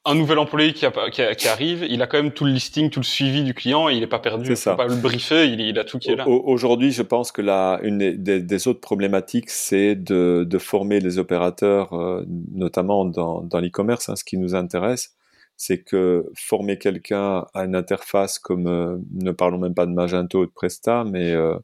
un 0.05 0.15
nouvel 0.15 0.39
employé 0.39 0.73
qui, 0.73 0.85
qui, 1.11 1.47
arrive, 1.47 1.85
il 1.89 2.01
a 2.01 2.07
quand 2.07 2.21
même 2.21 2.31
tout 2.31 2.45
le 2.45 2.51
listing, 2.51 2.89
tout 2.89 2.99
le 2.99 3.05
suivi 3.05 3.43
du 3.43 3.53
client, 3.53 3.89
et 3.89 3.93
il 3.93 3.99
n'est 3.99 4.07
pas 4.07 4.19
perdu. 4.19 4.45
Il 4.45 4.51
ne 4.51 4.75
pas 4.75 4.87
le 4.87 4.95
briefer, 4.95 5.45
il, 5.45 5.77
a 5.77 5.83
tout 5.83 5.99
qui 5.99 6.11
est 6.11 6.15
là. 6.15 6.27
Aujourd'hui, 6.27 6.91
je 6.91 7.01
pense 7.01 7.31
que 7.31 7.41
la, 7.41 7.79
une 7.83 7.97
des, 7.97 8.67
autres 8.67 8.79
problématiques, 8.79 9.49
c'est 9.49 9.95
de, 9.95 10.57
former 10.57 10.99
les 10.99 11.19
opérateurs, 11.19 11.93
euh, 11.93 12.25
notamment 12.53 13.05
dans, 13.05 13.41
dans 13.41 13.59
l'e-commerce. 13.59 14.09
Hein, 14.09 14.15
ce 14.15 14.23
qui 14.23 14.37
nous 14.37 14.55
intéresse, 14.55 15.15
c'est 15.59 15.83
que 15.83 16.25
former 16.35 16.79
quelqu'un 16.79 17.45
à 17.53 17.65
une 17.65 17.75
interface 17.75 18.39
comme, 18.39 18.67
euh, 18.67 18.97
ne 19.11 19.31
parlons 19.31 19.59
même 19.59 19.75
pas 19.75 19.85
de 19.85 19.91
Magento 19.91 20.41
ou 20.41 20.45
de 20.47 20.51
Presta, 20.51 21.03
mais 21.03 21.31
euh, 21.31 21.57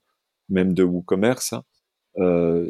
même 0.49 0.73
de 0.73 0.83
WooCommerce, 0.83 1.55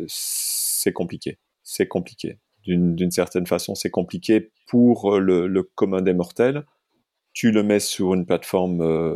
c'est 0.07 0.93
compliqué. 0.93 1.39
C'est 1.63 1.87
compliqué 1.87 2.39
d'une 2.65 3.11
certaine 3.11 3.45
façon, 3.45 3.75
c'est 3.75 3.89
compliqué 3.89 4.51
pour 4.67 5.15
euh, 5.15 5.19
le, 5.19 5.63
commun 5.63 6.01
des 6.01 6.13
mortels. 6.13 6.65
Tu 7.33 7.51
le 7.51 7.63
mets 7.63 7.79
sur 7.79 8.13
une 8.13 8.25
plateforme, 8.25 8.81
euh, 8.81 9.15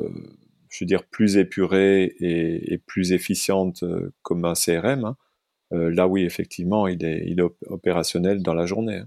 je 0.70 0.84
veux 0.84 0.88
dire, 0.88 1.06
plus 1.06 1.38
épurée 1.38 2.16
et, 2.20 2.78
plus 2.86 3.12
efficiente 3.12 3.84
euh, 3.84 4.14
comme 4.22 4.46
un 4.46 4.54
CRM. 4.54 5.06
Hein. 5.06 5.16
là, 5.72 6.08
oui, 6.08 6.24
effectivement, 6.24 6.88
il 6.88 7.04
est, 7.04 7.36
opérationnel 7.68 8.44
dans 8.44 8.54
la 8.54 8.66
journée. 8.66 9.02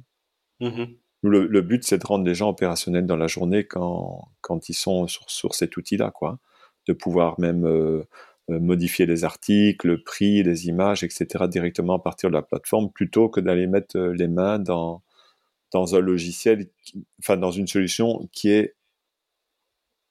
Hein. 0.60 0.88
Le, 1.22 1.60
but, 1.60 1.84
c'est 1.84 1.98
de 1.98 2.06
rendre 2.06 2.24
les 2.24 2.34
gens 2.34 2.48
opérationnels 2.48 3.06
dans 3.06 3.16
la 3.16 3.28
journée 3.28 3.64
quand, 3.64 4.28
quand 4.40 4.68
ils 4.68 4.74
sont 4.74 5.06
sur, 5.06 5.30
sur 5.30 5.54
cet 5.54 5.76
outil-là, 5.76 6.10
quoi. 6.10 6.40
De 6.88 6.92
pouvoir 6.92 7.38
même 7.38 7.64
euh, 7.64 8.02
modifier 8.48 9.06
les 9.06 9.24
articles, 9.24 9.86
le 9.86 10.02
prix, 10.02 10.42
les 10.42 10.66
images, 10.66 11.04
etc. 11.04 11.46
directement 11.48 11.94
à 11.94 11.98
partir 12.00 12.28
de 12.28 12.34
la 12.34 12.42
plateforme 12.42 12.90
plutôt 12.90 13.28
que 13.28 13.40
d'aller 13.40 13.68
mettre 13.68 13.96
euh, 13.96 14.12
les 14.12 14.26
mains 14.26 14.58
dans, 14.58 15.02
dans 15.72 15.94
un 15.94 16.00
logiciel, 16.00 16.68
enfin 17.20 17.36
dans 17.36 17.52
une 17.52 17.68
solution 17.68 18.28
qui 18.32 18.50
est 18.50 18.74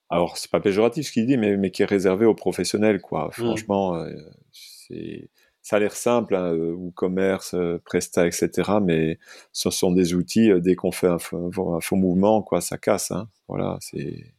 alors 0.09 0.37
c'est 0.37 0.51
pas 0.51 0.59
péjoratif 0.59 1.07
ce 1.07 1.11
qu'il 1.13 1.25
dit, 1.25 1.37
mais, 1.37 1.55
mais 1.55 1.71
qui 1.71 1.83
est 1.83 1.85
réservé 1.85 2.25
aux 2.25 2.35
professionnels, 2.35 2.99
quoi. 2.99 3.27
Mmh. 3.27 3.31
Franchement, 3.31 3.95
euh, 3.95 4.13
c'est, 4.51 5.29
ça 5.71 5.77
a 5.77 5.79
l'air 5.79 5.95
simple, 5.95 6.35
hein, 6.35 6.51
ou 6.53 6.91
commerce, 6.91 7.55
Presta, 7.85 8.27
etc. 8.27 8.49
Mais 8.81 9.19
ce 9.53 9.69
sont 9.69 9.93
des 9.93 10.13
outils. 10.13 10.51
dès 10.59 10.75
qu'on 10.75 10.91
fait 10.91 11.07
un, 11.07 11.15
un, 11.15 11.79
faux 11.79 11.95
mouvement, 11.95 12.41
quoi, 12.41 12.59
ça 12.59 12.77
casse. 12.77 13.11
Hein. 13.11 13.29
Voilà, 13.47 13.77
c'est 13.79 14.33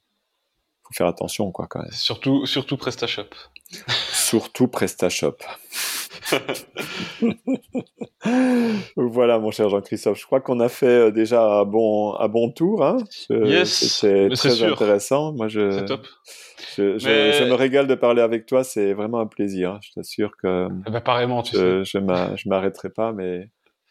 faut 0.82 0.92
faire 0.92 1.06
attention, 1.06 1.50
quoi, 1.50 1.68
quand 1.68 1.80
même. 1.80 1.90
Surtout, 1.90 2.44
surtout 2.44 2.76
PrestaShop. 2.76 3.30
surtout 4.12 4.68
PrestaShop. 4.68 5.38
voilà, 8.96 9.38
mon 9.38 9.50
cher 9.50 9.68
Jean-Christophe. 9.68 10.18
Je 10.18 10.26
crois 10.26 10.40
qu'on 10.40 10.60
a 10.60 10.68
fait 10.68 10.86
euh, 10.86 11.10
déjà 11.10 11.42
un 11.42 11.64
bon, 11.64 12.14
un 12.18 12.28
bon 12.28 12.50
tour. 12.50 12.84
Hein. 12.84 12.98
C'est 13.64 14.28
très 14.34 14.62
intéressant. 14.62 15.32
Moi, 15.32 15.48
je, 15.48 15.84
top. 15.84 16.06
Je, 16.76 16.98
je, 16.98 17.44
me 17.44 17.54
régale 17.54 17.86
de 17.86 17.94
parler 17.94 18.22
avec 18.22 18.46
toi. 18.46 18.64
C'est 18.64 18.92
vraiment 18.92 19.20
un 19.20 19.26
plaisir. 19.26 19.72
Hein. 19.72 19.80
Je 19.82 19.92
t'assure 19.94 20.32
que. 20.42 20.68
Eh 20.86 20.90
ben, 20.90 21.00
pareillement, 21.00 21.42
tu 21.42 21.56
je, 21.56 21.84
sais. 21.84 22.00
Je 22.00 22.48
m'arrêterai 22.48 22.90
pas, 22.90 23.12
mais 23.12 23.48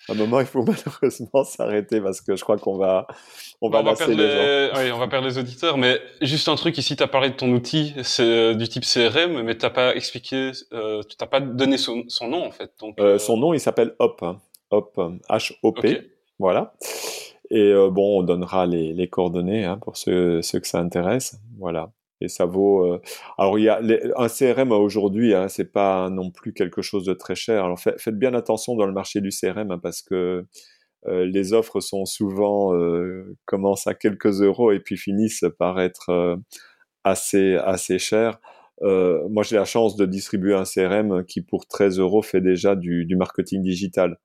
à 0.09 0.13
un 0.13 0.15
moment, 0.15 0.39
il 0.39 0.45
faut 0.45 0.63
malheureusement 0.67 1.43
s'arrêter 1.43 2.01
parce 2.01 2.21
que 2.21 2.35
je 2.35 2.43
crois 2.43 2.57
qu'on 2.57 2.77
va, 2.77 3.07
on 3.61 3.69
va, 3.69 3.83
bah, 3.83 3.93
perdre 3.97 4.13
les, 4.13 4.69
Oui, 4.75 4.91
on 4.91 4.97
va 4.97 5.07
perdre 5.07 5.27
les 5.27 5.37
auditeurs. 5.37 5.77
Mais 5.77 5.99
juste 6.21 6.47
un 6.47 6.55
truc 6.55 6.77
ici, 6.77 6.95
tu 6.95 7.03
as 7.03 7.07
parlé 7.07 7.29
de 7.29 7.35
ton 7.35 7.51
outil, 7.51 7.93
c'est 8.03 8.23
euh, 8.23 8.53
du 8.53 8.67
type 8.67 8.83
CRM, 8.83 9.41
mais 9.43 9.55
t'as 9.55 9.69
pas 9.69 9.95
expliqué, 9.95 10.51
euh, 10.73 11.01
tu 11.03 11.15
t'as 11.15 11.27
pas 11.27 11.39
donné 11.39 11.77
son, 11.77 12.03
son, 12.07 12.27
nom 12.27 12.45
en 12.45 12.51
fait. 12.51 12.71
Donc, 12.79 12.99
euh, 12.99 13.17
son 13.17 13.37
nom, 13.37 13.53
il 13.53 13.59
s'appelle 13.59 13.95
Hop, 13.99 14.21
hein. 14.23 14.39
Hop, 14.71 14.99
H-O-P, 15.29 16.11
voilà. 16.39 16.73
Et 17.49 17.73
bon, 17.91 18.19
on 18.19 18.23
donnera 18.23 18.65
les, 18.65 18.93
les 18.93 19.09
coordonnées 19.09 19.65
hein, 19.65 19.77
pour 19.77 19.97
ceux, 19.97 20.41
ceux 20.41 20.61
que 20.61 20.67
ça 20.67 20.79
intéresse, 20.79 21.37
voilà 21.57 21.91
et 22.21 22.27
ça 22.27 22.45
vaut. 22.45 22.85
Euh, 22.85 23.01
alors 23.37 23.59
il 23.59 23.63
y 23.63 23.69
a 23.69 23.81
un 24.17 24.27
CRM 24.27 24.71
aujourd'hui, 24.71 25.33
hein, 25.33 25.47
c'est 25.49 25.71
pas 25.71 26.09
non 26.09 26.31
plus 26.31 26.53
quelque 26.53 26.81
chose 26.81 27.05
de 27.05 27.13
très 27.13 27.35
cher. 27.35 27.65
Alors 27.65 27.79
faites 27.79 28.17
bien 28.17 28.33
attention 28.33 28.75
dans 28.75 28.85
le 28.85 28.93
marché 28.93 29.21
du 29.21 29.29
CRM 29.29 29.71
hein, 29.71 29.79
parce 29.79 30.01
que 30.01 30.45
euh, 31.07 31.25
les 31.25 31.53
offres 31.53 31.79
sont 31.79 32.05
souvent 32.05 32.75
euh, 32.75 33.35
commencent 33.45 33.87
à 33.87 33.95
quelques 33.95 34.41
euros 34.41 34.71
et 34.71 34.79
puis 34.79 34.97
finissent 34.97 35.45
par 35.57 35.81
être 35.81 36.39
assez 37.03 37.55
assez 37.55 37.99
chères. 37.99 38.39
moi, 38.81 39.43
j'ai 39.43 39.55
la 39.57 39.65
chance 39.65 39.95
de 39.95 40.05
distribuer 40.05 40.53
un 40.55 40.63
CRM 40.63 41.25
qui, 41.25 41.41
pour 41.41 41.67
13 41.67 41.99
euros, 41.99 42.21
fait 42.21 42.41
déjà 42.41 42.75
du, 42.75 43.05
du 43.05 43.15
marketing 43.15 43.61
digital. 43.63 44.17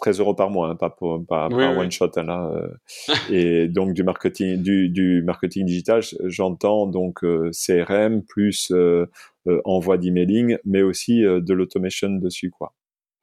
13 0.00 0.20
euros 0.20 0.34
par 0.34 0.50
mois, 0.50 0.68
hein, 0.68 0.76
pas 0.76 0.90
pour 0.90 1.24
pas, 1.26 1.48
one 1.48 1.90
shot 1.90 2.10
hein, 2.16 2.24
là. 2.24 2.50
Euh. 2.54 3.14
et 3.30 3.68
donc 3.68 3.94
du 3.94 4.02
marketing, 4.02 4.62
du, 4.62 4.88
du 4.88 5.22
marketing 5.22 5.66
digital, 5.66 6.02
j'entends 6.24 6.86
donc 6.86 7.24
euh, 7.24 7.50
CRM 7.52 8.22
plus 8.22 8.70
euh, 8.72 9.06
envoi 9.64 9.98
d'emailing, 9.98 10.56
mais 10.64 10.82
aussi 10.82 11.20
de 11.22 11.54
l'automation 11.54 12.10
dessus 12.10 12.50
quoi. 12.50 12.72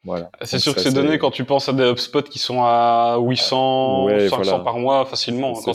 Voilà. 0.05 0.31
C'est 0.43 0.59
sûr 0.59 0.73
que 0.73 0.79
c'est 0.79 0.93
donné 0.93 1.17
quand 1.17 1.31
tu 1.31 1.43
penses 1.43 1.67
à 1.67 1.73
des 1.73 1.83
HubSpot 1.83 2.21
qui 2.21 2.39
sont 2.39 2.63
à 2.63 3.17
800, 3.19 4.07
500 4.29 4.63
par 4.63 4.79
mois 4.79 5.05
facilement. 5.05 5.53
Quand 5.53 5.73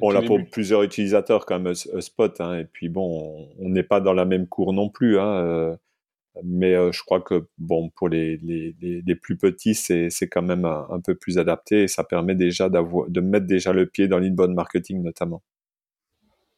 on 0.00 0.10
l'a 0.10 0.22
pour 0.22 0.38
plusieurs 0.50 0.82
utilisateurs 0.82 1.44
quand 1.44 1.58
même 1.58 1.74
HubSpot, 1.92 2.40
hein, 2.40 2.58
et 2.60 2.64
puis 2.64 2.88
bon, 2.88 3.46
on 3.60 3.68
n'est 3.68 3.82
pas 3.82 4.00
dans 4.00 4.14
la 4.14 4.24
même 4.24 4.46
cour 4.46 4.72
non 4.72 4.88
plus. 4.88 5.18
Hein, 5.18 5.76
mais 6.44 6.74
euh, 6.74 6.92
je 6.92 7.02
crois 7.02 7.20
que 7.20 7.48
bon 7.58 7.90
pour 7.90 8.08
les, 8.08 8.36
les, 8.38 8.74
les, 8.80 9.14
plus 9.16 9.36
petits 9.36 9.74
c'est 9.74 10.10
c'est 10.10 10.28
quand 10.28 10.42
même 10.42 10.64
un, 10.64 11.00
peu 11.04 11.14
plus 11.14 11.38
adapté 11.38 11.84
et 11.84 11.88
ça 11.88 12.04
permet 12.04 12.34
déjà 12.34 12.68
d'avoir 12.68 13.08
de 13.08 13.20
mettre 13.20 13.46
déjà 13.46 13.72
le 13.72 13.86
pied 13.86 14.08
dans 14.08 14.18
l'inbound 14.18 14.54
marketing 14.54 15.02
notamment. 15.02 15.42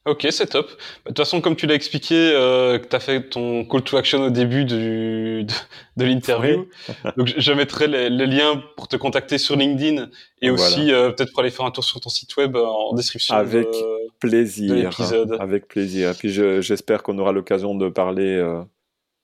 Ok, 0.06 0.26
c'est 0.30 0.46
top. 0.46 0.66
Bah, 0.66 0.74
de 0.76 1.08
toute 1.10 1.18
façon, 1.18 1.42
comme 1.42 1.56
tu 1.56 1.66
l'as 1.66 1.74
expliqué, 1.74 2.14
euh, 2.14 2.78
tu 2.78 2.96
as 2.96 3.00
fait 3.00 3.28
ton 3.28 3.66
call 3.66 3.82
to 3.82 3.98
action 3.98 4.22
au 4.22 4.30
début 4.30 4.64
du, 4.64 5.44
de, 5.44 5.52
de 5.98 6.04
l'interview. 6.06 6.66
Donc, 7.18 7.30
je 7.36 7.52
mettrai 7.52 7.86
les, 7.86 8.08
liens 8.08 8.62
pour 8.78 8.88
te 8.88 8.96
contacter 8.96 9.36
sur 9.36 9.56
LinkedIn 9.56 10.08
et 10.40 10.48
aussi 10.48 10.90
euh, 10.90 11.10
peut-être 11.10 11.32
pour 11.32 11.40
aller 11.40 11.50
faire 11.50 11.66
un 11.66 11.70
tour 11.70 11.84
sur 11.84 12.00
ton 12.00 12.08
site 12.08 12.34
web 12.38 12.56
en 12.56 12.94
description. 12.94 13.34
Avec 13.34 13.68
plaisir. 14.20 14.90
avec 15.38 15.68
plaisir. 15.68 16.10
Et 16.10 16.14
puis, 16.14 16.30
j'espère 16.30 17.02
qu'on 17.02 17.18
aura 17.18 17.32
l'occasion 17.32 17.74
de 17.74 17.90
parler 17.90 18.36
euh, 18.36 18.62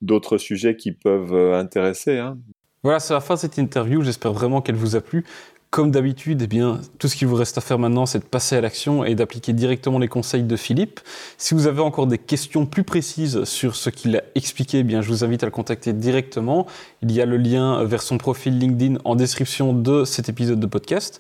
d'autres 0.03 0.39
sujets 0.39 0.77
qui 0.77 0.93
peuvent 0.93 1.35
euh, 1.35 1.59
intéresser. 1.59 2.19
Hein. 2.19 2.39
Voilà, 2.83 3.01
c'est 3.01 3.15
la 3.15 3.21
fin 3.21 3.35
de 3.35 3.41
cette 3.41 3.59
interview. 3.59 4.03
J'espère 4.03 4.33
vraiment 4.33 4.61
qu'elle 4.61 4.77
vous 4.77 4.97
a 4.97 5.01
plu. 5.01 5.25
comme 5.71 5.91
d'habitude, 5.91 6.41
eh 6.43 6.47
bien, 6.47 6.81
tout 6.99 7.09
ce 7.09 7.17
qu'il 7.17 7.29
vous 7.29 7.35
reste 7.35 7.59
à 7.59 7.61
faire 7.61 7.79
maintenant, 7.79 8.07
c'est 8.07 8.21
de 8.21 8.25
passer 8.25 8.57
à 8.57 8.61
l'action 8.61 9.05
et 9.05 9.15
d'appliquer 9.15 9.53
directement 9.53 9.99
les 9.99 10.09
conseils 10.09 10.45
de 10.45 10.57
Philippe. 10.57 11.01
Si 11.37 11.53
vous 11.53 11.67
avez 11.67 11.81
encore 11.81 12.07
des 12.07 12.17
questions 12.17 12.65
plus 12.65 12.85
précises 12.85 13.45
sur 13.45 13.77
ce 13.77 13.91
qu'il 13.91 14.17
a 14.17 14.23
expliqué, 14.35 14.79
eh 14.79 14.83
bien, 14.85 15.03
je 15.03 15.09
vous 15.09 15.25
invite 15.25 15.43
à 15.43 15.47
le 15.47 15.53
contacter 15.53 15.93
directement. 15.93 16.67
Il 17.03 17.13
y 17.13 17.21
a 17.21 17.27
le 17.27 17.37
lien 17.37 17.85
vers 17.85 18.01
son 18.01 18.17
profil 18.17 18.59
LinkedIn 18.59 18.99
en 19.05 19.17
description 19.17 19.75
de 19.75 20.05
cet 20.05 20.29
épisode 20.29 20.61
de 20.61 20.67
podcast. 20.67 21.19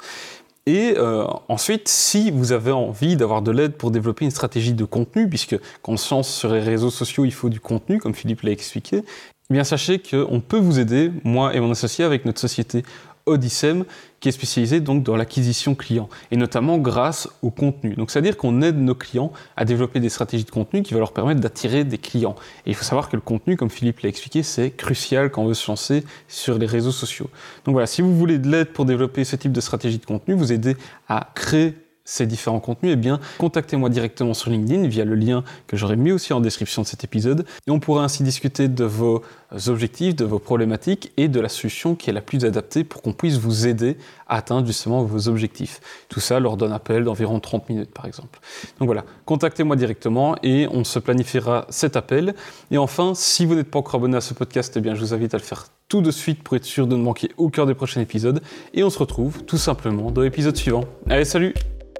Et 0.66 0.94
euh, 0.97 1.24
ensuite, 1.48 1.86
si 1.86 2.32
vous 2.32 2.51
avez 2.51 2.72
envie 2.72 3.16
d'avoir 3.16 3.40
de 3.40 3.52
l'aide 3.52 3.74
pour 3.74 3.93
développer 3.93 4.24
une 4.24 4.32
stratégie 4.32 4.72
de 4.72 4.84
contenu, 4.84 5.28
puisque 5.28 5.56
lance 5.86 6.28
sur 6.28 6.52
les 6.52 6.60
réseaux 6.60 6.90
sociaux, 6.90 7.24
il 7.24 7.32
faut 7.32 7.48
du 7.48 7.60
contenu, 7.60 8.01
comme 8.01 8.14
Philippe 8.14 8.43
l'a 8.43 8.51
expliqué, 8.51 9.02
eh 9.48 9.55
bien 9.55 9.62
sachez 9.62 10.01
qu'on 10.01 10.40
peut 10.40 10.59
vous 10.59 10.80
aider, 10.80 11.12
moi 11.22 11.55
et 11.55 11.60
mon 11.60 11.70
associé, 11.70 12.05
avec 12.05 12.24
notre 12.24 12.40
société 12.40 12.82
Odyssem, 13.27 13.85
qui 14.20 14.28
est 14.28 14.32
spécialisé 14.32 14.81
donc 14.81 15.03
dans 15.03 15.16
l'acquisition 15.16 15.74
client, 15.74 16.09
et 16.31 16.36
notamment 16.36 16.78
grâce 16.78 17.28
au 17.43 17.51
contenu. 17.51 17.94
Donc 17.94 18.11
c'est-à-dire 18.11 18.36
qu'on 18.36 18.62
aide 18.62 18.78
nos 18.78 18.94
clients 18.94 19.32
à 19.57 19.65
développer 19.65 20.01
des 20.01 20.09
stratégies 20.09 20.44
de 20.44 20.51
contenu 20.51 20.82
qui 20.82 20.94
vont 20.94 21.01
leur 21.01 21.12
permettre 21.12 21.40
d'attirer 21.40 21.85
des 21.85 21.98
clients. 21.98 22.36
Et 22.65 22.70
il 22.70 22.74
faut 22.74 22.85
savoir 22.85 23.09
que 23.09 23.16
le 23.16 23.23
contenu, 23.23 23.57
comme 23.57 23.70
Philippe 23.70 24.01
l'a 24.01 24.09
expliqué, 24.09 24.43
c'est 24.43 24.70
crucial 24.70 25.31
quand 25.31 25.43
on 25.43 25.48
veut 25.48 25.55
se 25.55 25.70
lancer 25.70 26.05
sur 26.28 26.59
les 26.59 26.66
réseaux 26.66 26.93
sociaux. 26.93 27.28
Donc 27.65 27.73
voilà, 27.74 27.86
si 27.86 28.03
vous 28.03 28.16
voulez 28.16 28.39
de 28.39 28.48
l'aide 28.48 28.73
pour 28.73 28.85
développer 28.85 29.24
ce 29.24 29.36
type 29.36 29.53
de 29.53 29.61
stratégie 29.61 29.98
de 29.98 30.07
contenu, 30.07 30.35
vous 30.35 30.53
aider 30.53 30.77
à 31.09 31.31
créer 31.35 31.74
ces 32.06 32.24
différents 32.24 32.60
contenus, 32.60 32.92
eh 32.94 32.96
bien, 32.96 33.20
contactez-moi 33.36 33.90
directement 33.90 34.32
sur 34.32 34.50
LinkedIn 34.50 34.88
via 34.88 35.04
le 35.04 35.14
lien 35.14 35.44
que 35.66 35.76
j'aurai 35.76 35.96
mis 35.96 36.12
aussi 36.12 36.32
en 36.32 36.40
description 36.40 36.80
de 36.80 36.86
cet 36.86 37.04
épisode. 37.04 37.44
Et 37.66 37.70
on 37.70 37.80
pourra 37.80 38.04
ainsi 38.04 38.22
discuter 38.22 38.68
de 38.68 38.84
vos 38.84 39.22
objectifs, 39.66 40.16
de 40.16 40.24
vos 40.24 40.38
problématiques 40.38 41.12
et 41.16 41.28
de 41.28 41.40
la 41.40 41.48
solution 41.48 41.94
qui 41.94 42.08
est 42.08 42.12
la 42.12 42.22
plus 42.22 42.44
adaptée 42.44 42.84
pour 42.84 43.02
qu'on 43.02 43.12
puisse 43.12 43.36
vous 43.36 43.66
aider 43.66 43.98
à 44.28 44.36
atteindre 44.36 44.66
justement 44.66 45.02
vos 45.02 45.28
objectifs. 45.28 45.80
Tout 46.08 46.20
ça 46.20 46.40
lors 46.40 46.56
d'un 46.56 46.72
appel 46.72 47.04
d'environ 47.04 47.40
30 47.40 47.68
minutes 47.68 47.92
par 47.92 48.06
exemple. 48.06 48.38
Donc 48.78 48.86
voilà, 48.86 49.04
contactez-moi 49.24 49.76
directement 49.76 50.36
et 50.42 50.68
on 50.70 50.84
se 50.84 50.98
planifiera 50.98 51.66
cet 51.68 51.96
appel. 51.96 52.34
Et 52.70 52.78
enfin, 52.78 53.12
si 53.14 53.44
vous 53.44 53.54
n'êtes 53.54 53.70
pas 53.70 53.80
encore 53.80 53.96
abonné 53.96 54.16
à 54.16 54.20
ce 54.20 54.34
podcast, 54.34 54.74
eh 54.76 54.80
bien, 54.80 54.94
je 54.94 55.00
vous 55.00 55.14
invite 55.14 55.34
à 55.34 55.38
le 55.38 55.42
faire 55.42 55.66
tout 55.88 56.02
de 56.02 56.10
suite 56.10 56.42
pour 56.42 56.56
être 56.56 56.64
sûr 56.64 56.86
de 56.86 56.96
ne 56.96 57.02
manquer 57.02 57.30
aucun 57.36 57.66
des 57.66 57.74
prochains 57.74 58.00
épisodes. 58.00 58.42
Et 58.74 58.82
on 58.84 58.90
se 58.90 58.98
retrouve 58.98 59.44
tout 59.44 59.58
simplement 59.58 60.10
dans 60.10 60.22
l'épisode 60.22 60.56
suivant. 60.56 60.84
Allez, 61.08 61.24
salut 61.24 61.54